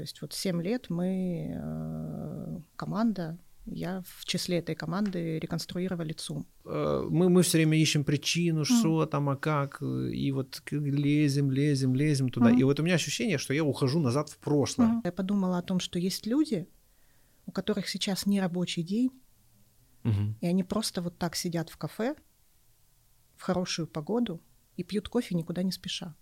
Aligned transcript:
То 0.00 0.04
есть 0.04 0.22
вот 0.22 0.32
7 0.32 0.62
лет 0.62 0.88
мы, 0.88 1.52
э, 1.54 2.60
команда, 2.76 3.38
я 3.66 4.02
в 4.06 4.24
числе 4.24 4.56
этой 4.56 4.74
команды 4.74 5.38
реконструировали 5.38 6.14
ЦУМ. 6.14 6.46
Э, 6.64 7.06
мы, 7.10 7.28
мы 7.28 7.42
все 7.42 7.58
время 7.58 7.76
ищем 7.76 8.04
причину, 8.04 8.64
что 8.64 9.02
mm. 9.02 9.06
там, 9.08 9.28
а 9.28 9.36
как, 9.36 9.82
и 9.82 10.32
вот 10.32 10.62
лезем, 10.70 11.50
лезем, 11.50 11.94
лезем 11.94 12.30
туда. 12.30 12.50
Mm. 12.50 12.60
И 12.60 12.64
вот 12.64 12.80
у 12.80 12.82
меня 12.82 12.94
ощущение, 12.94 13.36
что 13.36 13.52
я 13.52 13.62
ухожу 13.62 14.00
назад 14.00 14.30
в 14.30 14.38
прошлое. 14.38 14.88
Mm. 14.88 15.00
Я 15.04 15.12
подумала 15.12 15.58
о 15.58 15.62
том, 15.62 15.80
что 15.80 15.98
есть 15.98 16.26
люди, 16.26 16.66
у 17.44 17.52
которых 17.52 17.86
сейчас 17.86 18.24
не 18.24 18.40
рабочий 18.40 18.82
день, 18.82 19.10
mm-hmm. 20.04 20.34
и 20.40 20.46
они 20.46 20.64
просто 20.64 21.02
вот 21.02 21.18
так 21.18 21.36
сидят 21.36 21.68
в 21.68 21.76
кафе 21.76 22.14
в 23.36 23.42
хорошую 23.42 23.86
погоду 23.86 24.40
и 24.78 24.82
пьют 24.82 25.10
кофе 25.10 25.34
никуда 25.34 25.62
не 25.62 25.72
спеша. 25.72 26.16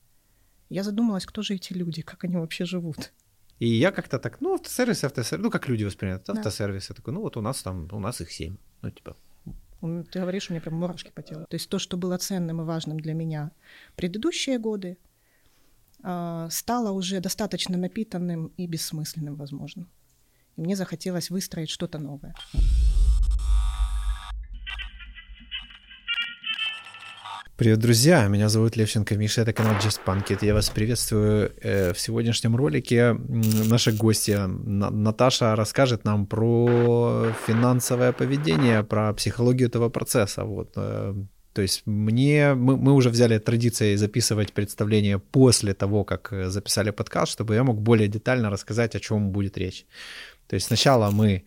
Я 0.68 0.82
задумалась, 0.82 1.26
кто 1.26 1.42
же 1.42 1.54
эти 1.54 1.74
люди, 1.74 2.02
как 2.02 2.24
они 2.24 2.38
вообще 2.38 2.64
живут. 2.64 3.12
И 3.58 3.68
я 3.68 3.90
как-то 3.90 4.18
так, 4.18 4.40
ну, 4.40 4.54
автосервис, 4.54 5.04
автосервис, 5.04 5.44
ну, 5.44 5.50
как 5.50 5.68
люди 5.68 5.84
воспринимают 5.84 6.24
да. 6.26 6.32
автосервис. 6.34 6.90
Я 6.90 6.94
такой, 6.94 7.12
ну, 7.12 7.20
вот 7.20 7.36
у 7.36 7.40
нас 7.40 7.62
там, 7.62 7.88
у 7.90 7.98
нас 7.98 8.20
их 8.20 8.30
семь. 8.30 8.56
Ну, 8.82 8.90
типа, 8.90 9.16
ты 9.80 10.20
говоришь, 10.20 10.50
у 10.50 10.52
меня 10.52 10.60
прям 10.60 10.76
мурашки 10.76 11.10
по 11.14 11.22
телу. 11.22 11.46
То 11.48 11.54
есть 11.54 11.68
то, 11.68 11.78
что 11.78 11.96
было 11.96 12.18
ценным 12.18 12.60
и 12.60 12.64
важным 12.64 12.98
для 12.98 13.14
меня 13.14 13.50
предыдущие 13.96 14.58
годы, 14.58 14.98
а, 16.02 16.48
стало 16.50 16.90
уже 16.90 17.20
достаточно 17.20 17.76
напитанным 17.76 18.52
и 18.56 18.66
бессмысленным, 18.66 19.36
возможно. 19.36 19.86
И 20.56 20.60
мне 20.60 20.77
захотелось 20.77 21.30
выстроить 21.30 21.70
что-то 21.70 21.98
новое. 21.98 22.34
Привет, 27.59 27.81
друзья! 27.81 28.28
Меня 28.28 28.48
зовут 28.48 28.77
Левченко 28.77 29.17
Миша, 29.17 29.41
это 29.41 29.53
канал 29.53 29.75
Just 29.81 29.98
Punkit. 30.06 30.47
Я 30.47 30.55
вас 30.55 30.70
приветствую 30.70 31.51
э, 31.61 31.92
в 31.92 31.98
сегодняшнем 31.98 32.55
ролике. 32.55 33.14
Наша 33.69 33.91
гостья 33.91 34.47
Наташа 34.47 35.56
расскажет 35.56 36.05
нам 36.05 36.27
про 36.27 37.33
финансовое 37.48 38.12
поведение, 38.12 38.84
про 38.84 39.12
психологию 39.12 39.69
этого 39.69 39.89
процесса. 39.89 40.45
Вот. 40.45 40.70
Э, 40.77 41.14
то 41.53 41.62
есть 41.62 41.83
мне, 41.84 42.55
мы, 42.55 42.77
мы 42.77 42.92
уже 42.92 43.11
взяли 43.11 43.39
традицией 43.39 43.97
записывать 43.97 44.53
представление 44.53 45.19
после 45.19 45.75
того, 45.75 46.05
как 46.05 46.33
записали 46.47 46.91
подкаст, 46.91 47.33
чтобы 47.33 47.56
я 47.56 47.64
мог 47.64 47.83
более 47.83 48.06
детально 48.06 48.51
рассказать, 48.51 48.95
о 48.95 49.01
чем 49.01 49.33
будет 49.33 49.59
речь. 49.59 49.84
То 50.47 50.55
есть 50.55 50.69
сначала 50.69 51.11
мы 51.11 51.42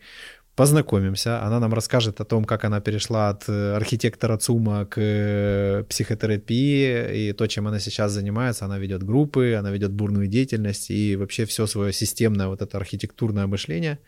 познакомимся, 0.56 1.42
она 1.42 1.60
нам 1.60 1.74
расскажет 1.74 2.20
о 2.20 2.24
том, 2.24 2.44
как 2.44 2.64
она 2.64 2.80
перешла 2.80 3.30
от 3.30 3.48
э, 3.48 3.74
архитектора 3.74 4.36
ЦУМа 4.36 4.86
к 4.86 4.98
э, 4.98 5.84
психотерапии 5.88 7.28
и 7.28 7.32
то, 7.32 7.46
чем 7.46 7.68
она 7.68 7.80
сейчас 7.80 8.12
занимается. 8.12 8.64
Она 8.64 8.78
ведет 8.78 9.02
группы, 9.02 9.54
она 9.58 9.70
ведет 9.70 9.92
бурную 9.92 10.28
деятельность 10.28 10.90
и 10.90 11.16
вообще 11.16 11.44
все 11.44 11.66
свое 11.66 11.92
системное 11.92 12.48
вот 12.48 12.62
это 12.62 12.76
архитектурное 12.76 13.46
мышление 13.46 13.98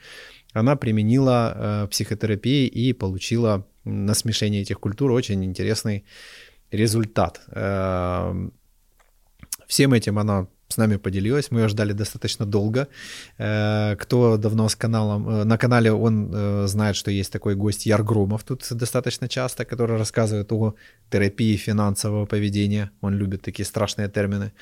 она 0.54 0.76
применила 0.76 1.52
э, 1.54 1.88
психотерапии 1.88 2.66
и 2.66 2.92
получила 2.92 3.66
на 3.84 4.14
смешение 4.14 4.62
этих 4.62 4.78
культур 4.80 5.10
очень 5.10 5.44
интересный 5.44 6.04
результат. 6.70 7.40
Э, 7.48 8.32
всем 9.66 9.92
этим 9.92 10.18
она 10.18 10.46
с 10.68 10.76
нами 10.76 10.96
поделилась. 10.96 11.50
Мы 11.50 11.60
ее 11.60 11.68
ждали 11.68 11.92
достаточно 11.92 12.46
долго. 12.46 12.88
Э, 13.38 13.96
кто 13.96 14.36
давно 14.36 14.68
с 14.68 14.76
каналом, 14.76 15.28
э, 15.28 15.44
на 15.44 15.58
канале, 15.58 15.92
он 15.92 16.30
э, 16.32 16.66
знает, 16.66 16.96
что 16.96 17.10
есть 17.10 17.32
такой 17.32 17.54
гость 17.54 17.86
Яр 17.86 18.02
Громов 18.02 18.44
тут 18.44 18.66
достаточно 18.70 19.28
часто, 19.28 19.64
который 19.64 19.98
рассказывает 19.98 20.52
о 20.52 20.74
терапии 21.10 21.56
финансового 21.56 22.26
поведения. 22.26 22.90
Он 23.00 23.14
любит 23.14 23.42
такие 23.42 23.66
страшные 23.66 24.08
термины. 24.08 24.52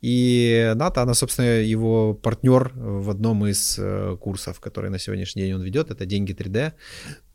И 0.00 0.72
Ната, 0.74 1.02
она, 1.02 1.14
собственно, 1.14 1.46
его 1.46 2.14
партнер 2.14 2.72
в 2.74 3.10
одном 3.10 3.46
из 3.46 3.78
курсов, 4.20 4.60
который 4.60 4.90
на 4.90 4.98
сегодняшний 4.98 5.42
день 5.42 5.54
он 5.54 5.62
ведет. 5.62 5.90
Это 5.90 6.06
«Деньги 6.06 6.34
3D» 6.34 6.72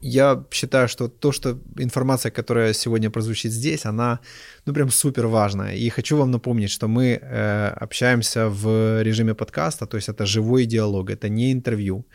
я 0.01 0.43
считаю, 0.51 0.87
что 0.87 1.07
то, 1.07 1.31
что 1.31 1.59
информация, 1.79 2.31
которая 2.31 2.73
сегодня 2.73 3.09
прозвучит 3.09 3.51
здесь, 3.51 3.85
она, 3.85 4.19
ну, 4.65 4.73
прям 4.73 4.89
супер 4.89 5.27
важная. 5.27 5.75
И 5.75 5.89
хочу 5.89 6.17
вам 6.17 6.31
напомнить, 6.31 6.71
что 6.71 6.87
мы 6.87 7.19
э, 7.21 7.67
общаемся 7.83 8.49
в 8.49 9.01
режиме 9.03 9.33
подкаста, 9.33 9.85
то 9.85 9.97
есть 9.97 10.09
это 10.09 10.25
живой 10.25 10.65
диалог, 10.65 11.09
это 11.09 11.29
не 11.29 11.51
интервью. 11.51 12.05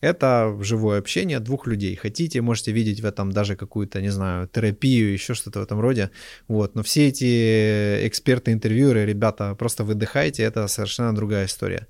Это 0.00 0.56
живое 0.60 0.98
общение 0.98 1.40
двух 1.40 1.66
людей. 1.66 1.96
Хотите, 1.96 2.40
можете 2.40 2.72
видеть 2.72 3.00
в 3.00 3.06
этом 3.06 3.32
даже 3.32 3.56
какую-то, 3.56 4.00
не 4.00 4.10
знаю, 4.10 4.48
терапию, 4.48 5.12
еще 5.12 5.34
что-то 5.34 5.60
в 5.60 5.62
этом 5.62 5.80
роде. 5.80 6.10
Вот. 6.46 6.74
Но 6.76 6.82
все 6.82 7.08
эти 7.08 8.06
эксперты, 8.06 8.52
интервьюеры, 8.52 9.04
ребята, 9.06 9.54
просто 9.54 9.84
выдыхайте, 9.84 10.44
это 10.44 10.68
совершенно 10.68 11.14
другая 11.14 11.46
история. 11.46 11.88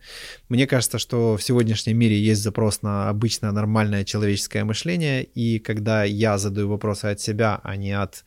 Мне 0.48 0.66
кажется, 0.66 0.98
что 0.98 1.36
в 1.36 1.42
сегодняшнем 1.42 1.98
мире 1.98 2.18
есть 2.18 2.42
запрос 2.42 2.82
на 2.82 3.10
обычное 3.10 3.52
нормальное 3.52 4.04
человеческое 4.04 4.64
мышление, 4.64 5.24
и 5.24 5.58
когда 5.58 6.04
я 6.04 6.38
задаю 6.38 6.68
вопросы 6.68 7.06
от 7.06 7.20
себя, 7.20 7.60
а 7.62 7.76
не 7.76 7.92
от 7.92 8.24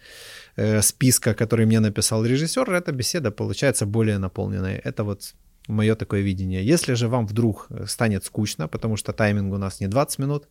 э, 0.57 0.81
списка, 0.81 1.33
который 1.33 1.65
мне 1.65 1.79
написал 1.79 2.23
режиссер, 2.25 2.71
эта 2.71 2.91
беседа 2.91 3.31
получается 3.31 3.85
более 3.85 4.19
наполненной. 4.19 4.75
Это 4.75 5.03
вот 5.03 5.33
мое 5.67 5.95
такое 5.95 6.21
видение. 6.21 6.65
Если 6.65 6.95
же 6.95 7.07
вам 7.07 7.27
вдруг 7.27 7.67
э, 7.69 7.85
станет 7.87 8.23
скучно, 8.25 8.67
потому 8.67 8.97
что 8.97 9.13
тайминг 9.13 9.53
у 9.53 9.57
нас 9.57 9.81
не 9.81 9.87
20 9.87 10.19
минут, 10.19 10.47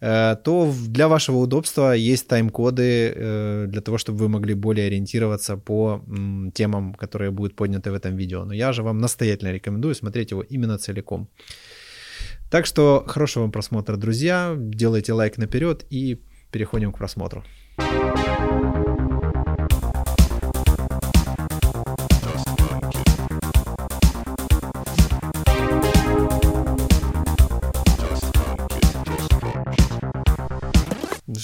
э, 0.00 0.36
то 0.44 0.72
для 0.88 1.08
вашего 1.08 1.36
удобства 1.36 1.94
есть 1.94 2.28
тайм-коды 2.28 3.12
э, 3.14 3.66
для 3.68 3.80
того, 3.80 3.98
чтобы 3.98 4.18
вы 4.18 4.28
могли 4.28 4.54
более 4.54 4.86
ориентироваться 4.86 5.56
по 5.56 6.02
темам, 6.54 6.94
которые 6.94 7.30
будут 7.30 7.56
подняты 7.56 7.90
в 7.90 7.94
этом 7.94 8.16
видео. 8.16 8.44
Но 8.44 8.54
я 8.54 8.72
же 8.72 8.82
вам 8.82 8.98
настоятельно 8.98 9.52
рекомендую 9.52 9.94
смотреть 9.94 10.30
его 10.30 10.42
именно 10.42 10.78
целиком. 10.78 11.28
Так 12.50 12.66
что 12.66 13.04
хорошего 13.06 13.42
вам 13.42 13.52
просмотра, 13.52 13.96
друзья. 13.96 14.54
Делайте 14.56 15.12
лайк 15.12 15.38
наперед 15.38 15.84
и 15.90 16.20
переходим 16.52 16.92
к 16.92 16.98
просмотру. 16.98 17.44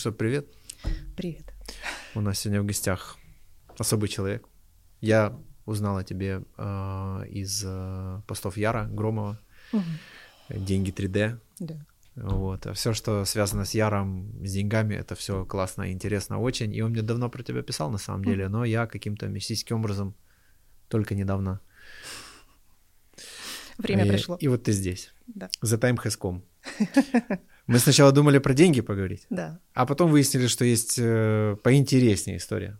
Что, 0.02 0.10
привет. 0.10 0.48
Привет. 1.16 1.54
У 2.16 2.20
нас 2.20 2.40
сегодня 2.40 2.60
в 2.60 2.66
гостях 2.66 3.18
особый 3.78 4.08
человек. 4.08 4.48
Я 5.00 5.38
узнал 5.64 5.98
о 5.98 6.02
тебе 6.02 6.42
э, 6.58 7.26
из 7.30 7.62
э, 7.64 8.20
постов 8.26 8.56
Яра 8.56 8.88
Громова. 8.90 9.38
Угу. 9.72 9.82
Деньги 10.56 10.92
3D. 10.92 11.38
Да. 11.60 11.86
Вот. 12.16 12.66
А 12.66 12.72
все, 12.72 12.94
что 12.94 13.24
связано 13.24 13.64
с 13.64 13.74
Яром, 13.74 14.44
с 14.44 14.52
деньгами, 14.52 14.96
это 14.96 15.14
все 15.14 15.44
классно, 15.44 15.92
интересно 15.92 16.40
очень. 16.40 16.74
И 16.74 16.82
он 16.82 16.90
мне 16.90 17.02
давно 17.02 17.30
про 17.30 17.44
тебя 17.44 17.62
писал, 17.62 17.88
на 17.92 17.98
самом 17.98 18.24
деле, 18.24 18.48
но 18.48 18.64
я 18.64 18.88
каким-то 18.88 19.28
мистическим 19.28 19.76
образом 19.76 20.16
только 20.88 21.14
недавно. 21.14 21.60
Время 23.78 24.04
и, 24.04 24.08
пришло. 24.08 24.36
И 24.40 24.48
вот 24.48 24.64
ты 24.64 24.72
здесь. 24.72 25.14
Да. 25.28 25.48
За 25.60 25.78
таймхэском. 25.78 26.42
Мы 27.66 27.78
сначала 27.78 28.12
думали 28.12 28.38
про 28.38 28.54
деньги 28.54 28.80
поговорить, 28.80 29.26
да. 29.30 29.60
а 29.74 29.86
потом 29.86 30.10
выяснили, 30.10 30.48
что 30.48 30.64
есть 30.64 30.98
э, 30.98 31.56
поинтереснее 31.62 32.38
история. 32.38 32.78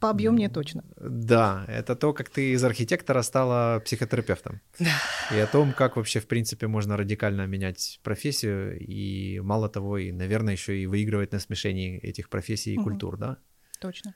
По 0.00 0.10
объемнее 0.10 0.48
точно. 0.48 0.84
Да, 0.96 1.64
это 1.68 1.94
то, 1.96 2.12
как 2.12 2.28
ты 2.28 2.52
из 2.52 2.64
архитектора 2.64 3.22
стала 3.22 3.80
психотерапевтом. 3.80 4.60
Да. 4.78 5.00
И 5.32 5.38
о 5.38 5.46
том, 5.46 5.72
как 5.72 5.96
вообще, 5.96 6.20
в 6.20 6.26
принципе, 6.26 6.66
можно 6.66 6.96
радикально 6.96 7.46
менять 7.46 8.00
профессию, 8.02 8.78
и 8.78 9.40
мало 9.40 9.68
того, 9.68 9.98
и, 9.98 10.12
наверное, 10.12 10.54
еще 10.54 10.78
и 10.78 10.86
выигрывать 10.86 11.32
на 11.32 11.38
смешении 11.38 11.98
этих 12.00 12.28
профессий 12.28 12.74
и 12.74 12.78
угу. 12.78 12.90
культур, 12.90 13.16
да? 13.16 13.38
Точно. 13.80 14.14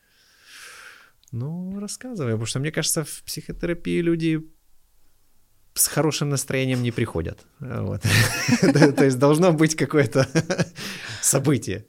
Ну, 1.30 1.78
рассказывай, 1.80 2.32
потому 2.32 2.46
что 2.46 2.60
мне 2.60 2.72
кажется, 2.72 3.04
в 3.04 3.22
психотерапии 3.24 4.02
люди 4.02 4.42
с 5.74 5.86
хорошим 5.86 6.28
настроением 6.28 6.82
не 6.82 6.90
приходят. 6.90 7.46
Вот. 7.60 8.02
То 8.60 9.04
есть 9.04 9.18
должно 9.18 9.52
быть 9.52 9.74
какое-то 9.74 10.28
событие. 11.22 11.86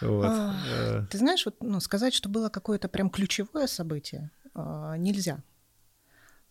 Вот. 0.00 0.26
А, 0.26 0.54
э. 0.66 1.06
Ты 1.10 1.18
знаешь, 1.18 1.44
вот, 1.44 1.56
ну, 1.60 1.80
сказать, 1.80 2.14
что 2.14 2.28
было 2.28 2.48
какое-то 2.48 2.88
прям 2.88 3.10
ключевое 3.10 3.66
событие, 3.66 4.30
а, 4.54 4.96
нельзя. 4.96 5.42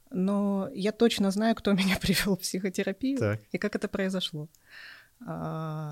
Но 0.10 0.70
я 0.74 0.92
точно 0.92 1.32
знаю, 1.32 1.56
кто 1.56 1.72
меня 1.74 1.98
привел 1.98 2.36
в 2.36 2.42
психотерапию 2.42 3.18
так. 3.18 3.42
и 3.52 3.58
как 3.58 3.76
это 3.76 3.88
произошло. 3.88 4.50
А, 5.26 5.92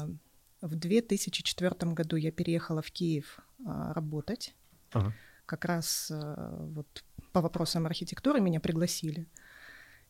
в 0.61 0.75
2004 0.75 1.91
году 1.93 2.17
я 2.17 2.31
переехала 2.31 2.81
в 2.81 2.91
Киев 2.91 3.39
работать. 3.65 4.53
Ага. 4.91 5.13
Как 5.45 5.65
раз 5.65 6.11
вот 6.11 7.03
по 7.31 7.41
вопросам 7.41 7.85
архитектуры 7.85 8.41
меня 8.41 8.59
пригласили. 8.59 9.27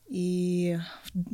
И, 0.08 0.78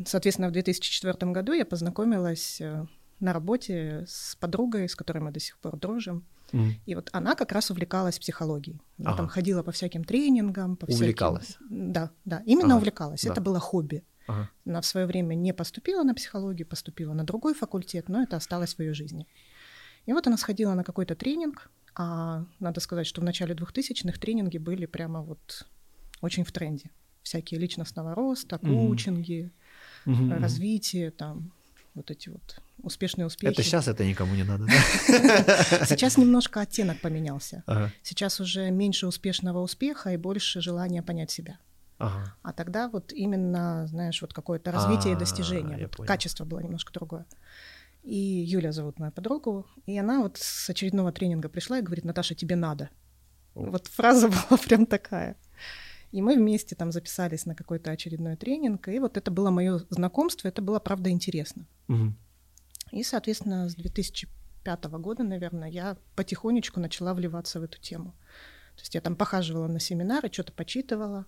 соответственно, 0.05 0.49
в 0.49 0.51
2004 0.51 1.31
году 1.31 1.53
я 1.53 1.65
познакомилась, 1.65 2.61
э, 2.61 2.85
на 3.21 3.33
работе 3.33 4.03
с 4.07 4.35
подругой, 4.35 4.89
с 4.89 4.95
которой 4.95 5.19
мы 5.19 5.31
до 5.31 5.39
сих 5.39 5.57
пор 5.59 5.77
дружим. 5.77 6.25
Mm. 6.51 6.71
И 6.85 6.95
вот 6.95 7.09
она 7.13 7.35
как 7.35 7.51
раз 7.51 7.71
увлекалась 7.71 8.19
психологией. 8.19 8.81
Она 8.99 9.09
ага. 9.11 9.17
там 9.17 9.27
ходила 9.27 9.63
по 9.63 9.71
всяким 9.71 10.03
тренингам. 10.03 10.75
По 10.75 10.85
увлекалась? 10.85 11.45
Всяким... 11.45 11.93
Да, 11.93 12.11
да, 12.25 12.41
именно 12.45 12.73
ага. 12.73 12.77
увлекалась. 12.77 13.21
Да. 13.23 13.31
Это 13.31 13.39
было 13.39 13.59
хобби. 13.59 14.03
Ага. 14.27 14.49
Она 14.65 14.81
в 14.81 14.85
свое 14.85 15.05
время 15.05 15.35
не 15.35 15.53
поступила 15.53 16.03
на 16.03 16.13
психологию, 16.13 16.67
поступила 16.67 17.13
на 17.13 17.23
другой 17.23 17.53
факультет, 17.53 18.09
но 18.09 18.21
это 18.21 18.35
осталось 18.35 18.75
в 18.75 18.79
ее 18.79 18.93
жизни. 18.93 19.27
И 20.05 20.13
вот 20.13 20.27
она 20.27 20.37
сходила 20.37 20.73
на 20.73 20.83
какой-то 20.83 21.15
тренинг, 21.15 21.69
а 21.95 22.45
надо 22.59 22.81
сказать, 22.81 23.07
что 23.07 23.21
в 23.21 23.23
начале 23.23 23.53
2000-х 23.53 24.19
тренинги 24.19 24.57
были 24.57 24.87
прямо 24.87 25.21
вот 25.21 25.67
очень 26.21 26.43
в 26.43 26.51
тренде. 26.51 26.89
Всякие 27.23 27.59
личностного 27.59 28.15
роста, 28.15 28.57
коучинги, 28.57 29.51
mm-hmm. 30.05 30.39
развитие, 30.39 31.11
там, 31.11 31.51
вот 31.93 32.11
эти 32.11 32.29
вот 32.29 32.61
успешные 32.81 33.25
успехи. 33.25 33.53
Это 33.53 33.63
сейчас 33.63 33.87
это 33.87 34.05
никому 34.05 34.35
не 34.35 34.43
надо, 34.43 34.65
да? 34.65 35.85
Сейчас 35.85 36.17
немножко 36.17 36.61
оттенок 36.61 36.99
поменялся. 36.99 37.63
Ага. 37.67 37.91
Сейчас 38.01 38.39
уже 38.39 38.71
меньше 38.71 39.07
успешного 39.07 39.59
успеха 39.59 40.11
и 40.11 40.17
больше 40.17 40.61
желания 40.61 41.03
понять 41.03 41.31
себя. 41.31 41.59
Ага. 41.99 42.35
А 42.41 42.53
тогда 42.53 42.89
вот 42.89 43.13
именно, 43.13 43.85
знаешь, 43.87 44.21
вот 44.21 44.33
какое-то 44.33 44.71
развитие 44.71 45.13
и 45.13 45.17
достижение. 45.17 45.89
Вот 45.97 46.07
качество 46.07 46.45
было 46.45 46.59
немножко 46.59 46.91
другое. 46.91 47.25
И 48.03 48.15
Юля 48.15 48.71
зовут 48.71 48.97
мою 48.97 49.11
подругу, 49.11 49.67
и 49.85 49.97
она 49.99 50.21
вот 50.21 50.37
с 50.37 50.69
очередного 50.69 51.11
тренинга 51.11 51.49
пришла 51.49 51.77
и 51.77 51.83
говорит, 51.83 52.03
Наташа, 52.03 52.33
тебе 52.33 52.55
надо. 52.55 52.89
Вот 53.53 53.87
фраза 53.87 54.27
была 54.49 54.57
прям 54.57 54.87
такая. 54.87 55.37
И 56.11 56.21
мы 56.21 56.35
вместе 56.35 56.75
там 56.75 56.91
записались 56.91 57.45
на 57.45 57.55
какой-то 57.55 57.91
очередной 57.91 58.35
тренинг, 58.35 58.87
и 58.89 58.99
вот 58.99 59.17
это 59.17 59.31
было 59.31 59.49
мое 59.49 59.79
знакомство, 59.89 60.47
это 60.47 60.61
было, 60.61 60.79
правда, 60.79 61.09
интересно. 61.09 61.65
Угу. 61.87 62.13
И, 62.91 63.03
соответственно, 63.03 63.69
с 63.69 63.75
2005 63.75 64.83
года, 64.85 65.23
наверное, 65.23 65.69
я 65.69 65.97
потихонечку 66.15 66.79
начала 66.79 67.13
вливаться 67.13 67.59
в 67.59 67.63
эту 67.63 67.79
тему. 67.79 68.11
То 68.75 68.81
есть 68.81 68.95
я 68.95 69.01
там 69.01 69.15
похаживала 69.15 69.67
на 69.67 69.79
семинары, 69.79 70.29
что-то 70.31 70.51
почитывала. 70.51 71.25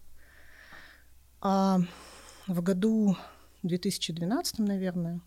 А 1.40 1.80
в 2.48 2.62
году 2.62 3.16
2012, 3.64 4.60
наверное, 4.60 5.22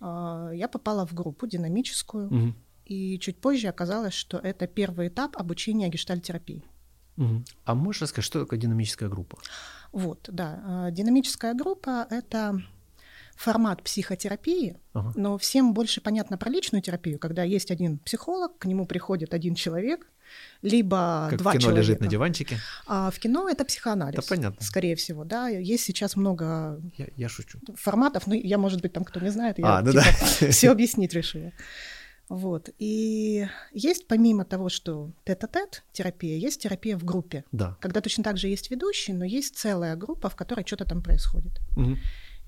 а, 0.00 0.50
я 0.52 0.68
попала 0.68 1.06
в 1.06 1.12
группу 1.12 1.46
динамическую, 1.46 2.26
угу. 2.26 2.54
и 2.86 3.18
чуть 3.18 3.40
позже 3.40 3.68
оказалось, 3.68 4.14
что 4.14 4.38
это 4.38 4.66
первый 4.66 5.08
этап 5.08 5.36
обучения 5.36 5.88
гештальтерапии. 5.88 6.64
Угу. 7.16 7.44
А 7.64 7.74
можешь 7.74 8.02
рассказать, 8.02 8.24
что 8.24 8.40
такое 8.40 8.58
динамическая 8.58 9.08
группа? 9.08 9.38
Вот, 9.92 10.28
да. 10.32 10.62
А, 10.64 10.90
динамическая 10.90 11.54
группа— 11.54 12.06
это 12.10 12.62
формат 13.36 13.82
психотерапии, 13.82 14.76
ага. 14.92 15.12
но 15.16 15.38
всем 15.38 15.74
больше 15.74 16.00
понятно 16.00 16.38
про 16.38 16.50
личную 16.50 16.82
терапию, 16.82 17.18
когда 17.18 17.42
есть 17.42 17.70
один 17.70 17.98
психолог, 17.98 18.58
к 18.58 18.66
нему 18.66 18.86
приходит 18.86 19.34
один 19.34 19.54
человек, 19.54 20.06
либо 20.62 21.26
как 21.30 21.38
два 21.40 21.50
в 21.50 21.54
кино 21.54 21.62
человека. 21.62 21.80
лежит 21.80 22.00
на 22.00 22.06
диванчике. 22.06 22.58
А 22.86 23.10
в 23.10 23.18
кино 23.18 23.48
это 23.48 23.64
психоанализ. 23.64 24.16
Да, 24.16 24.22
понятно. 24.28 24.64
Скорее 24.64 24.96
всего, 24.96 25.24
да. 25.24 25.48
Есть 25.48 25.84
сейчас 25.84 26.16
много 26.16 26.80
я, 26.96 27.06
я 27.16 27.28
шучу. 27.28 27.58
форматов, 27.74 28.26
ну, 28.26 28.34
я, 28.34 28.58
может 28.58 28.80
быть, 28.80 28.92
там 28.92 29.04
кто 29.04 29.20
не 29.20 29.30
знает, 29.30 29.58
я 29.58 29.78
а, 29.78 29.82
ну 29.82 29.92
типа, 29.92 30.04
да. 30.40 30.50
все 30.50 30.70
объяснить 30.70 31.12
решила. 31.12 31.52
Вот. 32.32 32.70
И 32.78 33.46
есть, 33.72 34.08
помимо 34.08 34.46
того, 34.46 34.70
что 34.70 35.12
тет-а-тет 35.24 35.84
терапия, 35.92 36.38
есть 36.38 36.62
терапия 36.62 36.96
в 36.96 37.04
группе. 37.04 37.44
Да. 37.52 37.76
Когда 37.78 38.00
точно 38.00 38.24
так 38.24 38.38
же 38.38 38.48
есть 38.48 38.70
ведущий, 38.70 39.12
но 39.12 39.26
есть 39.26 39.58
целая 39.58 39.96
группа, 39.96 40.30
в 40.30 40.34
которой 40.34 40.64
что-то 40.66 40.86
там 40.86 41.02
происходит. 41.02 41.60
Угу. 41.76 41.96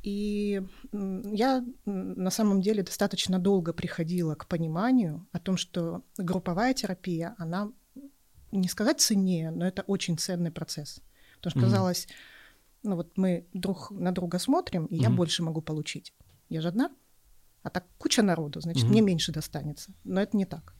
И 0.03 0.63
я 0.93 1.63
на 1.85 2.31
самом 2.31 2.63
деле 2.63 2.83
достаточно 2.83 3.39
долго 3.39 3.75
приходила 3.75 4.35
к 4.35 4.47
пониманию 4.47 5.27
о 5.33 5.39
том, 5.39 5.59
что 5.59 6.03
групповая 6.17 6.73
терапия, 6.73 7.35
она 7.37 7.71
не 8.53 8.69
сказать 8.69 9.03
ценнее, 9.03 9.51
но 9.51 9.67
это 9.67 9.83
очень 9.83 10.17
ценный 10.17 10.51
процесс. 10.51 11.03
Потому 11.37 11.51
что 11.51 11.61
казалось, 11.61 12.07
mm-hmm. 12.07 12.81
ну 12.85 12.97
вот 12.97 13.19
мы 13.19 13.47
друг 13.53 13.91
на 13.91 14.13
друга 14.13 14.39
смотрим, 14.39 14.87
и 14.87 14.95
mm-hmm. 14.95 15.03
я 15.03 15.11
больше 15.11 15.43
могу 15.43 15.61
получить. 15.61 16.15
Я 16.49 16.63
же 16.63 16.69
одна, 16.69 16.91
а 17.65 17.71
так 17.71 17.85
куча 17.99 18.23
народу, 18.23 18.61
значит, 18.61 18.85
mm-hmm. 18.85 18.91
мне 18.91 19.01
меньше 19.01 19.33
достанется. 19.33 19.91
Но 20.05 20.21
это 20.21 20.37
не 20.37 20.45
так. 20.45 20.75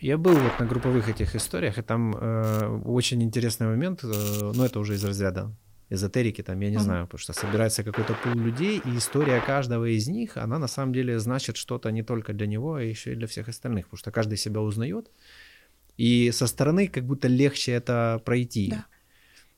Я 0.00 0.16
был 0.16 0.34
вот 0.34 0.60
на 0.60 0.66
групповых 0.66 1.08
этих 1.08 1.34
историях, 1.34 1.78
и 1.78 1.82
там 1.82 2.14
э, 2.14 2.80
очень 2.84 3.22
интересный 3.22 3.66
момент, 3.66 4.04
э, 4.04 4.52
ну 4.54 4.64
это 4.64 4.78
уже 4.78 4.94
из 4.94 5.04
разряда 5.04 5.50
эзотерики, 5.90 6.42
там, 6.42 6.60
я 6.60 6.70
не 6.70 6.76
mm-hmm. 6.76 6.80
знаю, 6.80 7.06
потому 7.06 7.18
что 7.18 7.32
собирается 7.32 7.82
какой-то 7.82 8.14
пул 8.22 8.34
людей, 8.34 8.80
и 8.84 8.96
история 8.96 9.40
каждого 9.40 9.84
из 9.84 10.08
них, 10.08 10.36
она 10.36 10.58
на 10.58 10.68
самом 10.68 10.92
деле 10.92 11.18
значит 11.18 11.56
что-то 11.56 11.90
не 11.90 12.02
только 12.02 12.32
для 12.32 12.46
него, 12.46 12.74
а 12.74 12.82
еще 12.82 13.12
и 13.12 13.16
для 13.16 13.26
всех 13.26 13.48
остальных, 13.48 13.86
потому 13.86 13.98
что 13.98 14.10
каждый 14.10 14.38
себя 14.38 14.60
узнает, 14.60 15.10
и 15.96 16.30
со 16.32 16.46
стороны 16.46 16.88
как 16.88 17.04
будто 17.04 17.28
легче 17.28 17.72
это 17.72 18.20
пройти. 18.24 18.70
Да. 18.70 18.86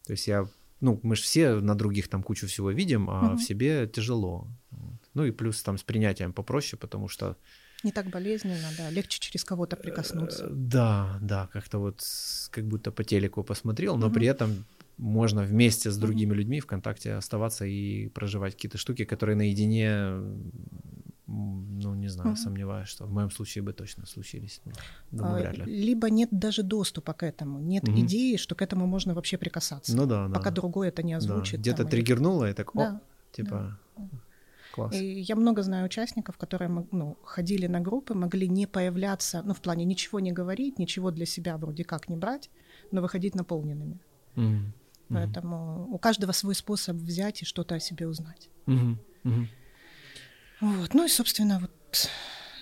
То 0.07 0.13
есть 0.13 0.29
я, 0.29 0.47
ну, 0.81 1.01
мы 1.03 1.17
же 1.17 1.23
все 1.23 1.55
на 1.55 1.75
других 1.75 2.09
там 2.09 2.23
кучу 2.23 2.47
всего 2.47 2.71
видим, 2.71 3.09
а 3.09 3.13
mm-hmm. 3.13 3.37
в 3.37 3.43
себе 3.43 3.87
тяжело. 3.87 4.49
Ну 5.17 5.25
и 5.25 5.31
плюс 5.31 5.63
там 5.63 5.79
с 5.79 5.83
принятием 5.83 6.35
попроще, 6.35 6.79
потому 6.79 7.09
что 7.09 7.37
не 7.83 7.91
так 7.91 8.11
болезненно, 8.11 8.69
да, 8.77 8.91
легче 8.91 9.19
через 9.19 9.45
кого-то 9.45 9.77
прикоснуться. 9.77 10.45
Э, 10.45 10.51
да, 10.51 11.19
да, 11.23 11.49
как-то 11.53 11.79
вот 11.79 12.03
как 12.51 12.65
будто 12.67 12.93
по 12.93 13.03
телеку 13.03 13.43
посмотрел, 13.43 13.97
но 13.97 14.09
mm-hmm. 14.09 14.13
при 14.13 14.27
этом 14.27 14.65
можно 14.99 15.43
вместе 15.43 15.91
с 15.91 15.97
другими 15.97 16.35
людьми 16.35 16.61
в 16.61 16.67
контакте 16.67 17.15
оставаться 17.15 17.65
и 17.65 18.09
проживать 18.09 18.55
какие-то 18.55 18.77
штуки, 18.77 19.07
которые 19.07 19.37
наедине, 19.37 20.21
ну, 21.27 21.95
не 21.95 22.09
знаю, 22.09 22.33
mm 22.33 22.37
сомневаюсь, 22.37 22.89
что 22.89 23.07
в 23.07 23.13
моем 23.13 23.31
случае 23.31 23.63
бы 23.63 23.73
точно 23.73 24.05
случились. 24.05 24.61
Думаю, 25.11 25.41
вряд 25.41 25.57
ли. 25.59 25.65
Либо 25.65 26.11
нет 26.11 26.29
даже 26.31 26.63
доступа 26.63 27.15
к 27.15 27.23
этому, 27.23 27.59
нет 27.61 27.85
mm 27.85 28.01
идеи, 28.01 28.37
что 28.37 28.55
к 28.55 28.61
этому 28.61 28.87
можно 28.87 29.15
вообще 29.15 29.39
прикасаться. 29.39 29.97
Ну 29.97 30.07
да, 30.07 30.29
Пока 30.29 30.51
да. 30.51 30.57
другой 30.57 30.89
это 30.89 31.03
не 31.03 31.15
озвучит. 31.15 31.57
Да. 31.57 31.61
Где-то 31.61 31.83
там, 31.83 31.89
триггернуло, 31.89 32.51
и 32.51 32.53
так, 32.53 32.71
да, 32.75 32.95
оп, 32.95 33.33
типа... 33.33 33.79
Да. 33.97 34.09
Класс. 34.77 34.95
И 34.95 35.21
я 35.21 35.37
много 35.37 35.63
знаю 35.63 35.87
участников, 35.87 36.37
которые 36.37 36.69
ну, 36.93 37.17
ходили 37.23 37.67
на 37.67 37.81
группы, 37.81 38.15
могли 38.15 38.47
не 38.47 38.67
появляться, 38.67 39.43
ну, 39.43 39.55
в 39.55 39.61
плане 39.61 39.85
ничего 39.87 40.21
не 40.21 40.33
говорить, 40.33 40.79
ничего 40.79 41.11
для 41.11 41.25
себя 41.25 41.57
вроде 41.57 41.83
как 41.83 42.11
не 42.11 42.17
брать, 42.17 42.51
но 42.93 43.01
выходить 43.01 43.35
наполненными. 43.35 43.99
Mm. 44.37 44.73
Поэтому 45.09 45.57
mm-hmm. 45.57 45.95
у 45.95 45.99
каждого 45.99 46.33
свой 46.33 46.55
способ 46.55 46.97
взять 46.97 47.43
и 47.43 47.45
что-то 47.47 47.77
о 47.77 47.81
себе 47.81 48.07
узнать. 48.07 48.51
Mm-hmm. 48.67 48.97
Mm-hmm. 49.25 49.47
Вот. 50.61 50.95
Ну 50.95 51.05
и, 51.05 51.09
собственно, 51.09 51.59
вот 51.61 52.11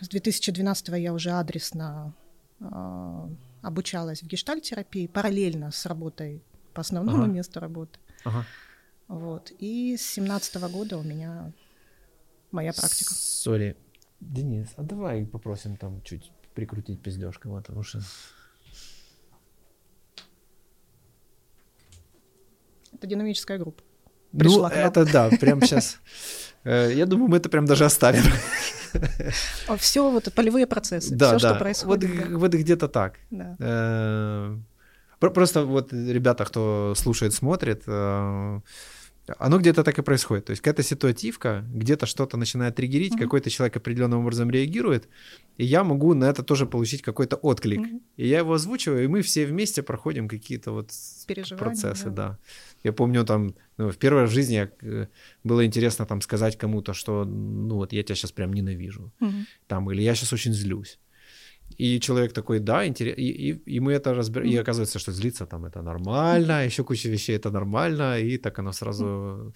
с 0.01 0.09
2012 0.09 0.89
я 0.89 1.13
уже 1.13 1.31
адресно 1.31 2.15
э, 2.61 3.29
обучалась 3.63 4.23
в 4.23 4.27
гештальтерапии 4.27 5.09
параллельно 5.09 5.73
с 5.73 5.87
работой 5.87 6.45
по 6.75 6.81
основному 6.81 7.25
ага. 7.25 7.33
месту 7.33 7.61
работы. 7.61 7.99
Ага. 8.25 8.45
Вот. 9.09 9.51
И 9.59 9.97
с 9.97 10.15
2017 10.15 10.57
года 10.73 10.99
у 10.99 11.03
меня 11.03 11.53
моя 12.55 12.73
практика. 12.73 13.13
Сори, 13.15 13.77
Денис, 14.21 14.69
а 14.77 14.83
давай 14.83 15.27
попросим 15.27 15.77
там 15.77 16.01
чуть 16.03 16.33
прикрутить 16.55 17.03
пиздежка, 17.03 17.49
потому 17.49 17.83
что 17.83 18.01
Это 22.95 23.07
динамическая 23.09 23.59
группа. 23.59 23.83
Ну, 24.33 24.39
Пришла 24.39 24.69
ну, 24.69 24.77
это 24.77 25.05
да, 25.05 25.29
прям 25.41 25.61
сейчас. 25.61 25.99
Э, 26.67 26.91
я 26.95 27.05
думаю, 27.05 27.29
мы 27.29 27.37
это 27.37 27.51
прям 27.51 27.67
даже 27.67 27.85
оставим. 27.85 28.23
Все 29.77 30.11
вот 30.11 30.33
полевые 30.33 30.67
процессы, 30.67 31.15
да, 31.15 31.37
все, 31.37 31.39
да. 31.39 31.51
что 31.51 31.59
происходит. 31.59 32.11
Вот, 32.11 32.41
вот 32.41 32.55
где-то 32.55 32.89
так. 32.89 33.19
Да. 33.31 33.55
Э, 33.61 34.57
просто 35.19 35.67
вот 35.67 35.93
ребята, 35.93 36.47
кто 36.47 36.95
слушает, 36.97 37.35
смотрит, 37.35 37.83
э, 37.87 38.61
оно 39.39 39.59
где-то 39.59 39.85
так 39.85 39.99
и 39.99 40.03
происходит. 40.03 40.47
То 40.47 40.51
есть 40.51 40.63
какая-то 40.63 40.83
ситуативка, 40.83 41.65
где-то 41.73 42.07
что-то 42.07 42.37
начинает 42.37 42.75
триггерить, 42.77 43.15
mm-hmm. 43.15 43.19
какой-то 43.19 43.51
человек 43.51 43.77
определенным 43.77 44.21
образом 44.21 44.51
реагирует, 44.51 45.09
и 45.57 45.65
я 45.65 45.85
могу 45.85 46.15
на 46.15 46.25
это 46.25 46.43
тоже 46.43 46.67
получить 46.67 47.03
какой-то 47.03 47.37
отклик. 47.37 47.81
Mm-hmm. 47.81 48.03
И 48.17 48.29
я 48.29 48.39
его 48.39 48.53
озвучиваю, 48.53 49.05
и 49.05 49.07
мы 49.07 49.23
все 49.23 49.47
вместе 49.47 49.83
проходим 49.83 50.29
какие-то 50.29 50.73
вот 50.73 50.91
процессы, 51.59 52.11
да. 52.11 52.11
да. 52.11 52.39
Я 52.83 52.93
помню 52.93 53.25
там, 53.25 53.55
ну, 53.79 53.91
в 53.91 53.97
первой 53.97 54.27
жизни 54.27 54.69
э, 54.83 55.07
было 55.43 55.65
интересно 55.65 56.05
там 56.05 56.21
сказать 56.21 56.59
кому-то, 56.59 56.93
что, 56.93 57.25
ну 57.25 57.77
вот 57.77 57.93
я 57.93 58.03
тебя 58.03 58.15
сейчас 58.15 58.33
прям 58.33 58.53
ненавижу, 58.53 59.11
mm-hmm. 59.21 59.45
там, 59.67 59.91
или 59.91 60.03
я 60.03 60.15
сейчас 60.15 60.33
очень 60.33 60.53
злюсь. 60.53 60.99
И 61.79 62.01
человек 62.01 62.33
такой, 62.33 62.61
да, 62.61 62.87
интересно. 62.87 63.21
И, 63.21 63.51
и, 63.51 63.77
и 63.77 63.81
мы 63.81 63.93
это 63.93 64.15
разбираем. 64.15 64.53
И 64.53 64.57
оказывается, 64.57 64.99
что 64.99 65.13
злиться 65.13 65.47
там 65.47 65.65
это 65.65 65.83
нормально, 65.83 66.65
еще 66.67 66.85
куча 66.85 67.09
вещей 67.09 67.37
это 67.37 67.51
нормально, 67.51 68.19
и 68.21 68.39
так 68.39 68.59
оно 68.59 68.73
сразу. 68.73 69.53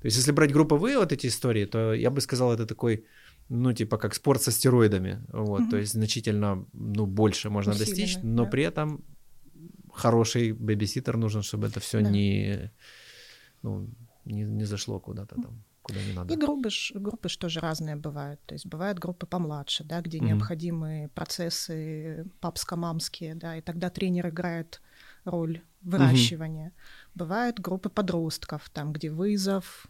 То 0.00 0.06
есть, 0.06 0.16
если 0.16 0.32
брать 0.32 0.52
групповые 0.52 0.98
вот 0.98 1.12
эти 1.12 1.26
истории, 1.26 1.66
то 1.66 1.94
я 1.94 2.10
бы 2.10 2.20
сказал, 2.20 2.52
это 2.52 2.66
такой, 2.66 3.04
ну, 3.48 3.72
типа, 3.72 3.98
как 3.98 4.14
спорт 4.14 4.42
со 4.42 4.50
стероидами. 4.50 5.20
Вот, 5.32 5.60
mm-hmm. 5.60 5.70
то 5.70 5.76
есть 5.76 5.92
значительно, 5.92 6.66
ну, 6.72 7.06
больше 7.06 7.50
можно 7.50 7.72
Усиленный, 7.72 7.96
достичь, 7.96 8.22
но 8.22 8.44
да. 8.44 8.50
при 8.50 8.62
этом 8.64 9.04
хороший 9.92 10.52
бэбиситер 10.52 11.16
нужен, 11.16 11.42
чтобы 11.42 11.66
это 11.66 11.80
все 11.80 12.00
да. 12.00 12.10
не, 12.10 12.70
ну, 13.62 13.88
не, 14.24 14.42
не 14.44 14.64
зашло 14.64 15.00
куда-то 15.00 15.34
там. 15.34 15.62
Куда 15.82 16.02
не 16.02 16.12
надо. 16.12 16.32
И 16.32 16.36
группы, 16.36 16.68
группы 16.94 17.28
же 17.28 17.60
разные 17.60 17.96
бывают. 17.96 18.40
То 18.46 18.54
есть 18.54 18.66
бывают 18.66 18.98
группы 18.98 19.26
помладше, 19.26 19.84
да, 19.84 20.00
где 20.00 20.18
mm-hmm. 20.18 20.24
необходимы 20.24 21.10
процессы 21.14 22.26
папско-мамские, 22.40 23.34
да, 23.34 23.56
и 23.56 23.60
тогда 23.60 23.90
тренер 23.90 24.28
играет 24.28 24.80
роль 25.24 25.62
выращивания. 25.82 26.68
Mm-hmm. 26.68 27.10
Бывают 27.14 27.60
группы 27.60 27.88
подростков, 27.88 28.70
там, 28.70 28.92
где 28.92 29.10
вызов, 29.10 29.86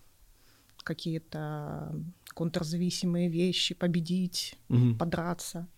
какие-то 0.82 1.94
контрзависимые 2.34 3.28
вещи, 3.28 3.74
победить, 3.74 4.58
mm-hmm. 4.68 4.96
подраться. 4.98 5.68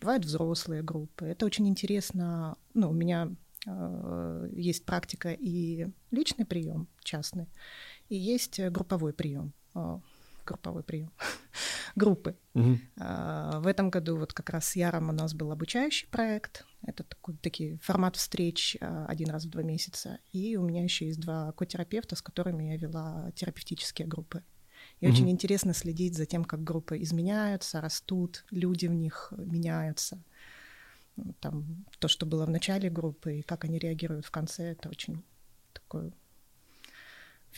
Бывают 0.00 0.24
взрослые 0.24 0.82
группы. 0.82 1.26
Это 1.26 1.44
очень 1.44 1.68
интересно. 1.68 2.56
Ну, 2.72 2.90
у 2.90 2.92
меня 2.92 3.30
э, 3.66 4.48
есть 4.52 4.84
практика 4.84 5.32
и 5.32 5.88
личный 6.12 6.44
прием 6.44 6.86
частный, 7.02 7.48
и 8.08 8.16
есть 8.16 8.60
групповой 8.60 9.12
прием. 9.12 9.52
Э, 9.74 9.98
групповой 10.46 10.82
прием. 10.82 11.12
Группы. 11.94 12.36
Угу. 12.54 12.78
В 12.96 13.66
этом 13.66 13.90
году 13.90 14.16
вот 14.16 14.32
как 14.32 14.50
раз 14.50 14.68
с 14.68 14.76
Яром 14.76 15.08
у 15.08 15.12
нас 15.12 15.34
был 15.34 15.50
обучающий 15.52 16.08
проект. 16.08 16.64
Это 16.82 17.02
такой 17.02 17.36
такой 17.36 17.78
формат 17.82 18.16
встреч 18.16 18.76
а, 18.80 19.06
один 19.06 19.30
раз 19.30 19.44
в 19.44 19.50
два 19.50 19.62
месяца. 19.62 20.18
И 20.32 20.56
у 20.56 20.62
меня 20.62 20.84
еще 20.84 21.06
есть 21.06 21.20
два 21.20 21.52
котерапевта, 21.52 22.14
с 22.14 22.22
которыми 22.22 22.64
я 22.64 22.76
вела 22.76 23.32
терапевтические 23.34 24.06
группы. 24.06 24.42
И 25.00 25.06
mm 25.06 25.10
очень 25.10 25.30
интересно 25.30 25.74
следить 25.74 26.16
за 26.16 26.24
тем, 26.24 26.44
как 26.44 26.62
группы 26.62 27.02
изменяются, 27.02 27.80
растут, 27.80 28.44
люди 28.50 28.86
в 28.86 28.94
них 28.94 29.32
меняются. 29.36 30.22
Там 31.40 31.84
то, 31.98 32.06
что 32.06 32.26
было 32.26 32.46
в 32.46 32.50
начале 32.50 32.90
группы, 32.90 33.38
и 33.38 33.42
как 33.42 33.64
они 33.64 33.78
реагируют 33.78 34.24
в 34.24 34.30
конце, 34.30 34.70
это 34.70 34.88
очень 34.88 35.24
такой 35.72 36.12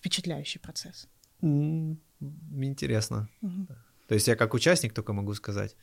впечатляющий 0.00 0.60
процесс. 0.60 1.08
Mm, 1.42 1.96
интересно. 2.62 3.28
mm 3.42 3.66
То 4.08 4.14
есть 4.14 4.28
я 4.28 4.36
как 4.36 4.54
участник 4.54 4.92
только 4.92 5.12
могу 5.12 5.34
сказать. 5.34 5.76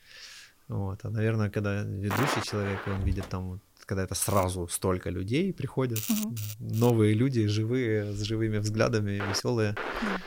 Вот. 0.68 1.00
А, 1.04 1.10
наверное, 1.10 1.50
когда 1.50 1.82
ведущий 1.82 2.42
человек, 2.42 2.80
он 2.86 3.02
видит 3.04 3.26
там, 3.28 3.48
вот, 3.48 3.60
когда 3.86 4.02
это 4.02 4.14
сразу 4.14 4.68
столько 4.68 5.10
людей 5.10 5.52
приходят, 5.52 5.98
угу. 6.10 6.34
новые 6.58 7.14
люди, 7.14 7.46
живые, 7.46 8.12
с 8.12 8.22
живыми 8.22 8.58
взглядами, 8.58 9.22
веселые. 9.28 9.74
Да. 10.02 10.20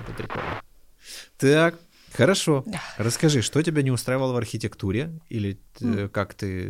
Это 0.00 0.12
прикольно. 0.12 0.62
Так, 1.36 1.74
хорошо. 2.16 2.62
Да. 2.66 2.80
Расскажи, 2.98 3.42
что 3.42 3.62
тебя 3.62 3.82
не 3.82 3.90
устраивало 3.90 4.32
в 4.32 4.36
архитектуре? 4.36 5.10
Или 5.28 5.58
mm. 5.80 6.08
как 6.08 6.34
ты, 6.34 6.64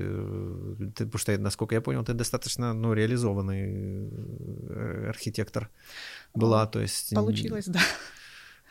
ты... 0.97 1.05
Потому 1.05 1.19
что, 1.19 1.39
насколько 1.39 1.75
я 1.75 1.81
понял, 1.81 2.05
ты 2.05 2.15
достаточно 2.15 2.75
ну, 2.75 2.95
реализованный 2.95 4.11
э, 4.69 5.09
архитектор 5.09 5.71
была. 6.35 6.67
То 6.67 6.81
есть... 6.81 7.15
Получилось, 7.15 7.67
да. 7.67 7.81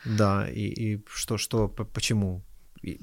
Да, 0.04 0.48
и, 0.50 0.60
и 0.60 1.04
что, 1.08 1.38
что, 1.38 1.68
почему? 1.68 2.42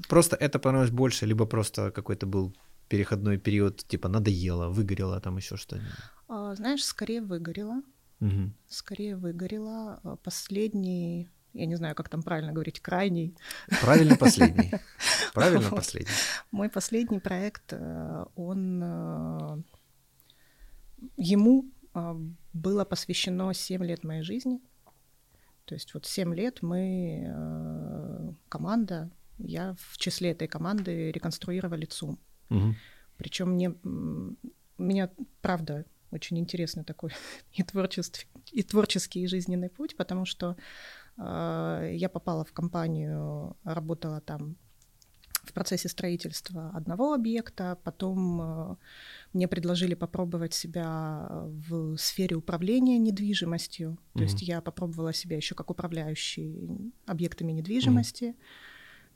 Просто 0.08 0.36
это 0.36 0.58
понравилось 0.58 0.92
больше, 0.92 1.26
либо 1.26 1.46
просто 1.46 1.90
какой-то 1.90 2.26
был 2.26 2.54
переходной 2.88 3.38
период, 3.38 3.84
типа 3.88 4.08
надоело, 4.08 4.68
выгорело, 4.68 5.20
там 5.20 5.38
еще 5.38 5.56
что-нибудь? 5.56 5.90
А, 6.28 6.54
знаешь, 6.54 6.84
скорее 6.84 7.22
выгорело. 7.22 7.82
Угу. 8.20 8.52
Скорее 8.68 9.16
выгорело. 9.16 10.00
А, 10.04 10.16
последний 10.16 11.28
я 11.54 11.66
не 11.66 11.76
знаю, 11.76 11.94
как 11.94 12.08
там 12.08 12.22
правильно 12.22 12.52
говорить, 12.52 12.80
крайний. 12.80 13.36
Правильно 13.80 14.16
последний. 14.16 14.72
Правильно 15.34 15.70
последний. 15.70 16.12
Мой 16.50 16.68
последний 16.68 17.20
проект, 17.20 17.72
э, 17.72 18.24
он 18.36 18.82
э, 18.82 19.62
ему 21.16 21.64
э, 21.94 22.14
было 22.52 22.84
посвящено 22.84 23.52
7 23.52 23.84
лет 23.84 24.04
моей 24.04 24.22
жизни. 24.22 24.60
То 25.64 25.74
есть 25.74 25.94
вот 25.94 26.06
7 26.06 26.34
лет 26.34 26.62
мы, 26.62 28.36
команда, 28.48 29.10
я 29.38 29.74
в 29.78 29.96
числе 29.96 30.32
этой 30.32 30.48
команды 30.48 31.12
реконструировали 31.12 31.86
ЦУМ. 31.86 32.18
Угу. 32.50 32.74
Причем 33.16 33.50
мне, 33.52 33.74
меня, 34.76 35.10
правда, 35.40 35.84
очень 36.12 36.38
интересный 36.38 36.84
такой 36.84 37.12
и 37.52 37.62
творческий, 37.62 38.26
и 38.52 38.62
творческий 38.62 39.22
и 39.22 39.26
жизненный 39.26 39.70
путь, 39.70 39.96
потому 39.96 40.24
что 40.26 40.50
э, 40.50 40.56
я 41.24 42.08
попала 42.08 42.44
в 42.44 42.52
компанию, 42.52 43.56
работала 43.64 44.20
там 44.20 44.56
в 45.44 45.52
процессе 45.52 45.88
строительства 45.88 46.70
одного 46.74 47.14
объекта, 47.14 47.76
потом 47.82 48.40
э, 48.40 48.76
мне 49.32 49.48
предложили 49.48 49.94
попробовать 49.94 50.54
себя 50.54 51.28
в 51.68 51.96
сфере 51.96 52.36
управления 52.36 52.96
недвижимостью, 52.98 53.90
mm-hmm. 53.90 54.18
то 54.18 54.22
есть 54.22 54.42
я 54.42 54.60
попробовала 54.60 55.12
себя 55.12 55.36
еще 55.36 55.56
как 55.56 55.70
управляющий 55.70 56.92
объектами 57.06 57.52
недвижимости. 57.52 58.24
Mm-hmm 58.24 58.36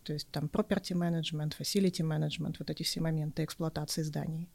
то 0.06 0.12
есть 0.12 0.30
там 0.30 0.44
property 0.44 0.94
management, 0.94 1.54
facility 1.58 2.02
management, 2.02 2.56
вот 2.60 2.70
эти 2.70 2.84
все 2.84 3.00
моменты 3.00 3.42
эксплуатации 3.42 4.02
зданий. 4.02 4.48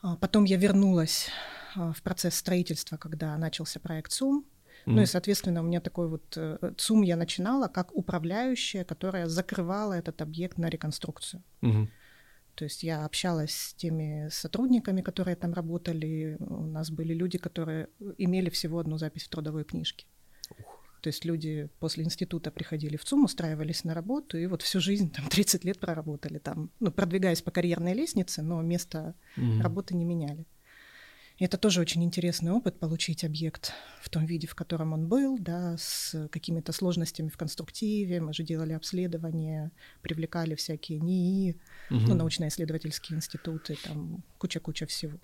А, 0.00 0.16
потом 0.16 0.44
я 0.44 0.56
вернулась 0.56 1.28
а, 1.76 1.92
в 1.92 2.00
процесс 2.00 2.34
строительства, 2.34 2.96
когда 2.96 3.36
начался 3.36 3.78
проект 3.78 4.12
СУМ. 4.12 4.42
Mm-hmm. 4.86 4.92
Ну 4.92 5.02
и, 5.02 5.06
соответственно, 5.06 5.60
у 5.60 5.64
меня 5.64 5.80
такой 5.80 6.08
вот 6.08 6.36
э, 6.36 6.72
ЦУМ 6.76 7.02
я 7.02 7.16
начинала 7.16 7.68
как 7.68 7.94
управляющая, 7.94 8.84
которая 8.84 9.28
закрывала 9.28 9.94
этот 9.94 10.20
объект 10.20 10.58
на 10.58 10.68
реконструкцию. 10.68 11.42
Mm-hmm. 11.62 11.88
То 12.54 12.64
есть 12.64 12.82
я 12.82 13.04
общалась 13.04 13.52
с 13.52 13.74
теми 13.74 14.28
сотрудниками, 14.30 15.02
которые 15.02 15.36
там 15.36 15.54
работали. 15.54 16.36
У 16.38 16.66
нас 16.66 16.90
были 16.90 17.14
люди, 17.14 17.38
которые 17.38 17.88
имели 18.18 18.50
всего 18.50 18.78
одну 18.78 18.98
запись 18.98 19.24
в 19.24 19.28
трудовой 19.28 19.64
книжке. 19.64 20.06
То 21.00 21.08
есть 21.08 21.24
люди 21.26 21.68
после 21.80 22.02
института 22.04 22.50
приходили 22.50 22.96
в 22.96 23.04
ЦУМ, 23.04 23.24
устраивались 23.24 23.84
на 23.84 23.92
работу, 23.92 24.38
и 24.38 24.46
вот 24.46 24.62
всю 24.62 24.80
жизнь, 24.80 25.10
там, 25.10 25.28
30 25.28 25.62
лет 25.64 25.78
проработали 25.78 26.38
там, 26.38 26.70
ну, 26.80 26.90
продвигаясь 26.90 27.42
по 27.42 27.50
карьерной 27.50 27.92
лестнице, 27.92 28.40
но 28.40 28.62
место 28.62 29.14
mm-hmm. 29.36 29.60
работы 29.60 29.94
не 29.94 30.06
меняли. 30.06 30.46
И 31.38 31.44
это 31.44 31.58
тоже 31.58 31.80
очень 31.80 32.04
интересный 32.04 32.52
опыт, 32.52 32.78
получить 32.78 33.24
объект 33.24 33.72
в 34.00 34.08
том 34.08 34.24
виде, 34.24 34.46
в 34.46 34.54
котором 34.54 34.92
он 34.92 35.08
был, 35.08 35.36
да, 35.38 35.76
с 35.76 36.28
какими-то 36.30 36.72
сложностями 36.72 37.28
в 37.28 37.36
конструктиве. 37.36 38.20
Мы 38.20 38.32
же 38.32 38.44
делали 38.44 38.72
обследования, 38.72 39.72
привлекали 40.00 40.54
всякие 40.54 41.00
НИИ, 41.00 41.56
угу. 41.90 42.00
ну, 42.06 42.14
научно-исследовательские 42.14 43.16
институты, 43.16 43.76
там 43.82 44.22
куча-куча 44.38 44.86
всего. 44.86 45.18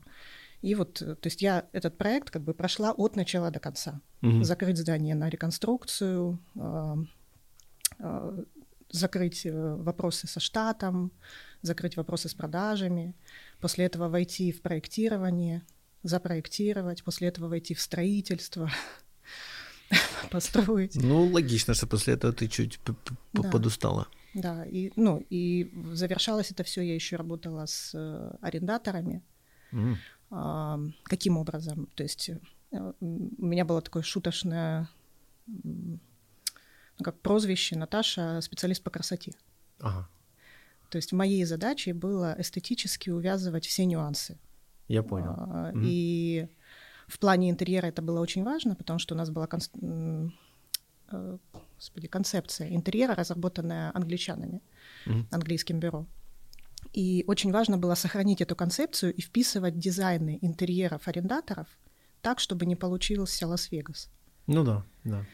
И 0.62 0.74
вот, 0.74 1.00
э, 1.00 1.14
то 1.14 1.26
есть 1.28 1.42
я 1.42 1.68
этот 1.72 1.96
проект 1.96 2.30
как 2.30 2.42
бы 2.42 2.54
прошла 2.54 2.92
от 2.92 3.14
начала 3.14 3.52
до 3.52 3.60
конца. 3.60 4.00
Угу. 4.22 4.42
Закрыть 4.42 4.78
здание 4.78 5.14
на 5.14 5.28
реконструкцию, 5.28 6.40
э, 6.56 6.96
э, 8.00 8.44
закрыть 8.90 9.46
э, 9.46 9.52
вопросы 9.52 10.26
со 10.26 10.40
штатом, 10.40 11.12
закрыть 11.62 11.96
вопросы 11.96 12.28
с 12.28 12.34
продажами, 12.34 13.14
после 13.60 13.84
этого 13.84 14.08
войти 14.08 14.50
в 14.50 14.60
проектирование, 14.60 15.62
запроектировать, 16.02 17.04
после 17.04 17.28
этого 17.28 17.48
войти 17.48 17.74
в 17.74 17.80
строительство, 17.80 18.70
построить. 20.30 20.96
Ну, 20.96 21.26
логично, 21.26 21.74
что 21.74 21.86
после 21.86 22.14
этого 22.14 22.32
ты 22.32 22.48
чуть 22.48 22.80
да. 23.32 23.42
подустала. 23.50 24.08
Да, 24.34 24.64
и, 24.64 24.92
ну, 24.96 25.24
и 25.30 25.72
завершалось 25.92 26.50
это 26.50 26.62
все, 26.62 26.82
я 26.82 26.94
еще 26.94 27.16
работала 27.16 27.66
с 27.66 27.92
э, 27.94 28.36
арендаторами. 28.40 29.22
Mm. 29.72 30.92
Каким 31.02 31.36
образом? 31.36 31.88
То 31.96 32.04
есть 32.04 32.30
э, 32.30 32.92
у 33.00 33.46
меня 33.46 33.64
было 33.64 33.82
такое 33.82 34.02
шуточное 34.02 34.88
ну, 35.46 35.98
как 37.04 37.20
прозвище 37.20 37.76
Наташа 37.76 38.40
специалист 38.40 38.82
по 38.82 38.90
красоте. 38.90 39.32
Ага. 39.80 40.08
То 40.90 40.96
есть 40.96 41.12
моей 41.12 41.44
задачей 41.44 41.92
было 41.92 42.34
эстетически 42.38 43.10
увязывать 43.10 43.66
все 43.66 43.84
нюансы. 43.84 44.38
Я 44.90 45.02
понял. 45.02 45.34
А, 45.36 45.72
и 45.84 46.48
в 47.06 47.18
плане 47.18 47.48
интерьера 47.48 47.86
это 47.86 48.02
было 48.02 48.20
очень 48.20 48.42
важно, 48.42 48.74
потому 48.74 48.98
что 48.98 49.14
у 49.14 49.18
нас 49.18 49.30
была. 49.30 49.48
Э, 51.12 51.38
господи, 51.76 52.08
концепция 52.08 52.68
интерьера, 52.74 53.14
разработанная 53.14 53.92
англичанами, 53.94 54.60
mm 55.06 55.24
английским 55.30 55.80
бюро. 55.80 56.06
И 56.92 57.24
очень 57.28 57.52
важно 57.52 57.78
было 57.78 57.94
сохранить 57.94 58.40
эту 58.40 58.56
концепцию 58.56 59.14
и 59.14 59.20
вписывать 59.20 59.78
дизайны 59.78 60.38
интерьеров 60.42 61.08
арендаторов 61.08 61.68
так, 62.20 62.40
чтобы 62.40 62.66
не 62.66 62.76
получился 62.76 63.46
Лас-Вегас. 63.46 64.10
Ну 64.46 64.64
да, 64.64 64.84
да. 65.04 65.24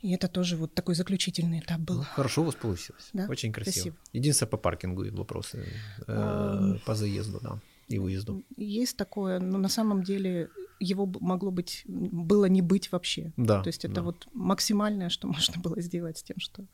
И 0.00 0.12
это 0.12 0.28
тоже 0.28 0.56
вот 0.56 0.74
такой 0.74 0.94
заключительный 0.94 1.58
этап 1.58 1.80
был. 1.80 1.96
Ну, 1.96 2.02
хорошо 2.02 2.42
у 2.42 2.44
вас 2.44 2.54
получилось. 2.54 3.10
Да? 3.12 3.26
Очень 3.28 3.52
красиво. 3.52 3.72
Спасибо. 3.72 3.96
Единственное, 4.12 4.50
по 4.50 4.56
паркингу 4.58 5.04
вопросы, 5.16 5.66
э, 6.06 6.78
по 6.86 6.94
заезду, 6.94 7.40
да, 7.42 7.60
и 7.92 7.98
выезду. 7.98 8.42
Есть 8.56 8.96
такое, 8.96 9.38
но 9.38 9.58
на 9.58 9.68
самом 9.68 10.02
деле 10.02 10.48
его 10.80 11.06
могло 11.20 11.50
быть, 11.50 11.82
было 11.86 12.46
не 12.46 12.62
быть 12.62 12.90
вообще. 12.92 13.32
Да. 13.36 13.62
То 13.62 13.68
есть 13.68 13.84
это 13.84 13.96
да. 13.96 14.02
вот 14.02 14.28
максимальное, 14.32 15.08
что 15.08 15.26
можно 15.28 15.60
было 15.60 15.80
сделать 15.80 16.18
с 16.18 16.22
тем, 16.22 16.38
что... 16.38 16.64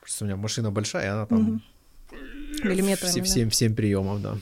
Просто 0.00 0.24
у 0.24 0.26
меня 0.26 0.36
машина 0.36 0.70
большая, 0.70 1.12
она 1.12 1.26
там... 1.26 1.48
Угу 1.48 1.60
Миллиметрами, 2.64 3.10
Все, 3.10 3.22
всем, 3.22 3.50
всем 3.50 3.74
приемов, 3.74 4.22
да. 4.22 4.38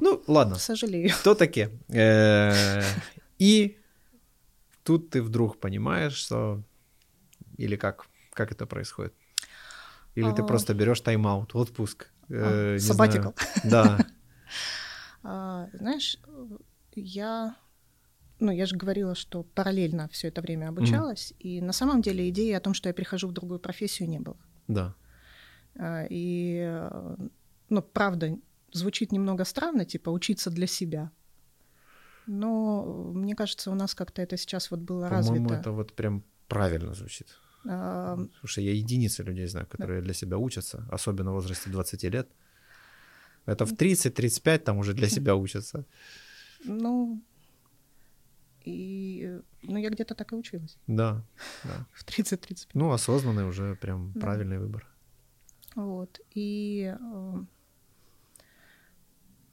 Ну, 0.00 0.22
ладно. 0.26 0.56
Сожалею. 0.56 1.10
Кто 1.20 1.34
такие? 1.34 1.70
Э, 1.88 2.82
и 3.38 3.78
тут 4.82 5.10
ты 5.10 5.22
вдруг 5.22 5.60
понимаешь, 5.60 6.14
что 6.14 6.62
Или 7.56 7.76
как, 7.76 8.06
как 8.32 8.50
это 8.50 8.66
происходит? 8.66 9.14
Или 10.16 10.30
а... 10.30 10.32
ты 10.32 10.42
просто 10.42 10.74
берешь 10.74 11.00
тайм-аут, 11.00 11.54
отпуск? 11.54 12.10
Э, 12.28 12.76
а, 12.76 12.78
Да. 13.64 13.98
А, 15.22 15.68
знаешь, 15.72 16.18
я 16.94 17.56
ну, 18.40 18.50
я 18.50 18.64
же 18.64 18.76
говорила, 18.76 19.14
что 19.14 19.42
параллельно 19.42 20.08
все 20.08 20.28
это 20.28 20.40
время 20.40 20.68
обучалась, 20.68 21.32
mm. 21.32 21.36
и 21.40 21.60
на 21.60 21.72
самом 21.72 22.00
деле 22.00 22.28
идеи 22.30 22.52
о 22.52 22.60
том, 22.60 22.72
что 22.72 22.88
я 22.88 22.94
перехожу 22.94 23.28
в 23.28 23.32
другую 23.32 23.60
профессию, 23.60 24.08
не 24.08 24.18
было. 24.18 24.38
Да. 24.66 24.94
А, 25.76 26.06
и, 26.08 26.88
ну, 27.68 27.82
правда, 27.82 28.38
звучит 28.72 29.12
немного 29.12 29.44
странно, 29.44 29.84
типа 29.84 30.10
учиться 30.10 30.50
для 30.50 30.66
себя. 30.66 31.10
Но 32.26 33.12
мне 33.14 33.34
кажется, 33.34 33.70
у 33.70 33.74
нас 33.74 33.94
как-то 33.94 34.22
это 34.22 34.36
сейчас 34.36 34.70
вот 34.70 34.80
было 34.80 35.08
По-моему, 35.08 35.48
развито. 35.48 35.54
это 35.54 35.72
вот 35.72 35.94
прям 35.94 36.24
правильно 36.48 36.94
звучит. 36.94 37.26
А... 37.68 38.18
Слушай, 38.40 38.64
я 38.64 38.72
единицы 38.72 39.22
людей 39.22 39.46
знаю, 39.46 39.66
которые 39.66 40.00
да. 40.00 40.04
для 40.04 40.14
себя 40.14 40.38
учатся, 40.38 40.86
особенно 40.90 41.32
в 41.32 41.34
возрасте 41.34 41.70
20 41.70 42.04
лет. 42.04 42.28
Это 43.50 43.66
в 43.66 43.72
30-35 43.72 44.58
там 44.58 44.78
уже 44.78 44.94
для 44.94 45.08
себя 45.08 45.34
учатся. 45.34 45.84
Ну, 46.64 47.20
и 48.64 49.40
ну, 49.62 49.78
я 49.78 49.90
где-то 49.90 50.14
так 50.14 50.32
и 50.32 50.36
училась. 50.36 50.78
Да, 50.86 51.24
да. 51.64 51.86
В 51.92 52.04
30-35. 52.04 52.68
Ну, 52.74 52.92
осознанный 52.92 53.48
уже 53.48 53.74
прям 53.74 54.12
да. 54.12 54.20
правильный 54.20 54.58
выбор. 54.58 54.86
Вот. 55.74 56.20
И 56.30 56.94
э, 57.00 57.44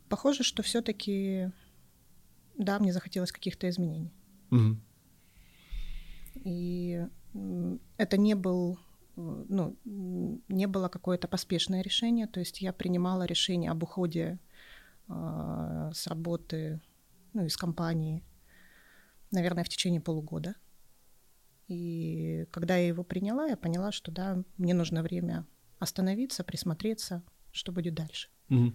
похоже, 0.10 0.44
что 0.44 0.62
все-таки, 0.62 1.52
да, 2.58 2.80
мне 2.80 2.94
захотелось 2.94 3.32
каких-то 3.32 3.70
изменений. 3.70 4.12
Угу. 4.52 4.78
И 6.44 7.08
это 7.98 8.18
не 8.18 8.36
был 8.36 8.80
ну, 9.18 9.76
не 10.48 10.68
было 10.68 10.90
какое-то 10.90 11.28
поспешное 11.28 11.82
решение, 11.82 12.28
то 12.28 12.40
есть 12.40 12.62
я 12.62 12.72
принимала 12.72 13.24
решение 13.24 13.72
об 13.72 13.84
уходе 13.84 14.40
э, 15.08 15.92
с 15.94 16.08
работы, 16.08 16.80
ну, 17.34 17.46
из 17.46 17.58
компании, 17.58 18.24
наверное, 19.32 19.64
в 19.64 19.70
течение 19.70 20.02
полугода. 20.02 20.56
И 21.68 22.46
когда 22.52 22.78
я 22.78 22.88
его 22.88 23.04
приняла, 23.04 23.48
я 23.48 23.58
поняла, 23.58 23.92
что 23.92 24.12
да, 24.12 24.44
мне 24.58 24.74
нужно 24.74 25.02
время 25.02 25.46
остановиться, 25.80 26.44
присмотреться, 26.44 27.24
что 27.52 27.72
будет 27.72 27.96
дальше. 27.96 28.30
Mm-hmm. 28.50 28.74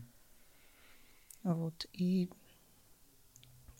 Вот. 1.45 1.87
И 1.93 2.29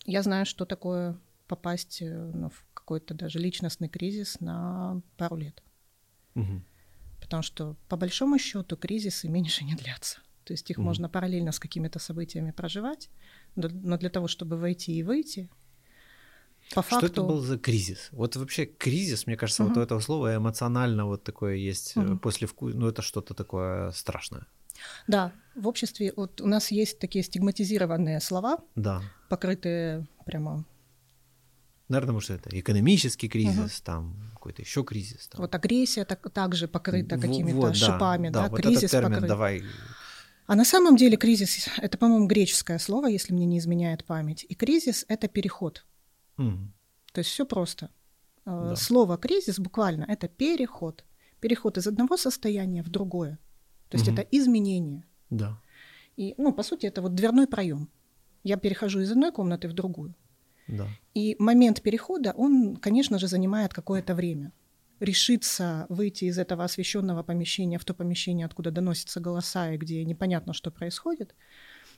я 0.05 0.23
знаю, 0.23 0.45
что 0.45 0.65
такое 0.65 1.19
попасть 1.47 2.01
э, 2.01 2.31
ну, 2.33 2.49
в 2.49 2.65
какой-то 2.73 3.13
даже 3.13 3.39
личностный 3.39 3.89
кризис 3.89 4.39
на 4.39 5.01
пару 5.17 5.35
лет. 5.35 5.61
Угу. 6.35 6.61
Потому 7.21 7.43
что, 7.43 7.75
по 7.87 7.95
большому 7.95 8.37
счету, 8.37 8.75
кризисы 8.77 9.29
меньше 9.29 9.63
не 9.63 9.75
длятся. 9.75 10.19
То 10.43 10.53
есть 10.53 10.69
их 10.69 10.77
угу. 10.77 10.85
можно 10.85 11.09
параллельно 11.09 11.51
с 11.51 11.59
какими-то 11.59 11.99
событиями 11.99 12.51
проживать, 12.51 13.09
но 13.55 13.97
для 13.97 14.09
того, 14.09 14.27
чтобы 14.27 14.57
войти 14.57 14.93
и 14.93 15.03
выйти, 15.03 15.49
по 16.73 16.81
факту... 16.81 17.07
Что 17.07 17.13
это 17.13 17.23
был 17.23 17.39
за 17.39 17.57
кризис? 17.57 18.09
Вот 18.11 18.35
вообще 18.35 18.65
кризис, 18.65 19.27
мне 19.27 19.37
кажется, 19.37 19.63
угу. 19.63 19.69
вот 19.69 19.77
у 19.77 19.81
этого 19.81 19.99
слова 19.99 20.35
эмоционально 20.35 21.05
вот 21.05 21.23
такое 21.23 21.55
есть 21.55 21.95
угу. 21.97 22.17
после 22.17 22.47
вкуса, 22.47 22.77
ну 22.77 22.87
это 22.87 23.01
что-то 23.01 23.33
такое 23.33 23.91
страшное. 23.91 24.47
Да, 25.07 25.31
в 25.55 25.67
обществе 25.67 26.13
вот 26.15 26.41
у 26.41 26.47
нас 26.47 26.71
есть 26.71 26.99
такие 26.99 27.23
стигматизированные 27.23 28.19
слова, 28.19 28.57
да. 28.75 29.01
покрытые 29.29 30.07
прямо 30.25 30.65
Наверное, 31.89 32.13
может, 32.13 32.31
это 32.31 32.57
экономический 32.57 33.27
кризис, 33.27 33.77
угу. 33.77 33.85
там 33.85 34.29
какой-то 34.33 34.61
еще 34.61 34.83
кризис. 34.83 35.27
Там. 35.27 35.41
Вот 35.41 35.53
агрессия 35.53 36.05
так, 36.05 36.31
также 36.31 36.67
покрыта 36.67 37.17
какими-то 37.19 37.57
вот, 37.57 37.75
шипами, 37.75 38.29
да, 38.29 38.43
да, 38.43 38.49
вот 38.49 38.61
кризис 38.61 38.85
этот 38.85 38.91
термин 38.91 39.13
покрыт. 39.15 39.29
давай. 39.29 39.63
А 40.45 40.55
на 40.55 40.65
самом 40.65 40.95
деле 40.95 41.17
кризис— 41.17 41.69
это, 41.77 41.97
по-моему, 41.97 42.27
греческое 42.27 42.77
слово, 42.79 43.07
если 43.07 43.33
мне 43.33 43.45
не 43.45 43.59
изменяет 43.59 44.05
память. 44.05 44.45
И 44.47 44.55
кризис— 44.55 45.05
это 45.07 45.27
переход. 45.27 45.85
Mm. 46.37 46.67
То 47.13 47.19
есть 47.19 47.29
все 47.29 47.45
просто. 47.45 47.89
Э, 48.45 48.69
да. 48.69 48.75
Слово 48.75 49.17
кризис 49.17 49.59
буквально— 49.59 50.05
это 50.09 50.27
переход. 50.27 51.05
Переход 51.39 51.77
из 51.77 51.87
одного 51.87 52.17
состояния 52.17 52.83
в 52.83 52.89
другое. 52.89 53.37
То 53.89 53.97
есть 53.97 54.07
угу. 54.07 54.17
это 54.17 54.27
изменение. 54.31 55.05
Да. 55.29 55.59
И, 56.15 56.35
ну, 56.37 56.53
по 56.53 56.63
сути, 56.63 56.85
это 56.85 57.01
вот 57.01 57.15
дверной 57.15 57.47
проем. 57.47 57.89
Я 58.43 58.57
перехожу 58.57 59.01
из 59.01 59.11
одной 59.11 59.31
комнаты 59.31 59.67
в 59.67 59.73
другую. 59.73 60.15
Да. 60.67 60.87
И 61.13 61.35
момент 61.39 61.81
перехода, 61.81 62.33
он, 62.35 62.77
конечно 62.77 63.19
же, 63.19 63.27
занимает 63.27 63.73
какое-то 63.73 64.15
время. 64.15 64.51
Решиться 64.99 65.85
выйти 65.89 66.25
из 66.25 66.37
этого 66.37 66.63
освещенного 66.63 67.23
помещения 67.23 67.77
в 67.77 67.85
то 67.85 67.93
помещение, 67.93 68.45
откуда 68.45 68.71
доносятся 68.71 69.19
голоса 69.19 69.73
и 69.73 69.77
где 69.77 70.03
непонятно, 70.05 70.53
что 70.53 70.71
происходит, 70.71 71.35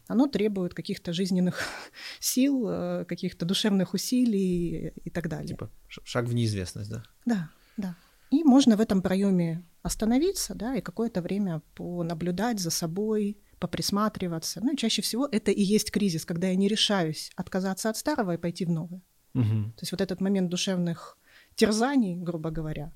оно 0.07 0.27
требует 0.27 0.73
каких-то 0.73 1.13
жизненных 1.13 1.61
сил, 2.19 2.67
э, 2.67 3.05
каких-то 3.05 3.45
душевных 3.45 3.93
усилий 3.93 4.93
и 5.03 5.09
так 5.09 5.29
далее. 5.29 5.49
Типа 5.49 5.69
шаг 5.87 6.25
в 6.25 6.33
неизвестность, 6.33 6.89
да? 6.89 7.03
Да, 7.25 7.49
да. 7.77 7.95
И 8.31 8.43
можно 8.43 8.75
в 8.75 8.81
этом 8.81 9.01
проеме 9.01 9.63
остановиться, 9.83 10.55
да, 10.55 10.75
и 10.75 10.81
какое-то 10.81 11.21
время 11.21 11.61
понаблюдать 11.75 12.59
за 12.59 12.71
собой, 12.71 13.37
поприсматриваться. 13.59 14.61
Ну, 14.61 14.73
и 14.73 14.77
чаще 14.77 15.01
всего 15.01 15.27
это 15.31 15.51
и 15.51 15.61
есть 15.61 15.91
кризис, 15.91 16.25
когда 16.25 16.47
я 16.47 16.55
не 16.55 16.67
решаюсь 16.67 17.31
отказаться 17.35 17.89
от 17.89 17.97
старого 17.97 18.33
и 18.33 18.37
пойти 18.37 18.65
в 18.65 18.69
новое. 18.69 19.01
Угу. 19.33 19.43
То 19.43 19.81
есть 19.81 19.91
вот 19.91 20.01
этот 20.01 20.21
момент 20.21 20.49
душевных 20.49 21.17
терзаний, 21.55 22.15
грубо 22.15 22.51
говоря, 22.51 22.91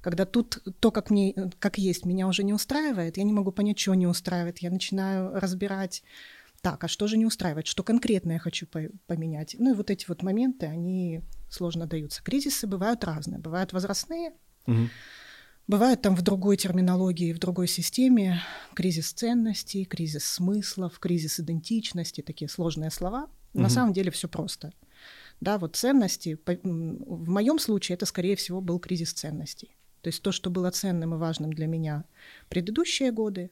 когда 0.00 0.24
тут 0.24 0.62
то, 0.80 0.90
как, 0.90 1.10
мне, 1.10 1.34
как 1.58 1.78
есть, 1.78 2.04
меня 2.04 2.26
уже 2.26 2.42
не 2.42 2.52
устраивает, 2.52 3.16
я 3.16 3.22
не 3.22 3.32
могу 3.32 3.52
понять, 3.52 3.78
что 3.78 3.94
не 3.94 4.06
устраивает, 4.06 4.58
я 4.58 4.70
начинаю 4.70 5.32
разбирать, 5.38 6.02
так, 6.60 6.82
а 6.84 6.88
что 6.88 7.06
же 7.06 7.16
не 7.16 7.26
устраивает, 7.26 7.66
что 7.66 7.82
конкретно 7.82 8.32
я 8.32 8.38
хочу 8.38 8.66
поменять. 9.06 9.56
Ну 9.58 9.72
и 9.72 9.76
вот 9.76 9.90
эти 9.90 10.06
вот 10.08 10.22
моменты, 10.22 10.66
они 10.66 11.22
сложно 11.50 11.86
даются. 11.86 12.22
Кризисы 12.22 12.66
бывают 12.66 13.04
разные, 13.04 13.40
бывают 13.40 13.72
возрастные, 13.72 14.32
угу. 14.66 14.88
Бывает 15.68 16.02
там 16.02 16.16
в 16.16 16.22
другой 16.22 16.56
терминологии, 16.56 17.32
в 17.32 17.38
другой 17.38 17.68
системе 17.68 18.42
кризис 18.74 19.12
ценностей, 19.12 19.84
кризис 19.84 20.24
смыслов, 20.24 20.98
кризис 20.98 21.38
идентичности, 21.38 22.20
такие 22.20 22.48
сложные 22.48 22.90
слова. 22.90 23.28
Угу. 23.54 23.62
На 23.62 23.68
самом 23.68 23.92
деле 23.92 24.10
все 24.10 24.28
просто. 24.28 24.72
Да, 25.40 25.58
вот 25.58 25.76
ценности, 25.76 26.38
в 26.44 27.28
моем 27.28 27.58
случае 27.58 27.94
это, 27.94 28.06
скорее 28.06 28.36
всего, 28.36 28.60
был 28.60 28.78
кризис 28.78 29.12
ценностей. 29.12 29.76
То 30.00 30.08
есть 30.08 30.22
то, 30.22 30.32
что 30.32 30.50
было 30.50 30.70
ценным 30.70 31.14
и 31.14 31.18
важным 31.18 31.52
для 31.52 31.66
меня 31.66 32.04
предыдущие 32.48 33.12
годы, 33.12 33.50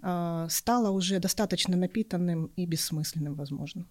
а, 0.00 0.46
стало 0.48 0.90
уже 0.90 1.18
достаточно 1.18 1.76
напитанным 1.76 2.46
и 2.56 2.66
бессмысленным, 2.66 3.34
возможно. 3.34 3.86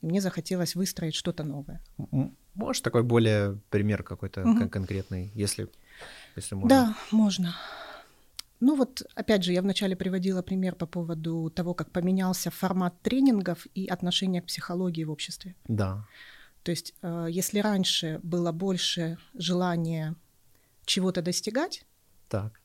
И 0.00 0.06
мне 0.06 0.20
захотелось 0.20 0.74
выстроить 0.74 1.14
что-то 1.14 1.44
новое. 1.44 1.80
Можешь 2.54 2.82
такой 2.82 3.02
более 3.02 3.60
пример 3.70 4.02
какой-то 4.02 4.42
угу. 4.42 4.68
конкретный, 4.68 5.32
если 5.34 5.68
если 6.36 6.54
можно. 6.54 6.68
Да, 6.68 6.96
можно. 7.10 7.54
Ну 8.60 8.76
вот, 8.76 9.02
опять 9.14 9.44
же, 9.44 9.52
я 9.52 9.62
вначале 9.62 9.94
приводила 9.94 10.40
пример 10.42 10.74
по 10.74 10.86
поводу 10.86 11.50
того, 11.54 11.74
как 11.74 11.90
поменялся 11.90 12.50
формат 12.50 12.94
тренингов 13.02 13.66
и 13.74 13.86
отношение 13.86 14.40
к 14.40 14.46
психологии 14.46 15.04
в 15.04 15.10
обществе. 15.10 15.54
Да. 15.68 16.06
То 16.62 16.70
есть, 16.70 16.94
э, 17.02 17.26
если 17.30 17.58
раньше 17.58 18.20
было 18.22 18.52
больше 18.52 19.18
желания 19.34 20.14
чего-то 20.86 21.20
достигать, 21.20 21.84
так. 22.28 22.60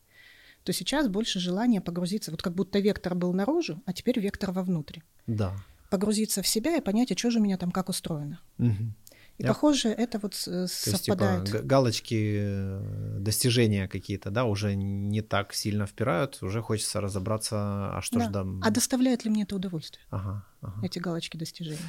то 0.64 0.72
сейчас 0.72 1.10
больше 1.10 1.40
желания 1.40 1.82
погрузиться, 1.82 2.32
вот 2.32 2.42
как 2.42 2.54
будто 2.54 2.80
вектор 2.80 3.14
был 3.14 3.34
наружу, 3.34 3.82
а 3.86 3.92
теперь 3.92 4.20
вектор 4.20 4.52
вовнутрь. 4.52 5.00
Да. 5.28 5.54
Погрузиться 5.90 6.42
в 6.42 6.48
себя 6.48 6.78
и 6.78 6.82
понять, 6.82 7.12
а 7.12 7.18
что 7.18 7.30
же 7.30 7.40
у 7.40 7.42
меня 7.42 7.58
там 7.58 7.72
как 7.72 7.90
устроено. 7.90 8.40
Угу. 8.58 8.94
И 9.40 9.44
Я... 9.44 9.50
похоже, 9.50 9.88
это 9.90 10.20
вот 10.20 10.36
совпадает. 10.36 11.42
Есть, 11.42 11.52
типа, 11.54 11.64
галочки, 11.64 12.40
э, 12.42 13.18
достижения 13.20 13.88
какие-то, 13.88 14.32
да, 14.32 14.44
уже 14.44 14.76
не 14.76 15.22
так 15.22 15.54
сильно 15.54 15.86
впирают, 15.86 16.44
уже 16.44 16.62
хочется 16.62 17.00
разобраться, 17.00 17.56
а 17.98 18.02
что 18.02 18.20
да. 18.20 18.26
же 18.26 18.32
там. 18.32 18.62
А 18.62 18.70
доставляет 18.70 19.24
ли 19.24 19.32
мне 19.32 19.44
это 19.44 19.56
удовольствие? 19.56 20.06
Ага, 20.10 20.46
ага. 20.62 20.86
Эти 20.86 21.00
галочки 21.00 21.38
достижения. 21.38 21.80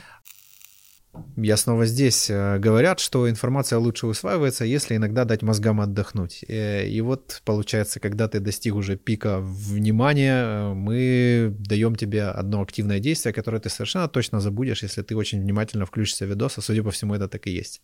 Я 1.36 1.56
снова 1.56 1.86
здесь. 1.86 2.30
Э, 2.30 2.58
говорят, 2.58 3.00
что 3.00 3.28
информация 3.28 3.78
лучше 3.78 4.06
усваивается, 4.06 4.64
если 4.64 4.96
иногда 4.96 5.24
дать 5.24 5.42
мозгам 5.42 5.80
отдохнуть. 5.80 6.44
Э, 6.46 6.86
и 6.86 7.00
вот 7.00 7.42
получается, 7.44 7.98
когда 7.98 8.28
ты 8.28 8.40
достиг 8.40 8.74
уже 8.74 8.96
пика 8.96 9.40
внимания, 9.40 10.44
э, 10.44 10.74
мы 10.74 11.54
даем 11.58 11.96
тебе 11.96 12.24
одно 12.24 12.62
активное 12.62 13.00
действие, 13.00 13.32
которое 13.32 13.58
ты 13.58 13.68
совершенно 13.68 14.08
точно 14.08 14.40
забудешь, 14.40 14.82
если 14.82 15.02
ты 15.02 15.16
очень 15.16 15.40
внимательно 15.40 15.84
включишься 15.84 16.26
в 16.26 16.28
видос, 16.28 16.58
а 16.58 16.62
судя 16.62 16.82
по 16.82 16.90
всему 16.90 17.14
это 17.14 17.28
так 17.28 17.46
и 17.46 17.50
есть. 17.50 17.82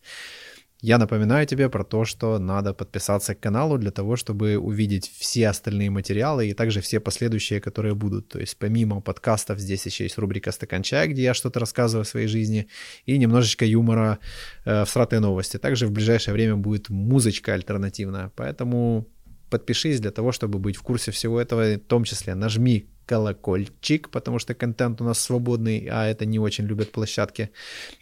Я 0.81 0.99
напоминаю 0.99 1.47
тебе 1.47 1.69
про 1.69 1.83
то, 1.83 2.05
что 2.05 2.37
надо 2.37 2.73
подписаться 2.73 3.33
к 3.33 3.39
каналу 3.39 3.79
для 3.79 3.89
того, 3.89 4.15
чтобы 4.15 4.57
увидеть 4.57 5.11
все 5.17 5.49
остальные 5.49 5.89
материалы 5.89 6.47
и 6.47 6.53
также 6.53 6.81
все 6.81 6.99
последующие, 6.99 7.59
которые 7.59 7.95
будут. 7.95 8.27
То 8.29 8.39
есть 8.39 8.57
помимо 8.57 9.01
подкастов 9.01 9.59
здесь 9.59 9.87
еще 9.87 10.03
есть 10.03 10.19
рубрика 10.19 10.51
«Стакан 10.51 10.83
чая», 10.83 11.07
где 11.07 11.23
я 11.23 11.33
что-то 11.33 11.59
рассказываю 11.59 12.03
о 12.03 12.05
своей 12.05 12.27
жизни, 12.27 12.67
и 13.05 13.17
немножечко 13.17 13.65
юмора 13.65 14.19
э, 14.65 14.85
в 14.85 14.89
сратые 14.89 15.19
новости. 15.19 15.57
Также 15.57 15.87
в 15.87 15.91
ближайшее 15.91 16.33
время 16.33 16.57
будет 16.57 16.89
музычка 16.89 17.55
альтернативная, 17.55 18.31
поэтому 18.35 19.07
подпишись 19.49 19.99
для 19.99 20.11
того, 20.11 20.31
чтобы 20.31 20.59
быть 20.59 20.77
в 20.77 20.83
курсе 20.83 21.09
всего 21.11 21.41
этого, 21.41 21.77
в 21.77 21.79
том 21.79 22.03
числе 22.03 22.35
нажми 22.35 22.87
колокольчик, 23.07 24.09
потому 24.09 24.39
что 24.39 24.53
контент 24.53 25.01
у 25.01 25.03
нас 25.03 25.19
свободный, 25.19 25.87
а 25.91 26.05
это 26.05 26.25
не 26.25 26.39
очень 26.39 26.65
любят 26.65 26.91
площадки. 26.91 27.49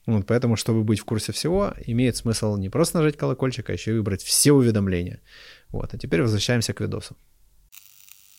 Вот, 0.05 0.25
поэтому, 0.25 0.55
чтобы 0.55 0.83
быть 0.83 0.99
в 0.99 1.05
курсе 1.05 1.31
всего, 1.31 1.73
имеет 1.85 2.17
смысл 2.17 2.57
не 2.57 2.69
просто 2.69 2.97
нажать 2.97 3.15
колокольчик, 3.15 3.69
а 3.69 3.73
еще 3.73 3.91
и 3.91 3.97
выбрать 3.97 4.23
все 4.23 4.51
уведомления. 4.51 5.21
Вот, 5.69 5.93
а 5.93 5.97
теперь 5.97 6.21
возвращаемся 6.21 6.73
к 6.73 6.81
видосу. 6.81 7.15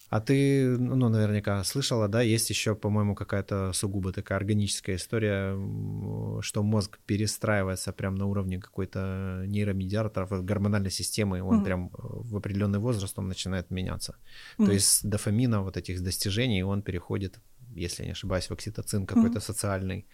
А 0.09 0.21
ты, 0.21 0.79
ну, 0.79 1.09
наверняка 1.09 1.65
слышала, 1.65 2.09
да, 2.09 2.23
есть 2.23 2.51
еще, 2.51 2.75
по-моему, 2.75 3.15
какая-то 3.15 3.73
сугубо 3.73 4.13
такая 4.13 4.39
органическая 4.39 4.97
история, 4.97 5.57
что 6.43 6.63
мозг 6.63 6.99
перестраивается 7.07 7.93
прям 7.93 8.15
на 8.15 8.27
уровне 8.27 8.61
какой-то 8.61 9.43
нейромедиаторов, 9.47 10.45
гормональной 10.45 10.91
системы, 10.91 11.43
он 11.43 11.61
mm-hmm. 11.61 11.65
прям 11.65 11.91
в 11.93 12.37
определенный 12.37 12.79
возраст 12.79 13.19
он 13.19 13.29
начинает 13.29 13.71
меняться. 13.71 14.15
Mm-hmm. 14.59 14.67
То 14.67 14.73
есть 14.73 15.09
дофамина 15.09 15.63
вот 15.63 15.77
этих 15.77 16.03
достижений, 16.03 16.63
он 16.63 16.83
переходит, 16.83 17.41
если 17.75 18.05
не 18.05 18.13
ошибаюсь, 18.13 18.49
в 18.49 18.53
окситоцин 18.53 19.07
какой-то 19.07 19.39
mm-hmm. 19.39 19.47
социальный. 19.47 20.07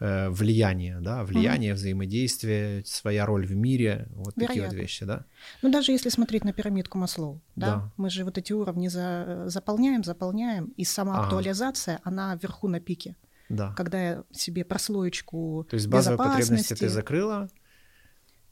Э, 0.00 0.28
влияние, 0.28 0.98
да, 1.00 1.22
влияние, 1.22 1.70
mm-hmm. 1.70 1.76
взаимодействие, 1.76 2.84
своя 2.84 3.24
роль 3.26 3.46
в 3.46 3.54
мире, 3.54 4.08
вот 4.10 4.34
Вероятно. 4.34 4.46
такие 4.46 4.64
вот 4.64 4.74
вещи, 4.74 5.04
да. 5.04 5.24
Ну, 5.62 5.70
даже 5.70 5.92
если 5.92 6.08
смотреть 6.08 6.44
на 6.44 6.52
пирамидку 6.52 6.98
Маслоу, 6.98 7.40
да, 7.54 7.66
да. 7.66 7.92
мы 7.96 8.10
же 8.10 8.24
вот 8.24 8.36
эти 8.36 8.52
уровни 8.52 8.88
за, 8.88 9.44
заполняем, 9.46 10.02
заполняем, 10.02 10.72
и 10.76 10.84
сама 10.84 11.14
ага. 11.14 11.22
актуализация, 11.22 12.00
она 12.02 12.34
вверху 12.34 12.66
на 12.66 12.80
пике. 12.80 13.14
Да. 13.48 13.72
Когда 13.76 14.02
я 14.02 14.24
себе 14.32 14.64
прослоечку 14.64 15.64
То 15.70 15.74
есть 15.74 15.86
базовые 15.86 16.18
потребности 16.18 16.74
ты 16.74 16.88
закрыла? 16.88 17.48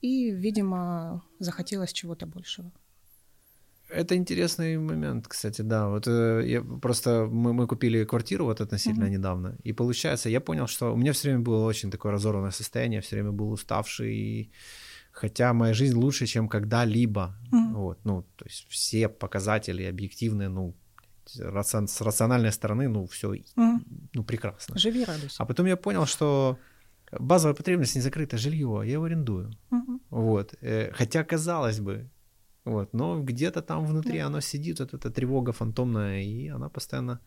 И, 0.01 0.31
видимо, 0.31 1.25
захотелось 1.41 1.93
чего-то 1.93 2.27
большего. 2.27 2.71
Это 3.93 4.17
интересный 4.17 4.79
момент, 4.79 5.29
кстати, 5.29 5.63
да. 5.63 5.89
Вот 5.89 6.09
э, 6.09 6.43
я 6.47 6.63
просто 6.63 7.29
мы, 7.31 7.53
мы 7.53 7.67
купили 7.67 8.05
квартиру 8.05 8.45
вот 8.45 8.61
относительно 8.61 9.05
mm-hmm. 9.05 9.19
недавно, 9.19 9.57
и 9.65 9.73
получается, 9.73 10.29
я 10.29 10.41
понял, 10.41 10.67
что 10.67 10.95
у 10.95 10.97
меня 10.97 11.13
все 11.13 11.29
время 11.29 11.45
было 11.45 11.67
очень 11.67 11.91
такое 11.91 12.13
разорванное 12.13 12.53
состояние, 12.53 13.01
все 13.01 13.17
время 13.17 13.33
был 13.33 13.53
уставший, 13.53 14.15
и... 14.15 14.51
хотя 15.13 15.53
моя 15.53 15.75
жизнь 15.75 15.95
лучше, 15.95 16.27
чем 16.27 16.49
когда-либо. 16.49 17.37
Mm-hmm. 17.53 17.73
Вот, 17.75 17.99
ну, 18.05 18.23
то 18.37 18.45
есть 18.47 18.67
все 18.69 19.09
показатели 19.09 19.85
объективные, 19.85 20.49
ну, 20.49 20.75
рацион, 21.39 21.87
с 21.87 22.01
рациональной 22.01 22.53
стороны, 22.53 22.89
ну, 22.89 23.07
все, 23.07 23.35
mm-hmm. 23.35 23.81
ну, 24.15 24.25
прекрасно. 24.25 24.79
Живи, 24.79 25.05
радуйся. 25.05 25.37
А 25.39 25.45
потом 25.45 25.67
я 25.67 25.77
понял, 25.77 26.07
что 26.07 26.59
базовая 27.21 27.55
потребность 27.55 27.95
не 27.95 28.03
закрыта, 28.03 28.39
жилье, 28.39 28.83
я 28.85 28.93
его 28.93 29.05
арендую. 29.05 29.51
Mm-hmm. 29.71 30.01
Вот, 30.11 30.55
э, 30.63 30.91
хотя 30.93 31.25
казалось 31.25 31.79
бы, 31.79 32.09
вот, 32.65 32.93
но 32.93 33.21
где-то 33.21 33.61
там 33.61 33.87
внутри 33.87 34.19
да. 34.19 34.27
оно 34.27 34.41
сидит, 34.41 34.79
вот 34.79 34.95
эта 34.95 35.11
тревога 35.11 35.53
фантомная, 35.53 36.23
и 36.23 36.49
она 36.49 36.69
постоянно... 36.69 37.21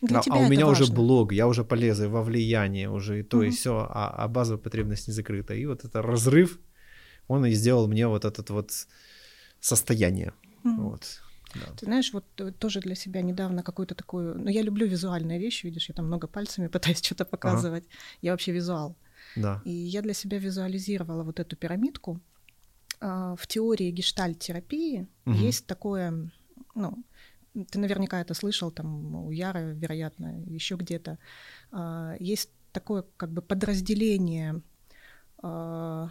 Для 0.00 0.20
а, 0.20 0.22
тебя 0.22 0.36
а 0.36 0.38
у 0.38 0.48
меня 0.48 0.66
важно. 0.66 0.84
уже 0.84 0.92
блог, 0.92 1.32
я 1.32 1.46
уже 1.46 1.64
полезу 1.64 2.08
во 2.08 2.22
влияние 2.22 2.88
уже 2.88 3.20
и 3.20 3.22
то, 3.22 3.38
угу. 3.38 3.44
и 3.44 3.50
все, 3.50 3.86
а, 3.90 4.08
а 4.08 4.28
базовая 4.28 4.62
потребность 4.62 5.08
не 5.08 5.12
закрыта. 5.14 5.54
И 5.54 5.66
вот 5.66 5.84
этот 5.84 5.96
разрыв, 5.96 6.58
он 7.28 7.44
и 7.44 7.52
сделал 7.52 7.88
мне 7.88 8.08
вот 8.08 8.24
это 8.24 8.52
вот 8.52 8.70
состояние. 9.60 10.32
Угу. 10.64 10.82
Вот. 10.82 11.20
Да. 11.54 11.72
Ты 11.76 11.86
знаешь, 11.86 12.12
вот 12.12 12.24
э, 12.38 12.52
тоже 12.52 12.80
для 12.80 12.94
себя 12.94 13.22
недавно 13.22 13.62
какую-то 13.62 13.94
такую... 13.94 14.38
Ну, 14.38 14.48
я 14.48 14.62
люблю 14.62 14.86
визуальные 14.86 15.38
вещи, 15.38 15.66
видишь, 15.66 15.88
я 15.88 15.94
там 15.94 16.06
много 16.06 16.26
пальцами 16.26 16.68
пытаюсь 16.72 17.02
что-то 17.02 17.26
показывать. 17.26 17.84
Ага. 17.84 17.98
Я 18.22 18.30
вообще 18.30 18.52
визуал. 18.52 18.96
Да. 19.36 19.60
И 19.64 19.70
я 19.70 20.00
для 20.00 20.14
себя 20.14 20.38
визуализировала 20.38 21.22
вот 21.22 21.38
эту 21.38 21.56
пирамидку, 21.56 22.14
а, 22.14 22.29
в 23.00 23.46
теории 23.46 23.90
гештальт-терапии 23.90 25.08
угу. 25.24 25.34
есть 25.34 25.66
такое, 25.66 26.30
ну, 26.74 27.04
ты 27.70 27.78
наверняка 27.78 28.20
это 28.20 28.34
слышал, 28.34 28.70
там 28.70 29.14
у 29.26 29.30
Яры, 29.30 29.74
вероятно, 29.74 30.42
еще 30.46 30.76
где-то, 30.76 31.18
а, 31.72 32.14
есть 32.18 32.50
такое 32.72 33.04
как 33.16 33.30
бы 33.32 33.42
подразделение, 33.42 34.62
а, 35.42 36.10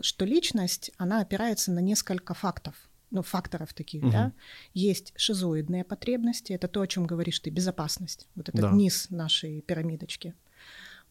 что 0.00 0.24
личность, 0.24 0.90
она 0.96 1.20
опирается 1.20 1.70
на 1.70 1.78
несколько 1.78 2.34
фактов, 2.34 2.74
ну, 3.10 3.22
факторов 3.22 3.72
таких, 3.72 4.02
угу. 4.02 4.10
да. 4.10 4.32
Есть 4.74 5.12
шизоидные 5.16 5.84
потребности, 5.84 6.52
это 6.52 6.68
то, 6.68 6.80
о 6.80 6.86
чем 6.86 7.06
говоришь 7.06 7.40
ты, 7.40 7.50
безопасность, 7.50 8.28
вот 8.34 8.48
этот 8.48 8.60
да. 8.60 8.72
низ 8.72 9.08
нашей 9.10 9.60
пирамидочки. 9.60 10.34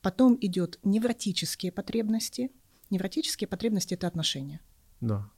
Потом 0.01 0.37
идет 0.39 0.77
невротические 0.83 1.71
потребности. 1.71 2.51
Невротические 2.91 3.47
потребности 3.47 3.95
это 3.95 4.05
отношения. 4.05 4.59
Да. 5.01 5.29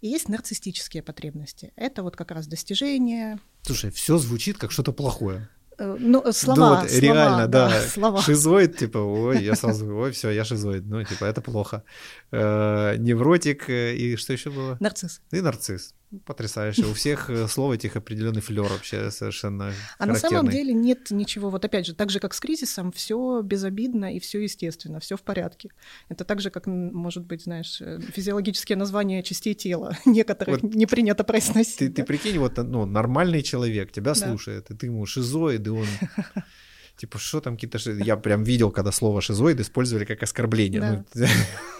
И 0.00 0.08
есть 0.08 0.28
нарциссические 0.28 1.02
потребности. 1.02 1.72
Это 1.76 2.02
вот 2.02 2.16
как 2.16 2.30
раз 2.30 2.46
достижение. 2.46 3.38
Слушай, 3.62 3.90
все 3.90 4.18
звучит 4.18 4.58
как 4.58 4.72
что-то 4.72 4.92
плохое. 4.92 5.48
Э, 5.78 5.96
ну, 5.98 6.22
э, 6.22 6.32
слова, 6.32 6.56
да, 6.56 6.80
вот, 6.82 6.90
слова, 6.90 7.02
реально, 7.02 7.48
да. 7.48 7.68
да. 7.68 7.80
Слова. 7.88 8.22
Шизоид, 8.22 8.78
типа, 8.78 8.98
ой, 8.98 9.44
я 9.44 9.54
сразу, 9.54 9.94
ой, 9.94 10.12
все, 10.12 10.30
я 10.30 10.44
шизоид. 10.44 10.84
Ну, 10.86 11.02
типа, 11.04 11.24
это 11.24 11.40
плохо. 11.40 11.82
Э, 12.30 12.96
невротик 12.98 13.68
и 13.68 14.16
что 14.16 14.32
еще 14.32 14.50
было? 14.50 14.76
Нарцисс. 14.80 15.20
И 15.32 15.40
нарцисс. 15.40 15.94
Потрясающе. 16.24 16.86
У 16.86 16.92
всех 16.94 17.30
э, 17.30 17.48
слов 17.48 17.74
этих 17.74 17.96
определенный 17.96 18.40
флер 18.40 18.62
вообще 18.62 19.10
совершенно 19.10 19.72
А 19.98 20.06
на 20.06 20.14
самом 20.14 20.48
деле 20.48 20.72
нет 20.72 21.10
ничего. 21.10 21.50
Вот 21.50 21.64
опять 21.64 21.84
же, 21.84 21.94
так 21.94 22.10
же, 22.10 22.20
как 22.20 22.32
с 22.32 22.40
кризисом, 22.40 22.92
все 22.92 23.42
безобидно 23.42 24.14
и 24.14 24.20
все 24.20 24.40
естественно, 24.40 25.00
все 25.00 25.16
в 25.16 25.22
порядке. 25.22 25.70
Это 26.08 26.24
так 26.24 26.40
же, 26.40 26.50
как, 26.50 26.66
может 26.66 27.26
быть, 27.26 27.42
знаешь, 27.42 27.80
э, 27.80 28.00
физиологические 28.00 28.76
названия 28.76 29.22
частей 29.22 29.54
тела. 29.54 29.98
Некоторых 30.04 30.62
вот 30.62 30.74
не 30.74 30.86
принято 30.86 31.24
произносить. 31.24 31.78
Ты, 31.78 31.90
ты 31.90 32.04
прикинь, 32.04 32.38
вот 32.38 32.56
ну, 32.56 32.86
нормальный 32.86 33.42
человек 33.42 33.90
тебя 33.90 34.14
да. 34.14 34.26
слушает, 34.26 34.70
и 34.70 34.74
ты 34.74 34.86
ему 34.86 35.06
шизоид, 35.06 35.66
и 35.66 35.70
он 35.70 35.86
типа, 36.96 37.18
что 37.18 37.40
там 37.40 37.56
какие-то... 37.56 37.78
Я 38.04 38.16
прям 38.16 38.42
видел, 38.42 38.70
когда 38.70 38.90
слово 38.92 39.20
шизоид 39.20 39.60
использовали 39.60 40.04
как 40.04 40.22
оскорбление. 40.22 40.80
Да. 40.80 41.28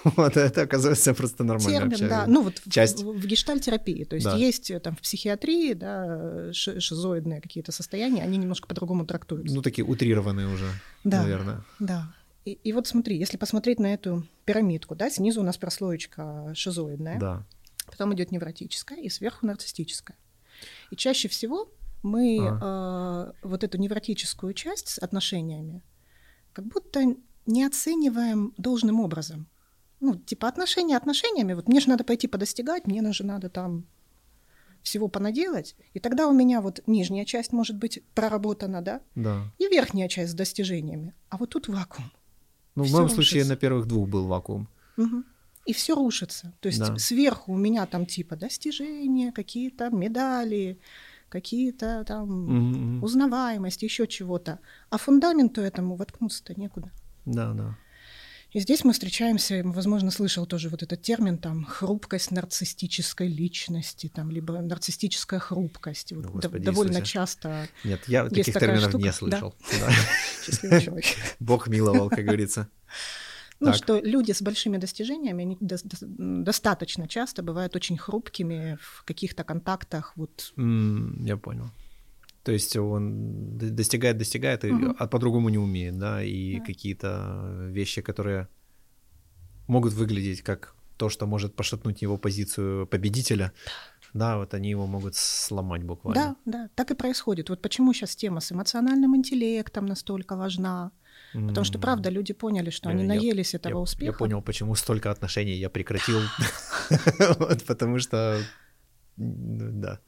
Ну, 0.05 0.13
вот 0.17 0.37
это, 0.37 0.63
оказывается, 0.63 1.15
просто 1.15 1.45
нормально. 1.45 1.91
Термин, 1.91 2.09
да. 2.09 2.27
Ну, 2.27 2.43
вот 2.43 2.63
часть. 2.69 3.03
В, 3.03 3.13
в 3.13 3.27
гештальтерапии. 3.27 4.05
То 4.05 4.17
есть 4.17 4.27
да. 4.27 4.37
есть 4.37 4.71
э, 4.71 4.79
там 4.81 4.95
в 4.95 5.01
психиатрии, 5.01 5.73
да, 5.73 6.53
шизоидные 6.53 7.41
какие-то 7.41 7.73
состояния, 7.73 8.23
они 8.23 8.37
немножко 8.37 8.69
по-другому 8.69 9.07
трактуются. 9.07 9.55
Ну, 9.55 9.63
такие 9.63 9.85
утрированные 9.85 10.49
уже, 10.49 10.67
да, 11.05 11.23
наверное. 11.23 11.63
Да. 11.79 12.13
И, 12.45 12.53
и 12.53 12.73
вот 12.73 12.87
смотри, 12.87 13.19
если 13.19 13.39
посмотреть 13.39 13.81
на 13.81 13.93
эту 13.93 14.25
пирамидку, 14.45 14.95
да, 14.95 15.11
снизу 15.11 15.41
у 15.41 15.45
нас 15.45 15.57
прослоечка 15.57 16.53
шизоидная, 16.55 17.19
да. 17.19 17.47
потом 17.87 18.15
идет 18.15 18.31
невротическая 18.31 18.99
и 18.99 19.09
сверху 19.09 19.47
нарциссическая. 19.47 20.17
И 20.91 20.97
чаще 20.97 21.29
всего 21.29 21.69
мы 22.07 22.39
а. 22.41 23.33
э, 23.43 23.47
вот 23.47 23.65
эту 23.65 23.79
невротическую 23.79 24.55
часть 24.55 24.89
с 24.89 24.99
отношениями 24.99 25.83
как 26.53 26.65
будто 26.67 27.05
не 27.45 27.65
оцениваем 27.65 28.55
должным 28.57 29.01
образом. 29.01 29.47
Ну, 30.01 30.15
типа 30.15 30.49
отношения 30.49 30.97
отношениями, 30.97 31.55
вот 31.55 31.69
мне 31.69 31.81
же 31.81 31.89
надо 31.89 32.05
пойти 32.05 32.29
подостигать, 32.29 32.87
мне 32.87 33.13
же 33.13 33.25
надо 33.25 33.49
там 33.49 33.87
всего 34.83 35.09
понаделать, 35.09 35.75
и 35.95 35.99
тогда 36.01 36.29
у 36.29 36.33
меня 36.33 36.61
вот 36.61 36.81
нижняя 36.87 37.25
часть 37.25 37.53
может 37.53 37.77
быть 37.77 38.03
проработана, 38.15 38.83
да? 38.83 39.01
Да. 39.15 39.53
И 39.59 39.67
верхняя 39.67 40.09
часть 40.09 40.33
с 40.33 40.35
достижениями. 40.35 41.13
А 41.29 41.37
вот 41.37 41.51
тут 41.51 41.69
вакуум. 41.69 42.11
Ну, 42.77 42.85
в 42.85 42.93
моем 42.93 43.09
случае 43.09 43.45
на 43.45 43.57
первых 43.57 43.87
двух 43.87 44.09
был 44.09 44.27
вакуум. 44.27 44.69
Угу. 44.97 45.25
И 45.67 45.73
все 45.73 45.95
рушится. 45.95 46.53
То 46.61 46.69
есть 46.69 46.79
да. 46.79 46.97
сверху 46.99 47.53
у 47.53 47.57
меня 47.57 47.87
там 47.87 48.07
типа 48.07 48.37
достижения, 48.37 49.33
какие-то 49.33 49.91
медали, 49.91 50.79
какие-то 51.29 52.05
там 52.05 52.99
mm-hmm. 52.99 53.01
узнаваемость, 53.05 53.83
еще 53.83 54.07
чего-то. 54.07 54.59
А 54.91 54.99
фундаменту 54.99 55.61
этому 55.61 55.97
воткнуться-то 55.97 56.59
некуда. 56.59 56.91
Да, 57.25 57.53
да. 57.53 57.77
И 58.53 58.61
здесь 58.61 58.85
мы 58.85 58.93
встречаемся, 58.93 59.61
возможно, 59.65 60.11
слышал 60.11 60.47
тоже 60.47 60.71
вот 60.71 60.83
этот 60.83 61.03
термин, 61.03 61.37
там, 61.37 61.65
хрупкость 61.65 62.31
нарциссической 62.31 63.29
личности, 63.29 64.09
там, 64.09 64.31
либо 64.31 64.61
нарциссическая 64.63 65.41
хрупкость. 65.41 66.13
Вот, 66.13 66.27
Господи, 66.27 66.65
довольно 66.65 66.99
Иисусе. 66.99 67.13
часто 67.13 67.69
Нет, 67.85 68.01
я 68.07 68.29
таких 68.29 68.55
терминов 68.55 68.89
штука. 68.91 69.05
не 69.05 69.13
слышал. 69.13 69.55
Да? 69.81 69.91
Счастливый 70.43 70.81
человек. 70.81 71.05
Бог 71.39 71.69
миловал, 71.69 72.09
как 72.09 72.25
говорится. 72.25 72.69
Ну, 73.61 73.67
так. 73.67 73.77
что 73.77 74.01
люди 74.01 74.33
с 74.33 74.43
большими 74.43 74.77
достижениями, 74.77 75.43
они 75.43 75.57
до, 75.61 75.77
до, 75.83 75.97
достаточно 76.45 77.09
часто 77.09 77.43
бывают 77.43 77.75
очень 77.75 77.97
хрупкими 77.97 78.77
в 78.81 79.03
каких-то 79.05 79.45
контактах. 79.45 80.13
Вот. 80.17 80.53
Mm, 80.57 81.27
я 81.27 81.37
понял. 81.37 81.71
То 82.43 82.53
есть 82.53 82.77
он 82.77 83.59
достигает, 83.59 84.19
достигает, 84.19 84.65
угу. 84.65 84.95
а 84.99 85.07
по-другому 85.09 85.49
не 85.49 85.59
умеет, 85.59 85.99
да, 85.99 86.23
и 86.23 86.59
да. 86.59 86.65
какие-то 86.65 87.69
вещи, 87.71 88.03
которые 88.03 88.47
могут 89.67 89.95
выглядеть 89.95 90.43
как 90.43 90.77
то, 90.97 91.09
что 91.09 91.27
может 91.27 91.57
пошатнуть 91.57 92.03
его 92.03 92.17
позицию 92.19 92.87
победителя, 92.87 93.53
да, 94.15 94.39
вот 94.39 94.55
они 94.55 94.71
его 94.71 94.87
могут 94.87 95.15
сломать 95.17 95.83
буквально. 95.83 96.37
Да, 96.45 96.53
да, 96.53 96.71
так 96.75 96.91
и 96.91 96.95
происходит. 96.95 97.51
Вот 97.51 97.61
почему 97.63 97.93
сейчас 97.93 98.17
тема 98.17 98.41
с 98.41 98.53
эмоциональным 98.53 99.17
интеллектом 99.17 99.87
настолько 99.87 100.37
важна. 100.37 100.93
Потому 101.49 101.65
что, 101.65 101.79
правда, 101.79 102.11
люди 102.11 102.33
поняли, 102.33 102.71
что 102.71 102.89
они 102.89 103.05
наелись 103.05 103.55
этого 103.55 103.81
успеха. 103.81 104.13
Я 104.13 104.19
понял, 104.19 104.43
почему 104.43 104.75
столько 104.75 105.11
отношений 105.11 105.55
я 105.55 105.71
прекратил. 105.71 106.21
Потому 107.67 107.99
что, 107.99 108.41
да. 109.17 110.01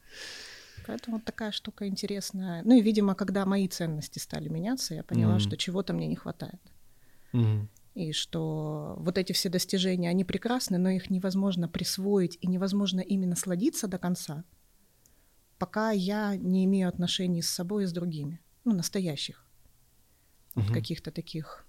Поэтому 0.87 1.19
вот 1.19 1.25
такая 1.25 1.53
штука 1.53 1.87
интересная. 1.87 2.63
Ну 2.65 2.79
и, 2.79 2.81
видимо, 2.81 3.15
когда 3.15 3.45
мои 3.45 3.69
ценности 3.69 4.19
стали 4.19 4.49
меняться, 4.49 4.95
я 4.95 5.03
поняла, 5.03 5.39
что 5.39 5.57
чего-то 5.57 5.93
мне 5.93 6.07
не 6.07 6.17
хватает. 6.17 6.61
И 7.95 8.13
что 8.13 8.95
вот 8.99 9.19
эти 9.19 9.33
все 9.33 9.49
достижения, 9.49 10.09
они 10.09 10.25
прекрасны, 10.25 10.79
но 10.79 10.89
их 10.89 11.11
невозможно 11.11 11.69
присвоить 11.69 12.39
и 12.41 12.47
невозможно 12.47 13.01
именно 13.01 13.35
сладиться 13.35 13.89
до 13.89 13.99
конца, 13.99 14.45
пока 15.59 15.91
я 15.91 16.37
не 16.37 16.65
имею 16.65 16.89
отношений 16.89 17.43
с 17.43 17.51
собой 17.51 17.83
и 17.83 17.87
с 17.87 17.93
другими, 17.93 18.41
ну, 18.65 18.73
настоящих 18.73 19.48
угу. 20.59 20.73
каких-то 20.73 21.11
таких 21.11 21.67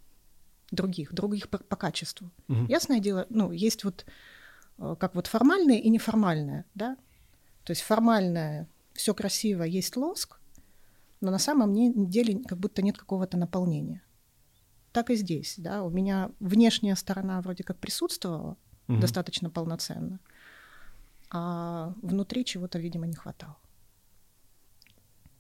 других, 0.72 1.14
других 1.14 1.50
по, 1.50 1.58
по 1.58 1.76
качеству. 1.76 2.32
Угу. 2.48 2.66
Ясное 2.68 3.00
дело, 3.00 3.26
ну, 3.30 3.52
есть 3.52 3.84
вот 3.84 4.06
э, 4.78 4.96
как 5.00 5.16
вот 5.16 5.28
формальное 5.28 5.78
и 5.78 5.90
неформальное, 5.90 6.66
да? 6.76 6.98
То 7.64 7.72
есть 7.72 7.82
формальное, 7.82 8.68
все 8.94 9.14
красиво, 9.14 9.64
есть 9.64 9.96
лоск, 9.98 10.40
но 11.22 11.32
на 11.32 11.40
самом 11.40 11.74
деле 12.10 12.40
как 12.44 12.58
будто 12.58 12.82
нет 12.82 12.98
какого-то 12.98 13.38
наполнения. 13.38 14.02
Так 14.92 15.10
и 15.12 15.16
здесь, 15.16 15.56
да, 15.58 15.84
у 15.84 15.90
меня 15.90 16.32
внешняя 16.40 16.96
сторона 16.96 17.42
вроде 17.42 17.64
как 17.64 17.78
присутствовала 17.78 18.58
угу. 18.88 19.00
достаточно 19.00 19.50
полноценно, 19.50 20.20
а 21.30 21.94
внутри 22.02 22.44
чего-то, 22.46 22.80
видимо, 22.80 23.06
не 23.06 23.16
хватало. 23.16 23.58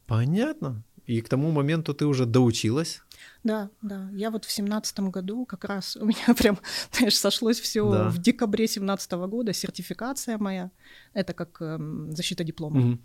Понятно. 0.05 0.83
И 1.10 1.22
к 1.22 1.30
тому 1.30 1.50
моменту 1.50 1.95
ты 1.95 2.06
уже 2.06 2.28
доучилась? 2.28 3.02
Да, 3.43 3.72
да. 3.82 4.10
Я 4.13 4.30
вот 4.30 4.45
в 4.45 4.52
семнадцатом 4.52 5.10
году 5.10 5.43
как 5.48 5.65
раз 5.65 5.98
у 5.98 6.06
меня 6.06 6.36
прям, 6.38 6.60
знаешь, 6.91 7.17
сошлось 7.17 7.60
все 7.60 7.91
да. 7.91 8.10
в 8.10 8.19
декабре 8.19 8.67
семнадцатого 8.67 9.26
года, 9.26 9.52
сертификация 9.52 10.38
моя, 10.38 10.69
это 11.13 11.34
как 11.34 11.62
эм, 11.62 12.12
защита 12.15 12.43
диплома 12.43 12.80
угу. 12.80 13.00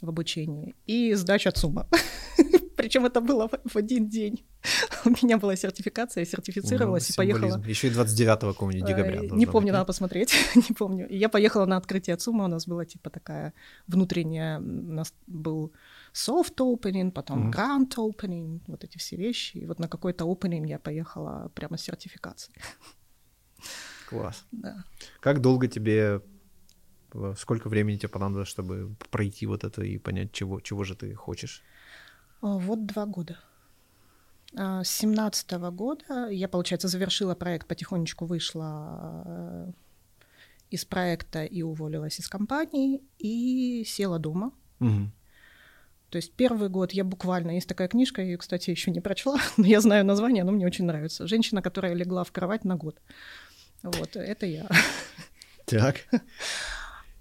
в 0.00 0.08
обучении, 0.08 0.74
и 0.86 1.12
сдача 1.12 1.50
ЦУМа. 1.50 1.88
Причем 2.76 3.04
это 3.04 3.20
было 3.20 3.50
в 3.64 3.76
один 3.76 4.08
день. 4.08 4.46
У 5.04 5.10
меня 5.10 5.36
была 5.36 5.54
сертификация, 5.54 6.22
я 6.22 6.24
сертифицировалась 6.24 7.06
ну, 7.10 7.12
и 7.12 7.16
поехала. 7.16 7.62
Еще 7.66 7.88
и 7.88 7.90
29 7.90 8.40
какого-нибудь 8.40 8.88
декабря. 8.88 9.20
Не 9.30 9.44
помню, 9.44 9.66
быть, 9.66 9.74
надо 9.74 9.84
посмотреть, 9.84 10.34
не 10.54 10.74
помню. 10.74 11.06
И 11.06 11.18
я 11.18 11.28
поехала 11.28 11.66
на 11.66 11.76
открытие 11.76 12.16
ЦУМа, 12.16 12.46
у 12.46 12.48
нас 12.48 12.66
была 12.66 12.86
типа 12.86 13.10
такая 13.10 13.52
внутренняя, 13.88 14.58
у 14.58 14.92
нас 14.92 15.12
был 15.26 15.72
soft 16.12 16.56
opening, 16.56 17.10
потом 17.10 17.50
mm-hmm. 17.50 17.52
grand 17.52 17.94
opening, 17.96 18.60
вот 18.66 18.84
эти 18.84 18.98
все 18.98 19.16
вещи. 19.16 19.58
И 19.58 19.66
вот 19.66 19.78
на 19.78 19.88
какой-то 19.88 20.24
opening 20.24 20.66
я 20.66 20.78
поехала 20.78 21.50
прямо 21.54 21.76
с 21.76 21.82
сертификацией. 21.82 22.60
Класс. 24.08 24.44
Да. 24.52 24.84
Как 25.20 25.40
долго 25.40 25.68
тебе, 25.68 26.20
сколько 27.36 27.68
времени 27.68 27.96
тебе 27.96 28.08
понадобилось, 28.08 28.48
чтобы 28.48 28.94
пройти 29.10 29.46
вот 29.46 29.64
это 29.64 29.82
и 29.82 29.98
понять, 29.98 30.32
чего, 30.32 30.60
чего 30.60 30.84
же 30.84 30.94
ты 30.94 31.14
хочешь? 31.14 31.62
Вот 32.40 32.86
два 32.86 33.06
года. 33.06 33.38
А, 34.54 34.84
с 34.84 34.90
семнадцатого 34.90 35.70
года 35.70 36.28
я, 36.28 36.48
получается, 36.48 36.88
завершила 36.88 37.34
проект, 37.34 37.66
потихонечку 37.66 38.26
вышла 38.26 39.22
э, 39.24 39.72
из 40.68 40.84
проекта 40.84 41.44
и 41.44 41.62
уволилась 41.62 42.20
из 42.20 42.28
компании, 42.28 43.02
и 43.18 43.82
села 43.86 44.18
дома. 44.18 44.52
Угу. 44.80 45.10
То 46.12 46.16
есть 46.16 46.34
первый 46.34 46.68
год 46.68 46.92
я 46.92 47.04
буквально, 47.04 47.52
есть 47.52 47.66
такая 47.66 47.88
книжка, 47.88 48.20
я 48.20 48.28
ее, 48.28 48.36
кстати, 48.36 48.68
еще 48.68 48.90
не 48.90 49.00
прочла, 49.00 49.38
но 49.56 49.66
я 49.66 49.80
знаю 49.80 50.04
название, 50.04 50.42
оно 50.42 50.52
мне 50.52 50.66
очень 50.66 50.84
нравится. 50.84 51.26
Женщина, 51.26 51.62
которая 51.62 51.94
легла 51.94 52.22
в 52.22 52.30
кровать 52.32 52.64
на 52.64 52.76
год. 52.76 53.00
Вот, 53.82 54.14
это 54.16 54.44
я. 54.46 54.68
Так. 55.64 55.96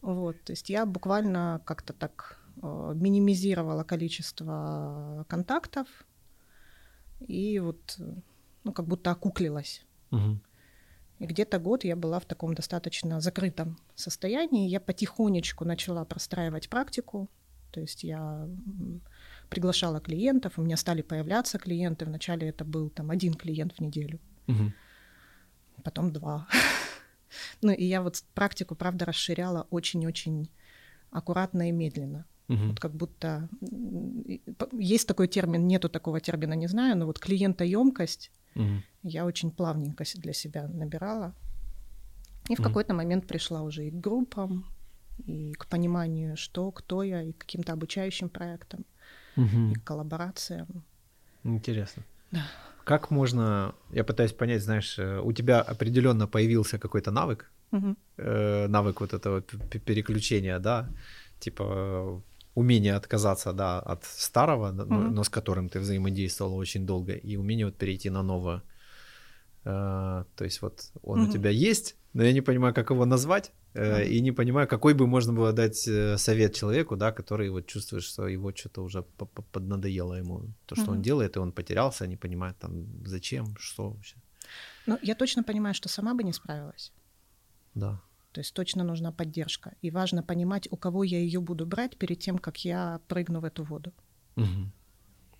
Вот, 0.02 0.44
то 0.44 0.52
есть 0.52 0.70
я 0.70 0.86
буквально 0.86 1.62
как-то 1.64 1.94
так 1.94 2.40
э, 2.62 2.94
минимизировала 2.96 3.84
количество 3.84 5.26
контактов 5.30 5.88
и 7.20 7.60
вот, 7.60 7.98
ну, 8.64 8.74
как 8.74 8.88
будто 8.88 9.12
окуклилась. 9.12 9.86
Угу. 10.10 10.40
И 11.20 11.26
где-то 11.28 11.60
год 11.60 11.84
я 11.86 11.96
была 11.96 12.20
в 12.20 12.26
таком 12.26 12.56
достаточно 12.56 13.22
закрытом 13.22 13.78
состоянии. 13.96 14.68
Я 14.68 14.82
потихонечку 14.82 15.64
начала 15.64 16.04
простраивать 16.04 16.68
практику, 16.68 17.30
то 17.72 17.80
есть 17.80 18.04
я 18.04 18.48
приглашала 19.50 20.00
клиентов, 20.00 20.54
у 20.58 20.62
меня 20.62 20.78
стали 20.78 21.02
появляться 21.02 21.58
клиенты. 21.58 22.06
Вначале 22.06 22.50
это 22.50 22.64
был 22.64 22.90
там 22.90 23.12
один 23.12 23.34
клиент 23.34 23.74
в 23.74 23.80
неделю, 23.80 24.20
угу. 24.48 24.72
потом 25.84 26.12
два. 26.12 26.48
ну 27.62 27.72
и 27.72 27.86
я 27.86 28.02
вот 28.02 28.24
практику, 28.34 28.76
правда, 28.76 29.06
расширяла 29.06 29.68
очень-очень 29.70 30.50
аккуратно 31.12 31.70
и 31.70 31.72
медленно. 31.72 32.26
Угу. 32.48 32.68
Вот 32.68 32.80
как 32.80 32.94
будто 32.96 33.50
есть 34.74 35.08
такой 35.08 35.28
термин, 35.28 35.68
нету 35.68 35.90
такого 35.90 36.20
термина, 36.20 36.54
не 36.54 36.68
знаю, 36.68 36.98
но 36.98 37.06
вот 37.06 37.20
клиентоемкость 37.20 38.32
угу. 38.56 38.84
я 39.04 39.26
очень 39.26 39.52
плавненько 39.52 40.04
для 40.16 40.34
себя 40.34 40.68
набирала. 40.68 41.34
И 42.50 42.56
в 42.56 42.60
угу. 42.60 42.68
какой-то 42.68 42.94
момент 42.94 43.28
пришла 43.28 43.62
уже 43.62 43.88
и 43.88 43.92
к 43.92 43.96
группам, 43.96 44.66
и 45.26 45.54
к 45.54 45.68
пониманию, 45.68 46.38
что, 46.38 46.72
кто 46.72 47.04
я, 47.04 47.22
и 47.22 47.32
к 47.32 47.40
каким-то 47.40 47.74
обучающим 47.74 48.30
проектам, 48.30 48.86
угу. 49.38 49.72
и 49.72 49.74
к 49.76 49.84
коллаборациям. 49.84 50.84
Интересно. 51.44 52.04
Да. 52.32 52.44
Как 52.84 53.12
можно, 53.12 53.74
я 53.92 54.04
пытаюсь 54.04 54.34
понять, 54.34 54.64
знаешь, 54.64 55.00
э, 55.00 55.20
у 55.20 55.32
тебя 55.34 55.62
определенно 55.62 56.28
появился 56.28 56.80
какой-то 56.80 57.12
навык, 57.12 57.52
угу. 57.72 57.96
э, 58.18 58.68
навык 58.68 59.02
вот 59.02 59.14
этого 59.14 59.42
переключения, 59.42 60.60
да, 60.60 60.90
типа 61.40 62.22
умение 62.56 62.96
отказаться, 62.96 63.54
да, 63.54 63.80
от 63.80 64.04
старого, 64.04 64.70
угу. 64.70 64.94
но, 64.94 65.12
но 65.12 65.24
с 65.24 65.30
которым 65.30 65.70
ты 65.70 65.80
взаимодействовал 65.80 66.56
очень 66.58 66.86
долго, 66.86 67.14
и 67.14 67.38
умение 67.38 67.66
вот 67.66 67.76
перейти 67.76 68.10
на 68.10 68.24
новое. 68.24 68.62
Э, 69.64 70.24
то 70.36 70.44
есть 70.44 70.62
вот 70.62 70.92
он 71.04 71.22
угу. 71.22 71.30
у 71.30 71.32
тебя 71.32 71.50
есть, 71.50 71.96
но 72.14 72.24
я 72.24 72.34
не 72.34 72.42
понимаю, 72.42 72.74
как 72.74 72.90
его 72.90 73.06
назвать, 73.06 73.52
э, 73.74 74.08
и 74.08 74.22
не 74.22 74.32
понимаю, 74.32 74.68
какой 74.68 74.94
бы 74.94 75.08
можно 75.08 75.34
было 75.34 75.54
дать 75.54 75.88
э, 75.88 76.18
совет 76.18 76.56
человеку, 76.56 76.96
да, 76.96 77.12
который 77.12 77.50
вот 77.50 77.68
чувствует, 77.68 78.04
что 78.04 78.28
его 78.28 78.54
что-то 78.54 78.84
уже 78.84 79.04
поднадоело 79.52 80.16
ему, 80.16 80.44
то, 80.66 80.76
что 80.76 80.86
угу. 80.86 80.92
он 80.94 81.02
делает, 81.02 81.36
и 81.36 81.40
он 81.40 81.52
потерялся, 81.52 82.08
не 82.08 82.18
понимает 82.18 82.58
там 82.60 83.06
зачем, 83.06 83.56
что 83.60 83.90
вообще. 83.90 84.16
Ну, 84.88 84.98
я 85.02 85.16
точно 85.16 85.44
понимаю, 85.44 85.76
что 85.76 85.90
сама 85.90 86.14
бы 86.14 86.24
не 86.24 86.34
справилась. 86.34 86.92
Да. 87.76 88.02
То 88.32 88.42
есть 88.42 88.54
точно 88.54 88.84
нужна 88.84 89.12
поддержка. 89.12 89.74
И 89.82 89.92
важно 89.92 90.24
понимать, 90.24 90.68
у 90.72 90.78
кого 90.78 91.04
я 91.04 91.20
ее 91.20 91.40
буду 91.40 91.66
брать 91.66 91.98
перед 91.98 92.20
тем, 92.20 92.40
как 92.40 92.66
я 92.66 93.00
прыгну 93.08 93.42
в 93.42 93.46
эту 93.46 93.64
воду. 93.64 93.94
Угу 94.38 94.72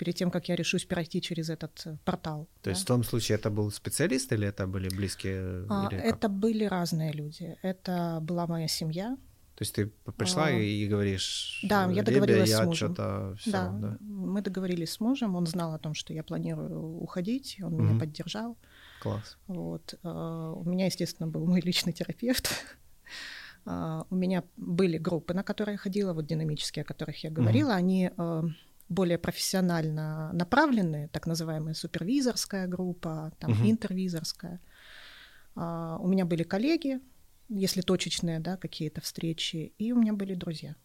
перед 0.02 0.16
тем, 0.16 0.32
как 0.32 0.50
я 0.50 0.56
решусь 0.56 0.86
пройти 0.86 1.22
через 1.22 1.50
этот 1.50 1.86
э, 1.86 1.96
портал. 2.04 2.46
То 2.46 2.64
да? 2.64 2.72
есть 2.72 2.82
в 2.82 2.86
том 2.86 3.04
случае 3.04 3.38
это 3.38 3.52
был 3.52 3.70
специалист 3.72 4.34
или 4.34 4.48
это 4.48 4.66
были 4.66 4.90
близкие? 4.90 5.66
А, 5.70 5.90
это 5.92 6.28
были 6.28 6.64
разные 6.64 7.12
люди. 7.14 7.56
Это 7.62 8.18
была 8.20 8.48
моя 8.48 8.68
семья. 8.68 9.16
То 9.56 9.62
есть 9.62 9.76
ты 9.76 9.92
пришла 10.18 10.46
а, 10.46 10.52
и 10.52 10.88
говоришь, 10.88 11.60
да, 11.70 11.88
я 11.92 12.02
договорилась 12.02 12.50
я 12.50 12.64
с 12.64 12.66
мужем. 12.66 12.96
Да, 12.96 13.36
да, 13.46 13.98
мы 14.00 14.42
договорились 14.42 14.94
с 14.94 15.00
мужем, 15.00 15.36
он 15.36 15.46
знал 15.46 15.76
о 15.76 15.78
том, 15.78 15.94
что 15.94 16.14
я 16.14 16.24
планирую 16.24 16.98
уходить, 17.00 17.60
он 17.62 17.74
угу. 17.74 17.84
меня 17.84 18.00
поддержал. 18.00 18.58
Класс. 19.04 19.38
Вот. 19.46 20.00
А, 20.02 20.52
у 20.54 20.64
меня, 20.68 20.86
естественно, 20.88 21.28
был 21.28 21.46
мой 21.46 21.62
личный 21.62 21.94
терапевт. 21.94 22.50
А, 23.64 24.08
у 24.10 24.16
меня 24.16 24.44
были 24.58 24.98
группы, 24.98 25.36
на 25.36 25.44
которые 25.44 25.74
я 25.74 25.78
ходила, 25.78 26.14
вот 26.14 26.26
динамические, 26.26 26.82
о 26.82 26.86
которых 26.86 27.24
я 27.24 27.30
говорила, 27.30 27.70
угу. 27.70 27.78
они 27.78 28.10
более 28.92 29.18
профессионально 29.18 30.32
направленные, 30.34 31.08
так 31.08 31.26
называемая 31.28 31.74
супервизорская 31.74 32.68
группа, 32.68 33.32
там 33.40 33.52
угу. 33.52 33.70
интервизорская. 33.70 34.60
А, 35.56 35.98
у 36.00 36.08
меня 36.08 36.26
были 36.26 36.44
коллеги, 36.44 37.00
если 37.48 37.82
точечные, 37.82 38.40
да, 38.40 38.58
какие-то 38.58 39.00
встречи, 39.02 39.74
и 39.78 39.94
у 39.94 40.00
меня 40.00 40.14
были 40.14 40.36
друзья. 40.36 40.76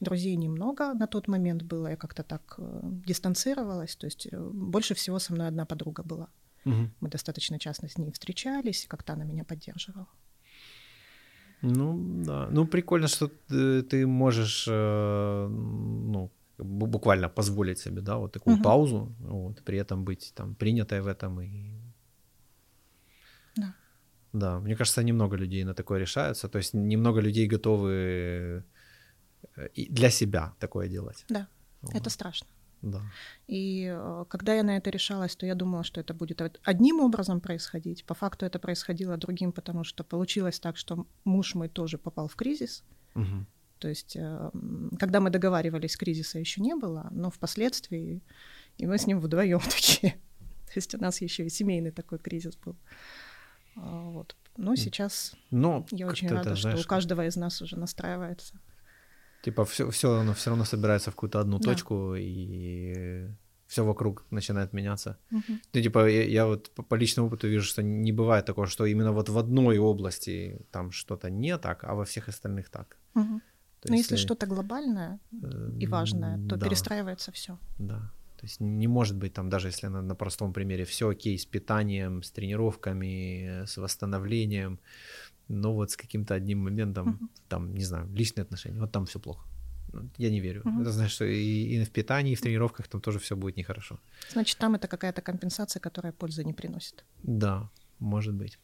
Друзей 0.00 0.36
немного 0.36 0.94
на 0.94 1.06
тот 1.06 1.28
момент 1.28 1.62
было, 1.62 1.88
я 1.88 1.96
как-то 1.96 2.22
так 2.22 2.54
э, 2.58 2.80
дистанцировалась, 3.06 3.96
то 3.96 4.06
есть 4.06 4.28
э, 4.32 4.50
больше 4.52 4.94
всего 4.94 5.18
со 5.18 5.32
мной 5.32 5.48
одна 5.48 5.64
подруга 5.64 6.02
была. 6.02 6.28
Угу. 6.64 6.90
Мы 7.00 7.08
достаточно 7.08 7.58
часто 7.58 7.88
с 7.88 7.98
ней 7.98 8.10
встречались, 8.12 8.86
как-то 8.88 9.12
она 9.12 9.24
меня 9.24 9.44
поддерживала. 9.44 10.08
Ну 11.60 11.96
да, 12.24 12.48
ну 12.50 12.66
прикольно, 12.66 13.08
что 13.08 13.28
ты, 13.28 13.82
ты 13.82 14.06
можешь, 14.06 14.66
э, 14.68 15.48
ну 15.48 16.30
буквально 16.58 17.28
позволить 17.28 17.78
себе, 17.78 18.02
да, 18.02 18.16
вот 18.16 18.32
такую 18.32 18.56
угу. 18.56 18.62
паузу, 18.62 19.14
вот, 19.20 19.62
при 19.64 19.78
этом 19.78 20.04
быть 20.04 20.32
там 20.34 20.54
принятой 20.54 21.00
в 21.00 21.06
этом 21.06 21.40
и... 21.40 21.80
Да. 23.56 23.74
Да, 24.32 24.60
мне 24.60 24.76
кажется, 24.76 25.02
немного 25.02 25.36
людей 25.36 25.64
на 25.64 25.74
такое 25.74 26.00
решаются. 26.00 26.48
То 26.48 26.58
есть 26.58 26.74
немного 26.74 27.20
людей 27.20 27.46
готовы 27.46 28.64
э, 29.56 29.68
для 29.90 30.10
себя 30.10 30.52
такое 30.58 30.88
делать. 30.88 31.24
Да, 31.28 31.46
вот. 31.82 31.94
это 31.94 32.10
страшно. 32.10 32.46
Да. 32.82 33.00
И 33.46 33.86
э, 33.94 34.24
когда 34.28 34.54
я 34.54 34.62
на 34.62 34.76
это 34.76 34.90
решалась, 34.90 35.36
то 35.36 35.46
я 35.46 35.54
думала, 35.54 35.84
что 35.84 36.00
это 36.00 36.14
будет 36.14 36.60
одним 36.64 37.00
образом 37.00 37.40
происходить. 37.40 38.04
По 38.04 38.14
факту 38.14 38.44
это 38.44 38.58
происходило 38.58 39.16
другим, 39.16 39.52
потому 39.52 39.84
что 39.84 40.04
получилось 40.04 40.60
так, 40.60 40.76
что 40.76 41.06
муж 41.24 41.54
мой 41.54 41.68
тоже 41.68 41.98
попал 41.98 42.26
в 42.26 42.34
кризис. 42.34 42.84
Угу. 43.14 43.46
То 43.82 43.88
есть, 43.88 44.14
э, 44.14 44.50
когда 44.96 45.18
мы 45.18 45.30
договаривались, 45.30 45.96
кризиса 45.96 46.38
еще 46.38 46.60
не 46.60 46.76
было, 46.76 47.08
но 47.10 47.30
впоследствии, 47.30 48.22
и 48.78 48.86
мы 48.86 48.96
с 48.96 49.08
ним 49.08 49.18
вдвоем 49.18 49.58
такие. 49.64 50.12
То 50.66 50.72
есть 50.76 50.94
у 50.94 50.98
нас 50.98 51.20
еще 51.20 51.44
и 51.44 51.48
семейный 51.48 51.90
такой 51.90 52.20
кризис 52.20 52.56
был. 52.64 52.76
А, 53.74 54.02
вот. 54.10 54.36
Но 54.56 54.76
сейчас 54.76 55.34
но 55.50 55.84
я 55.90 56.06
очень 56.06 56.28
рада, 56.28 56.50
это, 56.50 56.60
знаешь, 56.60 56.78
что 56.78 56.86
у 56.86 56.88
каждого 56.88 57.26
из 57.26 57.34
нас 57.34 57.60
уже 57.60 57.76
настраивается. 57.76 58.54
Типа 59.42 59.64
все, 59.64 59.90
все 59.90 60.12
оно 60.12 60.32
все 60.32 60.50
равно 60.50 60.64
собирается 60.64 61.10
в 61.10 61.14
какую-то 61.14 61.40
одну 61.40 61.58
да. 61.58 61.70
точку, 61.70 62.14
и 62.16 63.26
все 63.66 63.84
вокруг 63.84 64.24
начинает 64.30 64.72
меняться. 64.72 65.18
Угу. 65.32 65.58
Ну, 65.72 65.82
типа, 65.82 66.08
я, 66.08 66.22
я 66.22 66.46
вот 66.46 66.70
по, 66.70 66.84
по 66.84 66.94
личному 66.94 67.26
опыту 67.26 67.48
вижу, 67.48 67.64
что 67.64 67.82
не 67.82 68.12
бывает 68.12 68.44
такого, 68.44 68.68
что 68.68 68.86
именно 68.86 69.12
вот 69.12 69.28
в 69.28 69.38
одной 69.38 69.78
области 69.78 70.60
там 70.70 70.92
что-то 70.92 71.30
не 71.30 71.58
так, 71.58 71.82
а 71.82 71.94
во 71.94 72.04
всех 72.04 72.28
остальных 72.28 72.68
так. 72.68 72.96
Угу. 73.14 73.40
Но 73.88 73.94
если 73.94 74.16
что-то 74.16 74.46
глобальное 74.46 75.18
и 75.80 75.86
важное, 75.86 76.38
то 76.48 76.56
да. 76.56 76.66
перестраивается 76.66 77.32
все. 77.32 77.58
Да. 77.78 78.12
То 78.36 78.46
есть 78.46 78.60
не 78.60 78.88
может 78.88 79.16
быть 79.16 79.34
там, 79.34 79.48
даже 79.48 79.68
если 79.68 79.86
на, 79.86 80.02
на 80.02 80.14
простом 80.16 80.52
примере, 80.52 80.84
все 80.84 81.08
окей 81.08 81.38
с 81.38 81.46
питанием, 81.46 82.22
с 82.24 82.30
тренировками, 82.32 83.64
с 83.66 83.76
восстановлением, 83.76 84.80
но 85.46 85.72
вот 85.72 85.92
с 85.92 85.96
каким-то 85.96 86.34
одним 86.34 86.58
моментом, 86.58 87.08
uh-huh. 87.08 87.28
там, 87.48 87.74
не 87.74 87.84
знаю, 87.84 88.08
личные 88.12 88.42
отношения, 88.42 88.80
вот 88.80 88.90
там 88.90 89.06
все 89.06 89.20
плохо. 89.20 89.46
Ну, 89.92 90.10
я 90.18 90.30
не 90.30 90.40
верю. 90.40 90.62
Uh-huh. 90.62 90.80
Это 90.80 90.90
значит, 90.90 91.12
что 91.12 91.24
и, 91.24 91.76
и 91.76 91.84
в 91.84 91.90
питании, 91.90 92.32
и 92.32 92.34
в 92.34 92.40
тренировках 92.40 92.88
там 92.88 93.00
тоже 93.00 93.18
все 93.18 93.36
будет 93.36 93.56
нехорошо. 93.56 94.00
Значит, 94.32 94.58
там 94.58 94.74
это 94.74 94.88
какая-то 94.88 95.22
компенсация, 95.22 95.80
которая 95.80 96.12
пользы 96.12 96.44
не 96.44 96.52
приносит. 96.52 97.04
Да, 97.22 97.70
может 98.00 98.34
быть. 98.34 98.58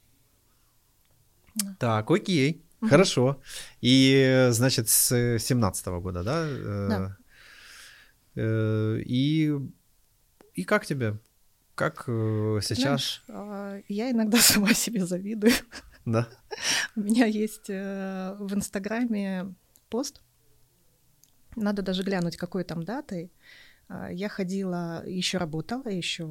Да. 1.54 1.76
Так, 1.78 2.11
окей, 2.11 2.64
хорошо. 2.81 3.41
И, 3.81 4.49
значит, 4.51 4.88
с 4.88 5.38
17 5.38 5.87
года, 5.87 6.23
да? 6.23 6.47
Да. 6.88 7.17
Э, 8.35 8.99
и, 9.05 9.53
и 10.55 10.64
как 10.64 10.87
тебе? 10.87 11.19
Как 11.75 12.05
э, 12.07 12.61
сейчас? 12.62 12.81
Знаешь, 12.81 13.25
а, 13.29 13.81
я 13.88 14.11
иногда 14.11 14.38
сама 14.41 14.75
себе 14.75 15.07
завидую. 15.07 15.53
Да. 16.05 16.29
У 16.97 17.01
меня 17.01 17.27
есть 17.27 17.69
э, 17.69 18.37
в 18.38 18.55
Инстаграме 18.55 19.55
пост. 19.91 20.23
Надо 21.57 21.83
даже 21.83 22.03
глянуть, 22.03 22.37
какой 22.37 22.64
там 22.64 22.85
датой. 22.85 23.33
А, 23.88 24.12
я 24.12 24.29
ходила, 24.29 25.03
еще 25.07 25.38
работала, 25.38 25.88
еще 25.88 26.27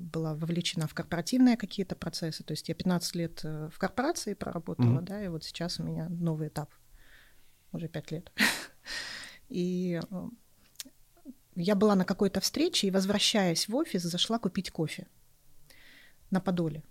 была 0.00 0.34
вовлечена 0.34 0.86
в 0.86 0.94
корпоративные 0.94 1.56
какие-то 1.56 1.94
процессы. 1.94 2.42
То 2.42 2.52
есть 2.52 2.68
я 2.68 2.74
15 2.74 3.14
лет 3.14 3.42
в 3.42 3.78
корпорации 3.78 4.34
проработала, 4.34 5.00
mm-hmm. 5.00 5.04
да, 5.04 5.24
и 5.24 5.28
вот 5.28 5.44
сейчас 5.44 5.78
у 5.78 5.84
меня 5.84 6.08
новый 6.08 6.48
этап. 6.48 6.74
Уже 7.72 7.88
5 7.88 8.10
лет. 8.10 8.32
И 9.48 10.00
я 11.54 11.74
была 11.74 11.94
на 11.94 12.04
какой-то 12.04 12.40
встрече 12.40 12.88
и, 12.88 12.90
возвращаясь 12.90 13.68
в 13.68 13.76
офис, 13.76 14.02
зашла 14.02 14.38
купить 14.38 14.70
кофе 14.70 15.06
на 16.30 16.40
Подоле. 16.40 16.82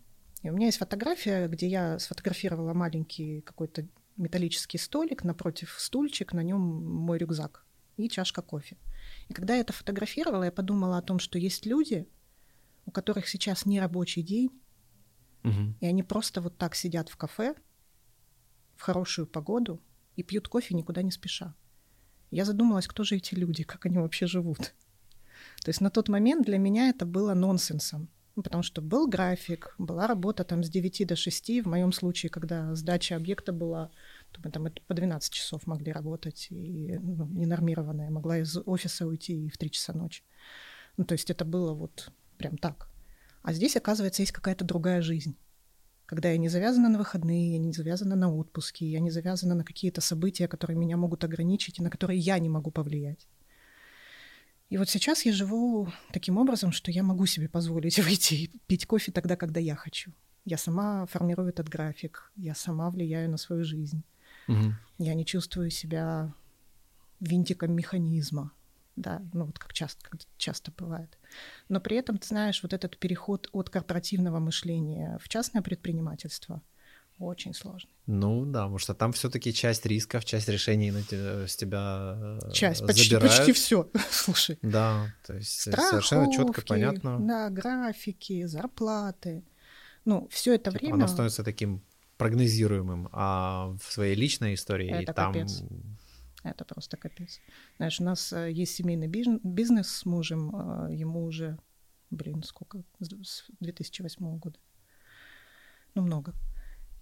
И 0.42 0.50
у 0.50 0.54
меня 0.54 0.68
есть 0.68 0.78
фотография, 0.78 1.48
где 1.48 1.68
я 1.68 2.00
сфотографировала 2.00 2.74
маленький 2.74 3.42
какой-то 3.42 3.86
металлический 4.16 4.78
столик, 4.78 5.24
напротив 5.24 5.76
стульчик, 5.78 6.34
на 6.34 6.42
нем 6.42 6.62
мой 6.62 7.18
рюкзак 7.18 7.65
и 7.98 8.10
чашка 8.10 8.42
кофе. 8.42 8.78
И 9.30 9.34
когда 9.34 9.56
я 9.56 9.62
это 9.62 9.74
фотографировала, 9.74 10.44
я 10.44 10.52
подумала 10.52 10.98
о 10.98 11.02
том, 11.02 11.20
что 11.20 11.38
есть 11.38 11.66
люди, 11.66 12.08
у 12.86 12.92
которых 12.92 13.28
сейчас 13.28 13.66
не 13.66 13.80
рабочий 13.80 14.22
день, 14.22 14.50
угу. 15.44 15.76
и 15.80 15.86
они 15.86 16.04
просто 16.04 16.42
вот 16.42 16.58
так 16.58 16.76
сидят 16.76 17.10
в 17.10 17.18
кафе 17.18 17.56
в 18.76 18.82
хорошую 18.82 19.28
погоду 19.28 19.82
и 20.16 20.24
пьют 20.24 20.48
кофе 20.48 20.76
никуда 20.76 21.02
не 21.02 21.12
спеша. 21.12 21.56
Я 22.32 22.46
задумалась, 22.46 22.88
кто 22.88 23.04
же 23.04 23.16
эти 23.16 23.36
люди, 23.36 23.64
как 23.64 23.86
они 23.86 23.98
вообще 23.98 24.28
живут. 24.28 24.74
То 25.64 25.70
есть 25.70 25.82
на 25.82 25.90
тот 25.90 26.10
момент 26.10 26.46
для 26.46 26.58
меня 26.58 26.90
это 26.90 27.06
было 27.06 27.34
нонсенсом. 27.34 28.10
Ну, 28.36 28.44
потому 28.44 28.64
что 28.64 28.82
был 28.82 29.08
график, 29.08 29.74
была 29.78 30.08
работа 30.08 30.44
там 30.44 30.62
с 30.62 30.70
9 30.70 31.08
до 31.08 31.16
6. 31.16 31.64
В 31.64 31.68
моем 31.68 31.94
случае, 31.94 32.30
когда 32.30 32.76
сдача 32.76 33.16
объекта 33.16 33.54
была, 33.54 33.92
мы 34.44 34.52
там 34.52 34.68
по 34.88 34.94
12 34.94 35.32
часов 35.32 35.68
могли 35.68 35.92
работать, 35.92 36.48
и 36.50 36.98
ну, 37.02 37.28
ненормированная. 37.28 38.10
Могла 38.10 38.40
из 38.40 38.58
офиса 38.66 39.08
уйти 39.08 39.46
и 39.46 39.50
в 39.50 39.58
3 39.58 39.72
часа 39.72 39.94
ночи. 39.94 40.24
Ну, 40.98 41.06
то 41.06 41.14
есть 41.14 41.30
это 41.30 41.46
было 41.46 41.74
вот 41.74 42.12
прям 42.38 42.58
так. 42.58 42.90
А 43.44 43.54
здесь, 43.54 43.76
оказывается, 43.76 44.22
есть 44.22 44.32
какая-то 44.32 44.66
другая 44.66 45.02
жизнь 45.02 45.38
когда 46.06 46.30
я 46.30 46.38
не 46.38 46.50
завязана 46.50 46.90
на 46.90 46.98
выходные, 46.98 47.54
я 47.54 47.58
не 47.58 47.74
завязана 47.74 48.16
на 48.16 48.32
отпуски, 48.32 48.84
я 48.84 49.00
не 49.00 49.10
завязана 49.10 49.56
на 49.56 49.64
какие-то 49.64 50.02
события, 50.02 50.48
которые 50.48 50.78
меня 50.78 50.98
могут 50.98 51.24
ограничить 51.24 51.80
и 51.80 51.84
на 51.84 51.90
которые 51.90 52.20
я 52.20 52.38
не 52.40 52.50
могу 52.50 52.72
повлиять. 52.72 53.28
И 54.70 54.78
вот 54.78 54.90
сейчас 54.90 55.26
я 55.26 55.32
живу 55.32 55.90
таким 56.12 56.38
образом, 56.38 56.72
что 56.72 56.92
я 56.92 57.04
могу 57.04 57.26
себе 57.26 57.50
позволить 57.50 58.00
выйти 58.04 58.34
и 58.36 58.52
пить 58.68 58.86
кофе 58.86 59.12
тогда, 59.12 59.36
когда 59.36 59.60
я 59.60 59.76
хочу. 59.76 60.12
Я 60.44 60.58
сама 60.58 61.08
формирую 61.08 61.50
этот 61.50 61.70
график, 61.70 62.32
я 62.36 62.54
сама 62.54 62.90
влияю 62.92 63.30
на 63.32 63.38
свою 63.38 63.64
жизнь. 63.64 64.04
Угу. 64.48 64.74
Я 65.00 65.14
не 65.14 65.26
чувствую 65.26 65.70
себя 65.70 66.34
винтиком 67.20 67.74
механизма 67.74 68.52
да, 68.96 69.22
ну 69.34 69.46
вот 69.46 69.60
как 69.60 69.74
часто, 69.74 70.06
часто 70.38 70.72
бывает. 70.72 71.18
Но 71.70 71.80
при 71.80 71.98
этом, 71.98 72.18
ты 72.18 72.28
знаешь, 72.28 72.64
вот 72.64 72.74
этот 72.74 72.98
переход 72.98 73.50
от 73.52 73.70
корпоративного 73.70 74.40
мышления 74.40 75.20
в 75.22 75.28
частное 75.28 75.62
предпринимательство 75.62 76.62
очень 77.18 77.54
сложный. 77.54 77.92
Ну 78.08 78.46
да, 78.46 78.64
потому 78.64 78.78
что 78.78 78.94
там 78.94 79.14
все-таки 79.14 79.54
часть 79.54 79.86
рисков, 79.86 80.26
часть 80.26 80.50
решений 80.50 80.92
на 80.92 81.02
тебя, 81.02 81.48
с 81.48 81.56
тебя 81.56 82.40
э, 82.44 82.52
часть, 82.52 82.86
почти, 82.86 83.18
почти 83.18 83.54
все. 83.54 83.90
Слушай. 84.12 84.60
Да, 84.62 85.14
то 85.26 85.34
есть 85.34 85.50
совершенно 85.50 86.32
четко 86.32 86.62
понятно. 86.62 87.20
Да, 87.20 87.50
графики, 87.50 88.46
зарплаты. 88.46 89.44
Ну, 90.04 90.28
все 90.30 90.56
это 90.56 90.72
типа 90.72 90.82
время. 90.82 90.96
Оно 90.96 91.08
становится 91.08 91.44
таким 91.44 91.82
прогнозируемым, 92.18 93.10
а 93.12 93.76
в 93.80 93.92
своей 93.92 94.16
личной 94.16 94.54
истории 94.54 94.90
это 94.90 95.14
там 95.14 95.34
капец. 95.34 95.64
Это 96.44 96.64
просто 96.64 96.96
капец. 96.96 97.40
Знаешь, 97.78 98.00
у 98.00 98.04
нас 98.04 98.32
э, 98.32 98.52
есть 98.52 98.76
семейный 98.76 99.08
бизнес 99.08 99.88
с 99.88 100.06
мужем, 100.06 100.56
а, 100.56 100.88
ему 100.92 101.24
уже, 101.24 101.58
блин, 102.12 102.44
сколько, 102.44 102.84
с 103.00 103.46
2008 103.60 104.38
года. 104.38 104.60
Ну, 105.96 106.04
много. 106.04 106.34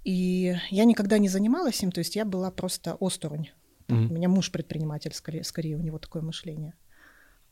И 0.05 0.55
я 0.69 0.85
никогда 0.85 1.17
не 1.17 1.27
занималась 1.27 1.83
им, 1.83 1.91
то 1.91 1.99
есть 1.99 2.15
я 2.15 2.23
была 2.23 2.51
просто 2.51 2.95
осторонь. 3.01 3.49
Mm-hmm. 3.87 4.07
У 4.07 4.13
меня 4.13 4.29
муж 4.29 4.49
предприниматель, 4.49 5.13
скорее, 5.13 5.43
скорее 5.43 5.75
у 5.75 5.81
него 5.81 5.99
такое 5.99 6.21
мышление. 6.21 6.73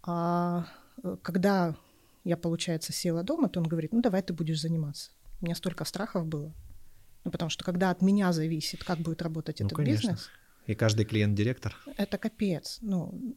А 0.03 0.67
э, 1.03 1.17
когда 1.21 1.75
я, 2.23 2.37
получается, 2.37 2.93
села 2.93 3.23
дома, 3.23 3.49
то 3.49 3.59
он 3.59 3.67
говорит, 3.67 3.91
ну 3.91 4.01
давай 4.01 4.21
ты 4.21 4.33
будешь 4.33 4.61
заниматься. 4.61 5.11
У 5.41 5.45
меня 5.45 5.55
столько 5.55 5.83
страхов 5.83 6.25
было. 6.25 6.53
Ну, 7.23 7.31
потому 7.31 7.49
что 7.49 7.63
когда 7.63 7.91
от 7.91 8.01
меня 8.01 8.33
зависит, 8.33 8.83
как 8.83 8.99
будет 8.99 9.21
работать 9.21 9.59
ну, 9.59 9.67
этот 9.67 9.77
конечно. 9.77 10.09
бизнес, 10.09 10.29
и 10.67 10.75
каждый 10.75 11.05
клиент 11.05 11.35
директор. 11.35 11.75
Это 11.97 12.17
капец. 12.17 12.79
Ну, 12.81 13.35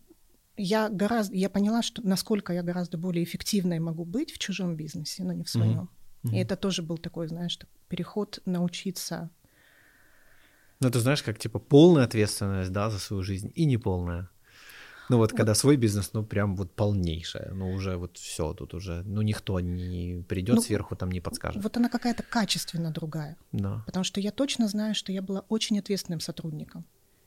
я 0.57 0.89
гораздо, 0.89 1.35
я 1.35 1.51
поняла, 1.51 1.83
что 1.83 2.03
насколько 2.03 2.53
я 2.53 2.63
гораздо 2.63 2.99
более 2.99 3.25
эффективной 3.25 3.79
могу 3.79 4.05
быть 4.05 4.33
в 4.33 4.39
чужом 4.39 4.77
бизнесе, 4.77 5.25
но 5.25 5.33
не 5.33 5.45
в 5.45 5.49
своем. 5.49 5.91
Mm-hmm. 6.23 6.35
И 6.35 6.37
это 6.37 6.57
тоже 6.57 6.83
был 6.83 6.99
такой, 6.99 7.29
знаешь, 7.29 7.59
переход 7.89 8.41
научиться. 8.45 9.31
Ну, 10.81 10.91
ты 10.91 11.01
знаешь, 11.01 11.23
как 11.23 11.39
типа 11.39 11.59
полная 11.59 12.05
ответственность, 12.05 12.73
да, 12.73 12.91
за 12.91 12.99
свою 12.99 13.23
жизнь 13.23 13.53
и 13.55 13.65
неполная. 13.65 14.31
Ну 15.09 15.19
вот, 15.19 15.33
когда 15.33 15.55
свой 15.55 15.77
бизнес, 15.77 16.11
ну 16.13 16.25
прям 16.25 16.57
вот 16.57 16.73
полнейшая, 16.73 17.53
ну 17.53 17.73
уже 17.73 17.97
вот 17.97 18.17
все 18.17 18.55
тут 18.55 18.75
уже, 18.75 19.03
ну 19.05 19.23
никто 19.23 19.61
не 19.61 20.23
придет 20.23 20.57
ну, 20.57 20.63
сверху 20.63 20.97
там 20.97 21.11
не 21.11 21.21
подскажет. 21.21 21.63
Вот 21.63 21.77
она 21.77 21.89
какая-то 21.89 22.23
качественно 22.23 22.91
другая. 22.91 23.37
Да. 23.53 23.83
Потому 23.87 24.05
что 24.05 24.21
я 24.21 24.31
точно 24.31 24.69
знаю, 24.69 24.95
что 24.95 25.13
я 25.13 25.23
была 25.23 25.45
очень 25.49 25.79
ответственным 25.79 26.21
сотрудником. 26.21 26.85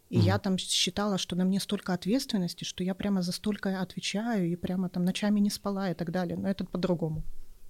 И 0.10 0.18
mm 0.18 0.22
я 0.22 0.40
там 0.40 0.58
считала, 0.58 1.18
что 1.18 1.36
на 1.36 1.44
мне 1.44 1.60
столько 1.60 1.94
ответственности, 1.94 2.64
что 2.64 2.84
я 2.84 2.96
прямо 2.96 3.22
за 3.22 3.32
столько 3.34 3.82
отвечаю 3.82 4.50
и 4.50 4.56
прямо 4.56 4.90
там 4.90 5.04
ночами 5.04 5.42
не 5.42 5.50
спала 5.50 5.92
и 5.92 5.94
так 5.94 6.12
далее. 6.12 6.38
Но 6.38 6.48
это 6.48 6.64
по-другому. 6.64 7.24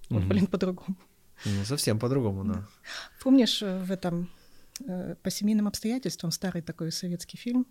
Вот, 0.08 0.24
блин, 0.24 0.46
по-другому. 0.46 0.96
Ну, 1.44 1.64
совсем 1.64 1.98
по-другому, 1.98 2.44
да. 2.44 2.66
Помнишь 3.22 3.62
э, 3.62 3.78
в 3.78 3.90
этом 3.90 4.28
э, 4.86 5.14
по 5.22 5.30
семейным 5.30 5.66
обстоятельствам 5.68 6.30
старый 6.30 6.62
такой 6.62 6.92
советский 6.92 7.36
фильм? 7.36 7.66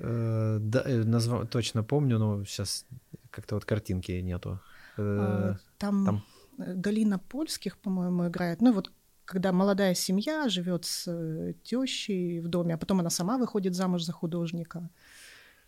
Э, 0.00 0.58
да, 0.60 0.84
назва... 0.86 1.44
точно 1.46 1.84
помню, 1.84 2.18
но 2.18 2.44
сейчас 2.44 2.86
как-то 3.30 3.54
вот 3.54 3.64
картинки 3.64 4.12
нету. 4.22 4.60
А, 4.96 5.56
там, 5.78 6.04
там 6.04 6.24
Галина 6.58 7.18
Польских, 7.18 7.76
по-моему, 7.78 8.28
играет. 8.28 8.60
Ну 8.60 8.72
вот 8.72 8.90
когда 9.28 9.52
молодая 9.52 9.94
семья 9.94 10.48
живет 10.48 10.84
с 10.84 11.06
э, 11.06 11.52
тещей 11.62 12.40
в 12.40 12.48
доме, 12.48 12.74
а 12.74 12.78
потом 12.78 13.00
она 13.00 13.10
сама 13.10 13.36
выходит 13.36 13.74
замуж 13.74 14.02
за 14.02 14.12
художника. 14.12 14.88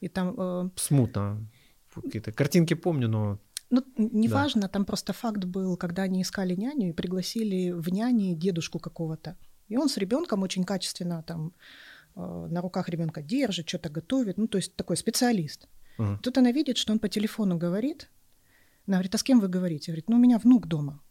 И 0.00 0.08
там... 0.08 0.34
Э... 0.38 0.70
Смутно. 0.76 1.46
Какие-то 1.94 2.32
картинки 2.32 2.74
помню, 2.74 3.08
но... 3.08 3.38
Ну, 3.68 3.84
неважно, 3.98 4.62
да. 4.62 4.68
там 4.68 4.84
просто 4.84 5.12
факт 5.12 5.44
был, 5.44 5.76
когда 5.76 6.02
они 6.02 6.22
искали 6.22 6.54
няню 6.54 6.88
и 6.88 6.92
пригласили 6.92 7.70
в 7.70 7.92
няни 7.92 8.34
дедушку 8.34 8.78
какого-то. 8.78 9.36
И 9.68 9.76
он 9.76 9.88
с 9.88 9.98
ребенком 9.98 10.42
очень 10.42 10.64
качественно 10.64 11.22
там 11.22 11.48
э, 11.48 11.50
на 12.14 12.60
руках 12.60 12.88
ребенка 12.88 13.22
держит, 13.22 13.68
что-то 13.68 13.88
готовит. 13.88 14.38
Ну, 14.38 14.48
то 14.48 14.58
есть 14.58 14.74
такой 14.76 14.96
специалист. 14.96 15.68
Uh-huh. 15.98 16.18
Тут 16.18 16.38
она 16.38 16.52
видит, 16.52 16.76
что 16.76 16.92
он 16.92 16.98
по 16.98 17.08
телефону 17.08 17.58
говорит. 17.58 18.10
Она 18.86 18.96
говорит, 18.96 19.14
а 19.14 19.18
с 19.18 19.22
кем 19.22 19.40
вы 19.40 19.48
говорите? 19.48 19.92
Говорит, 19.92 20.08
ну, 20.08 20.16
у 20.16 20.20
меня 20.20 20.38
внук 20.38 20.66
дома. 20.66 21.02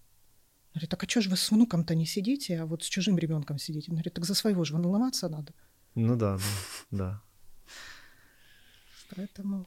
Говорит, 0.73 0.89
так 0.89 1.03
а 1.03 1.09
что 1.09 1.21
же 1.21 1.29
вы 1.29 1.37
с 1.37 1.51
внуком-то 1.51 1.95
не 1.95 2.05
сидите, 2.05 2.59
а 2.59 2.65
вот 2.65 2.83
с 2.83 2.87
чужим 2.87 3.17
ребенком 3.17 3.57
сидите? 3.57 3.91
Говорит, 3.91 4.13
так 4.13 4.25
за 4.25 4.35
своего 4.35 4.63
же 4.63 4.73
волноваться 4.73 5.29
надо. 5.29 5.53
Ну 5.95 6.15
да, 6.15 6.37
да, 6.37 6.43
да. 6.91 7.21
Поэтому... 9.15 9.65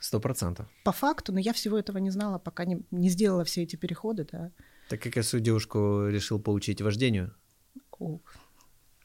Сто 0.00 0.20
процентов. 0.20 0.68
По 0.84 0.92
факту, 0.92 1.32
но 1.32 1.40
я 1.40 1.52
всего 1.52 1.76
этого 1.76 1.98
не 1.98 2.10
знала, 2.10 2.38
пока 2.38 2.64
не, 2.64 2.82
не 2.90 3.08
сделала 3.10 3.44
все 3.44 3.62
эти 3.62 3.76
переходы, 3.76 4.26
да. 4.30 4.52
Так 4.88 5.02
как 5.02 5.16
я 5.16 5.22
свою 5.22 5.44
девушку 5.44 6.08
решил 6.08 6.40
поучить 6.40 6.80
вождению. 6.80 7.34
О. 7.98 8.20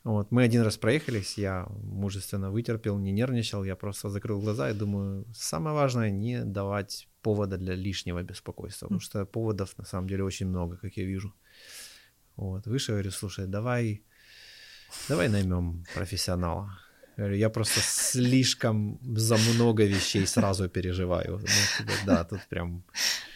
Вот, 0.04 0.32
мы 0.32 0.43
один 0.43 0.64
раз 0.64 0.78
проехались, 0.78 1.38
я 1.38 1.66
мужественно 1.82 2.51
вытерпел, 2.51 2.99
не 2.99 3.14
нервничал, 3.14 3.64
я 3.64 3.76
просто 3.78 4.10
закрыл 4.10 4.41
глаза 4.41 4.70
и 4.70 4.74
думаю, 4.74 5.26
самое 5.34 5.74
важное 5.76 6.12
не 6.12 6.43
давать 6.43 7.08
повода 7.22 7.58
для 7.58 7.74
лишнего 7.74 8.22
беспокойства, 8.22 8.88
потому 8.88 8.99
что 8.99 9.26
поводов 9.26 9.78
на 9.78 9.86
самом 9.86 10.10
деле 10.10 10.26
очень 10.26 10.47
много, 10.47 10.76
как 10.76 10.97
я 10.97 11.06
вижу. 11.06 11.34
Вот, 12.36 12.68
выше 12.68 12.91
говорю, 12.91 13.12
слушай, 13.12 13.47
давай, 13.47 14.04
давай 15.08 15.30
наймем 15.30 15.86
профессионала. 15.93 16.78
Говорю, 17.16 17.36
я 17.36 17.49
просто 17.49 17.80
слишком 17.82 18.99
за 19.18 19.38
много 19.38 19.86
вещей 19.86 20.26
сразу 20.26 20.68
переживаю. 20.68 21.38
Ну, 21.38 21.47
типа, 21.78 21.91
да, 22.06 22.24
тут 22.24 22.41
прям... 22.49 22.84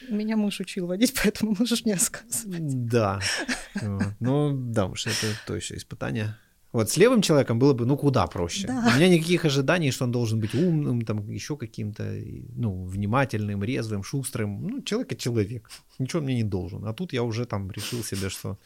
Меня 0.09 0.35
муж 0.35 0.59
учил 0.59 0.87
водить, 0.87 1.13
поэтому 1.23 1.55
можешь 1.57 1.85
мне 1.85 1.93
рассказывать. 1.93 2.87
Да. 2.87 3.21
Ну, 4.19 4.51
да, 4.51 4.87
уж 4.87 5.05
это 5.05 5.27
то 5.45 5.55
еще 5.55 5.75
испытание. 5.75 6.35
Вот 6.73 6.89
с 6.89 6.97
левым 6.97 7.21
человеком 7.21 7.59
было 7.59 7.73
бы, 7.73 7.85
ну, 7.85 7.97
куда 7.97 8.27
проще. 8.27 8.67
Да. 8.67 8.91
У 8.93 8.97
меня 8.97 9.07
никаких 9.07 9.45
ожиданий, 9.45 9.91
что 9.91 10.05
он 10.05 10.11
должен 10.11 10.39
быть 10.39 10.53
умным, 10.53 11.01
там, 11.01 11.29
еще 11.29 11.55
каким-то, 11.55 12.03
ну, 12.55 12.85
внимательным, 12.85 13.63
резвым, 13.63 14.03
шустрым. 14.03 14.67
Ну, 14.67 14.81
человек— 14.81 15.17
человек. 15.19 15.69
Ничего 15.99 16.21
мне 16.21 16.35
не 16.35 16.43
должен. 16.43 16.85
А 16.85 16.93
тут 16.93 17.13
я 17.13 17.23
уже 17.23 17.45
там 17.45 17.71
решил 17.71 18.03
себе, 18.03 18.29
что... 18.29 18.57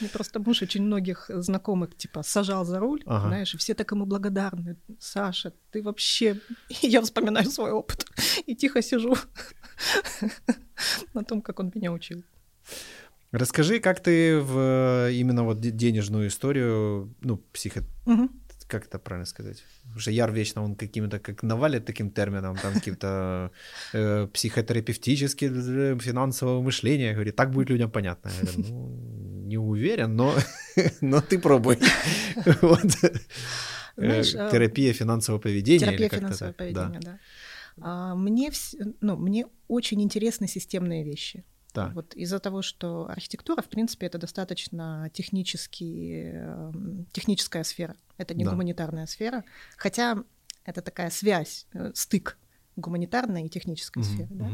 Мне 0.00 0.08
просто 0.08 0.40
муж 0.40 0.62
очень 0.62 0.82
многих 0.82 1.30
знакомых, 1.34 1.96
типа, 1.96 2.22
сажал 2.22 2.64
за 2.64 2.78
руль, 2.78 3.02
ага. 3.06 3.28
знаешь, 3.28 3.54
и 3.54 3.58
все 3.58 3.74
так 3.74 3.92
ему 3.92 4.06
благодарны. 4.06 4.76
Саша, 4.98 5.52
ты 5.70 5.82
вообще... 5.82 6.40
И 6.82 6.86
я 6.88 7.00
вспоминаю 7.02 7.50
свой 7.50 7.70
опыт 7.70 8.06
и 8.46 8.54
тихо 8.54 8.82
сижу 8.82 9.14
на 11.14 11.22
том, 11.22 11.42
как 11.42 11.60
он 11.60 11.70
меня 11.74 11.92
учил. 11.92 12.22
Расскажи, 13.38 13.80
как 13.80 14.00
ты 14.00 14.40
в 14.40 15.10
именно 15.12 15.44
вот 15.44 15.60
денежную 15.60 16.28
историю, 16.28 17.14
ну, 17.20 17.36
психо... 17.52 17.82
Угу. 18.06 18.28
Как 18.68 18.86
это 18.86 18.98
правильно 18.98 19.26
сказать? 19.26 19.64
Потому 19.82 20.00
что 20.00 20.10
Яр 20.10 20.32
вечно 20.32 20.64
он 20.64 20.74
каким-то, 20.74 21.18
как 21.18 21.42
навалит 21.44 21.84
таким 21.84 22.10
термином, 22.10 22.56
там 22.56 22.74
каким-то 22.74 23.50
э, 23.92 24.26
психотерапевтическим, 24.32 25.52
э, 25.54 25.98
финансового 26.00 26.62
мышления. 26.62 27.12
Говорит, 27.12 27.36
так 27.36 27.50
будет 27.50 27.70
людям 27.70 27.90
понятно. 27.90 28.30
Я 28.30 28.52
говорю, 28.52 28.68
ну, 28.68 29.46
не 29.46 29.58
уверен, 29.58 30.16
но, 30.16 30.34
но 31.00 31.20
ты 31.20 31.38
пробуй. 31.38 31.78
вот. 32.62 32.80
Знаешь, 33.96 34.34
э, 34.34 34.48
терапия 34.50 34.92
финансового 34.92 35.40
поведения. 35.40 35.86
Терапия 35.86 36.08
финансового 36.08 36.54
поведения, 36.54 37.00
да. 37.02 37.18
да. 37.76 38.14
Мне, 38.14 38.50
ну, 39.00 39.16
мне 39.16 39.46
очень 39.68 40.02
интересны 40.02 40.48
системные 40.48 41.04
вещи. 41.04 41.44
Так. 41.76 41.92
Вот 41.92 42.14
из-за 42.14 42.38
того, 42.38 42.62
что 42.62 43.06
архитектура, 43.06 43.60
в 43.60 43.68
принципе, 43.68 44.06
это 44.06 44.16
достаточно 44.16 45.10
технический, 45.12 46.30
эм, 46.32 47.06
техническая 47.12 47.64
сфера. 47.64 47.96
Это 48.16 48.32
не 48.32 48.44
да. 48.44 48.52
гуманитарная 48.52 49.04
сфера. 49.04 49.44
Хотя 49.76 50.24
это 50.64 50.80
такая 50.80 51.10
связь, 51.10 51.66
э, 51.74 51.92
стык 51.94 52.38
гуманитарной 52.76 53.44
и 53.44 53.50
технической 53.50 54.02
угу, 54.02 54.08
сферы. 54.08 54.28
Да? 54.30 54.50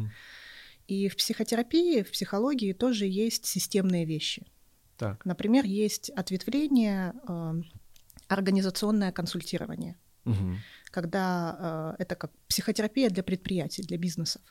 И 0.89 1.09
в 1.09 1.17
психотерапии, 1.17 2.03
в 2.03 2.11
психологии 2.11 2.73
тоже 2.73 3.07
есть 3.07 3.47
системные 3.47 4.05
вещи. 4.05 4.45
Так. 4.99 5.25
Например, 5.25 5.65
есть 5.65 6.11
ответвление 6.11 7.15
э, 7.29 7.63
организационное 8.27 9.13
консультирование, 9.13 9.97
угу. 10.25 10.57
когда 10.91 11.95
э, 11.99 12.03
это 12.03 12.17
как 12.17 12.33
психотерапия 12.49 13.11
для 13.11 13.23
предприятий, 13.23 13.83
для 13.83 13.97
бизнесов. 13.97 14.43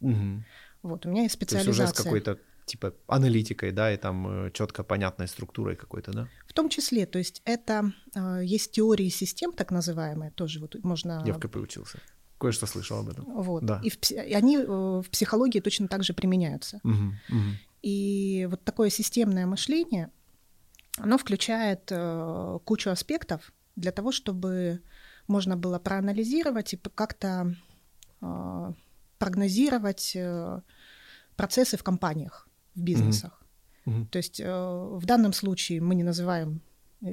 Угу. 0.00 0.44
Вот, 0.82 1.06
у 1.06 1.10
меня 1.10 1.22
есть 1.22 1.34
специализация. 1.34 1.74
То 1.74 1.82
есть 1.82 1.92
уже 1.92 2.02
с 2.02 2.04
какой-то 2.04 2.38
типа 2.68 2.94
аналитикой, 3.06 3.72
да, 3.72 3.92
и 3.92 3.96
там 3.96 4.46
э, 4.46 4.50
четко 4.52 4.84
понятной 4.84 5.26
структурой 5.26 5.76
какой-то, 5.76 6.12
да? 6.12 6.28
В 6.46 6.52
том 6.52 6.68
числе, 6.68 7.06
то 7.06 7.18
есть 7.18 7.42
это 7.44 7.92
э, 8.14 8.40
есть 8.44 8.72
теории 8.72 9.08
систем, 9.08 9.52
так 9.52 9.70
называемые, 9.70 10.30
тоже 10.30 10.60
вот 10.60 10.76
можно. 10.84 11.22
Я 11.26 11.32
в 11.32 11.40
КП 11.40 11.56
учился. 11.56 11.98
Кое-что 12.38 12.66
слышал 12.66 12.98
об 13.00 13.08
этом. 13.08 13.24
Вот. 13.24 13.64
Да. 13.64 13.80
И, 13.82 13.90
в, 13.90 13.96
и 14.12 14.34
они 14.34 14.58
э, 14.58 14.66
в 14.66 15.06
психологии 15.10 15.60
точно 15.60 15.88
так 15.88 16.04
же 16.04 16.12
применяются. 16.12 16.80
Угу, 16.84 16.92
угу. 16.92 17.48
И 17.82 18.46
вот 18.50 18.64
такое 18.64 18.90
системное 18.90 19.46
мышление, 19.46 20.10
оно 20.98 21.16
включает 21.16 21.92
кучу 22.64 22.90
аспектов 22.90 23.52
для 23.76 23.92
того, 23.92 24.12
чтобы 24.12 24.82
можно 25.28 25.56
было 25.56 25.78
проанализировать 25.78 26.74
и 26.74 26.76
как-то 26.76 27.54
прогнозировать 29.18 30.12
э, 30.14 30.60
процессы 31.36 31.76
в 31.76 31.82
компаниях, 31.82 32.48
в 32.74 32.82
бизнесах. 32.82 33.42
Mm-hmm. 33.86 34.06
То 34.10 34.18
есть 34.18 34.40
э, 34.40 34.46
в 34.46 35.04
данном 35.06 35.32
случае 35.32 35.80
мы 35.80 35.94
не 35.94 36.04
называем 36.04 36.60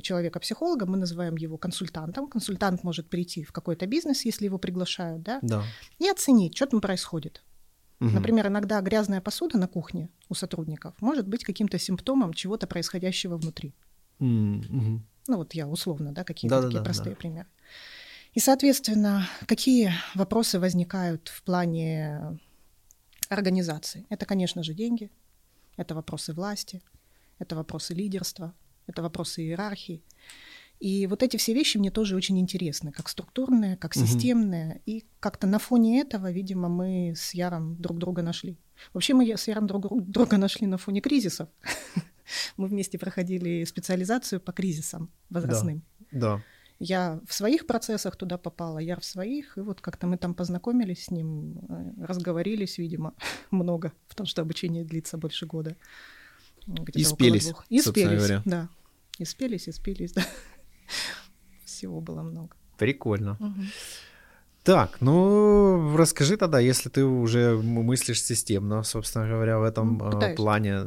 человека 0.02 0.40
психологом, 0.40 0.92
мы 0.92 0.98
называем 0.98 1.36
его 1.36 1.58
консультантом. 1.58 2.28
Консультант 2.28 2.84
может 2.84 3.10
прийти 3.10 3.44
в 3.44 3.52
какой-то 3.52 3.86
бизнес, 3.86 4.26
если 4.26 4.46
его 4.46 4.58
приглашают, 4.58 5.22
да, 5.22 5.40
да. 5.42 5.64
и 6.00 6.10
оценить, 6.10 6.56
что 6.56 6.66
там 6.66 6.82
происходит. 6.82 7.44
Угу. 8.00 8.10
Например, 8.10 8.48
иногда 8.48 8.82
грязная 8.82 9.22
посуда 9.22 9.58
на 9.58 9.68
кухне 9.68 10.10
у 10.28 10.34
сотрудников 10.34 10.96
может 11.02 11.28
быть 11.28 11.44
каким-то 11.44 11.80
симптомом 11.80 12.34
чего-то 12.34 12.68
происходящего 12.68 13.38
внутри. 13.38 13.74
Угу. 14.20 15.02
Ну 15.28 15.38
вот 15.38 15.54
я 15.54 15.68
условно, 15.68 16.12
да, 16.14 16.24
какие-то 16.24 16.58
да, 16.58 16.62
такие 16.64 16.80
да, 16.80 16.84
простые 16.84 17.16
да. 17.16 17.20
примеры. 17.20 17.48
И, 18.36 18.40
соответственно, 18.42 19.28
какие 19.48 19.94
вопросы 20.14 20.60
возникают 20.60 21.30
в 21.30 21.42
плане 21.44 22.38
организации? 23.30 24.06
Это, 24.10 24.26
конечно 24.26 24.62
же, 24.62 24.74
деньги, 24.74 25.10
это 25.78 25.96
вопросы 25.96 26.34
власти, 26.34 26.82
это 27.40 27.56
вопросы 27.56 27.94
лидерства, 27.94 28.54
это 28.88 29.02
вопросы 29.02 29.42
иерархии. 29.42 30.04
И 30.82 31.08
вот 31.08 31.24
эти 31.24 31.38
все 31.38 31.54
вещи 31.54 31.78
мне 31.78 31.92
тоже 31.92 32.18
очень 32.18 32.38
интересны, 32.38 32.92
как 32.92 33.08
структурные, 33.08 33.78
как 33.78 33.94
системные. 33.94 34.72
Угу. 34.72 34.82
И 34.86 35.06
как-то 35.22 35.48
на 35.48 35.58
фоне 35.58 36.02
этого, 36.02 36.30
видимо, 36.30 36.68
мы 36.68 37.14
с 37.16 37.34
Яром 37.34 37.78
друг 37.78 37.98
друга 37.98 38.22
нашли. 38.22 38.58
Вообще 38.94 39.14
мы 39.14 39.26
с 39.26 39.48
Яром 39.48 39.66
друг 39.66 40.06
друга 40.06 40.36
нашли 40.38 40.68
на 40.68 40.78
фоне 40.78 41.00
кризисов. 41.00 41.48
Мы 42.58 42.68
вместе 42.68 42.98
проходили 42.98 43.64
специализацию 43.66 44.42
по 44.42 44.52
кризисам 44.52 45.12
возрастным. 45.30 45.84
Да, 46.12 46.38
да. 46.38 46.44
Я 46.80 47.20
в 47.26 47.34
своих 47.34 47.68
процессах 47.68 48.16
туда 48.18 48.38
попала, 48.38 48.80
я 48.80 48.96
в 48.98 49.06
своих, 49.06 49.58
и 49.58 49.62
вот 49.62 49.80
как-то 49.82 50.08
мы 50.08 50.18
там 50.18 50.34
познакомились 50.34 51.06
с 51.06 51.12
ним, 51.12 51.60
э, 51.70 52.06
разговорились, 52.06 52.78
видимо, 52.78 53.14
много, 53.52 53.92
потому 54.10 54.28
что 54.28 54.42
обучение 54.42 54.84
длится 54.84 55.18
больше 55.18 55.46
года. 55.46 55.76
И 56.94 57.04
спелись, 57.04 57.54
И 57.70 57.80
спелись, 57.80 58.18
говоря. 58.18 58.42
да. 58.46 58.70
И 59.20 59.26
спелись, 59.26 59.68
и 59.68 59.72
спелись, 59.72 60.12
да. 60.16 60.24
Всего 61.64 62.02
было 62.02 62.24
много. 62.24 62.56
Прикольно. 62.78 63.38
Угу. 63.40 63.62
Так, 64.64 65.00
ну 65.00 65.96
расскажи 65.96 66.38
тогда, 66.38 66.60
если 66.60 66.90
ты 66.90 67.04
уже 67.06 67.56
мыслишь 67.56 68.24
системно, 68.24 68.84
собственно 68.84 69.28
говоря, 69.28 69.60
в 69.60 69.64
этом 69.64 69.98
ну, 69.98 70.12
Пытаюсь. 70.12 70.36
плане. 70.36 70.86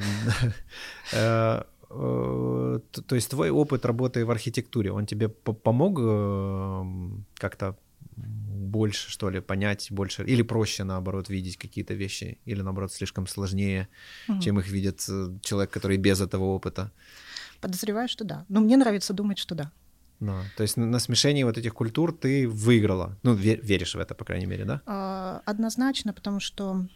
Э, 1.91 2.59
Э, 2.79 3.01
то 3.07 3.15
есть 3.15 3.31
твой 3.31 3.51
опыт 3.51 3.85
работы 3.85 4.25
в 4.25 4.31
архитектуре, 4.31 4.93
он 4.93 5.07
тебе 5.07 5.29
помог 5.29 5.99
эм, 6.01 7.25
как-то 7.35 7.77
больше, 8.17 9.11
что 9.11 9.31
ли, 9.31 9.41
понять 9.41 9.91
больше, 9.91 10.25
или 10.25 10.43
проще, 10.43 10.85
наоборот, 10.85 11.29
видеть 11.29 11.57
какие-то 11.57 11.95
вещи, 11.95 12.39
или, 12.45 12.63
наоборот, 12.63 12.93
слишком 12.93 13.27
сложнее, 13.27 13.89
угу. 14.29 14.41
чем 14.41 14.59
их 14.59 14.69
видит 14.69 15.05
э, 15.09 15.39
человек, 15.43 15.71
который 15.71 15.97
без 15.97 16.21
этого 16.21 16.45
опыта? 16.45 16.91
Подозреваю, 17.61 18.09
что 18.09 18.25
да. 18.25 18.45
Но 18.49 18.61
мне 18.61 18.77
нравится 18.77 19.15
думать, 19.15 19.39
что 19.39 19.55
да. 19.55 19.73
Да, 20.21 20.43
то 20.57 20.65
есть 20.65 20.77
на 20.77 20.99
смешении 20.99 21.45
вот 21.45 21.59
этих 21.59 21.75
культур 21.75 22.13
ты 22.13 22.49
выиграла. 22.49 23.17
Ну, 23.23 23.35
веришь 23.35 23.95
в 23.95 24.01
это, 24.01 24.15
по 24.15 24.25
крайней 24.25 24.47
мере, 24.47 24.65
да? 24.65 24.83
А, 24.85 25.43
однозначно, 25.45 26.13
потому 26.13 26.41
что, 26.41 26.89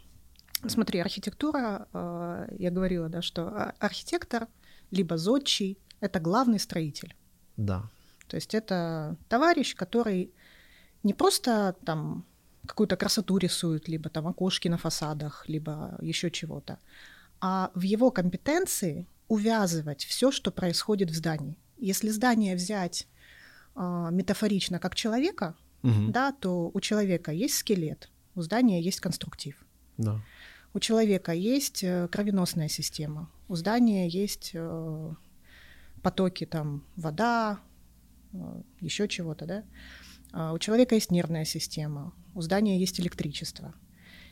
смотри, 0.67 0.99
архитектура, 0.99 1.87
а, 1.93 2.47
я 2.59 2.69
говорила, 2.69 3.07
да, 3.07 3.21
что 3.21 3.73
архитектор— 3.79 4.47
либо 4.91 5.17
зодчий— 5.17 5.77
это 5.99 6.19
главный 6.19 6.59
строитель. 6.59 7.15
Да. 7.57 7.89
То 8.27 8.37
есть 8.37 8.53
это 8.53 9.15
товарищ, 9.29 9.75
который 9.75 10.31
не 11.03 11.13
просто 11.13 11.75
там 11.85 12.25
какую-то 12.65 12.95
красоту 12.95 13.37
рисует, 13.37 13.87
либо 13.87 14.09
там 14.09 14.27
окошки 14.27 14.69
на 14.69 14.77
фасадах, 14.77 15.45
либо 15.47 15.97
еще 16.01 16.31
чего-то, 16.31 16.79
а 17.41 17.71
в 17.75 17.81
его 17.81 18.11
компетенции 18.11 19.07
увязывать 19.27 20.05
все, 20.05 20.31
что 20.31 20.51
происходит 20.51 21.11
в 21.11 21.15
здании. 21.15 21.57
Если 21.77 22.09
здание 22.09 22.55
взять 22.55 23.07
э, 23.75 24.09
метафорично 24.11 24.79
как 24.79 24.95
человека, 24.95 25.55
угу. 25.81 26.07
да, 26.09 26.31
то 26.31 26.71
у 26.73 26.79
человека 26.79 27.31
есть 27.31 27.55
скелет, 27.55 28.09
у 28.35 28.41
здания 28.41 28.81
есть 28.81 28.99
конструктив. 28.99 29.55
Да. 29.97 30.21
У 30.73 30.79
человека 30.79 31.33
есть 31.33 31.83
э, 31.83 32.07
кровеносная 32.11 32.69
система, 32.69 33.29
у 33.53 33.55
здания 33.55 34.07
есть 34.07 34.51
э, 34.55 35.13
потоки, 36.01 36.45
там, 36.45 36.83
вода, 36.95 37.59
э, 38.33 38.61
еще 38.81 39.07
чего-то, 39.07 39.45
да. 39.45 39.63
А 40.31 40.53
у 40.53 40.57
человека 40.57 40.95
есть 40.95 41.11
нервная 41.11 41.45
система, 41.45 42.13
у 42.33 42.41
здания 42.41 42.79
есть 42.79 42.99
электричество. 42.99 43.75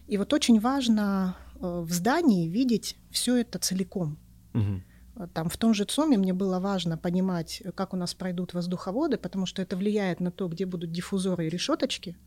И 0.08 0.18
вот 0.18 0.34
очень 0.34 0.60
важно 0.60 1.38
э, 1.54 1.60
в 1.60 1.92
здании 1.94 2.48
видеть 2.48 2.98
все 3.12 3.36
это 3.36 3.60
целиком. 3.60 4.18
Угу. 4.56 5.28
Там 5.34 5.50
в 5.50 5.58
том 5.58 5.76
же 5.76 5.86
ЦОМе 5.86 6.18
мне 6.18 6.34
было 6.34 6.60
важно 6.60 6.98
понимать, 6.98 7.62
как 7.76 7.94
у 7.94 7.98
нас 7.98 8.16
пройдут 8.16 8.56
воздуховоды, 8.56 9.18
потому 9.18 9.46
что 9.46 9.62
это 9.62 9.78
влияет 9.78 10.20
на 10.20 10.32
то, 10.32 10.48
где 10.48 10.66
будут 10.66 10.92
диффузоры 10.92 11.46
и 11.46 11.50
решеточки. 11.50 12.18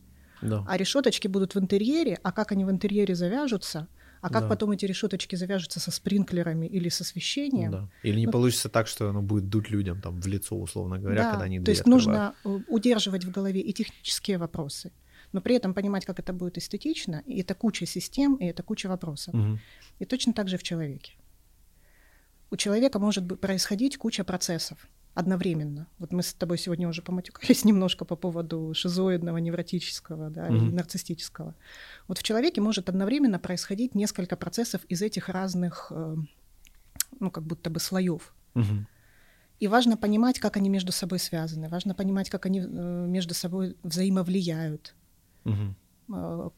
Да. 0.41 0.63
А 0.65 0.77
решеточки 0.77 1.27
будут 1.27 1.55
в 1.55 1.59
интерьере, 1.59 2.17
а 2.23 2.31
как 2.31 2.53
они 2.53 2.63
в 2.63 2.71
интерьере 2.71 3.15
завяжутся, 3.15 3.89
а 4.25 4.29
как 4.29 4.41
да. 4.41 4.49
потом 4.49 4.71
эти 4.71 4.85
решеточки 4.85 5.35
завяжутся 5.35 5.79
со 5.79 5.91
спринклерами 5.91 6.65
или 6.65 6.89
с 6.89 6.99
освещением? 6.99 7.71
Да. 7.71 7.89
Или 8.01 8.21
не 8.21 8.25
ну, 8.25 8.31
получится 8.31 8.69
так, 8.69 8.87
что 8.87 9.07
оно 9.07 9.21
будет 9.21 9.49
дуть 9.49 9.69
людям 9.69 10.01
там 10.01 10.19
в 10.19 10.25
лицо, 10.25 10.59
условно 10.59 10.97
говоря, 10.97 11.23
да, 11.23 11.29
когда 11.29 11.45
они 11.45 11.59
То 11.59 11.69
есть 11.69 11.81
открывают. 11.81 12.05
нужно 12.05 12.35
э, 12.43 12.59
удерживать 12.67 13.23
в 13.23 13.29
голове 13.29 13.61
и 13.61 13.71
технические 13.71 14.39
вопросы, 14.39 14.91
но 15.31 15.41
при 15.41 15.55
этом 15.55 15.75
понимать, 15.75 16.05
как 16.05 16.17
это 16.17 16.33
будет 16.33 16.57
эстетично, 16.57 17.21
и 17.27 17.39
это 17.41 17.53
куча 17.53 17.85
систем, 17.85 18.37
и 18.37 18.45
это 18.45 18.63
куча 18.63 18.87
вопросов. 18.87 19.35
Угу. 19.35 19.59
И 19.99 20.05
точно 20.05 20.33
так 20.33 20.47
же 20.47 20.57
в 20.57 20.63
человеке. 20.63 21.13
У 22.49 22.55
человека 22.55 22.97
может 22.97 23.39
происходить 23.39 23.97
куча 23.97 24.23
процессов 24.23 24.87
одновременно. 25.15 25.87
Вот 25.97 26.11
мы 26.11 26.21
с 26.21 26.33
тобой 26.33 26.57
сегодня 26.57 26.87
уже 26.87 27.01
поматюкались 27.01 27.65
немножко 27.65 28.05
по 28.05 28.15
поводу 28.15 28.73
шизоидного, 28.75 29.37
невротического 29.37 30.29
да, 30.29 30.49
mm-hmm. 30.49 30.69
и 30.69 30.71
нарциссического. 30.73 31.55
Вот 32.07 32.19
в 32.19 32.23
человеке 32.23 32.61
может 32.61 32.89
одновременно 32.89 33.39
происходить 33.39 33.95
несколько 33.95 34.35
процессов 34.35 34.81
из 34.89 35.01
этих 35.01 35.29
разных, 35.29 35.87
э, 35.89 36.15
ну, 37.19 37.31
как 37.31 37.45
будто 37.45 37.69
бы 37.69 37.79
слоев. 37.79 38.35
Mm-hmm. 38.53 38.83
И 39.61 39.67
важно 39.67 39.95
понимать, 39.95 40.39
как 40.39 40.57
они 40.57 40.69
между 40.69 40.91
собой 40.91 41.19
связаны, 41.19 41.69
важно 41.69 41.95
понимать, 41.95 42.29
как 42.29 42.45
они 42.45 42.59
э, 42.59 42.63
между 43.07 43.33
собой 43.33 43.77
взаимовлияют. 43.83 44.93
Mm-hmm 45.45 45.73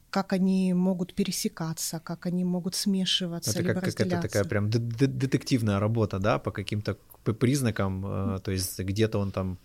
как 0.09 0.33
они 0.33 0.73
могут 0.73 1.13
пересекаться, 1.13 1.99
как 1.99 2.25
они 2.25 2.43
могут 2.43 2.75
смешиваться, 2.75 3.51
это 3.51 3.61
либо 3.61 3.81
как, 3.81 3.95
как 3.95 4.07
это 4.07 4.21
такая 4.21 4.43
прям 4.43 4.69
детективная 4.69 5.79
работа, 5.79 6.19
да, 6.19 6.37
по 6.39 6.51
каким-то 6.51 6.97
признакам, 7.23 8.05
mm. 8.05 8.39
то 8.39 8.51
есть 8.51 8.79
где-то 8.79 9.19
он 9.19 9.31
там 9.31 9.57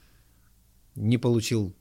не 0.94 1.18
получил 1.18 1.74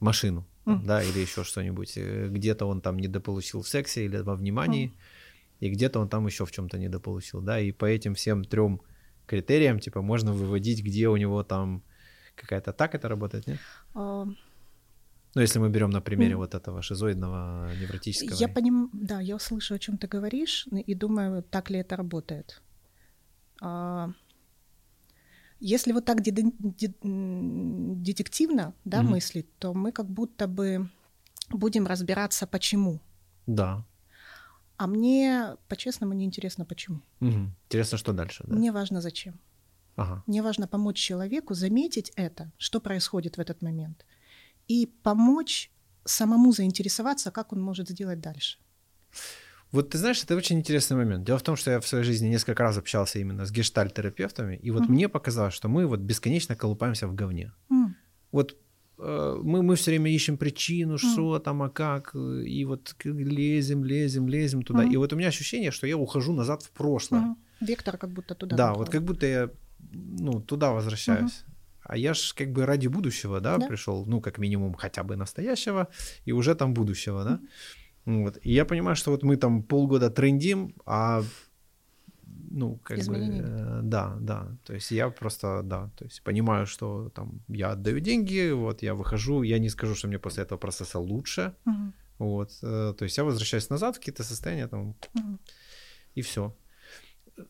машину, 0.00 0.44
mm. 0.66 0.84
да, 0.84 1.02
или 1.02 1.20
еще 1.20 1.44
что-нибудь, 1.44 1.96
э, 1.96 2.28
где-то 2.28 2.66
он 2.66 2.80
там 2.80 2.98
недополучил 2.98 3.62
в 3.62 3.68
сексе 3.68 4.04
или 4.04 4.18
во 4.18 4.34
внимании, 4.34 4.88
mm. 4.88 4.92
и 5.60 5.70
где-то 5.70 6.00
он 6.00 6.08
там 6.08 6.26
еще 6.26 6.44
в 6.44 6.50
чем-то 6.50 6.78
недополучил, 6.78 7.40
да, 7.40 7.60
и 7.60 7.72
по 7.72 7.84
этим 7.84 8.14
всем 8.14 8.44
трем 8.44 8.80
критериям, 9.26 9.78
типа, 9.78 10.02
можно 10.02 10.32
выводить, 10.32 10.82
где 10.82 11.08
у 11.08 11.16
него 11.16 11.42
там 11.44 11.82
какая-то 12.34 12.72
так 12.72 12.94
это 12.94 13.08
работает, 13.08 13.46
нет? 13.46 13.58
Ну, 15.34 15.42
если 15.42 15.58
мы 15.58 15.68
берем 15.68 15.90
на 15.90 16.00
примере 16.00 16.34
mm. 16.34 16.36
вот 16.36 16.54
этого 16.54 16.82
шизоидного 16.82 17.72
невротического. 17.80 18.38
Я 18.38 18.48
понимаю, 18.48 18.88
да, 18.92 19.20
я 19.20 19.38
слышу, 19.38 19.74
о 19.74 19.78
чем 19.78 19.98
ты 19.98 20.06
говоришь, 20.06 20.68
и 20.86 20.94
думаю, 20.94 21.42
так 21.42 21.70
ли 21.70 21.78
это 21.78 21.96
работает. 21.96 22.62
А, 23.60 24.10
если 25.60 25.92
вот 25.92 26.04
так 26.04 26.22
детективно 26.22 28.74
да, 28.84 29.02
mm 29.02 29.14
мыслить, 29.14 29.58
то 29.58 29.74
мы 29.74 29.92
как 29.92 30.06
будто 30.06 30.46
бы 30.46 30.88
будем 31.50 31.86
разбираться, 31.86 32.46
почему. 32.46 33.00
Да. 33.46 33.84
А 34.76 34.86
мне, 34.86 35.56
по-честному, 35.68 36.14
не 36.14 36.24
интересно, 36.24 36.64
почему. 36.64 37.00
Угу. 37.20 37.50
Интересно, 37.66 37.98
что 37.98 38.12
дальше. 38.12 38.44
Да? 38.46 38.56
Мне 38.56 38.72
важно, 38.72 39.00
зачем. 39.00 39.34
Ага. 39.96 40.22
Мне 40.26 40.42
важно 40.42 40.66
помочь 40.66 40.96
человеку 40.96 41.54
заметить 41.54 42.12
это, 42.16 42.50
что 42.58 42.80
происходит 42.80 43.36
в 43.36 43.40
этот 43.40 43.62
момент, 43.62 44.04
и 44.68 44.86
помочь 45.02 45.70
самому 46.04 46.52
заинтересоваться, 46.52 47.30
как 47.30 47.52
он 47.52 47.60
может 47.60 47.88
сделать 47.88 48.20
дальше. 48.20 48.58
Вот 49.72 49.90
ты 49.90 49.98
знаешь, 49.98 50.22
это 50.22 50.36
очень 50.36 50.58
интересный 50.58 50.96
момент. 50.96 51.24
Дело 51.24 51.38
в 51.38 51.42
том, 51.42 51.56
что 51.56 51.70
я 51.70 51.80
в 51.80 51.86
своей 51.86 52.04
жизни 52.04 52.28
несколько 52.28 52.62
раз 52.62 52.78
общался 52.78 53.18
именно 53.18 53.44
с 53.44 53.50
гештальтерапевтами, 53.50 54.56
и 54.62 54.70
вот 54.70 54.82
mm. 54.82 54.88
мне 54.88 55.08
показалось, 55.08 55.54
что 55.54 55.68
мы 55.68 55.86
вот 55.86 56.00
бесконечно 56.00 56.54
колупаемся 56.54 57.08
в 57.08 57.14
говне. 57.14 57.52
Mm. 57.70 57.86
Вот 58.30 58.56
э, 58.98 59.40
мы, 59.42 59.62
мы 59.62 59.74
все 59.74 59.90
время 59.90 60.12
ищем 60.12 60.36
причину, 60.36 60.96
что 60.98 61.36
mm. 61.36 61.40
там, 61.40 61.62
а 61.62 61.70
как, 61.70 62.14
и 62.14 62.64
вот 62.64 62.94
лезем, 63.04 63.84
лезем, 63.84 64.28
лезем 64.28 64.62
туда. 64.62 64.84
Mm. 64.84 64.92
И 64.92 64.96
вот 64.96 65.12
у 65.12 65.16
меня 65.16 65.28
ощущение, 65.28 65.72
что 65.72 65.86
я 65.86 65.96
ухожу 65.96 66.32
назад 66.32 66.62
в 66.62 66.70
прошлое. 66.70 67.20
Mm. 67.20 67.66
Вектор 67.66 67.98
как 67.98 68.10
будто 68.10 68.34
туда. 68.34 68.56
Да, 68.56 68.74
вот 68.74 68.90
как 68.90 69.02
будто 69.02 69.26
я 69.26 69.50
ну, 69.92 70.40
туда 70.40 70.70
возвращаюсь. 70.70 71.44
А 71.84 71.96
я 71.96 72.14
ж 72.14 72.34
как 72.34 72.52
бы 72.52 72.66
ради 72.66 72.88
будущего, 72.88 73.40
да, 73.40 73.58
да, 73.58 73.66
пришел, 73.66 74.06
ну, 74.06 74.20
как 74.20 74.38
минимум, 74.38 74.74
хотя 74.74 75.02
бы 75.02 75.16
настоящего, 75.16 75.88
и 76.26 76.32
уже 76.32 76.54
там 76.54 76.74
будущего, 76.74 77.24
да. 77.24 77.30
Mm-hmm. 77.30 78.24
Вот. 78.24 78.38
И 78.42 78.52
я 78.52 78.64
понимаю, 78.64 78.96
что 78.96 79.10
вот 79.10 79.22
мы 79.22 79.36
там 79.36 79.62
полгода 79.62 80.10
трендим, 80.10 80.74
а 80.86 81.22
ну, 82.50 82.78
как 82.84 82.98
Изменений. 82.98 83.40
бы, 83.40 83.48
э, 83.48 83.80
да, 83.82 84.16
да, 84.20 84.56
то 84.64 84.74
есть 84.74 84.90
я 84.92 85.10
просто, 85.10 85.62
да, 85.64 85.90
то 85.96 86.04
есть 86.04 86.22
понимаю, 86.22 86.66
что 86.66 87.08
там 87.08 87.40
я 87.48 87.72
отдаю 87.72 88.00
деньги, 88.00 88.52
вот 88.52 88.82
я 88.82 88.94
выхожу, 88.94 89.42
я 89.42 89.58
не 89.58 89.68
скажу, 89.68 89.94
что 89.94 90.08
мне 90.08 90.18
после 90.18 90.44
этого 90.44 90.58
процесса 90.58 90.98
лучше, 90.98 91.54
угу. 91.66 91.92
вот, 92.18 92.50
э, 92.62 92.94
то 92.96 93.04
есть 93.04 93.18
я 93.18 93.24
возвращаюсь 93.24 93.70
назад 93.70 93.96
в 93.96 93.98
какие-то 93.98 94.22
состояния 94.22 94.68
там, 94.68 94.90
угу. 95.14 95.38
и 96.14 96.22
все. 96.22 96.54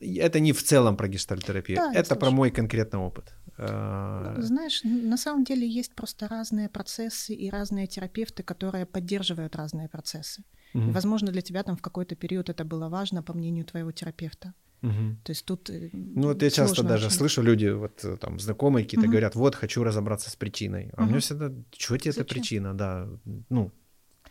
Это 0.00 0.40
не 0.40 0.52
в 0.52 0.62
целом 0.62 0.96
про 0.96 1.08
гештальтерапию, 1.08 1.76
да, 1.76 1.92
это 1.92 2.16
про 2.16 2.30
мой 2.30 2.50
конкретный 2.50 3.00
опыт. 3.00 3.34
Э, 3.58 4.34
знаешь, 4.38 4.82
на 4.84 5.16
самом 5.16 5.44
деле 5.44 5.68
есть 5.68 5.94
просто 5.94 6.28
разные 6.28 6.68
процессы 6.68 7.34
и 7.34 7.50
разные 7.50 7.86
терапевты, 7.86 8.42
которые 8.42 8.86
поддерживают 8.86 9.56
разные 9.56 9.88
процессы. 9.88 10.42
Угу. 10.74 10.88
И, 10.88 10.90
возможно, 10.90 11.30
для 11.32 11.42
тебя 11.42 11.62
там 11.62 11.76
в 11.76 11.82
какой-то 11.82 12.16
период 12.16 12.48
это 12.48 12.64
было 12.64 12.88
важно, 12.88 13.22
по 13.22 13.34
мнению 13.34 13.64
твоего 13.64 13.92
терапевта. 13.92 14.54
Угу. 14.82 15.16
То 15.24 15.30
есть 15.30 15.44
тут. 15.46 15.70
Э, 15.70 15.90
ну 15.92 16.28
вот 16.28 16.42
я 16.42 16.50
часто 16.50 16.82
даже 16.82 17.06
очень. 17.06 17.16
слышу 17.16 17.42
люди, 17.42 17.66
вот 17.66 18.04
э, 18.04 18.16
там 18.16 18.38
знакомые 18.38 18.84
какие-то 18.84 19.06
угу. 19.06 19.12
говорят, 19.12 19.34
вот 19.34 19.54
хочу 19.54 19.84
разобраться 19.84 20.30
с 20.30 20.36
причиной, 20.36 20.90
а 20.96 21.02
угу. 21.02 21.10
мне 21.10 21.20
всегда, 21.20 21.52
что 21.76 21.96
тебе 21.96 22.10
эта 22.10 22.24
причина, 22.24 22.74
да, 22.74 23.08
ну, 23.48 23.72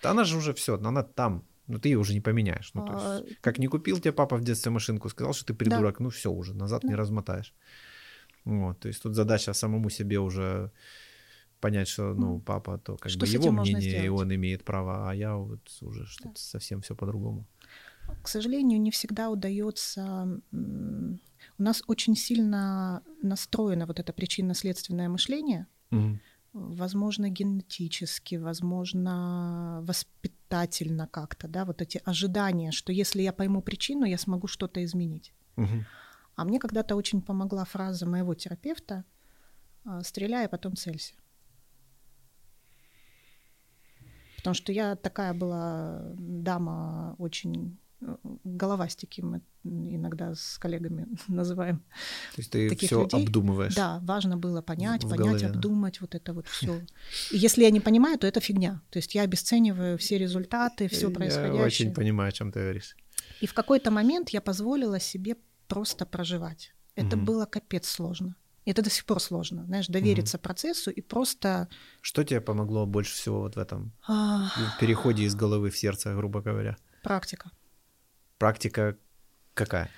она 0.01 0.23
же 0.23 0.37
уже 0.37 0.53
все, 0.53 0.77
она 0.77 1.03
там, 1.03 1.43
ну 1.67 1.79
ты 1.79 1.89
ее 1.89 1.97
уже 1.97 2.13
не 2.13 2.21
поменяешь. 2.21 2.71
Ну, 2.73 2.85
то 2.85 2.93
есть, 2.93 3.05
а... 3.05 3.41
как 3.41 3.59
не 3.59 3.67
купил 3.67 3.99
тебе 3.99 4.11
папа 4.11 4.37
в 4.37 4.43
детстве 4.43 4.71
машинку, 4.71 5.09
сказал, 5.09 5.33
что 5.33 5.45
ты 5.45 5.53
придурок, 5.53 5.97
да. 5.97 6.03
ну 6.03 6.09
все 6.09 6.31
уже, 6.31 6.53
назад 6.53 6.81
да. 6.81 6.89
не 6.89 6.95
размотаешь. 6.95 7.53
Вот, 8.45 8.79
то 8.79 8.87
есть 8.89 9.01
тут 9.01 9.15
задача 9.15 9.53
самому 9.53 9.89
себе 9.89 10.19
уже 10.19 10.71
понять, 11.61 11.87
что, 11.87 12.13
ну, 12.13 12.39
папа, 12.39 12.77
то 12.77 12.97
как 12.97 13.09
что 13.09 13.19
бы 13.19 13.27
его 13.27 13.51
мнение, 13.51 14.05
и 14.05 14.09
он 14.09 14.33
имеет 14.35 14.65
право, 14.65 15.09
а 15.09 15.15
я 15.15 15.37
вот 15.37 15.61
уже 15.81 16.05
что-то 16.05 16.29
да. 16.29 16.35
совсем 16.35 16.81
все 16.81 16.93
по-другому. 16.93 17.45
К 18.21 18.27
сожалению, 18.27 18.81
не 18.81 18.91
всегда 18.91 19.29
удается. 19.29 20.41
У 20.51 21.63
нас 21.63 21.83
очень 21.87 22.17
сильно 22.17 23.01
настроено 23.21 23.85
вот 23.85 23.99
это 23.99 24.11
причинно-следственное 24.11 25.07
мышление. 25.07 25.67
Угу. 25.91 26.19
Возможно, 26.53 27.29
генетически, 27.29 28.35
возможно, 28.35 29.79
воспитательно 29.81 31.07
как-то, 31.07 31.47
да, 31.47 31.65
вот 31.65 31.81
эти 31.81 31.99
ожидания, 32.05 32.71
что 32.71 32.91
если 32.91 33.23
я 33.23 33.33
пойму 33.33 33.63
причину, 33.63 34.05
я 34.05 34.19
смогу 34.19 34.47
что-то 34.47 34.83
изменить. 34.83 35.33
Угу. 35.57 35.85
А 36.35 36.45
мне 36.45 36.59
когда-то 36.59 36.95
очень 36.95 37.23
помогла 37.23 37.65
фраза 37.65 38.05
моего 38.05 38.35
терапевта 38.35 39.03
а, 39.83 40.03
«стреляй, 40.03 40.45
а 40.45 40.49
потом 40.49 40.75
целься». 40.75 41.15
Потому 44.37 44.53
что 44.53 44.71
я 44.71 44.95
такая 44.95 45.33
была 45.33 46.01
дама 46.13 47.15
очень 47.17 47.79
головастики 48.43 49.21
мы 49.21 49.41
иногда 49.63 50.35
с 50.35 50.57
коллегами 50.57 51.07
называем. 51.27 51.77
То 52.35 52.41
есть 52.41 52.51
ты 52.51 52.75
все 52.75 53.07
обдумываешь. 53.11 53.75
Да, 53.75 53.99
важно 54.03 54.37
было 54.37 54.61
понять, 54.61 55.03
в 55.03 55.09
понять, 55.09 55.41
голове. 55.41 55.47
обдумать 55.47 56.01
вот 56.01 56.15
это 56.15 56.33
вот 56.33 56.47
все. 56.47 56.81
И 57.31 57.37
если 57.37 57.63
я 57.63 57.71
не 57.71 57.79
понимаю, 57.79 58.17
то 58.17 58.27
это 58.27 58.39
фигня. 58.39 58.81
То 58.89 58.99
есть 58.99 59.15
я 59.15 59.21
обесцениваю 59.23 59.97
все 59.97 60.17
результаты, 60.17 60.87
все 60.89 61.09
происходящее. 61.09 61.59
Я 61.59 61.65
очень 61.65 61.93
понимаю, 61.93 62.29
о 62.29 62.31
чем 62.31 62.51
ты 62.51 62.59
говоришь. 62.59 62.95
И 63.41 63.47
в 63.47 63.53
какой-то 63.53 63.91
момент 63.91 64.29
я 64.29 64.41
позволила 64.41 64.99
себе 64.99 65.35
просто 65.67 66.05
проживать. 66.05 66.73
Это 66.95 67.17
угу. 67.17 67.25
было 67.25 67.45
капец 67.45 67.87
сложно. 67.87 68.35
И 68.65 68.71
это 68.71 68.81
до 68.81 68.89
сих 68.89 69.05
пор 69.05 69.19
сложно, 69.19 69.65
знаешь, 69.65 69.87
довериться 69.87 70.37
угу. 70.37 70.43
процессу 70.43 70.91
и 70.91 71.01
просто... 71.01 71.67
Что 72.01 72.23
тебе 72.23 72.39
помогло 72.39 72.85
больше 72.85 73.13
всего 73.13 73.41
вот 73.41 73.55
в 73.55 73.59
этом 73.59 73.91
а... 74.07 74.49
в 74.75 74.79
переходе 74.79 75.23
из 75.23 75.35
головы 75.35 75.69
в 75.69 75.77
сердце, 75.77 76.15
грубо 76.15 76.41
говоря? 76.41 76.77
Практика. 77.01 77.51
Практика 78.43 78.97
какая? 79.53 79.89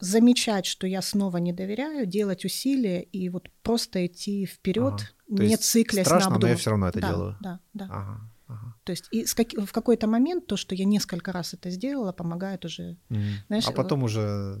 замечать, 0.00 0.64
что 0.64 0.86
я 0.86 1.02
снова 1.02 1.36
не 1.36 1.52
доверяю, 1.52 2.06
делать 2.06 2.44
усилия 2.44 3.02
и 3.02 3.28
вот 3.28 3.50
просто 3.62 4.06
идти 4.06 4.46
вперед, 4.46 4.94
ага. 5.30 5.44
не 5.44 5.56
циклясь 5.56 6.06
страшно, 6.06 6.30
на 6.30 6.36
обдум... 6.36 6.48
но 6.48 6.52
я 6.52 6.56
все 6.56 6.70
равно 6.70 6.88
это 6.88 7.00
да, 7.00 7.08
делаю. 7.08 7.36
Да, 7.40 7.60
да. 7.74 7.84
Ага, 7.84 8.20
ага. 8.48 8.74
То 8.82 8.92
есть 8.92 9.08
и 9.12 9.24
как... 9.24 9.52
в 9.52 9.70
какой-то 9.72 10.08
момент 10.08 10.46
то, 10.46 10.56
что 10.56 10.74
я 10.74 10.86
несколько 10.86 11.32
раз 11.32 11.54
это 11.54 11.70
сделала, 11.70 12.12
помогает 12.12 12.64
уже. 12.64 12.96
Mm. 13.10 13.22
Знаешь, 13.46 13.68
а 13.68 13.72
потом 13.72 14.00
вот... 14.00 14.06
уже 14.06 14.58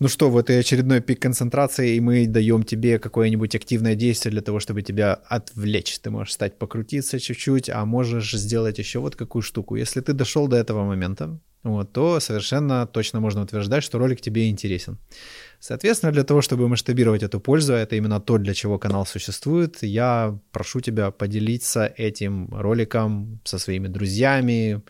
ну 0.00 0.08
что, 0.08 0.30
вот 0.30 0.48
и 0.48 0.54
очередной 0.54 1.02
пик 1.02 1.20
концентрации, 1.20 1.94
и 1.94 2.00
мы 2.00 2.26
даем 2.26 2.62
тебе 2.62 2.98
какое-нибудь 2.98 3.54
активное 3.54 3.94
действие 3.94 4.32
для 4.32 4.40
того, 4.40 4.58
чтобы 4.58 4.80
тебя 4.80 5.12
отвлечь. 5.12 5.98
Ты 5.98 6.10
можешь 6.10 6.32
стать 6.32 6.58
покрутиться 6.58 7.20
чуть-чуть, 7.20 7.68
а 7.68 7.84
можешь 7.84 8.32
сделать 8.32 8.78
еще 8.78 8.98
вот 9.00 9.14
какую 9.14 9.42
штуку. 9.42 9.76
Если 9.76 10.00
ты 10.00 10.14
дошел 10.14 10.48
до 10.48 10.56
этого 10.56 10.84
момента, 10.86 11.38
вот, 11.62 11.92
то 11.92 12.20
совершенно 12.20 12.86
точно 12.86 13.20
можно 13.20 13.42
утверждать, 13.42 13.84
что 13.84 13.98
ролик 13.98 14.20
тебе 14.20 14.48
интересен. 14.48 14.98
Соответственно, 15.58 16.12
для 16.12 16.24
того, 16.24 16.40
чтобы 16.40 16.68
масштабировать 16.68 17.22
эту 17.22 17.38
пользу, 17.38 17.74
это 17.74 17.96
именно 17.96 18.20
то, 18.20 18.38
для 18.38 18.54
чего 18.54 18.78
канал 18.78 19.04
существует, 19.04 19.82
я 19.82 20.38
прошу 20.52 20.80
тебя 20.80 21.10
поделиться 21.10 21.86
этим 21.86 22.48
роликом 22.50 23.40
со 23.44 23.58
своими 23.58 23.88
друзьями, 23.88 24.82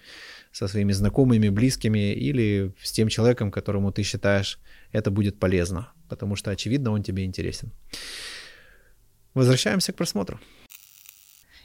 со 0.53 0.69
своими 0.69 0.93
знакомыми, 0.93 1.49
близкими 1.49 2.13
или 2.13 2.73
с 2.83 2.93
тем 2.93 3.09
человеком, 3.09 3.51
которому 3.51 3.91
ты 3.93 4.05
считаешь 4.05 4.59
это 4.93 5.11
будет 5.11 5.39
полезно, 5.39 5.93
потому 6.09 6.37
что, 6.37 6.51
очевидно, 6.51 6.93
он 6.93 7.03
тебе 7.03 7.25
интересен. 7.25 7.73
Возвращаемся 9.35 9.93
к 9.93 9.97
просмотру. 9.97 10.41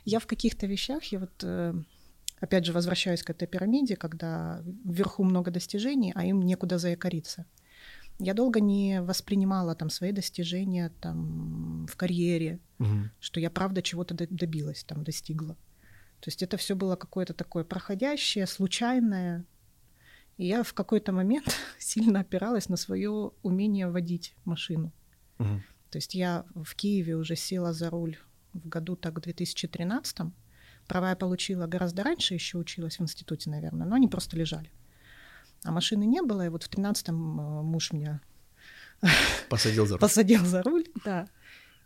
Я 0.03 0.19
в 0.19 0.27
каких-то 0.27 0.67
вещах, 0.67 1.03
я 1.05 1.19
вот 1.19 1.43
э, 1.43 1.73
опять 2.45 2.65
же 2.65 2.73
возвращаюсь 2.73 3.23
к 3.23 3.29
этой 3.31 3.47
пирамиде, 3.47 3.95
когда 3.95 4.61
вверху 4.83 5.23
много 5.23 5.51
достижений, 5.51 6.11
а 6.15 6.23
им 6.25 6.41
некуда 6.41 6.77
заякориться. 6.77 7.45
Я 8.19 8.33
долго 8.33 8.61
не 8.61 9.01
воспринимала 9.01 9.75
там 9.75 9.89
свои 9.89 10.11
достижения 10.11 10.91
там 11.01 11.85
в 11.87 11.95
карьере, 11.97 12.59
угу. 12.79 13.09
что 13.19 13.39
я 13.39 13.49
правда 13.49 13.81
чего-то 13.81 14.15
добилась, 14.29 14.83
там 14.83 15.03
достигла. 15.03 15.55
То 16.21 16.29
есть 16.29 16.43
это 16.43 16.55
все 16.57 16.75
было 16.75 16.95
какое-то 16.95 17.33
такое 17.33 17.63
проходящее, 17.63 18.47
случайное, 18.47 19.45
и 20.37 20.47
я 20.47 20.63
в 20.63 20.73
какой-то 20.73 21.11
момент 21.11 21.55
сильно 21.79 22.21
опиралась 22.21 22.69
на 22.69 22.77
свое 22.77 23.31
умение 23.41 23.89
водить 23.89 24.35
машину. 24.45 24.93
Угу. 25.39 25.61
То 25.89 25.97
есть 25.97 26.15
я 26.15 26.45
в 26.53 26.75
Киеве 26.75 27.15
уже 27.15 27.35
села 27.35 27.73
за 27.73 27.89
руль 27.89 28.17
в 28.53 28.67
году 28.69 28.95
так 28.95 29.17
в 29.17 29.21
2013 29.21 30.19
-м. 30.19 30.31
Права 30.87 31.09
я 31.09 31.15
получила 31.15 31.67
гораздо 31.67 32.03
раньше, 32.03 32.33
еще 32.33 32.57
училась 32.57 32.99
в 32.99 33.01
институте, 33.01 33.49
наверное, 33.49 33.87
но 33.87 33.95
они 33.95 34.07
просто 34.07 34.37
лежали. 34.37 34.71
А 35.63 35.71
машины 35.71 36.05
не 36.05 36.21
было, 36.21 36.45
и 36.45 36.49
вот 36.49 36.63
в 36.63 36.69
13-м 36.69 37.39
э, 37.39 37.61
муж 37.63 37.91
меня 37.91 38.21
посадил 39.49 39.85
за 39.85 39.93
руль. 39.95 39.99
посадил 39.99 40.45
за 40.45 40.61
руль, 40.63 40.85
да. 41.03 41.27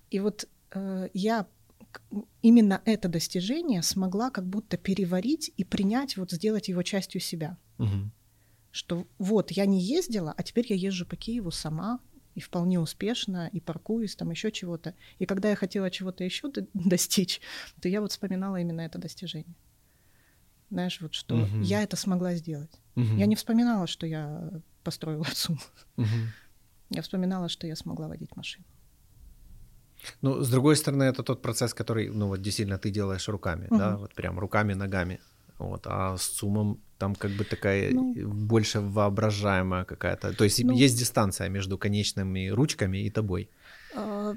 И 0.10 0.20
вот 0.20 0.50
э, 0.72 1.10
я 1.14 1.48
именно 2.42 2.82
это 2.86 3.08
достижение 3.08 3.82
смогла 3.82 4.30
как 4.32 4.46
будто 4.46 4.78
переварить 4.78 5.52
и 5.56 5.64
принять, 5.64 6.18
вот 6.18 6.32
сделать 6.32 6.68
его 6.68 6.84
частью 6.84 7.22
себя. 7.22 7.58
Угу 7.78 8.12
что 8.72 9.08
вот 9.18 9.52
я 9.52 9.66
не 9.66 9.82
ездила, 9.82 10.34
а 10.36 10.44
теперь 10.44 10.68
я 10.70 10.76
езжу 10.76 11.06
по 11.06 11.16
Киеву 11.16 11.52
сама 11.52 12.00
и 12.40 12.42
вполне 12.42 12.80
успешно, 12.80 13.50
и 13.52 13.60
паркуюсь, 13.60 14.16
там 14.16 14.32
еще 14.32 14.50
чего-то. 14.50 14.96
И 15.18 15.26
когда 15.26 15.50
я 15.50 15.58
хотела 15.58 15.92
чего-то 15.92 16.24
еще 16.24 16.50
достичь, 16.74 17.42
то 17.82 17.90
я 17.90 18.00
вот 18.00 18.14
вспоминала 18.14 18.56
именно 18.56 18.80
это 18.80 18.98
достижение. 18.98 19.58
Знаешь, 20.70 21.02
вот 21.02 21.14
что 21.14 21.36
угу. 21.36 21.60
я 21.62 21.84
это 21.84 21.98
смогла 21.98 22.36
сделать. 22.36 22.72
Угу. 22.96 23.18
Я 23.18 23.26
не 23.26 23.36
вспоминала, 23.36 23.88
что 23.88 24.08
я 24.08 24.52
построила 24.86 25.26
ЦУМ. 25.34 25.60
Угу. 25.98 26.08
Я 26.92 27.02
вспоминала, 27.02 27.50
что 27.50 27.68
я 27.68 27.76
смогла 27.76 28.08
водить 28.08 28.34
машину. 28.38 28.64
Ну, 30.22 30.42
с 30.42 30.50
другой 30.50 30.78
стороны, 30.78 31.04
это 31.04 31.24
тот 31.24 31.42
процесс, 31.42 31.74
который, 31.74 32.10
ну, 32.10 32.28
вот 32.28 32.42
действительно 32.42 32.78
ты 32.78 32.90
делаешь 32.90 33.28
руками, 33.28 33.68
угу. 33.70 33.78
да, 33.78 33.98
вот 33.98 34.16
прям 34.16 34.40
руками, 34.40 34.76
ногами. 34.76 35.20
Вот, 35.58 35.82
а 35.88 36.16
с 36.16 36.26
ЦУМом 36.26 36.80
там 37.00 37.16
как 37.16 37.32
бы 37.32 37.44
такая 37.46 37.92
ну, 37.94 38.14
больше 38.28 38.82
воображаемая 38.82 39.86
какая-то. 39.86 40.34
То 40.34 40.44
есть 40.44 40.64
ну, 40.64 40.74
есть 40.74 41.00
дистанция 41.00 41.50
между 41.50 41.78
конечными 41.78 42.50
ручками 42.50 42.98
и 43.06 43.10
тобой. 43.10 43.50
Э, 43.96 44.36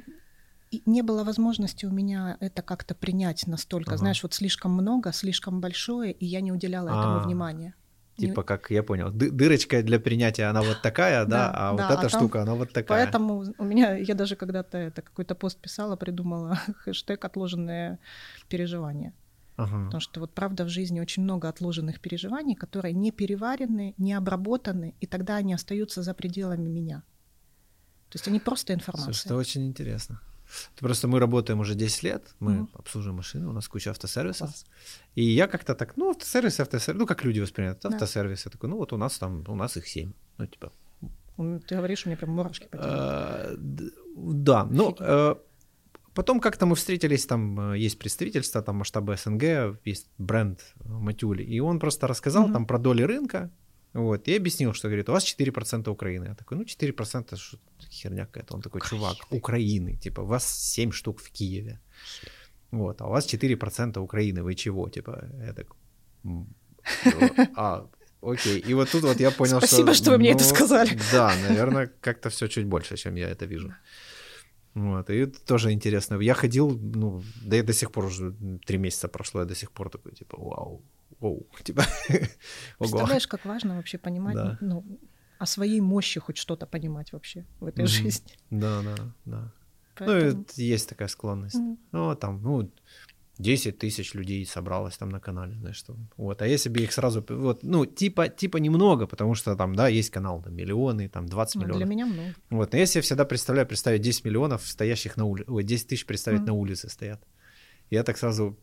не 0.87 1.03
было 1.03 1.25
возможности 1.25 1.87
у 1.87 1.91
меня 1.91 2.37
это 2.41 2.63
как-то 2.63 2.95
принять 2.95 3.47
настолько. 3.47 3.91
Ага. 3.91 3.99
Знаешь, 3.99 4.23
вот 4.23 4.35
слишком 4.35 4.73
много, 4.73 5.13
слишком 5.13 5.61
большое, 5.61 6.13
и 6.13 6.25
я 6.25 6.41
не 6.41 6.53
уделяла 6.53 6.89
этому 6.89 7.19
а, 7.19 7.23
внимания. 7.27 7.75
Типа, 8.17 8.43
как 8.43 8.71
я 8.71 8.83
понял, 8.83 9.11
дырочка 9.11 9.83
для 9.83 9.99
принятия, 9.99 10.45
она 10.45 10.63
вот 10.63 10.83
такая, 10.83 11.25
да, 11.27 11.29
да 11.29 11.51
а 11.55 11.77
да, 11.77 11.89
вот 11.89 11.99
эта 11.99 12.07
а 12.07 12.09
штука, 12.09 12.43
она 12.43 12.55
вот 12.55 12.73
такая. 12.73 13.05
Поэтому 13.05 13.45
у 13.59 13.65
меня, 13.65 13.97
я 13.97 14.15
даже 14.15 14.37
когда-то 14.37 14.79
это 14.79 15.03
какой-то 15.03 15.35
пост 15.35 15.59
писала, 15.59 15.97
придумала 15.97 16.59
хэштег 16.85 17.25
«отложенные 17.25 17.99
переживания». 18.49 19.13
Ага. 19.63 19.85
Потому 19.85 20.01
что 20.01 20.21
вот 20.21 20.35
правда 20.35 20.65
в 20.65 20.69
жизни 20.69 21.01
очень 21.01 21.23
много 21.23 21.49
отложенных 21.49 22.01
переживаний, 22.01 22.55
которые 22.55 22.95
не 22.95 23.11
переварены, 23.11 23.95
не 23.99 24.15
обработаны, 24.15 24.95
и 25.01 25.07
тогда 25.07 25.37
они 25.37 25.55
остаются 25.55 26.03
за 26.03 26.15
пределами 26.15 26.69
меня. 26.69 27.03
То 28.09 28.17
есть 28.17 28.29
они 28.29 28.41
просто 28.41 28.75
информация. 28.75 29.13
Слушай, 29.13 29.27
это 29.27 29.37
очень 29.37 29.67
интересно. 29.67 30.21
Просто 30.79 31.09
мы 31.09 31.19
работаем 31.19 31.61
уже 31.61 31.75
10 31.75 32.03
лет, 32.03 32.35
мы 32.41 32.53
mm 32.53 32.69
обслуживаем 32.75 33.17
машины, 33.17 33.49
у 33.49 33.53
нас 33.53 33.69
куча 33.69 33.91
автосервисов. 33.91 34.49
Класс. 34.49 34.67
И 35.15 35.23
я 35.23 35.47
как-то 35.47 35.75
так, 35.75 35.97
ну, 35.97 36.11
автосервисы, 36.11 36.61
автосервисы, 36.61 36.99
ну, 36.99 37.07
как 37.07 37.25
люди 37.25 37.41
воспринимают 37.41 37.81
да. 37.83 37.89
автосервисы. 37.89 38.49
Я 38.49 38.51
такой, 38.51 38.69
ну, 38.69 38.77
вот 38.77 38.93
у 38.93 38.97
нас 38.97 39.19
там, 39.19 39.45
у 39.49 39.55
нас 39.55 39.77
их 39.77 39.89
7. 39.89 40.13
Ну, 40.39 40.47
типа. 40.47 40.73
Ты 41.67 41.77
говоришь, 41.77 42.07
у 42.07 42.09
меня 42.09 42.17
прям 42.19 42.33
мурашки 42.33 42.69
по 42.69 42.79
а, 42.79 43.55
Да, 44.17 44.65
ну, 44.71 44.95
Потом 46.15 46.41
как-то 46.41 46.67
мы 46.67 46.75
встретились, 46.75 47.27
там 47.27 47.73
э, 47.73 47.79
есть 47.79 47.99
представительство, 47.99 48.63
там 48.63 48.77
масштабы 48.77 49.17
СНГ, 49.17 49.79
есть 49.85 50.11
бренд 50.19 50.61
Матюли, 50.85 51.43
и 51.43 51.61
он 51.61 51.79
просто 51.79 52.07
рассказал 52.07 52.49
mm-hmm. 52.49 52.53
там 52.53 52.67
про 52.67 52.79
доли 52.79 53.03
рынка, 53.03 53.51
вот, 53.95 54.29
и 54.29 54.37
объяснил, 54.37 54.75
что, 54.75 54.89
говорит, 54.89 55.09
у 55.09 55.13
вас 55.13 55.25
4% 55.25 55.91
Украины. 55.91 56.29
Я 56.29 56.35
такой, 56.35 56.57
ну, 56.57 56.65
4% 56.65 57.25
это 57.27 57.37
что, 57.37 57.59
херня 57.91 58.27
какая-то. 58.27 58.55
Он 58.55 58.63
такой, 58.63 58.81
чувак, 58.81 59.17
Украины, 59.31 59.97
типа, 59.97 60.23
у 60.23 60.27
вас 60.27 60.47
7 60.75 60.93
штук 60.93 61.21
в 61.21 61.31
Киеве, 61.31 61.81
вот, 62.71 63.01
а 63.01 63.07
у 63.07 63.11
вас 63.11 63.27
4% 63.27 63.99
Украины, 63.99 64.43
вы 64.43 64.55
чего, 64.55 64.89
типа, 64.89 65.25
я 65.47 65.53
так, 65.53 65.67
а, 67.57 67.87
окей, 68.21 68.59
и 68.59 68.75
вот 68.75 68.91
тут 68.91 69.03
вот 69.03 69.21
я 69.21 69.31
понял, 69.31 69.59
Спасибо, 69.59 69.67
что... 69.67 69.77
Спасибо, 69.77 69.95
что 69.95 70.11
вы 70.11 70.19
мне 70.19 70.31
это 70.31 70.45
ну, 70.45 70.51
сказали. 70.51 70.99
Да, 71.13 71.33
наверное, 71.49 71.91
как-то 72.01 72.29
все 72.29 72.49
чуть 72.49 72.67
больше, 72.67 72.97
чем 72.97 73.17
я 73.17 73.29
это 73.29 73.47
вижу. 73.47 73.75
Вот, 74.75 75.11
и 75.11 75.15
это 75.15 75.41
тоже 75.45 75.73
интересно. 75.73 76.19
Я 76.21 76.35
ходил, 76.35 76.79
ну, 76.79 77.23
да 77.45 77.57
я 77.57 77.63
до 77.63 77.73
сих 77.73 77.91
пор 77.91 78.07
уже 78.07 78.35
три 78.67 78.79
месяца 78.79 79.09
прошло, 79.09 79.41
я 79.41 79.47
до 79.47 79.55
сих 79.55 79.71
пор 79.71 79.91
такой, 79.91 80.13
типа, 80.13 80.37
вау, 80.39 80.83
вау, 81.21 81.47
типа, 81.63 81.85
Представляешь, 82.79 83.27
как 83.27 83.45
важно 83.45 83.77
вообще 83.77 83.99
понимать, 83.99 84.35
да. 84.35 84.59
ну, 84.61 84.85
о 85.39 85.47
своей 85.47 85.81
мощи 85.81 86.21
хоть 86.21 86.37
что-то 86.37 86.67
понимать 86.67 87.13
вообще 87.13 87.45
в 87.61 87.67
этой 87.67 87.85
mm-hmm. 87.85 88.03
жизни. 88.03 88.33
Да, 88.51 88.83
да, 88.83 88.97
да. 89.25 89.53
Поэтому... 89.95 90.45
Ну, 90.57 90.65
есть 90.65 90.89
такая 90.89 91.09
склонность. 91.09 91.57
Mm-hmm. 91.57 91.79
Ну, 91.93 92.15
там, 92.17 92.43
ну, 92.43 92.71
10 93.39 93.79
тысяч 93.79 94.15
людей 94.15 94.45
собралось 94.47 94.99
там 94.99 95.09
на 95.09 95.21
канале, 95.21 95.55
знаешь, 95.55 95.77
что. 95.77 95.97
Вот, 96.17 96.43
а 96.43 96.47
если 96.47 96.69
бы 96.69 96.81
их 96.81 96.93
сразу, 96.93 97.25
вот, 97.29 97.63
ну, 97.63 97.87
типа, 97.87 98.29
типа 98.29 98.59
немного, 98.59 99.07
потому 99.07 99.35
что 99.35 99.57
там, 99.57 99.75
да, 99.75 99.89
есть 99.89 100.11
канал, 100.11 100.43
там, 100.43 100.55
миллионы, 100.55 101.09
там, 101.09 101.27
20 101.27 101.55
ну, 101.55 101.61
миллионов. 101.63 101.79
Для 101.79 101.87
меня 101.87 102.07
много. 102.07 102.35
Вот, 102.51 102.73
но 102.73 102.79
если 102.79 102.99
я 102.99 103.03
всегда 103.03 103.25
представляю, 103.25 103.67
представить 103.67 104.03
10 104.03 104.25
миллионов 104.25 104.67
стоящих 104.67 105.17
на 105.17 105.25
улице, 105.25 105.51
ой, 105.51 105.65
10 105.65 105.89
тысяч 105.89 106.07
представить 106.07 106.43
mm. 106.43 106.47
на 106.47 106.53
улице 106.53 106.89
стоят. 106.89 107.23
Я 107.91 108.05
так 108.05 108.19
сразу, 108.19 108.59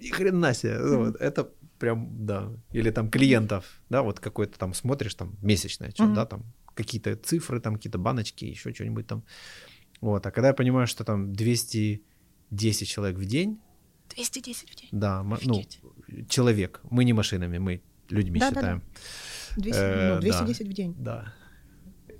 ни 0.00 0.08
хрена 0.08 0.52
себе, 0.52 0.72
mm. 0.72 0.96
вот, 0.96 1.16
это 1.20 1.50
прям, 1.78 2.26
да, 2.26 2.52
или 2.72 2.90
там 2.90 3.10
клиентов, 3.10 3.64
да, 3.88 4.02
вот 4.02 4.18
какой-то 4.18 4.58
там 4.58 4.74
смотришь, 4.74 5.14
там, 5.14 5.36
месячное, 5.42 5.90
что, 5.90 6.04
mm. 6.04 6.14
да, 6.14 6.26
там, 6.26 6.44
какие-то 6.74 7.14
цифры, 7.16 7.60
там, 7.60 7.76
какие-то 7.76 7.98
баночки, 7.98 8.44
еще 8.44 8.74
что-нибудь 8.74 9.06
там. 9.06 9.24
Вот, 10.00 10.26
а 10.26 10.30
когда 10.32 10.48
я 10.48 10.54
понимаю, 10.54 10.88
что 10.88 11.04
там 11.04 11.32
210 11.32 12.88
человек 12.88 13.16
в 13.16 13.24
день, 13.24 13.60
210 14.08 14.70
в 14.70 14.74
день. 14.74 14.88
Да, 14.92 15.22
ну, 15.22 15.62
человек. 16.28 16.80
Мы 16.90 17.04
не 17.04 17.12
машинами, 17.12 17.58
мы 17.58 17.82
людьми 18.08 18.40
да, 18.40 18.48
считаем. 18.48 18.78
Да, 18.78 18.84
да. 19.56 19.62
200, 19.62 19.78
э, 19.78 20.14
ну, 20.14 20.20
210 20.20 20.58
да, 20.58 20.70
в 20.70 20.74
день. 20.74 20.94
Да. 20.98 21.34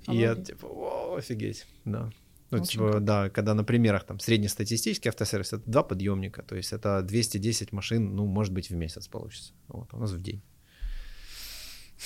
И 0.07 0.17
я 0.17 0.35
типа, 0.35 0.65
о, 0.65 1.15
офигеть, 1.17 1.65
да. 1.85 2.09
Ну, 2.51 2.59
типа, 2.63 2.99
да, 2.99 3.29
когда 3.29 3.53
на 3.53 3.63
примерах 3.63 4.05
там 4.05 4.19
среднестатистический 4.19 5.09
автосервис 5.09 5.53
это 5.53 5.69
два 5.69 5.83
подъемника, 5.83 6.41
то 6.41 6.55
есть 6.55 6.73
это 6.73 7.01
210 7.03 7.71
машин, 7.71 8.15
ну, 8.15 8.25
может 8.25 8.53
быть, 8.53 8.69
в 8.69 8.75
месяц 8.75 9.07
получится. 9.07 9.53
Вот, 9.67 9.93
у 9.93 9.97
нас 9.97 10.11
в 10.11 10.21
день. 10.21 10.41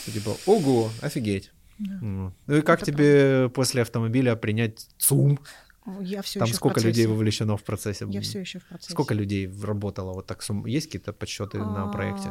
Типа, 0.06 0.36
ого, 0.46 0.90
офигеть. 1.02 1.52
Да. 1.80 2.00
Ну 2.02 2.34
и 2.48 2.62
как 2.62 2.82
это 2.82 2.92
тебе 2.92 3.32
правда. 3.32 3.50
после 3.50 3.82
автомобиля 3.82 4.36
принять 4.36 4.88
ЦУМ? 4.98 5.40
Я 6.02 6.22
все 6.22 6.40
Там 6.40 6.48
сколько 6.50 6.80
людей 6.80 7.06
вовлечено 7.08 7.58
в 7.58 7.64
процессе? 7.64 8.06
Я 8.10 8.22
все 8.22 8.40
еще 8.40 8.60
в 8.60 8.66
процессе. 8.66 8.94
Сколько 8.94 9.14
людей 9.14 9.52
работало? 9.62 10.14
Вот 10.14 10.28
так 10.28 10.44
есть 10.66 10.88
какие-то 10.88 11.14
подсчеты 11.14 11.58
а, 11.60 11.66
на 11.66 11.88
проекте? 11.92 12.30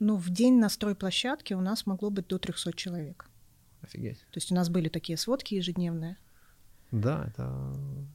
Ну, 0.00 0.16
в 0.16 0.30
день 0.30 0.58
на 0.58 0.68
стройплощадке 0.68 1.54
у 1.54 1.60
нас 1.60 1.86
могло 1.86 2.10
быть 2.10 2.26
до 2.26 2.38
300 2.38 2.72
человек. 2.72 3.28
Офигеть. 3.82 4.18
То 4.18 4.38
есть 4.38 4.50
у 4.50 4.54
нас 4.54 4.68
были 4.68 4.88
такие 4.88 5.16
сводки 5.16 5.54
ежедневные. 5.54 6.16
Да, 6.90 7.24
это... 7.28 7.44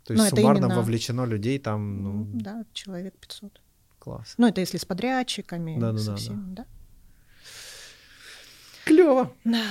То 0.03 0.13
есть 0.13 0.24
Но 0.24 0.30
суммарно 0.30 0.65
именно... 0.65 0.76
вовлечено 0.76 1.26
людей 1.26 1.59
там... 1.59 2.03
Ну... 2.03 2.28
Да, 2.34 2.65
человек 2.74 3.18
500. 3.18 3.61
Класс. 3.99 4.36
Ну, 4.38 4.47
это 4.47 4.61
если 4.61 4.78
с 4.78 4.86
подрядчиками, 4.86 5.80
да, 5.80 5.93
да, 5.93 5.97
со 5.97 6.11
да, 6.11 6.15
всеми, 6.18 6.55
да. 6.55 6.63
да. 6.63 6.65
Клево. 8.86 9.34
Да. 9.45 9.63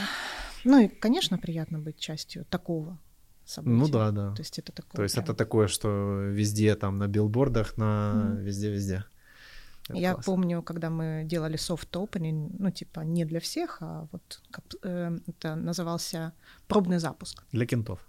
Ну 0.64 0.80
и, 0.80 0.88
конечно, 0.88 1.38
приятно 1.38 1.78
быть 1.78 1.98
частью 1.98 2.44
такого 2.46 2.98
события. 3.46 3.76
Ну 3.76 3.88
да, 3.88 4.10
да. 4.10 4.34
То 4.34 4.42
есть 4.42 4.58
это 4.58 4.72
такое. 4.72 4.96
То 4.96 5.02
есть 5.02 5.14
прям... 5.14 5.24
это 5.24 5.34
такое, 5.34 5.68
что 5.68 5.88
везде 6.30 6.74
там 6.74 6.98
на 6.98 7.08
билбордах, 7.08 7.76
на 7.76 8.12
mm. 8.14 8.42
везде-везде. 8.42 9.04
Я 9.88 10.14
классно. 10.14 10.32
помню, 10.32 10.62
когда 10.62 10.90
мы 10.90 11.22
делали 11.24 11.56
soft 11.56 11.90
opening, 11.92 12.56
ну 12.58 12.70
типа 12.70 13.00
не 13.00 13.24
для 13.24 13.38
всех, 13.38 13.78
а 13.80 14.08
вот 14.10 14.42
как, 14.50 14.64
э, 14.82 15.18
это 15.28 15.54
назывался 15.54 16.32
пробный 16.66 16.98
запуск. 16.98 17.44
Для 17.52 17.66
кентов. 17.66 18.00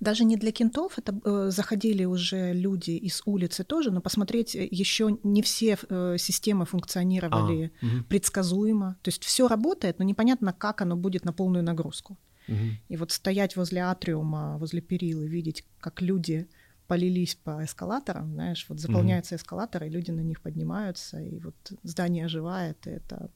Даже 0.00 0.24
не 0.24 0.36
для 0.36 0.52
кентов, 0.52 0.98
это 0.98 1.18
э, 1.24 1.50
заходили 1.50 2.04
уже 2.04 2.52
люди 2.52 2.92
из 2.92 3.22
улицы 3.26 3.64
тоже, 3.64 3.90
но 3.90 4.00
посмотреть 4.00 4.54
э, 4.54 4.68
еще 4.70 5.18
не 5.22 5.42
все 5.42 5.76
э, 5.88 6.16
системы 6.18 6.64
функционировали 6.64 7.72
а, 7.82 7.86
угу. 7.86 8.04
предсказуемо. 8.08 8.96
То 9.02 9.08
есть 9.08 9.24
все 9.24 9.48
работает, 9.48 9.98
но 9.98 10.04
непонятно, 10.04 10.52
как 10.52 10.82
оно 10.82 10.96
будет 10.96 11.24
на 11.24 11.32
полную 11.32 11.64
нагрузку. 11.64 12.16
Угу. 12.48 12.58
И 12.88 12.96
вот 12.96 13.12
стоять 13.12 13.56
возле 13.56 13.80
атриума, 13.80 14.58
возле 14.58 14.80
перил 14.80 15.22
и 15.22 15.28
видеть, 15.28 15.64
как 15.80 16.02
люди 16.02 16.46
полились 16.86 17.34
по 17.34 17.64
эскалаторам, 17.64 18.32
знаешь, 18.34 18.66
вот 18.68 18.80
заполняются 18.80 19.34
угу. 19.34 19.40
эскалаторы, 19.40 19.88
люди 19.88 20.10
на 20.10 20.20
них 20.20 20.40
поднимаются, 20.40 21.20
и 21.20 21.40
вот 21.40 21.54
здание 21.82 22.26
оживает, 22.26 22.86
и 22.86 22.90
это... 22.90 23.30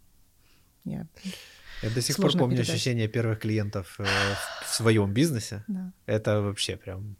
Я... 0.84 1.06
Я 1.82 1.90
до 1.90 2.02
сих 2.02 2.16
пор 2.16 2.32
помню 2.32 2.56
передать. 2.56 2.74
ощущение 2.74 3.08
первых 3.08 3.38
клиентов 3.38 4.00
э, 4.00 4.04
в 4.64 4.74
своем 4.74 5.12
бизнесе. 5.12 5.64
Да. 5.68 5.92
Это 6.06 6.40
вообще 6.40 6.76
прям 6.76 7.16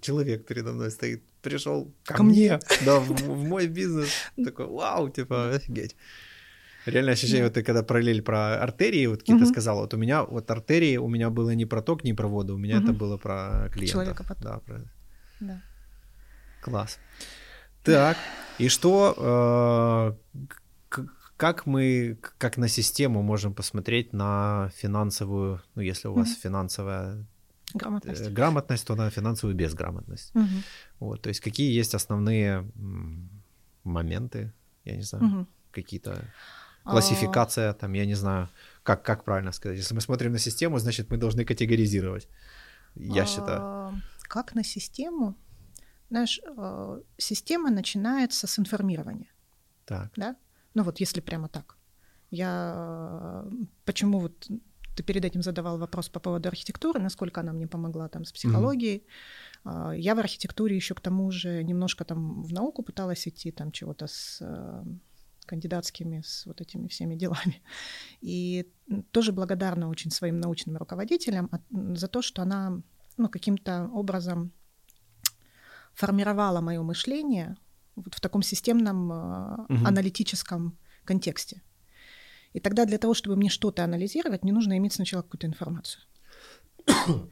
человек 0.00 0.46
передо 0.46 0.72
мной 0.72 0.90
стоит, 0.90 1.22
пришел 1.40 1.92
ко, 2.04 2.14
ко 2.14 2.22
мне, 2.22 2.60
да, 2.84 3.00
в, 3.00 3.08
в 3.08 3.44
мой 3.44 3.66
бизнес, 3.66 4.08
такой, 4.44 4.66
вау, 4.66 5.08
типа, 5.08 5.54
офигеть. 5.54 5.96
Реально 6.86 7.12
ощущение, 7.12 7.44
вот 7.44 7.54
ты 7.54 7.62
когда 7.62 7.82
параллель 7.82 8.22
про 8.22 8.62
артерии, 8.62 9.06
вот 9.06 9.22
Кита 9.22 9.46
сказала, 9.46 9.82
вот 9.82 9.94
у 9.94 9.96
меня 9.96 10.24
вот 10.24 10.50
артерии, 10.50 10.96
у 10.96 11.08
меня 11.08 11.30
было 11.30 11.50
не 11.50 11.66
про 11.66 11.82
ток, 11.82 12.04
не 12.04 12.14
про 12.14 12.28
воду, 12.28 12.54
у 12.54 12.58
меня 12.58 12.78
это 12.78 12.92
было 12.92 13.16
про 13.16 13.68
клиента. 13.72 13.92
Человека 13.92 14.24
потом. 14.28 14.42
Да, 14.42 14.58
про... 14.58 14.80
Да. 15.40 15.62
Класс. 16.62 16.98
Так, 17.84 18.16
и 18.58 18.68
что, 18.68 20.16
э, 20.88 20.98
как 21.36 21.66
мы, 21.66 22.18
как 22.38 22.56
на 22.56 22.68
систему 22.68 23.22
можем 23.22 23.54
посмотреть 23.54 24.12
на 24.12 24.70
финансовую, 24.76 25.60
ну, 25.74 25.82
если 25.82 26.08
у 26.08 26.14
вас 26.14 26.28
mm-hmm. 26.28 26.42
финансовая 26.42 27.26
грамотность. 27.74 28.20
Э, 28.20 28.30
грамотность, 28.30 28.86
то 28.86 28.94
на 28.94 29.10
финансовую 29.10 29.56
безграмотность. 29.56 30.32
Mm-hmm. 30.34 30.62
Вот, 31.00 31.22
то 31.22 31.28
есть 31.28 31.40
какие 31.40 31.76
есть 31.76 31.94
основные 31.94 32.70
моменты, 33.82 34.52
я 34.84 34.96
не 34.96 35.02
знаю, 35.02 35.24
mm-hmm. 35.24 35.46
какие-то 35.72 36.24
классификация, 36.84 37.70
а... 37.70 37.74
там, 37.74 37.92
я 37.94 38.06
не 38.06 38.14
знаю, 38.14 38.48
как, 38.82 39.02
как 39.02 39.24
правильно 39.24 39.52
сказать. 39.52 39.78
Если 39.78 39.94
мы 39.94 40.00
смотрим 40.00 40.32
на 40.32 40.38
систему, 40.38 40.78
значит, 40.78 41.10
мы 41.10 41.16
должны 41.16 41.44
категоризировать, 41.44 42.28
я 42.94 43.22
а... 43.22 43.26
считаю. 43.26 44.02
Как 44.22 44.54
на 44.54 44.64
систему? 44.64 45.34
Знаешь, 46.10 46.40
э, 46.44 47.00
система 47.18 47.70
начинается 47.70 48.46
с 48.46 48.58
информирования. 48.58 49.30
Так. 49.84 50.12
Да? 50.16 50.36
Ну 50.74 50.82
вот 50.82 51.00
если 51.00 51.20
прямо 51.20 51.48
так. 51.48 51.76
Я 52.30 53.44
почему 53.84 54.20
вот 54.20 54.48
ты 54.96 55.02
перед 55.02 55.24
этим 55.24 55.42
задавал 55.42 55.78
вопрос 55.78 56.08
по 56.08 56.20
поводу 56.20 56.48
архитектуры, 56.48 57.00
насколько 57.00 57.40
она 57.40 57.52
мне 57.52 57.66
помогла 57.66 58.08
там 58.08 58.24
с 58.24 58.32
психологией. 58.32 59.06
Mm-hmm. 59.64 59.98
Я 59.98 60.14
в 60.14 60.18
архитектуре 60.18 60.76
еще 60.76 60.94
к 60.94 61.00
тому 61.00 61.30
же 61.30 61.62
немножко 61.64 62.04
там 62.04 62.42
в 62.42 62.52
науку 62.52 62.82
пыталась 62.82 63.28
идти, 63.28 63.50
там 63.50 63.70
чего-то 63.72 64.06
с 64.06 64.38
э, 64.40 64.84
кандидатскими, 65.46 66.22
с 66.24 66.46
вот 66.46 66.60
этими 66.60 66.88
всеми 66.88 67.14
делами. 67.14 67.62
И 68.20 68.70
тоже 69.10 69.32
благодарна 69.32 69.88
очень 69.88 70.10
своим 70.10 70.40
научным 70.40 70.76
руководителям 70.76 71.50
за 71.70 72.08
то, 72.08 72.22
что 72.22 72.42
она 72.42 72.82
ну, 73.16 73.28
каким-то 73.28 73.88
образом 73.92 74.52
формировала 75.94 76.60
мое 76.60 76.82
мышление 76.82 77.56
вот 77.96 78.14
в 78.14 78.20
таком 78.20 78.42
системном 78.42 79.10
угу. 79.10 79.86
аналитическом 79.86 80.78
контексте. 81.04 81.62
И 82.52 82.60
тогда 82.60 82.84
для 82.84 82.98
того, 82.98 83.14
чтобы 83.14 83.36
мне 83.36 83.48
что-то 83.48 83.84
анализировать, 83.84 84.42
мне 84.42 84.52
нужно 84.52 84.76
иметь 84.78 84.92
сначала 84.92 85.22
какую-то 85.22 85.46
информацию. 85.46 86.04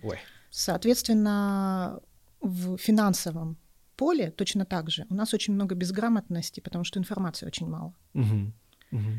Ой. 0.02 0.18
Соответственно, 0.50 2.00
в 2.40 2.76
финансовом 2.78 3.56
поле 4.00 4.30
точно 4.30 4.64
так 4.64 4.90
же. 4.90 5.06
У 5.10 5.14
нас 5.14 5.34
очень 5.34 5.54
много 5.54 5.74
безграмотности, 5.74 6.60
потому 6.60 6.84
что 6.84 6.98
информации 6.98 7.46
очень 7.46 7.68
мало. 7.68 7.92
Угу. 8.14 8.52
Угу. 8.92 9.10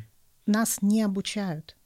Нас 0.48 0.82
не 0.82 1.04
обучают 1.04 1.78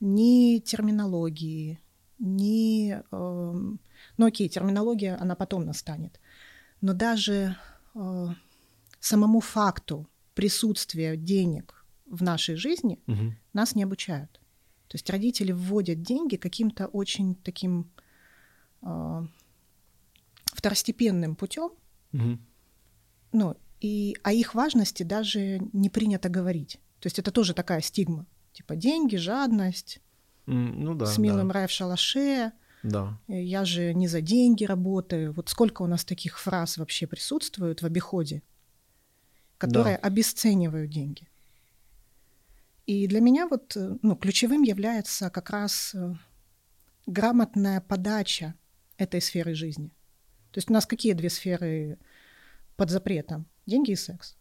ни 0.00 0.58
терминологии, 0.60 1.78
ни... 2.18 2.92
Э, 2.92 3.76
ну 4.16 4.26
окей, 4.26 4.48
терминология, 4.48 5.16
она 5.20 5.34
потом 5.34 5.66
настанет. 5.66 6.18
Но 6.80 6.94
даже 6.94 7.56
э, 7.94 8.28
самому 9.00 9.40
факту 9.40 10.06
присутствия 10.34 11.16
денег 11.16 11.84
в 12.06 12.22
нашей 12.22 12.56
жизни 12.56 12.98
угу. 13.06 13.34
нас 13.52 13.74
не 13.74 13.84
обучают. 13.84 14.40
То 14.88 14.96
есть 14.96 15.10
родители 15.10 15.52
вводят 15.52 16.02
деньги 16.02 16.36
каким-то 16.36 16.86
очень 16.86 17.34
таким 17.34 17.90
э, 18.82 19.26
второстепенным 20.60 21.36
путем, 21.36 21.70
угу. 22.12 22.38
ну, 23.32 23.56
и 23.80 24.14
о 24.22 24.32
их 24.32 24.54
важности 24.54 25.02
даже 25.02 25.58
не 25.72 25.88
принято 25.88 26.28
говорить. 26.28 26.78
То 27.00 27.06
есть 27.06 27.18
это 27.18 27.30
тоже 27.30 27.54
такая 27.54 27.80
стигма. 27.80 28.26
Типа 28.52 28.76
деньги, 28.76 29.16
жадность, 29.16 30.02
mm, 30.46 30.72
ну 30.76 30.94
да, 30.94 31.06
с 31.06 31.16
милым 31.16 31.48
да. 31.48 31.54
рай 31.54 31.66
в 31.66 31.70
шалаше, 31.70 32.52
да. 32.82 33.18
Э, 33.28 33.42
я 33.42 33.64
же 33.64 33.94
не 33.94 34.06
за 34.06 34.20
деньги 34.20 34.64
работаю. 34.64 35.32
Вот 35.32 35.48
сколько 35.48 35.82
у 35.82 35.86
нас 35.86 36.04
таких 36.04 36.38
фраз 36.38 36.76
вообще 36.76 37.06
присутствует 37.06 37.80
в 37.80 37.86
обиходе, 37.86 38.42
которые 39.56 39.96
да. 39.96 40.06
обесценивают 40.08 40.90
деньги. 40.90 41.26
И 42.86 43.06
для 43.06 43.20
меня 43.20 43.48
вот 43.48 43.76
э, 43.76 43.96
ну, 44.02 44.14
ключевым 44.16 44.62
является 44.62 45.30
как 45.30 45.50
раз 45.50 45.94
э, 45.94 46.14
грамотная 47.06 47.80
подача 47.80 48.54
этой 48.98 49.22
сферы 49.22 49.54
жизни. 49.54 49.90
То 50.52 50.58
есть 50.58 50.70
у 50.70 50.72
нас 50.72 50.86
какие 50.86 51.12
две 51.12 51.30
сферы 51.30 51.98
под 52.76 52.90
запретом? 52.90 53.46
Деньги 53.66 53.92
и 53.92 53.96
секс. 53.96 54.36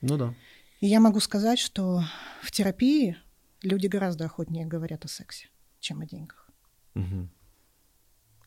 Ну 0.00 0.16
да. 0.16 0.34
И 0.80 0.86
я 0.86 1.00
могу 1.00 1.20
сказать, 1.20 1.58
что 1.58 2.02
в 2.42 2.50
терапии 2.50 3.16
люди 3.62 3.86
гораздо 3.86 4.24
охотнее 4.24 4.66
говорят 4.66 5.04
о 5.04 5.08
сексе, 5.08 5.48
чем 5.78 6.00
о 6.00 6.06
деньгах. 6.06 6.48
Угу. 6.94 7.28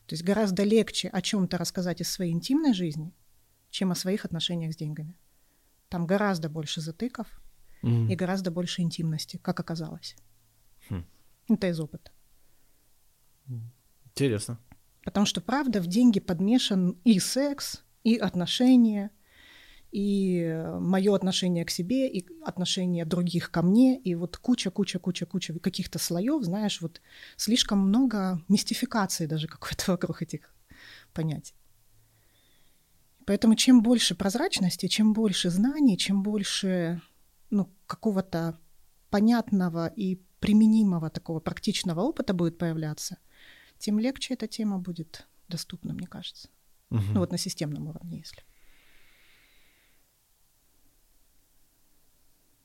То 0.06 0.12
есть 0.12 0.24
гораздо 0.24 0.64
легче 0.64 1.08
о 1.08 1.22
чем-то 1.22 1.56
рассказать 1.56 2.00
из 2.00 2.10
своей 2.10 2.32
интимной 2.32 2.74
жизни, 2.74 3.14
чем 3.70 3.92
о 3.92 3.94
своих 3.94 4.24
отношениях 4.24 4.74
с 4.74 4.76
деньгами. 4.76 5.16
Там 5.88 6.06
гораздо 6.06 6.48
больше 6.48 6.80
затыков 6.80 7.28
угу. 7.82 8.08
и 8.08 8.16
гораздо 8.16 8.50
больше 8.50 8.82
интимности, 8.82 9.36
как 9.36 9.60
оказалось. 9.60 10.16
Хм. 10.90 11.04
Это 11.48 11.68
из 11.68 11.78
опыта. 11.78 12.10
Интересно. 14.06 14.58
Потому 15.04 15.26
что, 15.26 15.40
правда, 15.40 15.80
в 15.80 15.86
деньги 15.86 16.18
подмешан 16.18 16.98
и 17.04 17.20
секс, 17.20 17.82
и 18.04 18.16
отношения, 18.16 19.10
и 19.92 20.62
мое 20.80 21.14
отношение 21.14 21.64
к 21.64 21.70
себе, 21.70 22.08
и 22.08 22.26
отношение 22.42 23.04
других 23.04 23.50
ко 23.50 23.62
мне, 23.62 23.98
и 23.98 24.14
вот 24.14 24.38
куча, 24.38 24.70
куча, 24.70 24.98
куча, 24.98 25.26
куча 25.26 25.56
каких-то 25.58 25.98
слоев, 25.98 26.42
знаешь, 26.42 26.80
вот 26.80 27.00
слишком 27.36 27.78
много 27.78 28.42
мистификации 28.48 29.26
даже 29.26 29.46
какой-то 29.46 29.92
вокруг 29.92 30.22
этих 30.22 30.54
понятий. 31.12 31.54
Поэтому 33.26 33.54
чем 33.54 33.82
больше 33.82 34.14
прозрачности, 34.14 34.86
чем 34.86 35.12
больше 35.12 35.50
знаний, 35.50 35.96
чем 35.96 36.22
больше 36.22 37.00
ну, 37.50 37.70
какого-то 37.86 38.58
понятного 39.10 39.86
и 39.86 40.20
применимого 40.40 41.08
такого 41.08 41.40
практичного 41.40 42.00
опыта 42.00 42.34
будет 42.34 42.58
появляться– 42.58 43.18
тем 43.84 43.98
легче 43.98 44.34
эта 44.34 44.46
тема 44.46 44.78
будет 44.78 45.26
доступна, 45.48 45.92
мне 45.92 46.06
кажется. 46.06 46.48
Угу. 46.90 47.02
Ну 47.12 47.20
вот 47.20 47.32
на 47.32 47.38
системном 47.38 47.86
уровне, 47.88 48.18
если. 48.18 48.42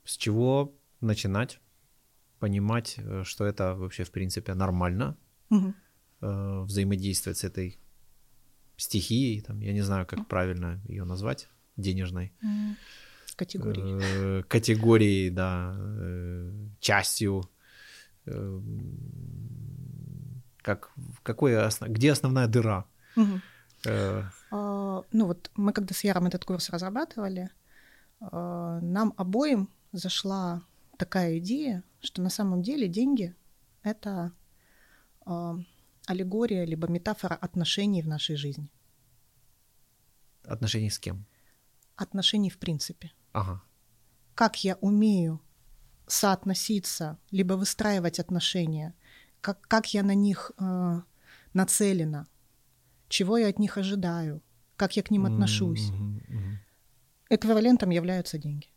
С 0.04 0.16
чего 0.16 0.74
начинать? 1.00 1.60
понимать, 2.38 2.94
э, 2.96 3.22
что 3.24 3.44
это 3.44 3.74
вообще, 3.74 4.02
в 4.04 4.10
принципе, 4.10 4.54
нормально, 4.54 5.14
угу. 5.50 5.74
взаимодействовать 6.20 7.36
с 7.36 7.44
этой 7.44 7.78
стихией, 8.76 9.42
там, 9.42 9.60
я 9.60 9.72
не 9.74 9.82
знаю, 9.82 10.06
как 10.06 10.26
правильно 10.26 10.80
ее 10.88 11.04
назвать, 11.04 11.48
денежной. 11.76 12.32
Категорией. 13.36 14.42
Категорией, 14.44 15.30
да, 15.30 15.76
частью. 16.80 17.42
Как, 20.62 20.90
какое, 21.22 21.70
где 21.80 22.12
основная 22.12 22.46
дыра? 22.46 22.84
Угу. 23.16 23.40
А, 24.50 25.04
ну 25.12 25.26
вот 25.26 25.50
мы 25.54 25.72
когда 25.72 25.94
с 25.94 26.04
Яром 26.04 26.26
этот 26.26 26.44
курс 26.44 26.70
разрабатывали, 26.70 27.50
а, 28.20 28.80
нам 28.80 29.14
обоим 29.16 29.70
зашла 29.92 30.62
такая 30.96 31.38
идея, 31.38 31.82
что 32.02 32.22
на 32.22 32.30
самом 32.30 32.62
деле 32.62 32.88
деньги— 32.88 33.34
это 33.82 34.32
э, 35.26 35.54
аллегория 36.06 36.66
либо 36.66 36.88
метафора 36.88 37.34
отношений 37.34 38.02
в 38.02 38.06
нашей 38.06 38.36
жизни. 38.36 38.70
Отношений 40.44 40.90
с 40.90 40.98
кем? 40.98 41.24
Отношений 41.96 42.50
в 42.50 42.58
принципе. 42.58 43.12
Ага. 43.32 43.62
Как 44.34 44.62
я 44.64 44.76
умею 44.80 45.40
соотноситься, 46.06 47.18
либо 47.30 47.54
выстраивать 47.54 48.18
отношения, 48.18 48.94
как, 49.40 49.60
как 49.68 49.94
я 49.94 50.02
на 50.02 50.14
них 50.14 50.52
э, 50.58 51.00
нацелена, 51.54 52.26
чего 53.08 53.38
я 53.38 53.48
от 53.48 53.58
них 53.58 53.78
ожидаю, 53.78 54.42
как 54.76 54.96
я 54.96 55.02
к 55.02 55.10
ним 55.10 55.26
отношусь. 55.26 55.90
Mm-hmm, 55.90 56.30
mm-hmm. 56.30 56.56
Эквивалентом 57.30 57.90
являются 57.90 58.38
деньги. 58.38 58.68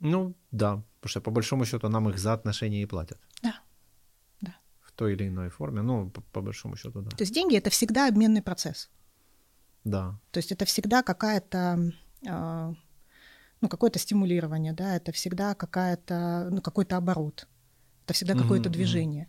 Ну, 0.00 0.34
да, 0.50 0.82
потому 1.00 1.10
что 1.10 1.20
по 1.20 1.30
большому 1.30 1.64
счету 1.64 1.88
нам 1.88 2.08
их 2.08 2.18
за 2.18 2.32
отношения 2.32 2.82
и 2.82 2.86
платят. 2.86 3.18
Да, 3.42 3.60
да. 4.40 4.56
В 4.80 4.92
той 4.92 5.12
или 5.12 5.28
иной 5.28 5.50
форме, 5.50 5.82
ну, 5.82 6.10
по, 6.10 6.20
по 6.20 6.40
большому 6.40 6.76
счету, 6.76 7.02
да. 7.02 7.10
То 7.10 7.22
есть 7.22 7.34
деньги— 7.34 7.56
это 7.58 7.70
всегда 7.70 8.08
обменный 8.08 8.42
процесс. 8.42 8.90
Да. 9.84 10.18
То 10.30 10.38
есть 10.38 10.52
это 10.52 10.64
всегда 10.64 11.02
какая-то, 11.02 11.92
э, 12.26 12.74
ну, 13.60 13.68
какое-то 13.68 13.98
стимулирование, 13.98 14.72
да, 14.72 14.96
это 14.96 15.12
всегда 15.12 15.54
какая-то, 15.54 16.48
ну, 16.50 16.60
какой-то 16.62 16.96
оборот, 16.96 17.46
это 18.04 18.14
всегда 18.14 18.34
какое-то 18.34 18.68
mm-hmm. 18.68 18.72
движение. 18.72 19.28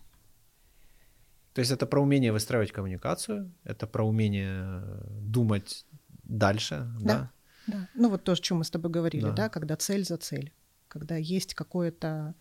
То 1.53 1.59
есть 1.59 1.71
это 1.71 1.85
про 1.85 2.01
умение 2.01 2.31
выстраивать 2.31 2.71
коммуникацию, 2.71 3.51
это 3.63 3.87
про 3.87 4.03
умение 4.07 4.83
думать 5.21 5.85
дальше, 6.23 6.87
да? 6.99 7.31
Да, 7.67 7.73
да. 7.73 7.87
Ну 7.95 8.09
вот 8.09 8.23
то, 8.23 8.31
о 8.31 8.35
чем 8.35 8.57
мы 8.59 8.63
с 8.63 8.69
тобой 8.69 8.91
говорили, 8.91 9.23
да, 9.23 9.31
да 9.31 9.49
когда 9.49 9.75
цель 9.75 10.05
за 10.05 10.17
цель 10.17 10.53
когда 10.91 11.15
есть 11.15 11.53
какое-то, 11.53 12.35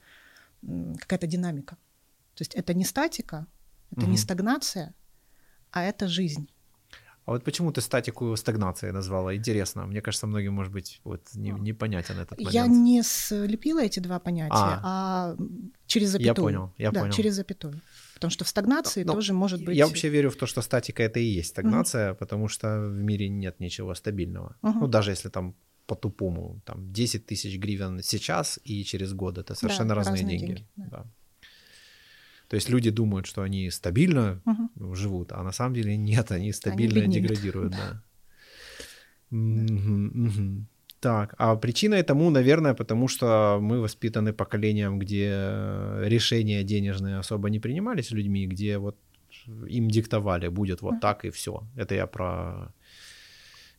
какая-то 0.98 1.26
динамика. 1.26 1.76
То 2.34 2.42
есть 2.42 2.54
это 2.54 2.74
не 2.74 2.84
статика, 2.84 3.46
это 3.92 4.02
угу. 4.02 4.10
не 4.10 4.16
стагнация, 4.16 4.92
а 5.70 5.82
это 5.82 6.08
жизнь. 6.08 6.48
А 7.26 7.32
вот 7.32 7.44
почему 7.44 7.70
ты 7.70 7.80
статику 7.80 8.36
стагнацией 8.36 8.92
назвала? 8.92 9.36
Интересно. 9.36 9.86
Мне 9.86 10.00
кажется, 10.00 10.26
многим, 10.26 10.54
может 10.54 10.72
быть, 10.72 11.00
вот 11.04 11.20
не, 11.34 11.52
непонятен 11.52 12.18
этот 12.18 12.38
момент. 12.38 12.54
Я 12.54 12.66
не 12.66 13.02
слепила 13.02 13.84
эти 13.84 14.00
два 14.00 14.18
понятия, 14.18 14.54
а, 14.54 14.80
а 14.82 15.36
через 15.90 16.10
запятую. 16.10 16.28
Я 16.28 16.34
понял, 16.34 16.72
я 16.78 16.90
да, 16.90 17.00
понял. 17.00 17.12
через 17.12 17.34
запятую. 17.34 17.80
Потому 18.14 18.30
что 18.30 18.44
в 18.44 18.48
стагнации 18.48 19.04
Но 19.04 19.14
тоже 19.14 19.32
может 19.32 19.64
быть... 19.64 19.76
Я 19.76 19.86
вообще 19.86 20.08
верю 20.08 20.30
в 20.30 20.36
то, 20.36 20.46
что 20.46 20.62
статика— 20.62 21.02
это 21.04 21.18
и 21.20 21.24
есть 21.24 21.50
стагнация, 21.50 22.12
угу. 22.12 22.18
потому 22.18 22.48
что 22.48 22.80
в 22.80 23.02
мире 23.02 23.28
нет 23.28 23.60
ничего 23.60 23.94
стабильного. 23.94 24.56
Угу. 24.62 24.80
Ну, 24.80 24.86
даже 24.86 25.10
если 25.10 25.30
там 25.30 25.54
по-тупому. 25.86 26.60
Там 26.64 26.92
10 26.92 27.26
тысяч 27.26 27.58
гривен 27.58 28.02
сейчас 28.02 28.60
и 28.62 28.84
через 28.84 29.12
год. 29.12 29.38
Это 29.38 29.54
совершенно 29.54 29.88
да, 29.88 29.94
разные, 29.96 30.20
разные 30.20 30.38
деньги. 30.38 30.46
деньги 30.46 30.66
да. 30.76 30.86
Да. 30.90 31.06
То 32.48 32.56
есть 32.56 32.68
люди 32.68 32.90
думают, 32.90 33.26
что 33.26 33.42
они 33.42 33.70
стабильно 33.70 34.40
угу. 34.44 34.94
живут, 34.94 35.32
а 35.32 35.42
на 35.42 35.52
самом 35.52 35.74
деле 35.74 35.96
нет, 35.96 36.32
они 36.32 36.52
стабильно 36.52 37.02
они 37.02 37.14
деградируют. 37.14 37.72
Да. 37.72 37.78
да. 39.30 39.36
Угу, 39.36 40.26
угу. 40.26 40.66
Так, 41.00 41.34
а 41.38 41.56
причина 41.56 42.02
тому, 42.02 42.30
наверное, 42.30 42.74
потому 42.74 43.08
что 43.08 43.58
мы 43.60 43.80
воспитаны 43.80 44.32
поколением, 44.34 44.98
где 44.98 45.30
решения 46.04 46.62
денежные 46.62 47.18
особо 47.18 47.48
не 47.48 47.58
принимались 47.58 48.10
людьми, 48.10 48.46
где 48.46 48.76
вот 48.76 48.96
им 49.46 49.88
диктовали, 49.88 50.48
будет 50.48 50.82
вот 50.82 51.00
так 51.00 51.24
и 51.24 51.30
все. 51.30 51.62
Это 51.76 51.94
я 51.94 52.06
про 52.06 52.72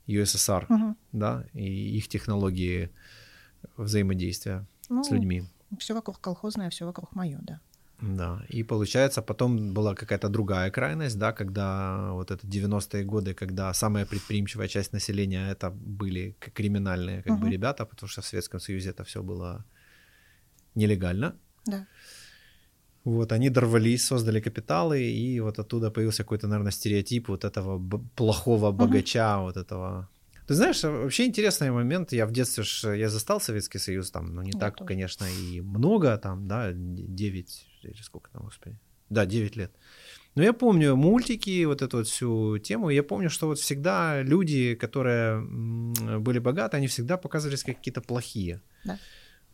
USSR, 0.07 0.65
угу. 0.69 0.95
да, 1.11 1.45
и 1.53 1.97
их 1.97 2.07
технологии 2.07 2.89
взаимодействия 3.77 4.65
ну, 4.89 5.03
с 5.03 5.11
людьми. 5.11 5.43
Все 5.77 5.93
вокруг 5.93 6.19
колхозное, 6.19 6.69
все 6.69 6.85
вокруг 6.85 7.15
мое, 7.15 7.39
да. 7.41 7.59
Да, 8.01 8.43
и 8.49 8.63
получается, 8.63 9.21
потом 9.21 9.73
была 9.73 9.95
какая-то 9.95 10.29
другая 10.29 10.71
крайность, 10.71 11.19
да, 11.19 11.31
когда 11.31 12.11
вот 12.13 12.31
это 12.31 12.47
90-е 12.47 13.03
годы, 13.03 13.33
когда 13.33 13.73
самая 13.73 14.05
предприимчивая 14.05 14.67
часть 14.67 14.93
населения 14.93 15.51
это 15.51 15.69
были 15.69 16.35
криминальные 16.53 17.21
как 17.21 17.33
угу. 17.33 17.45
бы 17.45 17.51
ребята, 17.51 17.85
потому 17.85 18.09
что 18.09 18.21
в 18.21 18.25
Советском 18.25 18.59
Союзе 18.59 18.89
это 18.89 19.03
все 19.03 19.21
было 19.21 19.65
нелегально. 20.75 21.35
Да. 21.65 21.85
Вот, 23.03 23.31
они 23.31 23.49
дорвались, 23.49 24.05
создали 24.05 24.39
капиталы, 24.39 25.01
и 25.01 25.39
вот 25.39 25.59
оттуда 25.59 25.91
появился 25.91 26.23
какой-то, 26.23 26.47
наверное, 26.47 26.71
стереотип 26.71 27.29
вот 27.29 27.45
этого 27.45 27.79
б- 27.79 27.99
плохого 28.15 28.71
богача, 28.71 29.19
uh-huh. 29.19 29.43
вот 29.43 29.57
этого. 29.57 30.07
Ты 30.47 30.53
знаешь, 30.53 30.83
вообще 30.83 31.25
интересный 31.25 31.71
момент. 31.71 32.13
Я 32.13 32.25
в 32.25 32.31
детстве 32.31 32.63
ж, 32.63 32.95
я 32.95 33.09
застал 33.09 33.41
Советский 33.41 33.79
Союз, 33.79 34.11
там, 34.11 34.35
ну, 34.35 34.41
не 34.43 34.51
я 34.53 34.59
так, 34.59 34.77
тоже. 34.77 34.87
конечно, 34.87 35.25
и 35.25 35.61
много, 35.61 36.17
там, 36.17 36.47
да, 36.47 36.71
9, 36.73 37.70
или 37.89 38.01
сколько 38.01 38.29
там, 38.31 38.43
господи, 38.43 38.77
да, 39.09 39.25
9 39.25 39.55
лет. 39.55 39.71
Но 40.35 40.43
я 40.43 40.53
помню 40.53 40.95
мультики, 40.95 41.65
вот 41.65 41.81
эту 41.81 41.97
вот 41.97 42.07
всю 42.07 42.57
тему, 42.59 42.89
я 42.89 43.03
помню, 43.03 43.29
что 43.29 43.47
вот 43.47 43.59
всегда 43.59 44.21
люди, 44.21 44.75
которые 44.75 45.41
были 46.19 46.39
богаты, 46.39 46.77
они 46.77 46.87
всегда 46.87 47.17
показывались 47.17 47.63
как 47.63 47.77
какие-то 47.77 48.01
плохие. 48.01 48.61
Да. 48.85 48.97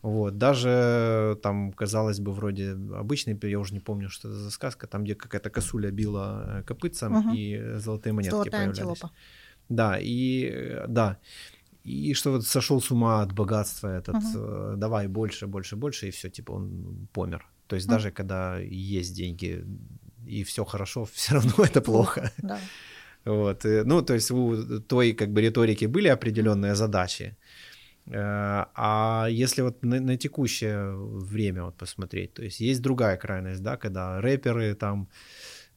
Вот, 0.02 0.38
даже 0.38 1.36
там, 1.42 1.72
казалось 1.72 2.20
бы, 2.20 2.32
вроде 2.32 2.70
обычный, 2.94 3.36
я 3.42 3.58
уже 3.58 3.74
не 3.74 3.80
помню, 3.80 4.08
что 4.08 4.28
это 4.28 4.36
за 4.36 4.50
сказка, 4.50 4.86
там, 4.86 5.02
где 5.02 5.16
какая-то 5.16 5.50
косуля 5.50 5.90
била 5.90 6.60
э, 6.60 6.62
копытцем, 6.62 7.16
угу. 7.16 7.34
и 7.34 7.78
золотые 7.78 8.12
монетки 8.12 8.30
Золотая 8.30 8.52
появлялись. 8.52 8.78
Антилопа. 8.78 9.10
Да, 9.68 9.98
и 10.00 10.84
да. 10.86 11.18
И 11.82 12.14
что 12.14 12.30
вот 12.30 12.46
сошел 12.46 12.80
с 12.80 12.92
ума 12.92 13.22
от 13.22 13.32
богатства 13.32 13.88
этот, 13.88 14.14
угу. 14.14 14.76
давай 14.76 15.08
больше, 15.08 15.48
больше, 15.48 15.74
больше, 15.74 16.08
и 16.08 16.10
все, 16.12 16.30
типа 16.30 16.52
он 16.52 17.08
помер. 17.12 17.44
То 17.68 17.76
есть 17.76 17.86
даже 17.86 18.10
когда 18.10 18.58
есть 18.58 19.14
деньги 19.14 19.64
и 20.26 20.42
все 20.42 20.64
хорошо, 20.64 21.04
все 21.12 21.34
равно 21.34 21.52
это 21.64 21.80
плохо. 21.80 22.32
Да. 22.38 22.58
Вот. 23.24 23.64
Ну, 23.64 24.02
то 24.02 24.14
есть 24.14 24.30
у 24.30 24.80
той 24.80 25.12
как 25.12 25.32
бы 25.32 25.42
риторики 25.42 25.86
были 25.86 26.08
определенные 26.08 26.74
задачи. 26.74 27.36
Э, 28.10 28.66
а 28.74 29.26
если 29.30 29.62
вот 29.62 29.84
на, 29.84 30.00
на 30.00 30.16
текущее 30.16 30.94
время 30.96 31.64
вот 31.64 31.76
посмотреть, 31.76 32.34
то 32.34 32.42
есть 32.42 32.60
есть 32.60 32.82
другая 32.82 33.16
крайность, 33.16 33.62
да, 33.62 33.76
когда 33.76 34.20
рэперы 34.20 34.74
там, 34.74 35.08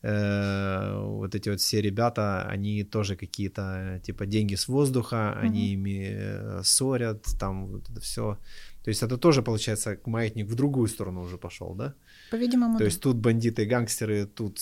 э, 0.01 0.97
вот 0.97 1.35
эти 1.35 1.49
вот 1.49 1.59
все 1.59 1.81
ребята, 1.81 2.47
они 2.53 2.83
тоже 2.83 3.15
какие-то 3.15 3.99
типа 4.03 4.25
деньги 4.25 4.55
с 4.55 4.67
воздуха, 4.67 5.15
mm-hmm. 5.15 5.45
они 5.45 5.73
ими 5.73 6.09
э, 6.13 6.61
ссорят, 6.63 7.25
там 7.39 7.67
вот 7.67 7.89
это 7.89 7.99
все. 7.99 8.37
То 8.83 8.89
есть 8.89 9.03
это 9.03 9.17
тоже, 9.17 9.41
получается, 9.43 9.97
маятник 10.05 10.47
в 10.47 10.55
другую 10.55 10.87
сторону 10.87 11.21
уже 11.21 11.37
пошел, 11.37 11.75
да? 11.75 11.93
По-видимому, 12.31 12.73
То 12.73 12.79
да. 12.79 12.85
есть 12.85 13.01
тут 13.01 13.17
бандиты, 13.17 13.65
гангстеры, 13.65 14.25
тут 14.25 14.59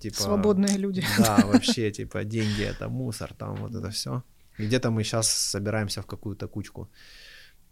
типа... 0.00 0.22
Свободные 0.22 0.78
люди. 0.78 1.02
Да, 1.18 1.38
вообще, 1.52 1.90
типа, 1.90 2.24
деньги— 2.24 2.62
это 2.70 2.88
мусор, 2.88 3.34
там 3.34 3.56
вот 3.56 3.74
это 3.74 3.90
все. 3.90 4.22
Где-то 4.58 4.90
мы 4.90 5.04
сейчас 5.04 5.28
собираемся 5.28 6.02
в 6.02 6.06
какую-то 6.06 6.48
кучку 6.48 6.88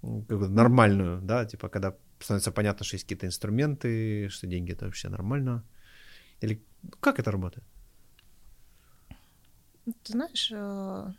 какую 0.01 0.51
нормальную, 0.51 1.21
да, 1.23 1.45
типа 1.45 1.69
когда 1.69 1.95
становится 2.21 2.53
понятно, 2.53 2.85
что 2.85 2.97
есть 2.97 3.05
какие-то 3.05 3.27
инструменты, 3.27 4.29
что 4.29 4.47
деньги 4.47 4.73
это 4.73 4.85
вообще 4.85 5.09
нормально. 5.09 5.65
Или 6.41 6.63
как 7.01 7.19
это 7.19 7.31
работает? 7.31 7.65
Ты 10.03 10.13
знаешь, 10.13 10.53
э, 10.53 11.13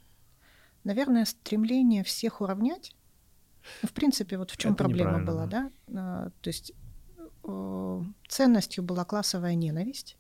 наверное, 0.84 1.26
стремление 1.26 2.04
всех 2.04 2.42
уравнять, 2.42 2.96
в 3.84 3.92
принципе, 3.94 4.38
вот 4.38 4.52
в 4.52 4.58
чем 4.58 4.76
проблема 4.76 5.24
была, 5.24 5.46
да? 5.46 5.72
Э, 5.88 6.30
то 6.42 6.48
есть 6.50 6.74
э, 7.44 8.02
ценностью 8.28 8.84
была 8.84 9.06
классовая 9.06 9.56
ненависть 9.56 10.18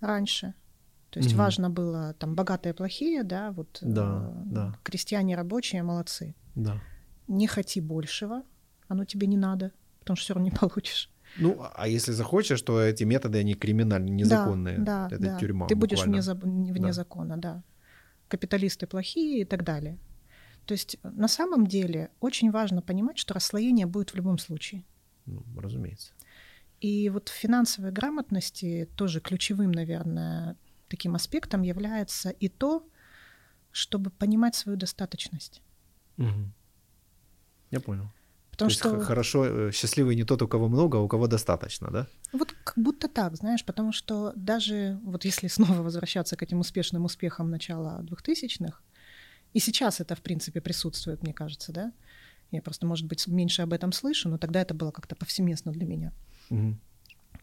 раньше. 0.00 0.54
То 1.10 1.20
есть 1.20 1.32
угу. 1.32 1.38
важно 1.38 1.70
было 1.70 2.14
там 2.14 2.34
богатые, 2.34 2.74
плохие, 2.74 3.22
да, 3.22 3.52
вот 3.52 3.78
да, 3.80 4.30
э, 4.30 4.42
да. 4.46 4.78
крестьяне 4.82 5.36
рабочие 5.36 5.82
молодцы. 5.82 6.34
Да. 6.54 6.80
Не 7.28 7.46
хоти 7.46 7.80
большего, 7.80 8.42
оно 8.88 9.04
тебе 9.04 9.26
не 9.26 9.36
надо, 9.36 9.72
потому 10.00 10.16
что 10.16 10.24
все 10.24 10.34
равно 10.34 10.50
не 10.50 10.56
получишь. 10.56 11.10
Ну, 11.36 11.62
а 11.74 11.88
если 11.88 12.12
захочешь, 12.12 12.62
то 12.62 12.80
эти 12.80 13.04
методы, 13.04 13.38
они 13.38 13.54
криминальные, 13.54 14.14
незаконные. 14.14 14.78
Да, 14.78 15.08
да, 15.08 15.16
Это 15.16 15.24
да. 15.24 15.38
тюрьма 15.38 15.66
Ты 15.66 15.76
будешь 15.76 16.02
вне, 16.02 16.20
вне 16.20 16.88
да. 16.88 16.92
закона, 16.92 17.36
да. 17.36 17.62
Капиталисты 18.28 18.86
плохие 18.86 19.42
и 19.42 19.44
так 19.44 19.62
далее. 19.62 19.98
То 20.68 20.72
есть 20.74 20.98
на 21.02 21.28
самом 21.28 21.66
деле 21.66 22.10
очень 22.20 22.50
важно 22.50 22.82
понимать, 22.82 23.16
что 23.16 23.32
расслоение 23.32 23.86
будет 23.86 24.10
в 24.10 24.16
любом 24.16 24.36
случае. 24.36 24.84
Ну, 25.24 25.42
разумеется. 25.56 26.12
И 26.82 27.08
вот 27.08 27.30
в 27.30 27.32
финансовой 27.32 27.90
грамотности 27.90 28.86
тоже 28.94 29.22
ключевым, 29.22 29.72
наверное, 29.72 30.58
таким 30.88 31.14
аспектом 31.14 31.62
является 31.62 32.28
и 32.28 32.48
то, 32.48 32.86
чтобы 33.70 34.10
понимать 34.10 34.56
свою 34.56 34.76
достаточность. 34.76 35.62
Угу. 36.18 36.52
Я 37.70 37.80
понял. 37.80 38.10
Потому 38.50 38.68
То 38.68 38.74
что 38.74 38.94
есть 38.94 39.06
хорошо, 39.06 39.46
э, 39.46 39.72
счастливый 39.72 40.16
не 40.16 40.24
тот, 40.24 40.42
у 40.42 40.48
кого 40.48 40.68
много, 40.68 40.98
а 40.98 41.00
у 41.00 41.08
кого 41.08 41.28
достаточно, 41.28 41.90
да? 41.90 42.06
Вот 42.34 42.52
как 42.64 42.76
будто 42.76 43.08
так, 43.08 43.36
знаешь, 43.36 43.64
потому 43.64 43.92
что 43.92 44.34
даже 44.36 45.00
вот 45.02 45.24
если 45.24 45.48
снова 45.48 45.80
возвращаться 45.80 46.36
к 46.36 46.42
этим 46.42 46.60
успешным 46.60 47.06
успехам 47.06 47.50
начала 47.50 48.02
2000-х, 48.02 48.82
и 49.58 49.60
сейчас 49.60 50.00
это, 50.00 50.14
в 50.14 50.20
принципе, 50.20 50.60
присутствует, 50.60 51.20
мне 51.24 51.34
кажется, 51.34 51.72
да? 51.72 51.92
Я 52.52 52.62
просто, 52.62 52.86
может 52.86 53.06
быть, 53.06 53.26
меньше 53.26 53.62
об 53.62 53.72
этом 53.72 53.90
слышу, 53.90 54.28
но 54.28 54.38
тогда 54.38 54.60
это 54.60 54.72
было 54.72 54.92
как-то 54.92 55.16
повсеместно 55.16 55.72
для 55.72 55.84
меня. 55.84 56.12
Угу. 56.50 56.76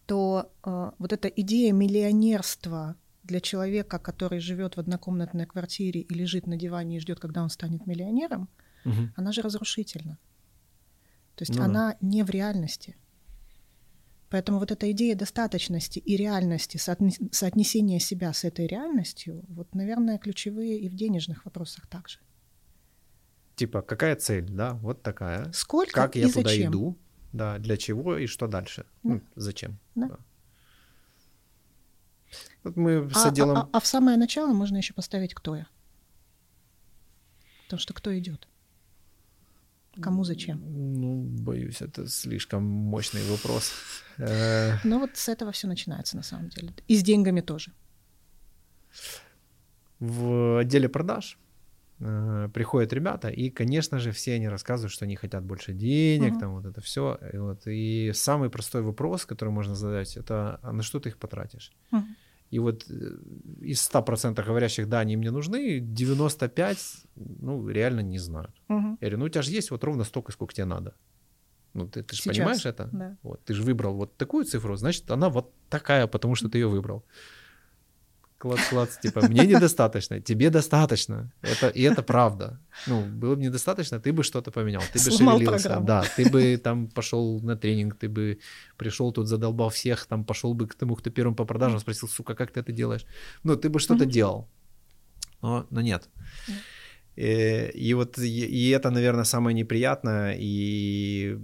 То 0.06 0.50
э, 0.64 0.92
вот 0.98 1.12
эта 1.12 1.28
идея 1.28 1.74
миллионерства 1.74 2.96
для 3.24 3.42
человека, 3.42 4.00
который 4.00 4.40
живет 4.40 4.78
в 4.78 4.80
однокомнатной 4.80 5.46
квартире 5.46 6.00
и 6.00 6.14
лежит 6.14 6.48
на 6.48 6.56
диване 6.56 6.96
и 6.96 7.00
ждет, 7.02 7.20
когда 7.20 7.44
он 7.44 7.50
станет 7.50 7.86
миллионером, 7.86 8.48
угу. 8.86 9.10
она 9.18 9.34
же 9.34 9.42
разрушительна. 9.42 10.18
То 11.36 11.42
есть 11.42 11.56
ну, 11.58 11.64
она 11.64 11.98
не 12.00 12.24
в 12.24 12.30
реальности. 12.30 12.96
Поэтому 14.36 14.60
вот 14.60 14.70
эта 14.70 14.92
идея 14.92 15.16
достаточности 15.16 15.98
и 15.98 16.18
реальности, 16.18 16.76
соотнесения 16.76 18.00
себя 18.00 18.34
с 18.34 18.44
этой 18.44 18.68
реальностью, 18.68 19.46
вот, 19.48 19.74
наверное, 19.74 20.18
ключевые 20.18 20.78
и 20.78 20.90
в 20.90 20.94
денежных 20.94 21.46
вопросах 21.46 21.88
также. 21.88 22.20
Типа, 23.56 23.82
какая 23.82 24.18
цель, 24.18 24.44
да, 24.44 24.74
вот 24.74 25.02
такая. 25.04 25.50
Сколько 25.54 25.94
Как 25.94 26.18
я 26.18 26.28
и 26.28 26.32
туда 26.34 26.50
зачем? 26.50 26.70
иду, 26.70 26.98
да, 27.32 27.60
для 27.60 27.78
чего 27.78 28.18
и 28.18 28.28
что 28.28 28.48
дальше. 28.48 28.86
Да. 29.04 29.10
Ну, 29.10 29.22
зачем. 29.38 29.80
Да. 29.96 30.10
да. 30.10 30.18
Вот 32.66 32.76
мы 32.76 33.10
а, 33.10 33.18
с 33.18 33.26
отделом... 33.26 33.56
А, 33.56 33.62
а, 33.62 33.70
а 33.72 33.80
в 33.80 33.86
самое 33.86 34.18
начало 34.18 34.52
можно 34.52 34.76
еще 34.76 34.94
поставить 34.94 35.34
«кто 35.34 35.56
я?». 35.56 35.68
Потому 37.64 37.80
что 37.80 37.94
кто 37.94 38.20
идет? 38.20 38.50
Кому 40.02 40.24
зачем? 40.24 40.62
Ну, 41.02 41.24
боюсь, 41.24 41.82
это 41.82 42.08
слишком 42.08 42.64
мощный 42.64 43.24
вопрос. 43.30 43.74
Ну 44.84 45.00
вот 45.00 45.16
с 45.16 45.30
этого 45.30 45.52
все 45.52 45.68
начинается 45.68 46.18
на 46.18 46.24
самом 46.24 46.50
деле. 46.50 46.74
И 46.88 46.96
с 46.96 47.04
деньгами 47.04 47.42
тоже. 47.42 47.72
В 50.00 50.60
отделе 50.60 50.90
продаж 50.90 51.38
э, 52.00 52.50
приходят 52.54 52.94
ребята, 52.94 53.30
и, 53.30 53.50
конечно 53.50 54.00
же, 54.00 54.12
все 54.12 54.36
они 54.36 54.50
рассказывают, 54.50 54.92
что 54.92 55.06
они 55.06 55.16
хотят 55.16 55.44
больше 55.44 55.74
денег, 55.74 56.40
там 56.40 56.56
вот 56.56 56.66
это 56.66 56.82
все. 56.82 57.18
И, 57.34 57.38
вот, 57.38 57.68
и 57.68 58.12
самый 58.14 58.50
простой 58.50 58.82
вопрос, 58.82 59.26
который 59.26 59.50
можно 59.50 59.76
задать, 59.76 60.18
это 60.18 60.60
а 60.62 60.74
на 60.74 60.84
что 60.84 61.00
ты 61.00 61.10
их 61.10 61.18
потратишь? 61.18 61.72
И 62.56 62.60
вот 62.60 62.86
э, 62.90 62.94
из 63.62 63.90
100% 63.90 64.42
говорящих, 64.46 64.88
да, 64.88 65.00
они 65.00 65.18
мне 65.18 65.30
нужны, 65.30 65.80
95, 65.80 66.78
ну, 67.16 67.68
реально 67.68 68.00
не 68.00 68.18
знают. 68.18 68.56
Угу. 68.70 68.78
Я 68.78 68.98
говорю, 69.02 69.18
ну, 69.18 69.26
у 69.26 69.30
тебя 69.30 69.42
же 69.42 69.52
есть 69.52 69.72
вот 69.72 69.84
ровно 69.84 70.06
столько, 70.06 70.32
сколько 70.32 70.54
тебе 70.54 70.66
надо. 70.66 70.94
Ну, 71.74 71.86
ты, 71.86 72.02
ты 72.04 72.16
же 72.16 72.24
понимаешь 72.24 72.66
это? 72.66 72.90
Да. 72.94 73.18
Вот, 73.24 73.44
ты 73.44 73.54
же 73.54 73.64
выбрал 73.64 73.96
вот 73.96 74.16
такую 74.16 74.46
цифру, 74.46 74.78
значит, 74.78 75.12
она 75.12 75.28
вот 75.30 75.54
такая, 75.70 76.08
потому 76.08 76.36
что 76.36 76.48
ты 76.48 76.60
ее 76.60 76.68
выбрал 76.68 77.04
клац-клац, 78.46 78.98
типа, 79.02 79.28
мне 79.28 79.48
недостаточно, 79.48 80.22
тебе 80.22 80.50
достаточно. 80.50 81.32
Это, 81.42 81.70
и 81.70 81.82
это 81.82 82.04
правда. 82.04 82.60
Ну, 82.88 83.06
было 83.06 83.36
бы 83.36 83.42
недостаточно, 83.42 84.00
ты 84.00 84.14
бы 84.14 84.24
что-то 84.24 84.52
поменял, 84.52 84.84
ты 84.94 85.00
бы 85.00 85.12
Сломал 85.12 85.38
шевелился. 85.38 85.70
Программу. 85.70 85.88
Да, 85.88 86.04
ты 86.16 86.30
бы 86.30 86.58
там 86.58 86.88
пошел 86.88 87.42
на 87.42 87.56
тренинг, 87.56 87.96
ты 87.96 88.08
бы 88.08 88.38
пришел 88.78 89.12
тут, 89.12 89.28
задолбал 89.28 89.70
всех, 89.70 90.06
там 90.06 90.24
пошел 90.24 90.54
бы 90.54 90.68
к 90.68 90.76
тому, 90.76 90.96
кто 90.96 91.10
первым 91.10 91.36
по 91.36 91.46
продажам, 91.46 91.80
спросил, 91.80 92.08
сука, 92.08 92.36
как 92.36 92.52
ты 92.52 92.60
это 92.60 92.72
делаешь? 92.72 93.06
Ну, 93.44 93.56
ты 93.56 93.70
бы 93.70 93.80
что-то 93.80 94.06
делал. 94.06 94.48
Но, 95.42 95.66
но 95.72 95.82
нет. 95.82 96.10
И, 97.16 97.72
и 97.74 97.94
вот 97.96 98.20
и, 98.20 98.46
и 98.46 98.70
это, 98.70 98.92
наверное, 98.92 99.26
самое 99.26 99.56
неприятное. 99.56 100.36
И 100.40 101.40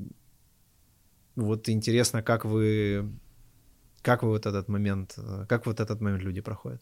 вот 1.35 1.69
интересно, 1.69 2.21
как 2.21 2.45
вы 2.45 3.09
как 4.03 4.23
вы 4.23 4.29
вот 4.29 4.45
этот 4.45 4.67
момент, 4.67 5.19
как 5.47 5.65
вот 5.65 5.79
этот 5.79 6.01
момент 6.01 6.23
люди 6.23 6.41
проходят? 6.41 6.81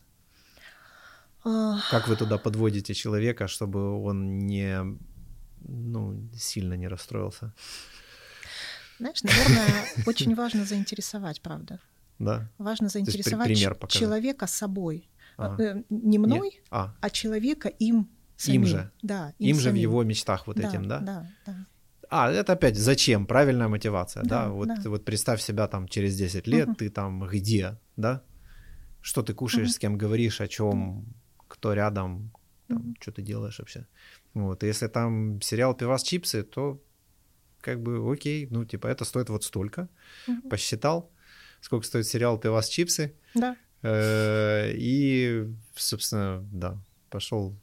Как 1.44 2.08
вы 2.08 2.16
туда 2.16 2.38
подводите 2.38 2.94
человека, 2.94 3.48
чтобы 3.48 4.04
он 4.04 4.40
не, 4.48 4.98
ну, 5.62 6.30
сильно 6.36 6.74
не 6.76 6.88
расстроился? 6.88 7.54
Знаешь, 9.00 9.24
наверное, 9.24 9.86
очень 10.06 10.36
важно 10.36 10.66
заинтересовать, 10.66 11.42
правда. 11.42 11.80
Да. 12.20 12.50
Важно 12.58 12.90
заинтересовать 12.90 13.58
человека 13.90 14.48
собой. 14.48 15.10
Ага. 15.38 15.64
Э, 15.64 15.84
не 15.90 16.18
мной, 16.18 16.60
а. 16.70 16.94
а 17.00 17.10
человека 17.10 17.70
им 17.70 18.10
самим. 18.36 18.64
Им 18.64 18.68
же. 18.68 18.92
Да, 19.02 19.34
им, 19.40 19.56
им 19.56 19.60
же 19.60 19.72
в 19.72 19.76
его 19.76 20.04
мечтах 20.04 20.48
вот 20.48 20.58
да, 20.58 20.68
этим, 20.68 20.88
да? 20.88 21.00
Да, 21.00 21.28
да. 21.46 21.66
А, 22.10 22.32
это 22.32 22.54
опять 22.54 22.78
зачем? 22.78 23.26
Правильная 23.26 23.68
мотивация, 23.68 24.24
да? 24.24 24.46
да? 24.46 24.50
Вот, 24.50 24.68
да. 24.68 24.90
вот 24.90 25.06
представь 25.06 25.42
себя 25.42 25.68
там 25.68 25.88
через 25.88 26.18
10 26.18 26.48
лет, 26.48 26.68
угу. 26.68 26.76
ты 26.76 26.90
там 26.90 27.26
где, 27.28 27.78
да? 27.96 28.22
Что 29.02 29.22
ты 29.22 29.34
кушаешь, 29.34 29.70
угу. 29.70 29.74
с 29.76 29.80
кем 29.80 29.98
говоришь, 29.98 30.42
о 30.42 30.48
чем, 30.48 31.06
кто 31.50 31.74
рядом, 31.74 32.32
там, 32.68 32.78
mm-hmm. 32.78 32.96
что 33.02 33.12
ты 33.12 33.22
делаешь 33.22 33.60
вообще. 33.60 33.86
Вот, 34.34 34.64
если 34.64 34.88
там 34.88 35.42
сериал 35.42 35.76
«Пивас 35.76 36.04
чипсы», 36.04 36.44
то 36.44 36.82
как 37.62 37.82
бы 37.82 38.12
окей, 38.12 38.48
ну, 38.52 38.64
типа, 38.64 38.88
это 38.88 39.04
стоит 39.04 39.30
вот 39.30 39.44
столько. 39.44 39.90
Mm-hmm. 40.28 40.50
Посчитал, 40.50 41.12
сколько 41.62 41.86
стоит 41.86 42.08
сериал 42.08 42.40
«Пивас 42.40 42.70
чипсы». 42.70 43.14
Да. 43.36 43.58
Э, 43.82 44.72
и, 44.74 45.48
собственно, 45.76 46.48
да, 46.52 46.78
пошел 47.10 47.56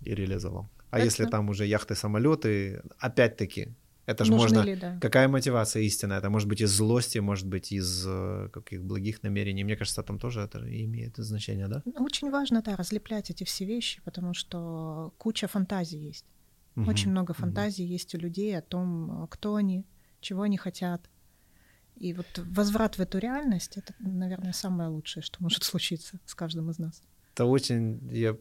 и 0.00 0.14
реализовал. 0.14 0.70
А 0.90 0.96
это... 0.96 1.04
если 1.04 1.26
там 1.26 1.50
уже 1.50 1.66
яхты, 1.66 1.94
самолеты, 1.94 2.82
опять-таки, 2.98 3.74
это 4.10 4.24
же 4.24 4.32
можно... 4.32 4.60
Ли, 4.60 4.76
да. 4.76 4.98
Какая 5.00 5.28
мотивация 5.28 5.82
истинная? 5.82 6.18
Это 6.18 6.30
может 6.30 6.48
быть 6.48 6.60
из 6.60 6.70
злости, 6.70 7.18
может 7.18 7.46
быть 7.46 7.72
из 7.72 8.04
э, 8.06 8.48
каких 8.52 8.82
благих 8.82 9.22
намерений. 9.22 9.64
Мне 9.64 9.76
кажется, 9.76 10.02
там 10.02 10.18
тоже 10.18 10.40
это 10.40 10.58
имеет 10.58 11.16
значение, 11.16 11.68
да? 11.68 11.82
Очень 11.98 12.30
важно, 12.30 12.62
да, 12.62 12.76
разлеплять 12.76 13.30
эти 13.30 13.44
все 13.44 13.64
вещи, 13.64 14.00
потому 14.04 14.34
что 14.34 15.12
куча 15.18 15.46
фантазий 15.46 15.98
есть. 15.98 16.26
Угу. 16.76 16.90
Очень 16.90 17.10
много 17.10 17.34
фантазий 17.34 17.84
угу. 17.84 17.92
есть 17.92 18.14
у 18.14 18.18
людей 18.18 18.58
о 18.58 18.62
том, 18.62 19.26
кто 19.30 19.54
они, 19.54 19.86
чего 20.20 20.42
они 20.42 20.56
хотят. 20.56 21.08
И 21.96 22.14
вот 22.14 22.26
возврат 22.36 22.96
в 22.96 23.00
эту 23.00 23.18
реальность 23.18 23.76
это, 23.76 23.94
наверное, 23.98 24.52
самое 24.52 24.88
лучшее, 24.88 25.22
что 25.22 25.42
может 25.42 25.64
случиться 25.64 26.18
с 26.24 26.34
каждым 26.34 26.70
из 26.70 26.78
нас. 26.78 27.02
Это 27.34 27.44
очень. 27.44 28.00
Я... 28.10 28.36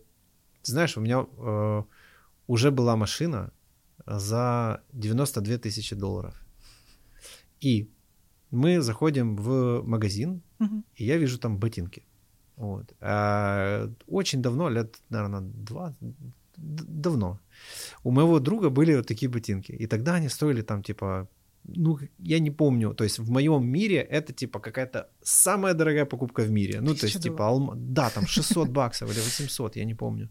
Знаешь, 0.64 0.98
у 0.98 1.02
меня 1.02 1.26
э, 1.38 1.84
уже 2.48 2.72
была 2.72 2.96
машина, 2.96 3.52
за 4.10 4.82
92 4.94 5.58
тысячи 5.58 5.96
долларов. 5.96 6.34
И 7.62 7.88
мы 8.52 8.82
заходим 8.82 9.36
в 9.36 9.84
магазин, 9.84 10.42
угу. 10.60 10.84
и 10.96 11.06
я 11.06 11.18
вижу 11.18 11.38
там 11.38 11.58
ботинки. 11.58 12.04
Вот. 12.56 12.94
А, 13.02 13.90
очень 14.08 14.42
давно, 14.42 14.70
лет, 14.70 14.96
наверное, 15.10 15.42
два, 15.42 15.96
давно, 16.58 17.40
у 18.04 18.12
моего 18.12 18.40
друга 18.40 18.70
были 18.70 18.96
вот 18.96 19.08
такие 19.08 19.30
ботинки. 19.30 19.72
И 19.72 19.88
тогда 19.88 20.16
они 20.16 20.30
стоили 20.30 20.62
там 20.62 20.82
типа 20.82 21.28
ну, 21.64 22.00
я 22.20 22.40
не 22.40 22.52
помню, 22.52 22.94
то 22.94 23.04
есть 23.04 23.20
в 23.20 23.32
моем 23.32 23.68
мире 23.68 23.98
это 23.98 24.34
типа 24.34 24.60
какая-то 24.60 25.10
самая 25.22 25.74
дорогая 25.74 26.06
покупка 26.06 26.42
в 26.42 26.52
мире. 26.52 26.82
Ну, 26.82 26.96
то 26.96 27.06
есть 27.06 27.22
типа, 27.22 27.48
алма... 27.48 27.74
да, 27.76 28.10
там 28.10 28.26
600 28.28 28.70
баксов 28.70 29.12
или 29.12 29.20
800, 29.20 29.76
я 29.76 29.86
не 29.86 29.96
помню. 29.96 30.30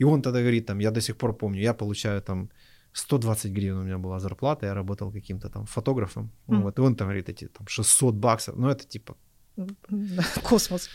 И 0.00 0.04
он 0.04 0.22
тогда 0.22 0.40
говорит, 0.40 0.66
там, 0.66 0.80
я 0.80 0.90
до 0.90 1.00
сих 1.00 1.16
пор 1.16 1.36
помню, 1.36 1.60
я 1.60 1.74
получаю 1.74 2.20
там 2.22 2.50
120 2.94 3.52
гривен 3.52 3.78
у 3.78 3.82
меня 3.82 3.98
была 3.98 4.20
зарплата, 4.20 4.66
я 4.66 4.74
работал 4.74 5.12
каким-то 5.12 5.48
там 5.48 5.66
фотографом, 5.66 6.30
mm. 6.46 6.62
вот, 6.62 6.78
и 6.78 6.82
он 6.82 6.94
там 6.94 7.08
говорит, 7.08 7.28
эти 7.28 7.48
там 7.48 7.66
600 7.66 8.14
баксов, 8.14 8.56
ну 8.56 8.68
это 8.68 8.84
типа... 8.84 9.16
Космос. 10.42 10.88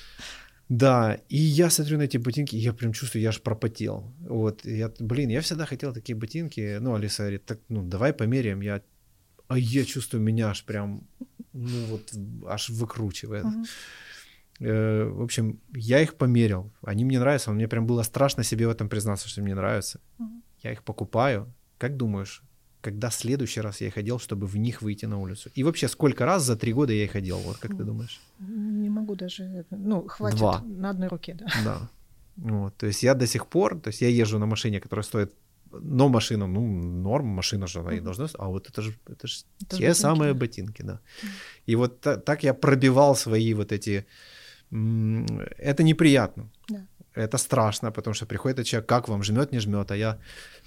Да, 0.70 1.18
и 1.30 1.38
я 1.38 1.70
смотрю 1.70 1.98
на 1.98 2.04
эти 2.04 2.18
ботинки, 2.18 2.56
и 2.56 2.60
я 2.60 2.74
прям 2.74 2.94
чувствую, 2.94 3.24
я 3.24 3.30
аж 3.30 3.42
пропотел. 3.42 4.14
Вот, 4.20 4.66
я, 4.66 4.92
блин, 5.00 5.30
я 5.30 5.42
всегда 5.42 5.66
хотел 5.66 5.94
такие 5.94 6.16
ботинки. 6.16 6.78
Ну, 6.80 6.94
Алиса 6.94 7.24
говорит, 7.24 7.46
так, 7.46 7.60
ну, 7.70 7.84
давай 7.84 8.14
померяем. 8.14 8.62
Я, 8.62 8.82
а 9.48 9.58
я 9.58 9.84
чувствую, 9.84 10.22
меня 10.22 10.50
аж 10.50 10.64
прям, 10.64 11.02
ну, 11.54 11.86
вот, 11.86 12.14
аж 12.48 12.70
выкручивает. 12.70 13.46
Uh-huh. 13.46 13.66
Э, 14.60 15.04
в 15.06 15.22
общем, 15.24 15.60
я 15.76 16.02
их 16.02 16.14
померил. 16.14 16.72
Они 16.84 17.04
мне 17.04 17.20
нравятся. 17.20 17.52
Мне 17.52 17.68
прям 17.68 17.88
было 17.88 18.04
страшно 18.04 18.44
себе 18.44 18.68
в 18.68 18.70
этом 18.70 18.90
признаться, 18.90 19.28
что 19.28 19.42
мне 19.42 19.56
нравятся. 19.56 20.00
Uh-huh. 20.20 20.42
Я 20.64 20.72
их 20.72 20.84
покупаю. 20.84 21.52
Как 21.80 21.98
думаешь, 21.98 22.44
когда 22.82 23.10
следующий 23.10 23.62
раз 23.62 23.82
я 23.82 23.88
их 23.88 23.98
одел, 23.98 24.20
чтобы 24.20 24.46
в 24.46 24.58
них 24.58 24.82
выйти 24.84 25.08
на 25.08 25.18
улицу? 25.18 25.50
И 25.56 25.64
вообще, 25.64 25.88
сколько 25.88 26.26
раз 26.26 26.44
за 26.44 26.56
три 26.56 26.74
года 26.74 26.94
я 26.94 27.04
их 27.04 27.16
одел? 27.16 27.40
Вот 27.40 27.58
как 27.58 27.72
ты 27.72 27.84
думаешь? 27.84 28.22
Не 28.40 28.90
могу 28.90 29.16
даже... 29.16 29.66
Ну, 29.72 30.08
хватит 30.08 30.38
Два. 30.38 30.62
на 30.62 30.90
одной 30.90 31.08
руке, 31.08 31.34
да. 31.34 31.46
Да. 31.66 31.90
Вот, 32.36 32.78
то 32.78 32.88
есть 32.88 33.04
я 33.04 33.16
до 33.16 33.28
сих 33.28 33.48
пор, 33.48 33.80
то 33.80 33.90
есть 33.90 34.02
я 34.02 34.08
езжу 34.08 34.40
на 34.40 34.46
машине, 34.46 34.80
которая 34.80 35.04
стоит 35.04 35.34
но 35.72 36.10
машина, 36.10 36.48
ну, 36.48 36.62
норм, 36.62 37.26
машина 37.28 37.68
же 37.68 37.80
она 37.80 37.94
и 37.94 38.00
должна, 38.00 38.28
а 38.40 38.48
вот 38.48 38.70
это 38.70 38.82
же, 38.82 38.94
это 39.08 39.28
же 39.28 39.44
это 39.62 39.78
те 39.78 39.88
ботинки, 39.88 40.00
самые 40.00 40.34
да. 40.34 40.40
ботинки, 40.40 40.82
да. 40.82 41.00
И 41.68 41.76
вот 41.76 42.02
та, 42.02 42.18
так 42.18 42.44
я 42.44 42.54
пробивал 42.54 43.16
свои 43.16 43.54
вот 43.54 43.72
эти, 43.72 44.06
это 44.72 45.84
неприятно. 45.84 46.50
Да. 46.70 46.86
Это 47.16 47.38
страшно, 47.38 47.92
потому 47.92 48.14
что 48.14 48.26
приходит 48.26 48.66
человек, 48.66 48.90
как 48.90 49.10
вам, 49.10 49.24
жмет, 49.24 49.52
не 49.52 49.60
жмет, 49.60 49.92
а 49.92 49.96
я... 49.96 50.18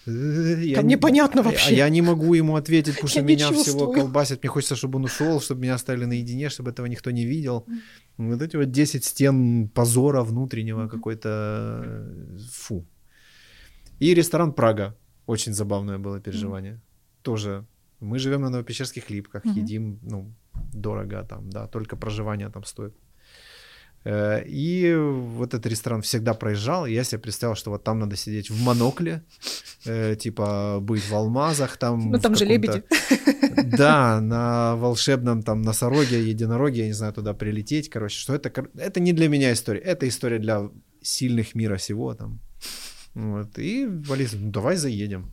я 0.07 0.77
да 0.77 0.83
непонятно 0.83 1.43
вообще. 1.43 1.71
А 1.71 1.77
я 1.77 1.89
не 1.89 2.03
могу 2.03 2.35
ему 2.35 2.57
ответить, 2.57 2.95
потому 2.95 3.09
что 3.09 3.23
меня 3.23 3.53
всего 3.53 3.93
колбасит. 3.93 4.43
Мне 4.43 4.51
хочется, 4.51 4.77
чтобы 4.77 4.97
он 4.97 5.05
ушел, 5.05 5.41
чтобы 5.41 5.61
меня 5.61 5.75
оставили 5.75 6.07
наедине, 6.07 6.49
чтобы 6.49 6.71
этого 6.71 6.87
никто 6.87 7.11
не 7.11 7.25
видел. 7.25 7.67
Вот 8.19 8.43
эти 8.43 8.57
вот 8.57 8.71
10 8.71 9.05
стен 9.05 9.69
позора 9.69 10.23
внутреннего 10.23 10.89
какой-то... 10.89 12.07
Фу. 12.53 12.85
И 14.01 14.15
ресторан 14.15 14.53
Прага. 14.53 14.97
Очень 15.27 15.55
забавное 15.55 15.99
было 15.99 16.21
переживание. 16.21 16.73
Mm-hmm. 16.73 17.23
Тоже. 17.23 17.65
Мы 18.01 18.19
живем 18.19 18.41
на 18.41 18.51
Новопечерских 18.51 19.11
липках, 19.11 19.45
mm-hmm. 19.45 19.63
едим, 19.63 19.99
ну, 20.03 20.35
дорого 20.73 21.25
там, 21.25 21.51
да, 21.51 21.67
только 21.67 21.97
проживание 21.97 22.51
там 22.51 22.65
стоит. 22.65 22.95
Э, 24.05 24.43
и 24.45 24.95
вот 24.95 25.55
этот 25.55 25.67
ресторан 25.67 26.03
всегда 26.03 26.35
проезжал, 26.35 26.87
и 26.87 26.93
я 26.93 27.05
себе 27.05 27.21
представил, 27.21 27.55
что 27.55 27.71
вот 27.71 27.85
там 27.85 27.99
надо 27.99 28.17
сидеть 28.17 28.51
в 28.51 28.63
монокле, 28.63 29.23
э, 29.85 30.17
типа 30.17 30.79
быть 30.81 31.09
в 31.09 31.15
алмазах 31.15 31.77
там. 31.77 32.11
Ну 32.11 32.19
там 32.19 32.35
же 32.35 32.45
лебеди. 32.45 32.83
Да, 33.77 34.21
на 34.21 34.77
волшебном 34.77 35.43
там 35.43 35.63
носороге, 35.63 36.29
единороге, 36.29 36.81
я 36.81 36.87
не 36.87 36.95
знаю, 36.95 37.13
туда 37.13 37.35
прилететь, 37.35 37.89
короче, 37.89 38.19
что 38.19 38.35
это, 38.35 38.51
это 38.77 39.01
не 39.01 39.13
для 39.13 39.29
меня 39.29 39.53
история, 39.53 39.81
это 39.81 40.09
история 40.09 40.39
для 40.39 40.71
сильных 41.03 41.55
мира 41.55 41.79
сего 41.79 42.15
там. 42.15 42.41
Вот. 43.15 43.59
И 43.59 43.87
Валис, 43.87 44.33
ну 44.33 44.51
давай 44.51 44.77
заедем. 44.77 45.31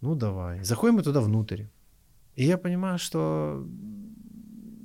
Ну 0.00 0.14
давай. 0.14 0.62
Заходим 0.64 0.94
мы 0.96 1.02
туда 1.02 1.20
внутрь. 1.20 1.64
И 2.36 2.44
я 2.44 2.58
понимаю, 2.58 2.98
что 2.98 3.66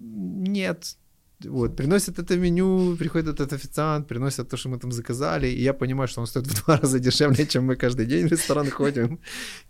нет. 0.02 0.98
Вот, 1.44 1.76
приносят 1.76 2.20
это 2.20 2.38
меню, 2.38 2.96
приходит 2.96 3.28
этот 3.28 3.54
официант, 3.54 4.08
приносят 4.08 4.50
то, 4.50 4.58
что 4.58 4.70
мы 4.70 4.80
там 4.80 4.92
заказали, 4.92 5.48
и 5.48 5.62
я 5.62 5.74
понимаю, 5.74 6.08
что 6.08 6.22
он 6.22 6.28
стоит 6.28 6.48
в 6.48 6.66
два 6.66 6.78
раза 6.82 7.00
дешевле, 7.00 7.46
чем 7.46 7.66
мы 7.66 7.76
каждый 7.76 8.06
день 8.06 8.28
в 8.28 8.32
ресторан 8.32 8.70
ходим. 8.70 9.20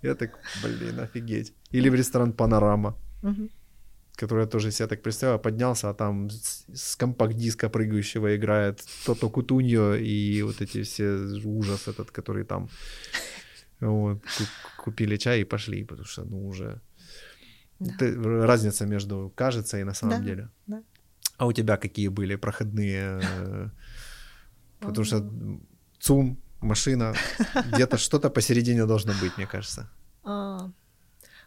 Я 0.03 0.16
так, 0.16 0.39
блин, 0.63 0.99
офигеть. 0.99 1.53
Или 1.72 1.89
в 1.89 1.95
ресторан 1.95 2.34
Панорама. 2.34 2.95
Который 4.16 4.41
я 4.41 4.47
тоже 4.47 4.72
себя 4.72 4.88
так 4.88 5.01
представил, 5.01 5.39
поднялся, 5.39 5.89
а 5.89 5.93
там 5.93 6.30
с 6.30 6.95
компакт-диска 6.95 7.70
прыгающего 7.70 8.36
играет 8.36 8.82
Тото 9.05 9.30
Кутуньо 9.30 9.95
и 9.95 10.43
вот 10.43 10.61
эти 10.61 10.84
все 10.84 11.18
ужас 11.43 11.88
этот, 11.88 12.11
который 12.11 12.45
там 12.45 12.70
вот, 13.82 14.22
купили 14.78 15.18
чай 15.18 15.41
и 15.41 15.45
пошли, 15.45 15.84
потому 15.84 16.05
что, 16.05 16.24
ну, 16.24 16.47
уже 16.47 16.80
да. 17.80 18.45
разница 18.45 18.86
между 18.86 19.34
кажется 19.36 19.80
и 19.80 19.84
на 19.84 19.93
самом 19.93 20.20
да, 20.20 20.26
деле. 20.26 20.49
Да. 20.68 20.84
А 21.38 21.45
у 21.45 21.53
тебя 21.53 21.77
какие 21.77 22.07
были 22.09 22.36
проходные? 22.36 23.21
Потому 24.79 25.05
что 25.05 25.31
ЦУМ, 25.99 26.38
машина, 26.61 27.13
где-то 27.73 27.97
что-то 27.97 28.29
посередине 28.29 28.86
должно 28.86 29.13
быть, 29.21 29.38
мне 29.38 29.47
кажется. 29.47 29.89
А, 30.23 30.71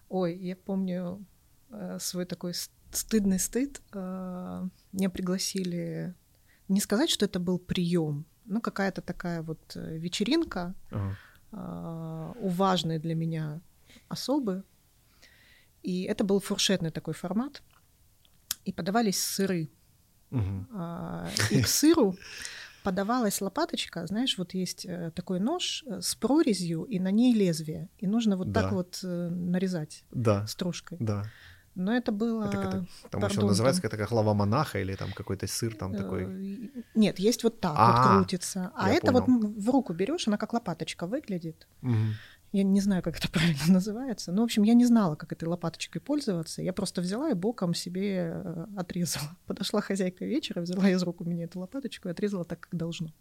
ой, 0.09 0.37
я 0.37 0.57
помню, 0.57 1.25
Э, 1.71 1.99
свой 2.01 2.25
такой 2.25 2.55
стыдный 2.93 3.39
стыд. 3.39 3.83
Э, 3.93 4.67
меня 4.93 5.11
пригласили, 5.11 6.15
не 6.69 6.81
сказать, 6.81 7.11
что 7.11 7.27
это 7.27 7.39
был 7.39 7.59
прием, 7.59 8.25
но 8.45 8.61
какая-то 8.61 9.03
такая 9.03 9.43
вот 9.43 9.61
э, 9.77 9.99
вечеринка 9.99 10.75
ага. 10.91 12.35
у 12.41 12.49
важной 12.49 12.99
для 12.99 13.15
меня 13.15 13.61
особы. 14.09 14.65
И 15.83 16.03
это 16.03 16.25
был 16.25 16.41
фуршетный 16.41 16.91
такой 16.91 17.15
формат. 17.15 17.63
И 18.65 18.73
подавались 18.73 19.23
сыры. 19.23 19.71
Угу. 20.31 20.67
И 21.51 21.63
к 21.63 21.69
сыру 21.69 22.17
подавалась 22.83 23.41
лопаточка, 23.41 24.07
знаешь, 24.07 24.39
вот 24.39 24.55
есть 24.55 24.87
такой 25.15 25.41
нож 25.41 25.85
с 25.87 26.15
прорезью, 26.15 26.85
и 26.85 26.99
на 26.99 27.11
ней 27.11 27.35
лезвие. 27.35 27.89
И 27.99 28.07
нужно 28.07 28.37
вот 28.37 28.53
да. 28.53 28.63
так 28.63 28.73
вот 28.73 29.01
нарезать 29.03 30.05
да. 30.11 30.47
стружкой. 30.47 30.99
Да. 31.01 31.25
Но 31.75 31.95
это 31.95 32.11
было... 32.11 32.47
Это 32.47 32.85
там 33.09 33.21
пардон, 33.21 33.31
еще 33.31 33.47
называется 33.47 33.81
там... 33.81 33.91
какая-то 33.91 34.13
глава 34.13 34.35
монаха 34.35 34.81
или 34.81 34.97
там 34.97 35.13
какой-то 35.13 35.47
сыр 35.47 35.77
там 35.77 35.95
такой? 35.95 36.25
Э, 36.25 36.83
нет, 36.97 37.21
есть 37.21 37.45
вот 37.45 37.61
так 37.61 37.71
А-а-а. 37.77 38.09
вот 38.09 38.17
крутится. 38.19 38.73
А 38.75 38.91
это 38.91 39.13
вот 39.13 39.29
в 39.29 39.71
руку 39.71 39.93
берешь, 39.93 40.27
она 40.27 40.39
как 40.39 40.55
лопаточка 40.55 41.07
выглядит. 41.07 41.69
Угу. 41.83 41.93
Я 42.53 42.63
не 42.63 42.81
знаю, 42.81 43.03
как 43.03 43.19
это 43.19 43.29
правильно 43.33 43.65
называется. 43.69 44.33
Но, 44.33 44.43
в 44.43 44.45
общем, 44.45 44.63
я 44.63 44.75
не 44.75 44.85
знала, 44.85 45.15
как 45.15 45.33
этой 45.33 45.49
лопаточкой 45.49 46.01
пользоваться. 46.01 46.63
Я 46.63 46.73
просто 46.73 47.01
взяла 47.01 47.31
и 47.31 47.35
боком 47.35 47.75
себе 47.75 48.33
э, 48.35 48.67
отрезала. 48.77 49.37
Подошла 49.47 49.81
хозяйка 49.81 50.25
вечера, 50.25 50.61
взяла 50.61 50.89
из 50.91 51.03
рук 51.03 51.21
у 51.21 51.25
меня 51.25 51.45
эту 51.45 51.61
лопаточку 51.61 52.09
и 52.09 52.13
отрезала 52.13 52.45
так, 52.45 52.61
как 52.61 52.77
должно. 52.77 53.13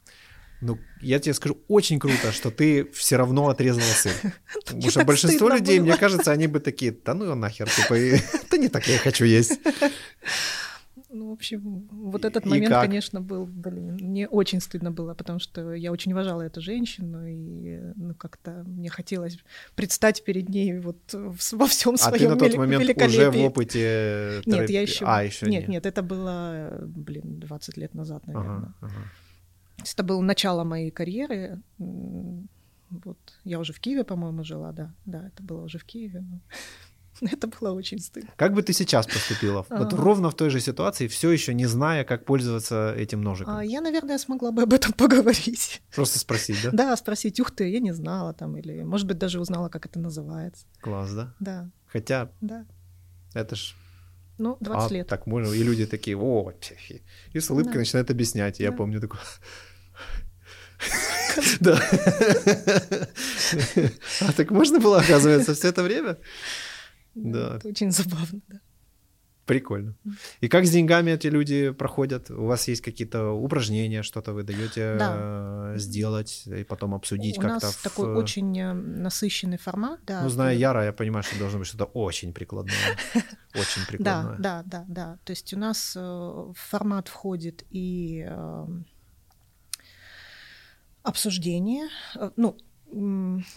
Ну, 0.60 0.80
я 1.02 1.20
тебе 1.20 1.36
скажу, 1.36 1.60
очень 1.68 2.00
круто, 2.00 2.32
что 2.32 2.50
ты 2.50 2.86
все 2.92 3.18
равно 3.18 3.50
отрезала 3.50 3.84
сыр. 3.84 4.14
Потому 4.66 4.90
что 4.90 5.06
большинство 5.06 5.50
людей, 5.50 5.80
мне 5.80 5.96
кажется, 5.98 6.32
они 6.32 6.48
бы 6.48 6.60
такие, 6.60 6.92
да 6.92 7.14
ну 7.14 7.26
его 7.26 7.36
нахер, 7.36 7.70
типа, 7.70 7.96
да 8.50 8.58
не 8.58 8.68
так 8.68 8.88
я 8.88 8.98
хочу 8.98 9.26
есть. 9.26 9.60
Ну, 11.18 11.30
в 11.30 11.34
общем, 11.34 11.88
вот 11.92 12.26
этот 12.26 12.46
момент, 12.46 12.74
конечно, 12.74 13.22
был, 13.22 13.46
блин, 13.46 13.98
мне 14.02 14.28
очень 14.28 14.62
стыдно 14.62 14.92
было, 14.92 15.14
потому 15.14 15.40
что 15.40 15.74
я 15.74 15.92
очень 15.92 16.14
уважала 16.14 16.44
эту 16.44 16.62
женщину, 16.62 17.26
и 17.28 17.80
ну, 17.96 18.14
как-то 18.14 18.64
мне 18.66 18.90
хотелось 18.90 19.40
предстать 19.76 20.24
перед 20.24 20.50
ней 20.50 20.80
вот 20.80 20.98
во 21.14 21.66
всем 21.66 21.98
своем 21.98 22.16
А 22.16 22.18
ты 22.18 22.30
на 22.30 22.38
тот 22.38 22.56
момент 22.58 23.02
уже 23.02 23.32
в 23.32 23.38
опыте... 23.38 24.42
Нет, 24.46 24.70
я 24.70 24.82
еще... 24.82 25.06
А, 25.06 25.24
еще 25.24 25.46
нет. 25.46 25.62
Нет, 25.62 25.70
нет, 25.70 25.86
это 25.86 26.04
было, 26.04 26.80
блин, 26.82 27.40
20 27.40 27.78
лет 27.78 27.96
назад, 27.96 28.28
наверное. 28.28 28.58
Ага, 28.58 28.74
ага. 28.82 28.94
Это 29.94 30.04
было 30.04 30.22
начало 30.22 30.64
моей 30.64 30.92
карьеры. 30.92 31.62
Вот. 32.90 33.18
Я 33.44 33.60
уже 33.60 33.74
в 33.74 33.80
Киеве, 33.80 34.04
по-моему, 34.04 34.44
жила, 34.44 34.72
да. 34.72 34.94
Да, 35.06 35.28
это 35.28 35.44
было 35.44 35.64
уже 35.64 35.78
в 35.78 35.84
Киеве. 35.84 36.22
Но... 36.22 36.40
Это 37.32 37.48
было 37.48 37.72
очень 37.72 38.00
стыдно. 38.00 38.32
Как 38.36 38.54
бы 38.54 38.62
ты 38.62 38.74
сейчас 38.74 39.06
поступила? 39.06 39.66
Вот 39.70 39.94
а... 39.94 39.96
ровно 39.96 40.30
в 40.30 40.36
той 40.36 40.50
же 40.50 40.60
ситуации, 40.60 41.08
все 41.08 41.32
еще 41.32 41.54
не 41.54 41.66
зная, 41.66 42.04
как 42.04 42.26
пользоваться 42.26 42.94
этим 42.96 43.22
ножиком. 43.22 43.58
А, 43.58 43.64
я, 43.64 43.82
наверное, 43.82 44.18
смогла 44.18 44.52
бы 44.52 44.64
об 44.64 44.74
этом 44.74 44.94
поговорить. 44.98 45.82
Просто 45.94 46.20
спросить, 46.20 46.58
да? 46.64 46.72
Да, 46.72 46.98
спросить, 46.98 47.40
ух 47.40 47.52
ты, 47.52 47.70
я 47.70 47.80
не 47.80 47.94
знала 47.94 48.34
там, 48.34 48.58
или, 48.58 48.84
может 48.84 49.08
быть, 49.08 49.18
даже 49.18 49.40
узнала, 49.40 49.70
как 49.70 49.86
это 49.86 50.00
называется. 50.00 50.66
Класс, 50.82 51.14
да? 51.14 51.34
Да. 51.40 51.70
Хотя, 51.88 52.30
да. 52.42 52.66
это 53.34 53.56
ж 53.56 53.76
ну, 54.38 54.58
20 54.60 54.92
а, 54.92 54.94
лет. 54.94 55.08
Так 55.08 55.26
можно. 55.26 55.52
И 55.52 55.64
люди 55.64 55.86
такие, 55.86 56.18
о, 56.18 56.54
и 57.34 57.40
с 57.40 57.50
улыбкой 57.50 57.74
да. 57.74 57.80
начинают 57.80 58.12
объяснять. 58.12 58.58
Да. 58.58 58.64
я 58.64 58.72
помню 58.72 59.02
такой... 59.02 59.20
Да. 61.60 61.80
А 64.22 64.34
так 64.34 64.52
можно 64.52 64.80
было, 64.80 65.00
оказывается, 65.00 65.54
все 65.54 65.70
это 65.70 65.84
время? 65.84 66.18
Да. 67.24 67.58
Это 67.58 67.68
очень 67.68 67.92
забавно, 67.92 68.42
да. 68.48 68.60
Прикольно. 69.48 69.96
И 70.42 70.50
как 70.50 70.66
с 70.66 70.70
деньгами 70.70 71.12
эти 71.12 71.28
люди 71.28 71.72
проходят? 71.72 72.30
У 72.30 72.46
вас 72.46 72.68
есть 72.68 72.82
какие-то 72.82 73.32
упражнения, 73.32 74.04
что-то 74.04 74.34
вы 74.34 74.44
даете 74.44 74.98
да. 75.00 75.74
Э, 75.74 75.78
сделать 75.78 76.44
и 76.48 76.66
потом 76.66 76.94
обсудить 76.94 77.36
как-то? 77.36 77.50
У 77.50 77.52
нас 77.54 77.76
в... 77.76 77.82
такой 77.82 78.14
очень 78.14 78.60
э, 78.60 78.74
насыщенный 78.74 79.58
формат, 79.58 80.02
да. 80.06 80.24
Ну, 80.24 80.30
зная 80.30 80.54
Яра, 80.54 80.84
я 80.84 80.92
понимаю, 80.92 81.24
что 81.24 81.40
должно 81.40 81.60
быть 81.60 81.68
что-то 81.70 81.86
очень 81.86 82.34
прикладное. 82.34 82.76
Очень 83.54 83.88
прикладное. 83.88 84.38
Да, 84.38 84.64
да, 84.64 84.64
да, 84.66 84.86
да. 84.88 85.20
То 85.24 85.32
есть 85.32 85.54
у 85.54 85.58
нас 85.58 85.96
э, 85.96 86.00
в 86.02 86.54
формат 86.54 87.08
входит 87.08 87.64
и 87.72 88.30
обсуждение, 91.04 91.88
ну, 92.36 92.58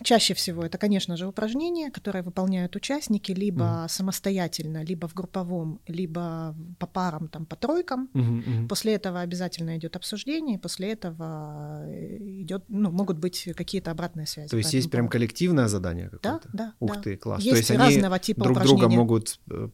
Чаще 0.03 0.35
всего 0.35 0.65
это, 0.65 0.79
конечно 0.79 1.17
же, 1.17 1.27
упражнения, 1.27 1.91
которые 1.91 2.23
выполняют 2.23 2.77
участники 2.77 3.33
либо 3.33 3.65
mm. 3.65 3.89
самостоятельно, 3.89 4.85
либо 4.85 5.07
в 5.07 5.15
групповом, 5.15 5.81
либо 5.87 6.55
по 6.79 6.87
парам, 6.87 7.29
там, 7.29 7.47
по 7.47 7.57
тройкам. 7.57 8.09
Mm-hmm, 8.15 8.45
mm-hmm. 8.45 8.69
После 8.69 8.95
этого 8.95 9.21
обязательно 9.21 9.77
идет 9.77 9.97
обсуждение, 9.97 10.59
после 10.59 10.93
этого 10.93 11.85
э, 11.87 12.17
идет, 12.43 12.65
ну, 12.69 12.91
могут 12.91 13.19
быть 13.19 13.49
какие-то 13.57 13.91
обратные 13.91 14.27
связи. 14.27 14.49
То 14.51 14.57
есть 14.57 14.75
есть 14.75 14.91
прям 14.91 15.09
коллективное 15.09 15.69
задание 15.69 16.09
какое-то? 16.11 16.49
Да, 16.53 16.65
да. 16.65 16.75
Ух 16.81 16.95
да. 16.95 17.01
ты, 17.01 17.17
класс. 17.17 17.43
Есть 17.43 17.69
То 17.69 17.75
есть 17.75 17.85
разного 17.85 18.15
они 18.17 18.25
типа 18.25 18.45
друг 18.45 18.57
упражнения. 18.57 18.81
друга 18.81 18.95
могут 18.95 19.41
э, 19.51 19.69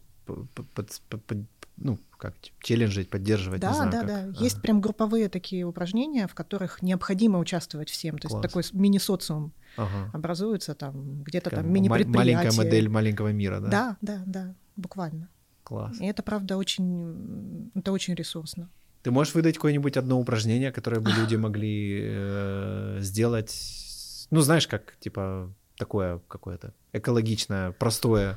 ну, 1.77 1.99
как 2.19 2.35
челленджить, 2.61 3.11
поддерживать. 3.11 3.61
Да, 3.61 3.75
знаю, 3.75 3.93
да, 3.93 3.99
как. 3.99 4.07
да. 4.07 4.19
Ага. 4.21 4.43
Есть 4.45 4.63
прям 4.63 4.81
групповые 4.81 5.29
такие 5.29 5.65
упражнения, 5.65 6.27
в 6.27 6.35
которых 6.35 6.83
необходимо 6.83 7.39
участвовать 7.39 7.91
всем. 7.91 8.19
То 8.19 8.29
Класс. 8.29 8.43
есть 8.45 8.71
такой 8.71 8.81
мини-социум 8.81 9.53
ага. 9.77 10.11
образуется 10.13 10.75
там, 10.75 11.23
где-то 11.23 11.51
там 11.51 11.71
мини-предприятие. 11.73 12.37
Маленькая 12.37 12.57
модель 12.57 12.89
маленького 12.89 13.33
мира, 13.33 13.61
да? 13.61 13.69
Да, 13.69 13.97
да, 14.01 14.23
да, 14.27 14.55
буквально. 14.77 15.29
Класс. 15.65 16.01
И 16.01 16.07
это, 16.07 16.23
правда, 16.23 16.57
очень, 16.57 17.71
это 17.75 17.93
очень 17.93 18.15
ресурсно. 18.15 18.71
Ты 19.03 19.11
можешь 19.11 19.35
выдать 19.35 19.57
какое-нибудь 19.57 19.97
одно 19.97 20.19
упражнение, 20.19 20.73
которое 20.73 21.01
бы 21.01 21.11
люди 21.19 21.37
могли 21.37 22.01
э, 22.03 22.99
сделать? 23.01 24.27
Ну, 24.31 24.41
знаешь, 24.41 24.67
как, 24.67 24.97
типа, 24.99 25.53
такое 25.77 26.21
какое-то 26.29 26.73
экологичное, 26.93 27.73
простое, 27.73 28.37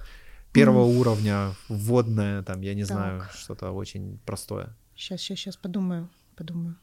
первого 0.52 0.86
mm. 0.86 1.00
уровня, 1.00 1.56
вводное, 1.70 2.44
там, 2.44 2.62
я 2.62 2.74
не 2.74 2.86
так. 2.86 2.92
знаю, 2.92 3.24
что-то 3.34 3.72
очень 3.72 4.20
простое. 4.26 4.76
Сейчас, 4.96 5.22
сейчас, 5.22 5.40
сейчас 5.40 5.58
подумаю, 5.58 6.10
подумаю. 6.36 6.76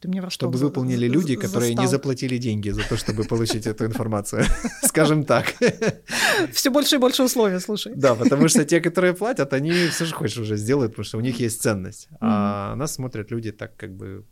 Ты 0.00 0.08
мне 0.08 0.28
Чтобы 0.28 0.58
выполнили 0.58 1.08
люди, 1.08 1.36
которые 1.36 1.74
не 1.74 1.86
заплатили 1.86 2.36
деньги 2.36 2.70
за 2.70 2.82
то, 2.82 2.96
чтобы 2.96 3.24
получить 3.28 3.66
эту 3.66 3.86
информацию. 3.86 4.44
Скажем 4.82 5.24
так. 5.24 5.54
Все 6.52 6.70
больше 6.70 6.96
и 6.96 6.98
больше 6.98 7.22
условий, 7.22 7.58
слушай. 7.60 7.94
Да, 7.96 8.14
потому 8.14 8.48
что 8.48 8.64
те, 8.64 8.80
которые 8.80 9.14
платят, 9.14 9.54
они 9.54 9.72
все 9.88 10.04
же 10.04 10.14
хочешь 10.14 10.38
уже 10.38 10.56
сделают, 10.56 10.92
потому 10.92 11.04
что 11.04 11.18
у 11.18 11.22
них 11.22 11.40
есть 11.40 11.62
ценность. 11.62 12.08
А 12.20 12.74
нас 12.76 12.94
смотрят 12.94 13.30
люди 13.30 13.52
так 13.52 13.74
как 13.76 13.96
бы... 13.96 14.24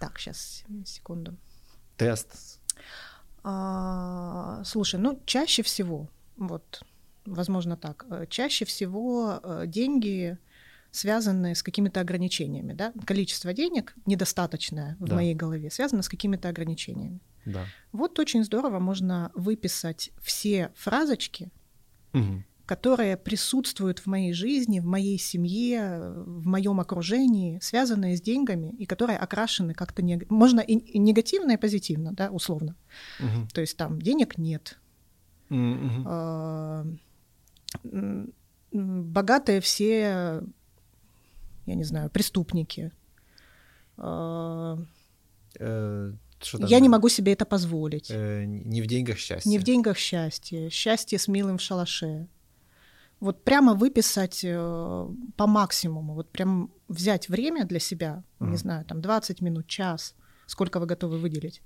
Так, 0.00 0.20
сейчас, 0.20 0.64
секунду. 0.84 1.36
Тест. 1.96 2.60
А, 3.42 4.62
слушай, 4.64 5.00
ну 5.00 5.20
чаще 5.26 5.62
всего, 5.62 6.08
вот, 6.36 6.82
возможно 7.28 7.76
так, 7.76 8.06
э, 8.10 8.26
чаще 8.28 8.64
всего 8.64 9.40
э, 9.42 9.64
деньги 9.66 10.38
связанные 10.90 11.54
с 11.54 11.62
какими-то 11.62 12.00
ограничениями, 12.00 12.72
да? 12.72 12.92
Количество 13.04 13.52
денег 13.52 13.94
недостаточное 14.06 14.96
в 14.98 15.06
да. 15.06 15.16
моей 15.16 15.34
голове 15.34 15.70
связано 15.70 16.02
с 16.02 16.08
какими-то 16.08 16.48
ограничениями. 16.48 17.20
Да. 17.44 17.66
Вот 17.92 18.18
очень 18.18 18.44
здорово 18.44 18.78
можно 18.78 19.30
выписать 19.34 20.10
все 20.20 20.72
фразочки, 20.74 21.50
угу. 22.12 22.42
которые 22.66 23.16
присутствуют 23.16 24.00
в 24.00 24.06
моей 24.06 24.32
жизни, 24.32 24.80
в 24.80 24.86
моей 24.86 25.18
семье, 25.18 26.12
в 26.26 26.46
моем 26.46 26.80
окружении, 26.80 27.58
связанные 27.62 28.16
с 28.16 28.20
деньгами 28.20 28.74
и 28.78 28.86
которые 28.86 29.18
окрашены 29.18 29.74
как-то 29.74 30.02
не... 30.02 30.20
можно 30.28 30.60
и 30.60 30.98
негативно, 30.98 31.52
и 31.52 31.56
позитивно, 31.56 32.12
да, 32.12 32.30
условно. 32.30 32.76
Угу. 33.20 33.48
То 33.52 33.60
есть 33.60 33.76
там 33.76 34.00
денег 34.00 34.36
нет. 34.38 34.78
Угу. 35.50 36.98
Богатые 38.72 39.60
все 39.60 40.42
я 41.68 41.74
не 41.74 41.84
знаю, 41.84 42.10
преступники. 42.10 42.92
А, 43.98 44.78
э, 45.58 46.12
я 46.60 46.80
не 46.80 46.88
могу 46.88 47.08
себе 47.08 47.32
это 47.32 47.44
позволить. 47.44 48.10
Э, 48.10 48.44
не 48.46 48.80
в 48.80 48.86
деньгах 48.86 49.18
счастье. 49.18 49.50
Не 49.50 49.58
в 49.58 49.64
деньгах 49.64 49.98
счастье. 49.98 50.70
Счастье 50.70 51.18
с 51.18 51.28
милым 51.28 51.58
в 51.58 51.60
шалаше. 51.60 52.26
Вот 53.20 53.44
прямо 53.44 53.74
выписать 53.74 54.40
э, 54.44 55.08
по 55.36 55.46
максимуму, 55.46 56.14
вот 56.14 56.30
прям 56.30 56.70
взять 56.86 57.28
время 57.28 57.66
для 57.66 57.80
себя, 57.80 58.22
uh-huh. 58.38 58.48
не 58.48 58.56
знаю, 58.56 58.84
там 58.84 59.02
20 59.02 59.40
минут, 59.40 59.66
час, 59.66 60.14
сколько 60.46 60.78
вы 60.78 60.86
готовы 60.86 61.18
выделить. 61.18 61.60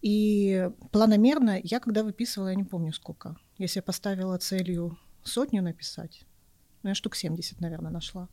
И 0.00 0.70
планомерно, 0.92 1.60
я 1.62 1.80
когда 1.80 2.04
выписывала, 2.04 2.48
я 2.48 2.54
не 2.54 2.64
помню 2.64 2.92
сколько, 2.92 3.36
если 3.58 3.80
я 3.80 3.82
поставила 3.82 4.38
целью 4.38 4.96
сотню 5.22 5.62
написать, 5.62 6.22
ну 6.82 6.90
я 6.90 6.94
штук 6.94 7.16
70, 7.16 7.60
наверное, 7.60 7.90
нашла. 7.90 8.28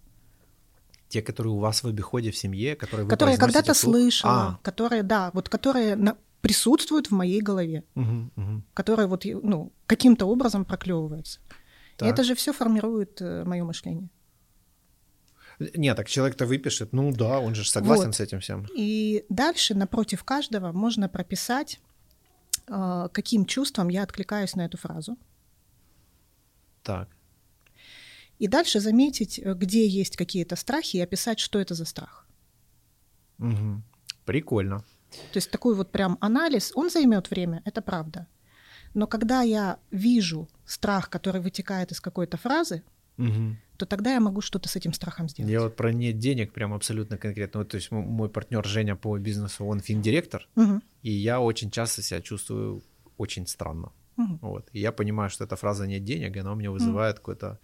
Те, 1.10 1.22
которые 1.22 1.54
у 1.54 1.60
вас 1.60 1.84
в 1.84 1.88
обиходе 1.88 2.32
в 2.32 2.38
семье, 2.38 2.76
которые 2.76 3.06
вы 3.06 3.10
Которые 3.10 3.36
я 3.36 3.40
когда-то 3.40 3.74
слышала, 3.74 4.34
а. 4.34 4.60
которые, 4.62 5.04
да, 5.04 5.32
вот 5.34 5.48
которые 5.48 5.96
на, 5.96 6.18
присутствуют 6.42 7.08
в 7.08 7.12
моей 7.12 7.42
голове, 7.42 7.84
угу, 7.96 8.32
угу. 8.36 8.62
которые 8.74 9.08
вот, 9.08 9.26
ну, 9.26 9.72
каким-то 9.86 10.26
образом 10.26 10.66
проклевываются. 10.66 11.40
И 12.02 12.06
это 12.06 12.24
же 12.24 12.36
все 12.36 12.54
формирует 12.54 13.22
э, 13.22 13.44
мое 13.44 13.64
мышление. 13.64 14.10
Нет, 15.60 15.98
так 15.98 16.08
человек-то 16.08 16.46
выпишет, 16.46 16.94
ну 16.94 17.12
да, 17.12 17.40
он 17.40 17.56
же 17.56 17.68
согласен 17.68 18.08
вот. 18.08 18.16
с 18.16 18.20
этим 18.20 18.40
всем. 18.40 18.68
И 18.76 19.26
дальше 19.30 19.74
напротив 19.74 20.24
каждого 20.24 20.72
можно 20.72 21.10
прописать, 21.10 21.80
э, 22.68 23.10
каким 23.12 23.46
чувством 23.46 23.90
я 23.90 24.04
откликаюсь 24.04 24.56
на 24.56 24.66
эту 24.66 24.78
фразу. 24.78 25.18
Так 26.88 27.10
и 28.40 28.48
дальше 28.48 28.80
заметить, 28.80 29.40
э, 29.40 29.54
где 29.54 29.88
есть 29.88 30.18
какие-то 30.18 30.56
страхи, 30.56 30.98
и 30.98 31.02
описать, 31.02 31.40
что 31.40 31.60
это 31.60 31.74
за 31.76 31.86
страх. 31.86 32.28
Угу. 33.40 33.82
Прикольно. 34.26 34.80
То 35.32 35.38
есть 35.38 35.52
такой 35.52 35.76
вот 35.76 35.92
прям 35.92 36.18
анализ, 36.22 36.72
он 36.76 36.90
займет 36.90 37.32
время, 37.32 37.62
это 37.66 37.82
правда. 37.82 38.28
Но 38.94 39.08
когда 39.08 39.42
я 39.42 39.78
вижу 39.92 40.48
страх, 40.66 41.10
который 41.10 41.42
вытекает 41.42 41.92
из 41.92 42.02
какой-то 42.02 42.38
фразы, 42.38 42.84
угу. 43.18 43.56
то 43.78 43.86
тогда 43.86 44.14
я 44.14 44.20
могу 44.20 44.42
что-то 44.42 44.70
с 44.70 44.76
этим 44.76 44.94
страхом 44.94 45.30
сделать. 45.30 45.52
Я 45.52 45.62
вот 45.62 45.76
про 45.76 45.94
нет 45.94 46.20
денег 46.20 46.54
прям 46.54 46.74
абсолютно 46.74 47.18
конкретно. 47.18 47.60
Вот, 47.60 47.70
то 47.70 47.78
есть 47.78 47.92
мой 47.92 48.30
партнер 48.30 48.66
Женя 48.66 48.96
по 48.96 49.18
бизнесу, 49.18 49.66
он 49.66 49.80
финдиректор, 49.80 50.48
угу. 50.56 50.82
и 51.04 51.12
я 51.12 51.40
очень 51.40 51.72
часто 51.72 52.02
себя 52.02 52.22
чувствую 52.22 52.84
очень 53.18 53.48
странно. 53.48 53.92
Угу. 54.18 54.40
Вот. 54.42 54.70
И 54.74 54.80
я 54.80 54.92
понимаю, 54.92 55.30
что 55.30 55.44
эта 55.44 55.56
фраза 55.56 55.88
нет 55.88 56.04
денег, 56.04 56.36
и 56.36 56.40
она 56.40 56.52
у 56.52 56.56
меня 56.56 56.72
вызывает 56.72 57.16
угу. 57.16 57.22
какой-то 57.22 57.60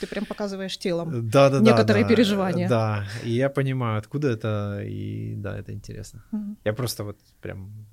ты 0.00 0.06
прям 0.06 0.24
показываешь 0.24 0.78
телом 0.78 1.28
да, 1.28 1.50
да, 1.50 1.60
некоторые 1.60 2.04
да, 2.04 2.08
переживания. 2.08 2.68
Да, 2.68 3.04
и 3.22 3.32
я 3.32 3.50
понимаю, 3.50 3.98
откуда 3.98 4.28
это, 4.28 4.80
и 4.82 5.34
да, 5.36 5.58
это 5.58 5.72
интересно. 5.72 6.24
Угу. 6.32 6.56
Я 6.64 6.72
просто 6.72 7.04
вот 7.04 7.18
прям 7.42 7.86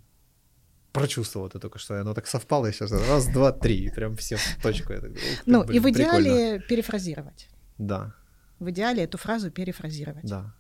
прочувствовал 0.94 1.48
это 1.48 1.60
только 1.60 1.80
что, 1.80 2.00
оно 2.00 2.14
так 2.14 2.28
совпало, 2.28 2.68
и 2.68 2.72
сейчас 2.72 2.92
раз, 2.92 3.28
два, 3.28 3.52
три, 3.52 3.90
прям 3.90 4.16
все 4.16 4.38
в 4.38 4.64
точку. 4.64 4.94
Я 4.94 5.02
так, 5.02 5.12
ну, 5.46 5.64
блин, 5.66 5.78
и 5.78 5.80
в 5.80 5.90
идеале 5.90 6.24
прикольно. 6.24 6.60
перефразировать. 6.60 7.50
Да. 7.78 8.14
В 8.60 8.70
идеале 8.70 9.04
эту 9.04 9.18
фразу 9.18 9.52
перефразировать. 9.52 10.26
Да. 10.26 10.56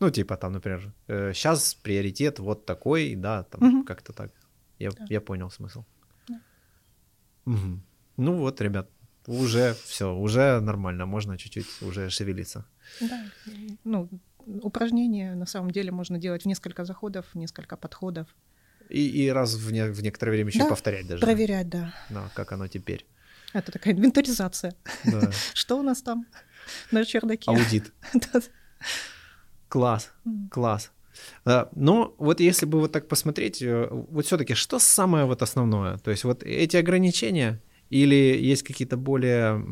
Ну, 0.00 0.10
типа 0.10 0.36
там, 0.36 0.52
например, 0.52 0.92
э, 1.06 1.32
сейчас 1.34 1.74
приоритет 1.74 2.38
вот 2.38 2.66
такой, 2.66 3.14
да, 3.14 3.44
там 3.44 3.62
угу. 3.62 3.84
как-то 3.84 4.12
так. 4.12 4.32
Я, 4.78 4.90
да. 4.90 5.06
я 5.08 5.20
понял 5.20 5.50
смысл. 5.50 5.84
Угу. 7.46 7.80
Ну 8.16 8.36
вот, 8.36 8.60
ребят, 8.60 8.90
уже 9.26 9.74
все, 9.84 10.14
уже 10.14 10.60
нормально, 10.60 11.06
можно 11.06 11.36
чуть-чуть 11.38 11.82
уже 11.82 12.10
шевелиться. 12.10 12.66
Да, 13.00 13.24
ну, 13.84 14.08
упражнения 14.62 15.34
на 15.34 15.46
самом 15.46 15.70
деле 15.70 15.92
можно 15.92 16.18
делать 16.18 16.42
в 16.42 16.46
несколько 16.46 16.84
заходов, 16.84 17.26
несколько 17.34 17.76
подходов. 17.76 18.26
И, 18.88 19.06
и 19.06 19.28
раз 19.28 19.54
в, 19.54 19.70
не, 19.70 19.84
в 19.90 20.02
некоторое 20.02 20.32
время 20.32 20.48
еще 20.48 20.60
да, 20.60 20.66
повторять 20.66 21.06
даже. 21.06 21.20
проверять, 21.20 21.68
да. 21.68 21.94
Да, 22.08 22.30
как 22.34 22.52
оно 22.52 22.68
теперь. 22.68 23.06
Это 23.52 23.72
такая 23.72 23.94
инвентаризация. 23.94 24.74
Да. 25.04 25.30
Что 25.54 25.78
у 25.78 25.82
нас 25.82 26.02
там 26.02 26.26
на 26.90 27.04
чердаке? 27.04 27.50
Аудит. 27.50 27.92
Класс, 29.68 30.10
класс. 30.50 30.90
Но 31.44 32.14
вот 32.18 32.40
если 32.40 32.66
бы 32.66 32.80
вот 32.80 32.92
так 32.92 33.08
посмотреть, 33.08 33.62
э, 33.62 33.88
вот 33.90 34.26
все-таки 34.26 34.54
что 34.54 34.78
самое 34.78 35.24
вот 35.24 35.42
основное? 35.42 35.98
То 35.98 36.10
есть 36.10 36.24
вот 36.24 36.42
эти 36.42 36.76
ограничения, 36.76 37.60
или 37.90 38.14
есть 38.14 38.62
какие-то 38.62 38.96
более... 38.96 39.62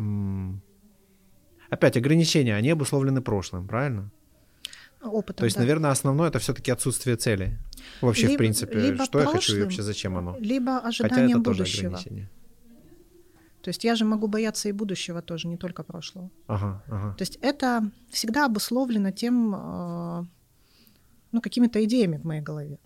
Опять, 1.69 1.97
ограничения, 1.97 2.55
они 2.55 2.71
обусловлены 2.71 3.21
прошлым, 3.21 3.67
правильно? 3.67 4.11
Опытом, 5.03 5.37
То 5.37 5.45
есть, 5.45 5.57
да. 5.57 5.63
наверное, 5.63 5.91
основное 5.91 6.29
это 6.29 6.39
все-таки 6.39 6.71
отсутствие 6.71 7.17
цели. 7.17 7.59
Вообще, 8.01 8.23
либо, 8.23 8.35
в 8.35 8.39
принципе, 8.39 8.79
либо 8.79 9.05
что 9.05 9.13
прошлым, 9.13 9.35
я 9.35 9.41
хочу 9.41 9.57
и 9.57 9.63
вообще 9.63 9.83
зачем 9.83 10.17
оно. 10.17 10.37
Либо 10.39 10.79
ожиданием 10.79 11.39
Хотя 11.39 11.51
это 11.51 11.51
будущего. 11.51 11.91
Тоже 11.91 12.29
То 13.63 13.69
есть 13.69 13.85
я 13.85 13.95
же 13.95 14.05
могу 14.05 14.27
бояться 14.27 14.69
и 14.69 14.73
будущего 14.73 15.23
тоже, 15.23 15.49
не 15.49 15.57
только 15.57 15.83
прошлого. 15.83 16.31
Ага, 16.47 16.83
ага. 16.89 17.15
То 17.15 17.23
есть 17.23 17.39
это 17.43 17.91
всегда 18.11 18.47
обусловлено 18.47 19.11
тем, 19.11 19.55
э, 19.55 20.25
ну, 21.33 21.41
какими-то 21.41 21.85
идеями 21.85 22.17
в 22.17 22.25
моей 22.25 22.43
голове, 22.43 22.79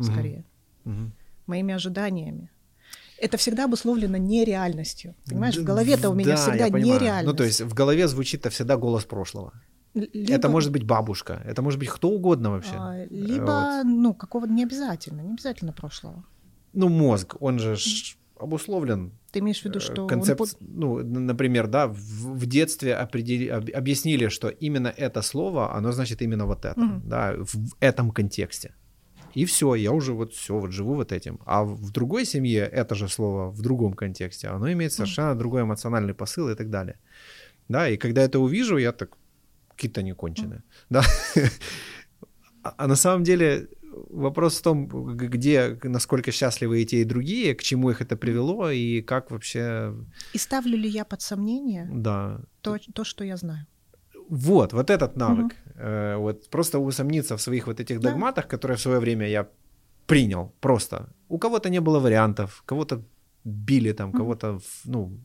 скорее, 0.00 0.44
угу. 0.84 1.10
моими 1.46 1.74
ожиданиями 1.74 2.50
это 3.22 3.36
всегда 3.36 3.64
обусловлено 3.66 4.16
нереальностью. 4.16 5.14
Понимаешь, 5.26 5.56
в 5.56 5.62
голове-то 5.62 6.10
у 6.10 6.14
меня 6.14 6.30
да, 6.30 6.36
всегда 6.36 6.68
нереальность. 6.68 7.26
Ну, 7.26 7.34
то 7.34 7.44
есть 7.44 7.60
в 7.60 7.72
голове 7.72 8.08
звучит-то 8.08 8.50
всегда 8.50 8.76
голос 8.76 9.04
прошлого. 9.04 9.52
Либо, 9.94 10.32
это 10.32 10.48
может 10.48 10.72
быть 10.72 10.84
бабушка, 10.84 11.40
это 11.44 11.62
может 11.62 11.78
быть 11.78 11.88
кто 11.88 12.08
угодно 12.08 12.50
вообще. 12.50 12.74
А, 12.74 13.04
либо, 13.10 13.82
вот. 13.82 13.84
ну, 13.84 14.14
какого 14.14 14.46
не 14.46 14.64
обязательно, 14.64 15.20
не 15.20 15.32
обязательно 15.32 15.72
прошлого. 15.72 16.24
Ну, 16.72 16.88
мозг, 16.88 17.36
он 17.40 17.58
же 17.58 17.76
ж 17.76 18.16
обусловлен. 18.42 19.12
Ты 19.30 19.38
имеешь 19.38 19.62
в 19.62 19.64
виду, 19.64 19.78
э, 19.78 19.82
что 19.82 20.06
концепт, 20.06 20.40
он... 20.40 20.48
ну, 20.60 21.02
например, 21.02 21.66
да, 21.66 21.86
в, 21.86 21.96
в 21.96 22.46
детстве 22.46 22.94
определи, 22.94 23.48
объяснили, 23.48 24.28
что 24.28 24.48
именно 24.48 24.88
это 24.88 25.22
слово, 25.22 25.74
оно 25.74 25.92
значит 25.92 26.22
именно 26.22 26.46
вот 26.46 26.64
это, 26.64 26.80
угу. 26.80 27.00
да, 27.04 27.34
в, 27.38 27.74
этом 27.80 28.10
контексте 28.10 28.74
и 29.34 29.44
все, 29.44 29.74
я 29.74 29.92
уже 29.92 30.12
вот 30.12 30.32
все, 30.32 30.58
вот 30.58 30.72
живу 30.72 30.94
вот 30.94 31.12
этим. 31.12 31.38
А 31.46 31.64
в 31.64 31.90
другой 31.90 32.24
семье 32.24 32.60
это 32.60 32.94
же 32.94 33.08
слово 33.08 33.50
в 33.50 33.62
другом 33.62 33.94
контексте, 33.94 34.48
оно 34.48 34.70
имеет 34.72 34.92
совершенно 34.92 35.34
другой 35.34 35.62
эмоциональный 35.62 36.14
посыл 36.14 36.50
и 36.50 36.54
так 36.54 36.70
далее. 36.70 36.98
Да, 37.68 37.88
и 37.88 37.96
когда 37.96 38.22
это 38.22 38.38
увижу, 38.38 38.78
я 38.78 38.92
так, 38.92 39.16
какие-то 39.68 40.02
неконченые. 40.02 40.62
Да. 40.90 41.02
А, 42.64 42.74
а 42.76 42.86
на 42.86 42.94
самом 42.94 43.24
деле 43.24 43.66
вопрос 44.10 44.58
в 44.58 44.62
том, 44.62 44.86
где, 45.16 45.78
насколько 45.82 46.32
счастливы 46.32 46.82
и 46.82 46.86
те, 46.86 47.00
и 47.00 47.04
другие, 47.04 47.54
к 47.54 47.62
чему 47.62 47.90
их 47.90 48.00
это 48.00 48.16
привело, 48.16 48.70
и 48.70 49.02
как 49.02 49.30
вообще... 49.30 49.94
И 50.34 50.38
ставлю 50.38 50.76
ли 50.76 50.88
я 50.88 51.04
под 51.04 51.22
сомнение 51.22 51.88
да. 51.92 52.40
то, 52.60 52.78
то 52.94 53.04
что 53.04 53.24
я 53.24 53.36
знаю. 53.36 53.66
Вот, 54.28 54.72
вот 54.72 54.90
этот 54.90 55.16
навык. 55.16 55.52
Угу. 55.74 56.22
вот 56.22 56.50
просто 56.50 56.78
усомниться 56.78 57.36
в 57.36 57.42
своих 57.42 57.66
вот 57.66 57.80
этих 57.80 58.00
догматах, 58.00 58.44
да. 58.44 58.50
которые 58.50 58.76
в 58.76 58.80
свое 58.80 58.98
время 58.98 59.28
я 59.28 59.48
принял 60.06 60.52
просто 60.60 61.08
У 61.28 61.38
кого-то 61.38 61.70
не 61.70 61.80
было 61.80 62.00
вариантов, 62.00 62.62
кого-то 62.66 63.02
били 63.44 63.92
там, 63.92 64.12
кого-то, 64.12 64.60
ну, 64.84 65.20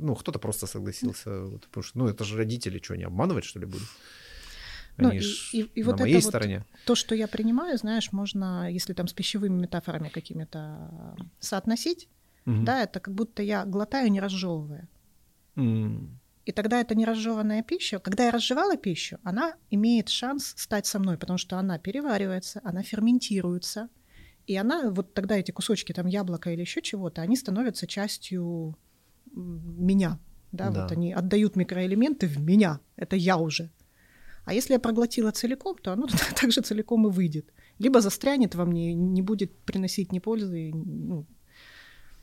ну, 0.00 0.14
кто-то 0.14 0.38
просто 0.38 0.66
согласился, 0.66 1.30
вот, 1.30 1.66
потому 1.66 1.84
что, 1.84 1.98
ну, 1.98 2.08
это 2.08 2.24
же 2.24 2.36
родители, 2.36 2.80
что, 2.82 2.96
не 2.96 3.04
обманывать, 3.04 3.44
что 3.44 3.60
ли, 3.60 3.66
будут? 3.66 3.88
Ну, 4.98 5.10
Они 5.10 5.20
и, 5.20 5.60
и, 5.60 5.62
и 5.62 5.82
на 5.82 5.90
вот 5.90 6.00
моей 6.00 6.18
это 6.18 6.26
стороне. 6.26 6.58
Вот 6.58 6.80
то, 6.84 6.94
что 6.94 7.14
я 7.14 7.28
принимаю, 7.28 7.78
знаешь, 7.78 8.12
можно, 8.12 8.70
если 8.70 8.92
там 8.92 9.06
с 9.06 9.12
пищевыми 9.12 9.60
метафорами 9.60 10.08
какими-то 10.08 11.16
соотносить, 11.38 12.08
угу. 12.44 12.62
да, 12.64 12.82
это 12.82 13.00
как 13.00 13.14
будто 13.14 13.42
я 13.42 13.64
глотаю, 13.64 14.10
не 14.10 14.20
разжевывая. 14.20 14.88
Mm. 15.54 16.08
И 16.48 16.52
тогда 16.52 16.80
эта 16.80 16.94
неразжеванная 16.94 17.62
пища, 17.62 17.98
когда 17.98 18.24
я 18.24 18.30
разжевала 18.30 18.76
пищу, 18.76 19.18
она 19.22 19.54
имеет 19.70 20.08
шанс 20.08 20.54
стать 20.56 20.86
со 20.86 20.98
мной, 20.98 21.18
потому 21.18 21.36
что 21.36 21.58
она 21.58 21.78
переваривается, 21.78 22.60
она 22.64 22.82
ферментируется, 22.82 23.90
и 24.46 24.56
она, 24.56 24.90
вот 24.90 25.12
тогда 25.12 25.36
эти 25.36 25.50
кусочки 25.50 25.92
там 25.92 26.06
яблока 26.06 26.50
или 26.50 26.62
еще 26.62 26.80
чего-то, 26.80 27.20
они 27.20 27.36
становятся 27.36 27.86
частью 27.86 28.78
меня, 29.30 30.18
да, 30.52 30.70
да, 30.70 30.82
вот 30.82 30.92
они 30.92 31.12
отдают 31.12 31.54
микроэлементы 31.54 32.26
в 32.26 32.40
меня, 32.40 32.80
это 32.96 33.14
я 33.14 33.36
уже. 33.36 33.70
А 34.48 34.54
если 34.54 34.72
я 34.72 34.78
проглотила 34.78 35.30
целиком, 35.30 35.76
то 35.76 35.92
оно 35.92 36.06
также 36.40 36.62
целиком 36.62 37.06
и 37.06 37.10
выйдет. 37.10 37.52
Либо 37.78 38.00
застрянет 38.00 38.54
во 38.54 38.64
мне, 38.64 38.94
не 38.94 39.20
будет 39.20 39.54
приносить 39.64 40.10
ни 40.12 40.20
пользы. 40.20 40.72
Ну, 40.72 41.26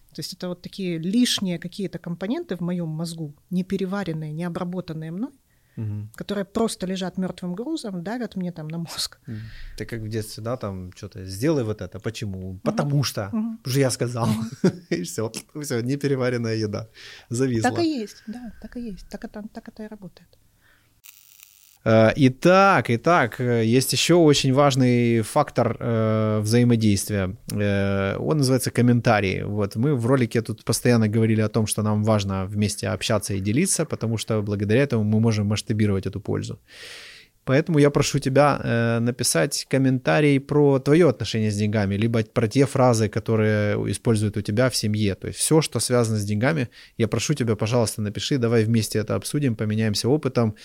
то 0.10 0.22
есть 0.22 0.34
это 0.34 0.48
вот 0.48 0.62
такие 0.62 0.98
лишние 0.98 1.60
какие-то 1.60 2.00
компоненты 2.00 2.56
в 2.56 2.62
моем 2.62 2.88
мозгу, 2.88 3.36
не 3.52 3.64
переваренные, 3.64 4.34
не 4.34 4.44
обработанные 4.44 5.12
мной, 5.12 5.30
угу. 5.78 6.08
которые 6.16 6.46
просто 6.46 6.88
лежат 6.88 7.18
мертвым 7.18 7.54
грузом, 7.54 8.04
давят 8.04 8.36
мне 8.36 8.52
там 8.52 8.70
на 8.70 8.78
мозг. 8.80 9.20
Ты 9.78 9.86
как 9.86 10.00
в 10.00 10.08
детстве, 10.08 10.44
да, 10.44 10.58
там 10.58 10.92
что-то 10.96 11.26
сделай 11.26 11.64
вот 11.64 11.82
это, 11.82 12.00
почему? 12.00 12.60
Потому 12.64 13.04
что, 13.04 13.30
угу. 13.34 13.58
уже 13.68 13.80
я 13.82 13.92
сказал, 13.92 14.30
и 14.90 15.04
все, 15.04 15.32
все, 15.62 15.82
непереваренная 15.82 16.56
еда 16.56 16.88
зависла. 17.30 17.70
Так 17.70 17.80
и 17.84 18.00
есть, 18.02 18.24
да, 18.26 18.52
так 18.62 18.78
и 18.78 18.82
есть, 18.82 19.08
так 19.10 19.26
это, 19.26 19.44
так 19.54 19.68
это 19.68 19.84
и 19.84 19.88
работает. 19.88 20.40
Э, 21.86 22.12
итак, 22.16 22.90
итак, 22.90 23.40
э, 23.40 23.64
есть 23.64 23.94
еще 23.94 24.16
очень 24.16 24.54
важный 24.54 25.22
фактор 25.22 25.78
э, 25.80 26.40
взаимодействия. 26.42 27.36
Э, 27.52 28.18
он 28.18 28.38
называется 28.38 28.72
комментарии. 28.72 29.44
Вот 29.44 29.76
мы 29.76 29.96
в 29.96 30.08
ролике 30.08 30.42
тут 30.42 30.64
постоянно 30.64 31.08
говорили 31.08 31.42
о 31.42 31.50
том, 31.50 31.68
что 31.68 31.84
нам 31.84 32.04
важно 32.04 32.46
вместе 32.48 32.88
общаться 32.88 33.36
и 33.36 33.40
делиться, 33.40 33.86
потому 33.86 34.18
что 34.18 34.42
благодаря 34.42 34.82
этому 34.82 35.04
мы 35.04 35.20
можем 35.20 35.48
масштабировать 35.48 36.08
эту 36.08 36.20
пользу. 36.20 36.60
Поэтому 37.46 37.78
я 37.78 37.92
прошу 37.92 38.18
тебя 38.18 38.60
э, 38.64 39.00
написать 39.00 39.68
комментарий 39.70 40.40
про 40.40 40.80
твое 40.80 41.10
отношение 41.10 41.52
с 41.52 41.56
деньгами, 41.56 41.96
либо 41.96 42.24
про 42.24 42.48
те 42.48 42.66
фразы, 42.66 43.08
которые 43.08 43.76
используют 43.92 44.36
у 44.36 44.42
тебя 44.42 44.70
в 44.70 44.76
семье. 44.76 45.14
То 45.14 45.28
есть 45.28 45.40
все, 45.40 45.62
что 45.62 45.80
связано 45.80 46.18
с 46.18 46.26
деньгами, 46.26 46.70
я 46.98 47.08
прошу 47.08 47.36
тебя, 47.36 47.56
пожалуйста, 47.56 48.02
напиши, 48.02 48.40
давай 48.40 48.64
вместе 48.64 48.98
это 48.98 49.14
обсудим, 49.14 49.56
поменяемся 49.56 50.10
опытом. 50.10 50.56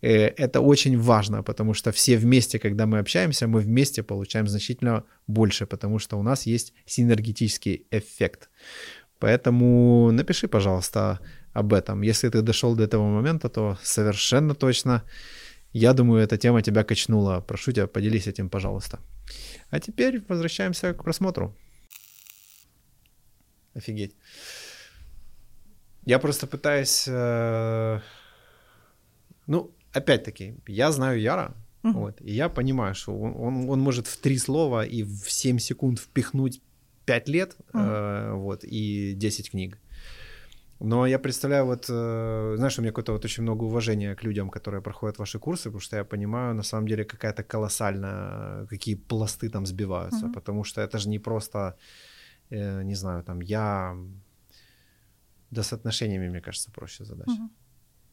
Э, 0.00 0.28
это 0.28 0.60
очень 0.60 0.98
важно, 0.98 1.42
потому 1.42 1.74
что 1.74 1.92
все 1.92 2.16
вместе, 2.16 2.58
когда 2.58 2.86
мы 2.86 3.00
общаемся, 3.00 3.46
мы 3.46 3.60
вместе 3.60 4.02
получаем 4.02 4.48
значительно 4.48 5.04
больше, 5.26 5.66
потому 5.66 5.98
что 5.98 6.18
у 6.18 6.22
нас 6.22 6.46
есть 6.46 6.72
синергетический 6.86 7.86
эффект. 7.90 8.48
Поэтому 9.18 10.10
напиши, 10.10 10.48
пожалуйста, 10.48 11.20
об 11.52 11.74
этом. 11.74 12.00
Если 12.00 12.30
ты 12.30 12.40
дошел 12.40 12.74
до 12.74 12.84
этого 12.84 13.08
момента, 13.10 13.50
то 13.50 13.78
совершенно 13.82 14.54
точно 14.54 15.02
я 15.72 15.92
думаю, 15.92 16.22
эта 16.22 16.36
тема 16.36 16.62
тебя 16.62 16.84
качнула. 16.84 17.40
Прошу 17.40 17.72
тебя, 17.72 17.86
поделись 17.86 18.26
этим, 18.26 18.48
пожалуйста. 18.48 18.98
А 19.70 19.78
теперь 19.78 20.22
возвращаемся 20.28 20.92
к 20.94 21.04
просмотру. 21.04 21.54
Офигеть. 23.74 24.16
Я 26.06 26.18
просто 26.18 26.46
пытаюсь... 26.46 27.06
Э, 27.08 28.00
ну, 29.46 29.70
опять-таки, 29.92 30.56
я 30.66 30.90
знаю 30.92 31.20
Яра, 31.20 31.54
uh-huh. 31.82 31.92
вот, 31.92 32.20
и 32.20 32.32
я 32.32 32.48
понимаю, 32.48 32.94
что 32.94 33.16
он, 33.16 33.34
он, 33.36 33.70
он 33.70 33.80
может 33.80 34.06
в 34.06 34.16
три 34.16 34.38
слова 34.38 34.84
и 34.84 35.02
в 35.02 35.30
7 35.30 35.58
секунд 35.58 35.98
впихнуть 35.98 36.60
5 37.04 37.28
лет 37.28 37.56
uh-huh. 37.72 38.30
э, 38.30 38.32
вот, 38.32 38.64
и 38.64 39.12
10 39.14 39.50
книг. 39.50 39.78
Но 40.80 41.06
я 41.06 41.18
представляю, 41.18 41.66
вот, 41.66 41.90
э, 41.90 42.54
знаешь, 42.56 42.78
у 42.78 42.82
меня 42.82 42.90
какое-то 42.90 43.12
вот 43.12 43.24
очень 43.24 43.42
много 43.42 43.64
уважения 43.64 44.14
к 44.14 44.24
людям, 44.24 44.50
которые 44.50 44.80
проходят 44.80 45.18
ваши 45.18 45.38
курсы, 45.38 45.64
потому 45.64 45.80
что 45.80 45.96
я 45.96 46.04
понимаю, 46.04 46.54
на 46.54 46.62
самом 46.62 46.88
деле, 46.88 47.04
какая-то 47.04 47.42
колоссальная, 47.42 48.66
какие 48.66 48.96
пласты 48.96 49.50
там 49.50 49.66
сбиваются, 49.66 50.26
uh-huh. 50.26 50.32
потому 50.32 50.64
что 50.64 50.80
это 50.80 50.98
же 50.98 51.10
не 51.10 51.18
просто, 51.18 51.76
э, 52.50 52.82
не 52.82 52.94
знаю, 52.94 53.22
там, 53.22 53.42
я... 53.42 53.94
Да 55.50 55.62
с 55.62 55.72
отношениями, 55.72 56.28
мне 56.28 56.40
кажется, 56.40 56.70
проще 56.70 57.04
задача. 57.04 57.30
Uh-huh. 57.30 57.50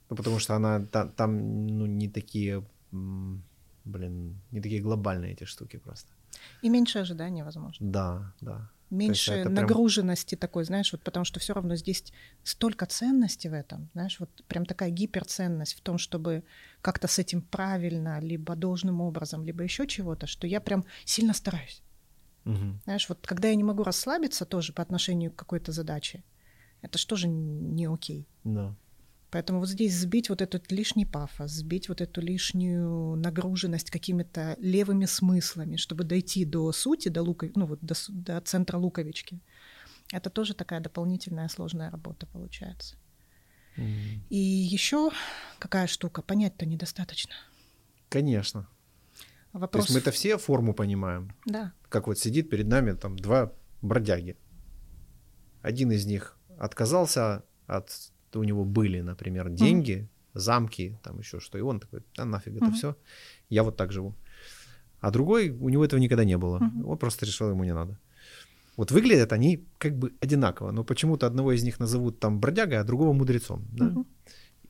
Ну, 0.09 0.15
потому 0.15 0.39
что 0.39 0.55
она, 0.55 0.85
та, 0.85 1.05
там, 1.05 1.67
ну, 1.67 1.85
не 1.85 2.09
такие, 2.09 2.63
блин, 3.85 4.41
не 4.51 4.61
такие 4.61 4.81
глобальные 4.81 5.33
эти 5.33 5.45
штуки 5.45 5.77
просто. 5.77 6.09
И 6.63 6.69
меньше 6.69 6.99
ожиданий, 6.99 7.43
возможно. 7.43 7.91
Да, 7.91 8.33
да 8.41 8.69
меньше 8.89 9.43
нагруженности 9.45 10.35
прям... 10.35 10.39
такой, 10.39 10.63
знаешь, 10.63 10.91
вот 10.91 11.01
потому 11.01 11.25
что 11.25 11.39
все 11.39 11.53
равно 11.53 11.75
здесь 11.75 12.11
столько 12.43 12.85
ценности 12.85 13.47
в 13.47 13.53
этом, 13.53 13.89
знаешь, 13.93 14.19
вот 14.19 14.29
прям 14.47 14.65
такая 14.65 14.89
гиперценность 14.89 15.77
в 15.77 15.81
том, 15.81 15.97
чтобы 15.97 16.43
как-то 16.81 17.07
с 17.07 17.19
этим 17.19 17.41
правильно, 17.41 18.19
либо 18.19 18.55
должным 18.55 19.01
образом, 19.01 19.43
либо 19.45 19.63
еще 19.63 19.87
чего-то, 19.87 20.27
что 20.27 20.47
я 20.47 20.61
прям 20.61 20.85
сильно 21.05 21.33
стараюсь. 21.33 21.81
Угу. 22.45 22.79
Знаешь, 22.85 23.09
вот 23.09 23.25
когда 23.27 23.49
я 23.49 23.55
не 23.55 23.63
могу 23.63 23.83
расслабиться 23.83 24.45
тоже 24.45 24.73
по 24.73 24.81
отношению 24.81 25.31
к 25.31 25.35
какой-то 25.35 25.71
задаче, 25.71 26.23
это 26.81 26.97
же 27.15 27.27
не 27.27 27.85
окей. 27.85 28.27
Да. 28.43 28.75
Поэтому 29.29 29.59
вот 29.59 29.69
здесь 29.69 29.93
сбить 29.93 30.29
вот 30.29 30.41
этот 30.41 30.71
лишний 30.71 31.05
пафос, 31.05 31.51
сбить 31.51 31.89
вот 31.89 31.99
эту 31.99 32.21
лишнюю 32.21 33.15
нагруженность 33.17 33.91
какими-то 33.91 34.55
левыми 34.59 35.05
смыслами, 35.05 35.75
чтобы 35.75 36.05
дойти 36.05 36.45
до 36.45 36.71
сути, 36.71 37.09
до, 37.09 37.23
лука, 37.23 37.49
ну 37.55 37.65
вот 37.65 37.79
до, 37.81 37.93
до 38.07 38.39
центра 38.41 38.77
луковички. 38.77 39.41
Это 40.13 40.29
тоже 40.29 40.53
такая 40.53 40.79
дополнительная 40.79 41.49
сложная 41.49 41.91
работа 41.91 42.25
получается. 42.25 42.95
И 44.29 44.37
еще 44.37 45.11
какая 45.59 45.87
штука, 45.87 46.21
понять-то 46.21 46.65
недостаточно. 46.65 47.35
Конечно. 48.09 48.67
Вопрос... 49.53 49.85
То 49.85 49.93
есть 49.93 49.95
мы-то 49.95 50.11
все 50.11 50.37
форму 50.37 50.73
понимаем. 50.73 51.35
Да. 51.45 51.73
Как 51.89 52.07
вот 52.07 52.17
сидит 52.17 52.49
перед 52.49 52.67
нами 52.67 52.93
там 52.93 53.17
два 53.17 53.53
бродяги. 53.81 54.37
Один 55.61 55.91
из 55.91 56.05
них 56.05 56.37
отказался 56.57 57.43
от 57.67 58.11
у 58.35 58.43
него 58.43 58.65
были, 58.65 59.01
например, 59.01 59.49
деньги, 59.49 59.91
mm-hmm. 59.91 60.39
замки, 60.39 60.99
там 61.03 61.19
еще 61.19 61.39
что, 61.39 61.57
и 61.57 61.61
он 61.61 61.79
такой, 61.79 62.01
да 62.15 62.25
нафиг 62.25 62.55
это 62.55 62.65
mm-hmm. 62.65 62.73
все, 62.73 62.95
я 63.49 63.63
вот 63.63 63.77
так 63.77 63.91
живу. 63.91 64.15
А 64.99 65.11
другой, 65.11 65.49
у 65.49 65.69
него 65.69 65.85
этого 65.85 65.99
никогда 65.99 66.25
не 66.25 66.37
было, 66.37 66.59
mm-hmm. 66.59 66.83
он 66.85 66.97
просто 66.97 67.25
решил, 67.25 67.49
ему 67.49 67.63
не 67.63 67.73
надо. 67.73 67.97
Вот 68.77 68.91
выглядят 68.91 69.33
они 69.33 69.65
как 69.79 69.97
бы 69.97 70.13
одинаково, 70.21 70.71
но 70.71 70.83
почему-то 70.83 71.25
одного 71.25 71.51
из 71.51 71.63
них 71.63 71.79
назовут 71.79 72.19
там 72.19 72.39
бродягой, 72.39 72.77
а 72.77 72.83
другого 72.83 73.13
мудрецом. 73.13 73.65
Да? 73.71 73.85
Mm-hmm. 73.85 74.05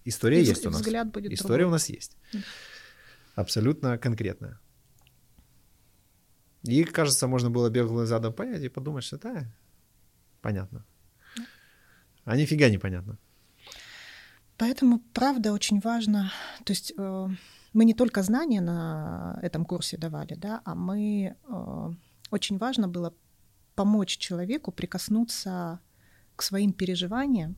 История 0.05 0.41
и 0.41 0.45
есть 0.45 0.65
у 0.65 0.69
нас. 0.69 0.79
Взгляд 0.79 1.11
будет 1.11 1.31
История 1.33 1.63
другой. 1.63 1.69
у 1.69 1.71
нас 1.71 1.89
есть. 1.89 2.17
Абсолютно 3.35 3.97
конкретная. 3.97 4.59
И, 6.63 6.83
кажется, 6.83 7.27
можно 7.27 7.49
было 7.49 7.69
беглым 7.69 8.07
задом 8.07 8.33
понять 8.33 8.63
и 8.63 8.69
подумать, 8.69 9.03
что 9.03 9.17
это 9.17 9.53
понятно. 10.41 10.85
А 12.23 12.35
нифига 12.35 12.69
не 12.69 12.77
понятно. 12.77 13.17
Поэтому, 14.57 14.99
правда, 15.13 15.53
очень 15.53 15.79
важно, 15.79 16.31
то 16.63 16.73
есть 16.73 16.91
э, 16.97 17.27
мы 17.73 17.85
не 17.85 17.93
только 17.93 18.23
знания 18.23 18.59
на 18.59 19.37
этом 19.43 19.65
курсе 19.65 19.97
давали, 19.97 20.33
да, 20.33 20.61
а 20.65 20.73
мы 20.73 21.35
э, 21.47 21.89
очень 22.31 22.57
важно 22.57 22.87
было 22.87 23.13
помочь 23.75 24.17
человеку 24.17 24.71
прикоснуться 24.71 25.79
к 26.35 26.41
своим 26.41 26.73
переживаниям, 26.73 27.55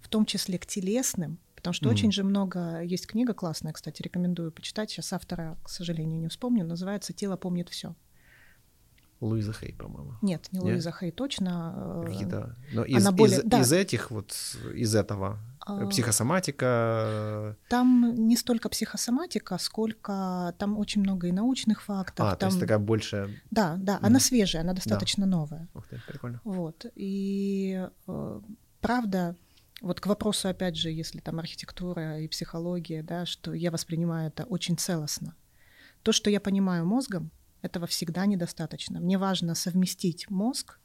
в 0.00 0.08
том 0.08 0.26
числе 0.26 0.58
к 0.58 0.66
телесным, 0.66 1.38
потому 1.54 1.72
что 1.72 1.88
mm-hmm. 1.88 1.92
очень 1.92 2.12
же 2.12 2.24
много 2.24 2.80
есть 2.82 3.06
книга 3.06 3.32
классная, 3.32 3.72
кстати, 3.72 4.02
рекомендую 4.02 4.50
почитать. 4.50 4.90
Сейчас 4.90 5.12
автора, 5.12 5.56
к 5.62 5.68
сожалению, 5.68 6.20
не 6.20 6.28
вспомню, 6.28 6.64
называется 6.64 7.12
"Тело 7.12 7.36
помнит 7.36 7.68
все". 7.68 7.94
Луиза 9.24 9.52
Хей, 9.52 9.72
по-моему. 9.72 10.14
Нет, 10.22 10.48
не 10.52 10.60
Луиза 10.60 10.92
Хей, 10.92 11.10
точно. 11.10 11.74
Э, 11.76 12.06
Какие-то. 12.06 12.56
Но 12.72 12.84
из, 12.84 13.06
Она 13.06 13.12
более... 13.12 13.38
из, 13.38 13.44
да. 13.44 13.60
из 13.60 13.72
этих 13.72 14.10
вот, 14.10 14.32
из 14.74 14.94
этого, 14.94 15.38
а... 15.60 15.86
психосоматика... 15.86 17.56
Там 17.68 18.14
не 18.28 18.36
столько 18.36 18.68
психосоматика, 18.68 19.58
сколько 19.58 20.54
там 20.58 20.78
очень 20.78 21.00
много 21.00 21.28
и 21.28 21.32
научных 21.32 21.82
фактов. 21.82 22.26
А, 22.26 22.30
там... 22.30 22.38
то 22.38 22.46
есть 22.46 22.60
такая 22.60 22.78
больше... 22.78 23.40
Да, 23.50 23.76
да, 23.78 23.94
mm. 23.94 24.06
она 24.06 24.20
свежая, 24.20 24.62
она 24.62 24.74
достаточно 24.74 25.24
да. 25.24 25.30
новая. 25.30 25.68
Ух 25.74 25.86
ты, 25.88 26.00
прикольно. 26.06 26.40
Вот, 26.44 26.86
и 26.94 27.88
э, 28.06 28.40
правда, 28.80 29.36
вот 29.80 30.00
к 30.00 30.06
вопросу, 30.06 30.48
опять 30.48 30.76
же, 30.76 30.90
если 30.90 31.20
там 31.20 31.38
архитектура 31.38 32.20
и 32.20 32.28
психология, 32.28 33.02
да, 33.02 33.24
что 33.24 33.54
я 33.54 33.70
воспринимаю 33.70 34.28
это 34.28 34.44
очень 34.44 34.76
целостно. 34.76 35.34
То, 36.02 36.12
что 36.12 36.28
я 36.28 36.40
понимаю 36.40 36.84
мозгом, 36.84 37.30
Этого 37.64 37.86
всегда 37.86 38.26
недостаточно. 38.26 39.00
Мне 39.00 39.16
важно 39.16 39.54
совместить 39.54 40.28
мозг, 40.28 40.78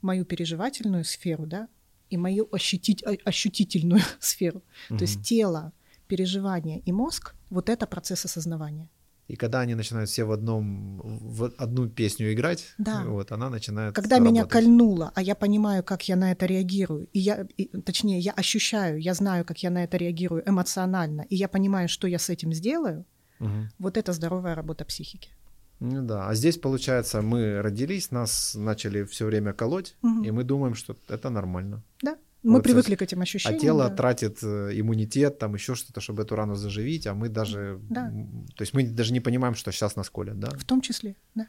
мою 0.00 0.24
переживательную 0.24 1.04
сферу, 1.04 1.46
да, 1.46 1.68
и 2.08 2.16
мою 2.16 2.48
ощутить, 2.52 3.04
ощутительную 3.24 4.00
сферу. 4.18 4.62
Угу. 4.88 4.98
То 4.98 5.04
есть 5.04 5.22
тело, 5.22 5.72
переживание 6.08 6.80
и 6.80 6.92
мозг— 6.92 7.34
вот 7.50 7.68
это 7.68 7.86
процесс 7.86 8.24
осознавания. 8.24 8.88
И 9.28 9.36
когда 9.36 9.60
они 9.60 9.74
начинают 9.74 10.08
все 10.08 10.24
в 10.24 10.32
одном 10.32 11.00
в 11.04 11.52
одну 11.58 11.88
песню 11.88 12.32
играть, 12.32 12.74
да. 12.78 13.04
вот 13.04 13.30
она 13.32 13.50
начинает. 13.50 13.94
Когда 13.94 14.16
работать. 14.16 14.32
меня 14.32 14.44
кольнуло, 14.46 15.12
а 15.14 15.20
я 15.20 15.34
понимаю, 15.34 15.82
как 15.82 16.08
я 16.08 16.16
на 16.16 16.32
это 16.32 16.46
реагирую, 16.46 17.08
и 17.12 17.18
я, 17.18 17.46
и, 17.58 17.66
точнее, 17.82 18.20
я 18.20 18.32
ощущаю, 18.32 18.98
я 19.02 19.12
знаю, 19.12 19.44
как 19.44 19.62
я 19.62 19.70
на 19.70 19.84
это 19.84 19.98
реагирую 19.98 20.48
эмоционально, 20.48 21.26
и 21.28 21.36
я 21.36 21.48
понимаю, 21.48 21.88
что 21.90 22.08
я 22.08 22.18
с 22.18 22.30
этим 22.30 22.54
сделаю. 22.54 23.04
Угу. 23.40 23.68
Вот 23.80 23.96
это 23.98 24.12
здоровая 24.14 24.54
работа 24.54 24.86
психики. 24.86 25.30
Ну 25.80 26.02
да, 26.02 26.28
а 26.28 26.34
здесь 26.34 26.56
получается, 26.56 27.20
мы 27.22 27.60
родились, 27.62 28.10
нас 28.10 28.54
начали 28.54 29.04
все 29.04 29.26
время 29.26 29.52
колоть, 29.52 29.94
угу. 30.02 30.22
и 30.22 30.30
мы 30.30 30.44
думаем, 30.44 30.74
что 30.74 30.96
это 31.08 31.30
нормально. 31.30 31.82
Да. 32.02 32.16
Мы 32.42 32.54
вот 32.54 32.62
привыкли 32.62 32.94
к 32.94 33.02
этим 33.02 33.20
ощущениям. 33.20 33.58
А 33.58 33.60
тело 33.60 33.88
да. 33.88 33.96
тратит 33.96 34.38
э, 34.42 34.70
иммунитет, 34.80 35.38
там 35.38 35.54
еще 35.54 35.74
что-то, 35.74 36.00
чтобы 36.00 36.22
эту 36.22 36.36
рану 36.36 36.54
заживить, 36.54 37.06
а 37.06 37.14
мы 37.14 37.28
даже... 37.28 37.80
Да. 37.90 38.10
То 38.54 38.62
есть 38.62 38.72
мы 38.72 38.86
даже 38.86 39.12
не 39.12 39.20
понимаем, 39.20 39.54
что 39.54 39.72
сейчас 39.72 39.96
нас 39.96 40.08
колят, 40.10 40.38
да? 40.38 40.48
В 40.56 40.64
том 40.64 40.80
числе, 40.80 41.16
да. 41.34 41.48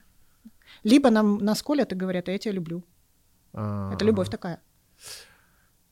Либо 0.84 1.10
нам 1.10 1.38
нас 1.38 1.62
колят 1.62 1.94
и 1.94 1.96
говорят, 1.96 2.30
а 2.30 2.32
я 2.32 2.40
тебя 2.40 2.54
люблю. 2.54 2.84
А-а-а. 3.54 3.94
Это 3.94 4.06
любовь 4.06 4.30
такая. 4.30 4.60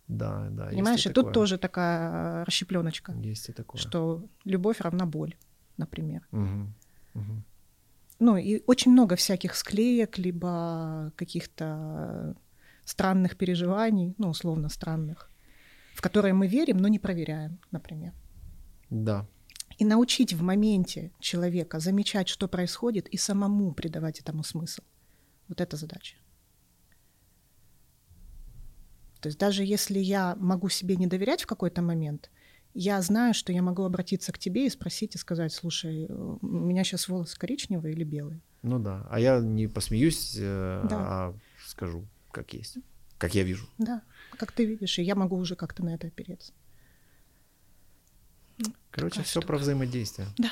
Да, 0.08 0.48
да. 0.50 0.68
Понимаешь, 0.68 1.06
и, 1.06 1.10
и 1.10 1.14
тут 1.14 1.34
тоже 1.34 1.58
такая 1.58 2.42
э, 2.42 2.44
расщепленочка. 2.44 3.14
Есть 3.14 3.50
и 3.50 3.54
такое. 3.54 3.80
Что 3.80 4.26
любовь 4.44 4.82
равна 4.82 5.06
боль, 5.06 5.36
например. 5.78 6.28
Угу. 6.32 6.74
Угу. 7.16 7.44
Ну, 8.20 8.38
и 8.38 8.62
очень 8.66 8.92
много 8.92 9.16
всяких 9.16 9.56
склеек, 9.56 10.18
либо 10.18 11.12
каких-то 11.16 12.36
странных 12.86 13.38
переживаний, 13.38 14.16
ну, 14.18 14.30
условно 14.30 14.70
странных, 14.70 15.32
в 15.94 16.02
которые 16.02 16.34
мы 16.34 16.48
верим, 16.48 16.78
но 16.78 16.88
не 16.88 17.00
проверяем, 17.00 17.60
например. 17.72 18.14
Да. 18.90 19.28
И 19.78 19.86
научить 19.86 20.34
в 20.34 20.42
моменте 20.42 21.12
человека 21.20 21.80
замечать, 21.80 22.30
что 22.30 22.48
происходит, 22.48 23.10
и 23.10 23.18
самому 23.18 23.74
придавать 23.74 24.20
этому 24.20 24.44
смысл. 24.44 24.82
Вот 25.50 25.60
это 25.60 25.76
задача. 25.76 26.16
То 29.20 29.28
есть 29.28 29.40
даже 29.40 29.66
если 29.66 30.00
я 30.00 30.36
могу 30.36 30.70
себе 30.70 30.96
не 30.96 31.08
доверять 31.08 31.44
в 31.44 31.48
какой-то 31.48 31.82
момент, 31.82 32.30
я 32.76 33.02
знаю, 33.02 33.34
что 33.34 33.54
я 33.54 33.62
могу 33.62 33.84
обратиться 33.84 34.34
к 34.34 34.38
тебе 34.38 34.68
и 34.68 34.70
спросить 34.70 35.16
и 35.16 35.18
сказать, 35.18 35.54
слушай, 35.54 36.08
у 36.10 36.46
меня 36.46 36.84
сейчас 36.84 37.08
волосы 37.08 37.40
коричневые 37.40 37.94
или 37.96 38.04
белые? 38.04 38.42
Ну 38.62 38.80
да, 38.80 39.08
а 39.10 39.20
я 39.20 39.40
не 39.40 39.68
посмеюсь, 39.68 40.36
э, 40.38 40.86
да. 40.90 40.98
а 41.00 41.34
скажу, 41.66 42.06
как 42.32 42.54
есть, 42.54 42.78
как 43.18 43.34
я 43.34 43.44
вижу. 43.44 43.66
Да, 43.78 44.02
как 44.38 44.52
ты 44.52 44.66
видишь, 44.66 45.00
и 45.00 45.04
я 45.04 45.16
могу 45.16 45.38
уже 45.38 45.56
как-то 45.56 45.86
на 45.86 45.96
это 45.96 46.08
опереться. 46.08 46.52
Ну, 48.58 48.74
Короче, 48.92 49.24
все 49.24 49.42
про 49.42 49.58
взаимодействие. 49.58 50.28
Да. 50.38 50.52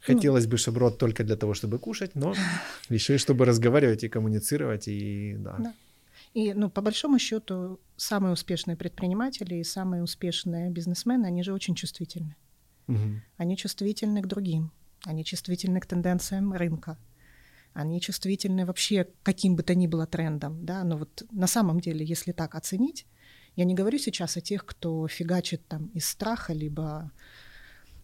Хотелось 0.00 0.46
бы, 0.46 0.56
чтобы 0.56 0.80
рот 0.80 0.98
только 0.98 1.22
для 1.22 1.36
того, 1.36 1.54
чтобы 1.54 1.78
кушать, 1.78 2.16
но 2.16 2.34
еще 2.88 3.14
и 3.14 3.18
чтобы 3.18 3.44
разговаривать 3.44 4.02
и 4.02 4.08
коммуницировать, 4.08 4.88
и 4.88 5.36
да. 5.38 5.56
да. 5.58 5.74
И, 6.34 6.52
ну, 6.54 6.70
по 6.70 6.80
большому 6.80 7.18
счету, 7.18 7.80
самые 7.96 8.32
успешные 8.32 8.76
предприниматели 8.76 9.56
и 9.56 9.64
самые 9.64 10.02
успешные 10.02 10.70
бизнесмены, 10.70 11.26
они 11.26 11.42
же 11.42 11.52
очень 11.52 11.74
чувствительны. 11.74 12.36
Угу. 12.86 13.20
Они 13.36 13.56
чувствительны 13.56 14.22
к 14.22 14.26
другим, 14.26 14.72
они 15.04 15.24
чувствительны 15.24 15.80
к 15.80 15.86
тенденциям 15.86 16.52
рынка, 16.52 16.98
они 17.74 18.00
чувствительны 18.00 18.64
вообще 18.66 19.04
к 19.04 19.10
каким 19.22 19.56
бы 19.56 19.62
то 19.62 19.74
ни 19.74 19.86
было 19.86 20.06
трендам, 20.06 20.64
да, 20.64 20.84
но 20.84 20.96
вот 20.96 21.26
на 21.30 21.46
самом 21.46 21.80
деле, 21.80 22.04
если 22.04 22.32
так 22.32 22.54
оценить, 22.54 23.06
я 23.56 23.64
не 23.64 23.74
говорю 23.74 23.98
сейчас 23.98 24.36
о 24.36 24.40
тех, 24.40 24.64
кто 24.64 25.06
фигачит 25.08 25.66
там 25.66 25.86
из 25.88 26.08
страха, 26.08 26.52
либо, 26.52 27.10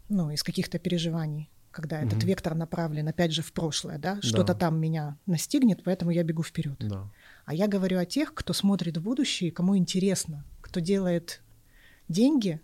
ну, 0.08 0.30
из 0.30 0.42
каких-то 0.42 0.78
переживаний, 0.78 1.50
когда 1.70 2.00
mm-hmm. 2.00 2.06
этот 2.06 2.24
вектор 2.24 2.54
направлен, 2.54 3.08
опять 3.08 3.32
же, 3.32 3.42
в 3.42 3.52
прошлое, 3.52 3.98
да, 3.98 4.20
что-то 4.20 4.54
там 4.54 4.80
меня 4.80 5.16
настигнет, 5.26 5.82
поэтому 5.84 6.10
я 6.10 6.24
бегу 6.24 6.42
вперед. 6.42 6.76
Да. 6.80 7.10
А 7.44 7.54
я 7.54 7.68
говорю 7.68 7.98
о 7.98 8.06
тех, 8.06 8.32
кто 8.34 8.52
смотрит 8.52 8.96
в 8.96 9.02
будущее, 9.02 9.50
кому 9.50 9.76
интересно, 9.76 10.44
кто 10.60 10.80
делает 10.80 11.42
деньги 12.08 12.60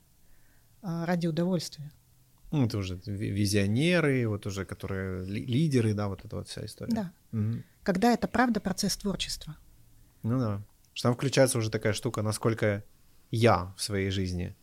а, 0.82 1.06
ради 1.06 1.26
удовольствия. 1.26 1.92
Ну, 2.50 2.66
это 2.66 2.78
уже 2.78 3.00
визионеры, 3.06 4.26
вот 4.26 4.46
уже 4.46 4.64
которые 4.64 5.24
лидеры, 5.24 5.94
да, 5.94 6.08
вот 6.08 6.24
эта 6.24 6.36
вот 6.36 6.48
вся 6.48 6.64
история. 6.64 6.92
Да. 6.92 7.12
Угу. 7.32 7.62
Когда 7.84 8.12
это 8.12 8.26
правда 8.26 8.60
процесс 8.60 8.96
творчества. 8.96 9.56
Ну 10.22 10.38
да. 10.38 10.62
Что 10.94 11.08
там 11.08 11.14
включается 11.14 11.58
уже 11.58 11.70
такая 11.70 11.92
штука, 11.92 12.22
насколько 12.22 12.82
я 13.30 13.72
в 13.76 13.82
своей 13.82 14.10
жизни 14.10 14.56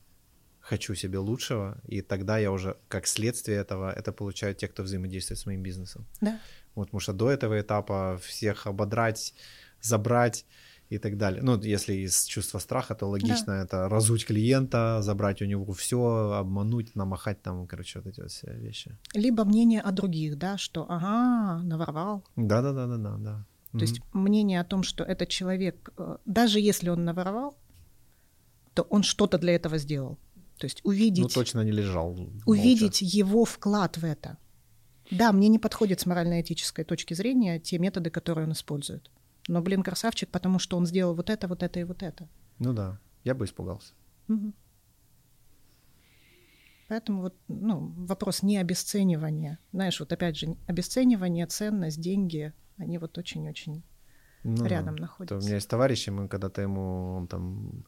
хочу 0.59 0.95
себе 0.95 1.17
лучшего, 1.17 1.77
и 1.87 2.01
тогда 2.01 2.37
я 2.37 2.51
уже, 2.51 2.75
как 2.89 3.07
следствие 3.07 3.57
этого, 3.57 3.89
это 3.89 4.11
получают 4.11 4.57
те, 4.57 4.67
кто 4.67 4.83
взаимодействует 4.83 5.39
с 5.39 5.45
моим 5.45 5.63
бизнесом. 5.63 6.05
Да. 6.19 6.41
Вот, 6.75 6.87
потому 6.87 6.99
что 6.99 7.13
до 7.13 7.31
этого 7.31 7.61
этапа 7.61 8.19
всех 8.21 8.67
ободрать, 8.67 9.33
забрать, 9.81 10.45
и 10.89 10.99
так 10.99 11.17
далее. 11.17 11.41
Ну, 11.43 11.59
если 11.61 11.93
из 11.93 12.25
чувства 12.25 12.59
страха, 12.59 12.95
то 12.95 13.07
логично 13.07 13.45
да. 13.47 13.63
это 13.63 13.89
разуть 13.89 14.25
клиента, 14.25 15.01
забрать 15.01 15.41
у 15.41 15.45
него 15.45 15.73
все, 15.73 15.97
обмануть, 16.39 16.95
намахать 16.95 17.41
там, 17.41 17.67
короче, 17.67 17.99
вот 17.99 18.07
эти 18.07 18.21
вот 18.21 18.31
все 18.31 18.53
вещи. 18.53 18.97
Либо 19.13 19.43
мнение 19.43 19.81
о 19.81 19.91
других, 19.91 20.37
да, 20.37 20.57
что 20.57 20.85
ага, 20.89 21.61
наворовал. 21.63 22.23
Да, 22.35 22.61
да, 22.61 22.73
да, 22.73 22.87
да, 22.87 22.97
да, 22.97 23.17
да. 23.17 23.45
То 23.71 23.77
mm 23.77 23.81
есть 23.81 24.01
мнение 24.13 24.61
о 24.61 24.63
том, 24.63 24.83
что 24.83 25.03
этот 25.03 25.27
человек, 25.27 25.89
э, 25.97 26.17
даже 26.25 26.59
если 26.59 26.89
он 26.89 27.03
наворовал, 27.03 27.57
то 28.73 28.83
он 28.83 29.03
что-то 29.03 29.37
для 29.37 29.55
этого 29.55 29.77
сделал. 29.77 30.17
То 30.57 30.65
есть 30.65 30.81
увидеть... 30.85 31.23
Ну, 31.23 31.29
точно 31.29 31.63
не 31.63 31.71
лежал. 31.71 32.17
Увидеть 32.45 33.01
молча. 33.01 33.17
его 33.17 33.45
вклад 33.45 33.97
в 33.97 34.05
это. 34.05 34.37
Да, 35.11 35.31
мне 35.31 35.49
не 35.49 35.59
подходит 35.59 35.99
с 35.99 36.05
морально-этической 36.05 36.85
точки 36.85 37.13
зрения 37.13 37.59
те 37.59 37.77
методы, 37.77 38.09
которые 38.09 38.45
он 38.45 38.53
использует 38.53 39.11
но, 39.47 39.61
блин, 39.61 39.83
красавчик, 39.83 40.29
потому 40.29 40.59
что 40.59 40.77
он 40.77 40.85
сделал 40.85 41.15
вот 41.15 41.29
это, 41.29 41.47
вот 41.47 41.63
это 41.63 41.79
и 41.79 41.83
вот 41.83 42.03
это. 42.03 42.27
Ну 42.59 42.73
да, 42.73 42.99
я 43.23 43.33
бы 43.33 43.45
испугался. 43.45 43.93
Угу. 44.27 44.53
Поэтому 46.89 47.21
вот, 47.21 47.35
ну, 47.47 47.93
вопрос 47.97 48.43
не 48.43 48.57
обесценивания. 48.57 49.59
Знаешь, 49.73 49.99
вот 49.99 50.11
опять 50.13 50.37
же, 50.37 50.55
обесценивание, 50.67 51.45
ценность, 51.45 51.99
деньги, 51.99 52.53
они 52.77 52.97
вот 52.97 53.17
очень-очень 53.17 53.83
ну, 54.43 54.65
рядом 54.65 54.95
находятся. 54.95 55.35
У 55.35 55.41
меня 55.41 55.55
есть 55.55 55.69
товарищи, 55.69 56.09
мы 56.09 56.27
когда-то 56.27 56.61
ему, 56.61 57.15
он 57.15 57.27
там 57.27 57.85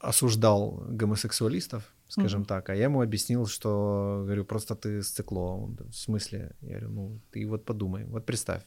осуждал 0.00 0.82
гомосексуалистов, 0.88 1.92
скажем 2.06 2.42
mm 2.42 2.46
так, 2.46 2.70
а 2.70 2.74
я 2.74 2.84
ему 2.84 3.02
объяснил, 3.02 3.46
что, 3.46 4.22
говорю, 4.24 4.44
просто 4.44 4.74
ты 4.74 5.02
сцикло. 5.02 5.40
Он, 5.40 5.76
в 5.76 5.94
смысле? 5.94 6.52
Я 6.60 6.78
говорю, 6.78 6.90
ну, 6.90 7.20
ты 7.30 7.46
вот 7.46 7.64
подумай, 7.64 8.04
вот 8.04 8.24
представь, 8.24 8.62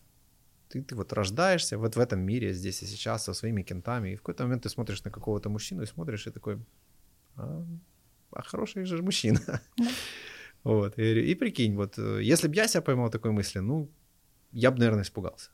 ты, 0.71 0.81
ты 0.81 0.95
вот 0.95 1.13
рождаешься 1.13 1.77
вот 1.77 1.95
в 1.95 1.99
этом 1.99 2.19
мире, 2.19 2.53
здесь 2.53 2.83
и 2.83 2.85
сейчас, 2.85 3.23
со 3.23 3.33
своими 3.33 3.63
кентами, 3.63 4.09
и 4.09 4.15
в 4.15 4.19
какой-то 4.19 4.43
момент 4.43 4.63
ты 4.63 4.69
смотришь 4.69 5.03
на 5.03 5.11
какого-то 5.11 5.49
мужчину 5.49 5.83
и 5.83 5.85
смотришь, 5.85 6.27
и 6.27 6.31
такой, 6.31 6.57
а, 7.35 7.65
а 8.31 8.41
хороший 8.41 8.85
же 8.85 9.01
мужчина. 9.01 9.39
Вот, 10.63 10.99
и, 10.99 11.31
и 11.31 11.35
прикинь, 11.35 11.75
вот, 11.75 11.97
э, 11.97 12.19
если 12.21 12.47
бы 12.47 12.55
я 12.55 12.67
себя 12.67 12.81
поймал 12.81 13.09
такой 13.09 13.31
мысли, 13.31 13.61
ну, 13.61 13.89
я 14.51 14.69
бы, 14.69 14.77
наверное, 14.77 15.01
испугался. 15.01 15.49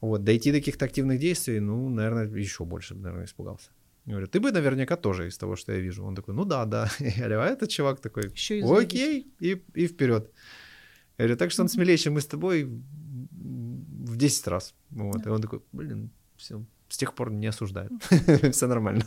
Вот, 0.00 0.22
дойти 0.22 0.52
до 0.52 0.58
каких-то 0.58 0.84
активных 0.84 1.18
действий, 1.18 1.60
ну, 1.60 1.88
наверное, 1.88 2.28
еще 2.28 2.64
больше 2.64 2.94
бы, 2.94 3.00
наверное, 3.00 3.24
испугался. 3.24 3.70
Я 4.06 4.12
говорю, 4.12 4.26
ты 4.26 4.38
бы 4.38 4.52
наверняка 4.52 4.96
тоже 4.96 5.26
из 5.26 5.38
того, 5.38 5.56
что 5.56 5.72
я 5.72 5.80
вижу. 5.80 6.04
Он 6.04 6.14
такой, 6.14 6.34
ну 6.34 6.44
да, 6.44 6.64
да. 6.66 6.88
Я 7.00 7.16
говорю, 7.16 7.40
а 7.40 7.46
этот 7.46 7.70
чувак 7.70 8.00
такой, 8.00 8.24
окей, 8.28 9.26
и, 9.40 9.62
и 9.74 9.86
вперед. 9.86 10.30
Я 11.18 11.24
говорю, 11.24 11.36
так 11.36 11.50
что 11.50 11.62
он 11.62 11.68
смелее, 11.68 11.96
чем 11.96 12.14
мы 12.14 12.20
с 12.20 12.26
тобой, 12.26 12.68
в 14.14 14.16
10 14.16 14.48
раз. 14.48 14.74
Вот. 14.90 15.22
Да. 15.22 15.30
И 15.30 15.32
он 15.32 15.42
такой, 15.42 15.60
блин, 15.72 16.10
все, 16.36 16.64
с 16.88 16.96
тех 16.96 17.14
пор 17.14 17.30
не 17.30 17.46
осуждает. 17.46 17.90
все 18.52 18.66
нормально. 18.66 19.04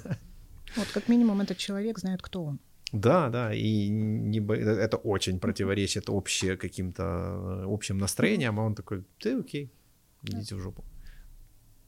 Вот, 0.76 0.88
как 0.94 1.08
минимум, 1.08 1.42
этот 1.42 1.58
человек 1.58 2.00
знает, 2.00 2.22
кто 2.22 2.44
он. 2.44 2.60
Да, 2.94 3.30
да, 3.30 3.54
и 3.54 3.90
не, 3.90 4.40
это 4.40 4.98
очень 4.98 5.40
противоречит 5.40 6.10
обще 6.10 6.56
каким-то 6.56 7.04
э, 7.04 7.66
общим 7.68 7.98
настроениям, 7.98 8.60
а 8.60 8.64
он 8.64 8.76
такой, 8.76 9.04
ты 9.20 9.40
окей, 9.40 9.70
идите 10.24 10.56
в 10.56 10.60
жопу. 10.60 10.86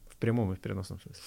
В 0.09 0.17
прямом 0.17 0.51
и 0.51 0.55
в 0.55 0.59
переносном 0.59 0.99
смысле. 0.99 1.23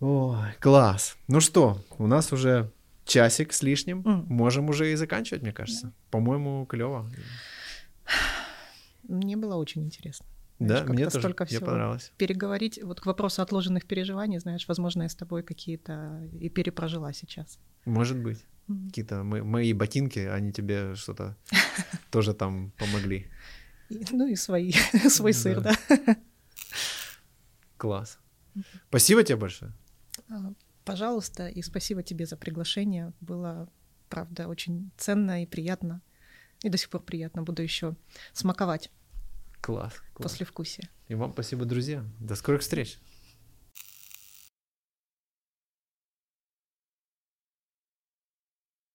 Ой, 0.00 0.54
класс. 0.60 1.16
Ну 1.28 1.40
что, 1.40 1.78
у 1.98 2.06
нас 2.06 2.32
уже 2.32 2.70
часик 3.04 3.52
с 3.52 3.62
лишним. 3.62 4.00
Mm. 4.02 4.24
Можем 4.28 4.68
уже 4.68 4.92
и 4.92 4.96
заканчивать, 4.96 5.42
мне 5.42 5.52
кажется. 5.52 5.88
Yeah. 5.88 5.92
По-моему, 6.10 6.66
клево. 6.66 7.10
Мне 9.08 9.36
было 9.36 9.56
очень 9.56 9.84
интересно. 9.84 10.26
Знаешь, 10.60 10.86
да, 10.86 10.92
мне 10.92 11.04
тоже 11.04 11.20
столько 11.20 11.44
всего 11.44 11.66
понравилось. 11.66 12.12
Переговорить, 12.16 12.82
вот 12.82 13.00
к 13.00 13.06
вопросу 13.06 13.42
отложенных 13.42 13.86
переживаний, 13.86 14.38
знаешь, 14.38 14.66
возможно, 14.66 15.02
я 15.02 15.08
с 15.08 15.14
тобой 15.14 15.42
какие-то 15.42 16.28
и 16.32 16.48
перепрожила 16.48 17.12
сейчас. 17.12 17.58
Может 17.84 18.18
быть. 18.18 18.44
Какие-то 18.66 19.22
мои 19.22 19.72
ботинки, 19.72 20.18
они 20.18 20.52
тебе 20.52 20.94
что-то 20.94 21.36
тоже 22.10 22.34
там 22.34 22.72
помогли. 22.76 23.30
Ну 23.88 24.26
и 24.26 24.36
свои, 24.36 24.72
свой 25.08 25.32
сыр, 25.32 25.60
да. 25.62 25.74
Класс. 27.78 28.18
Спасибо 28.88 29.22
тебе 29.22 29.36
большое. 29.36 29.72
А, 30.28 30.52
пожалуйста, 30.84 31.48
и 31.48 31.62
спасибо 31.62 32.02
тебе 32.02 32.26
за 32.26 32.36
приглашение. 32.36 33.12
Было, 33.20 33.70
правда, 34.10 34.48
очень 34.48 34.90
ценно 34.98 35.42
и 35.42 35.46
приятно. 35.46 36.02
И 36.62 36.68
до 36.68 36.76
сих 36.76 36.90
пор 36.90 37.02
приятно. 37.02 37.42
Буду 37.42 37.62
еще 37.62 37.94
смаковать. 38.32 38.90
Класс. 39.60 39.94
класс. 40.14 40.32
После 40.32 40.46
вкусия. 40.46 40.88
И 41.08 41.14
вам 41.14 41.32
спасибо, 41.32 41.64
друзья. 41.64 42.04
До 42.18 42.34
скорых 42.36 42.62
встреч. 42.62 42.98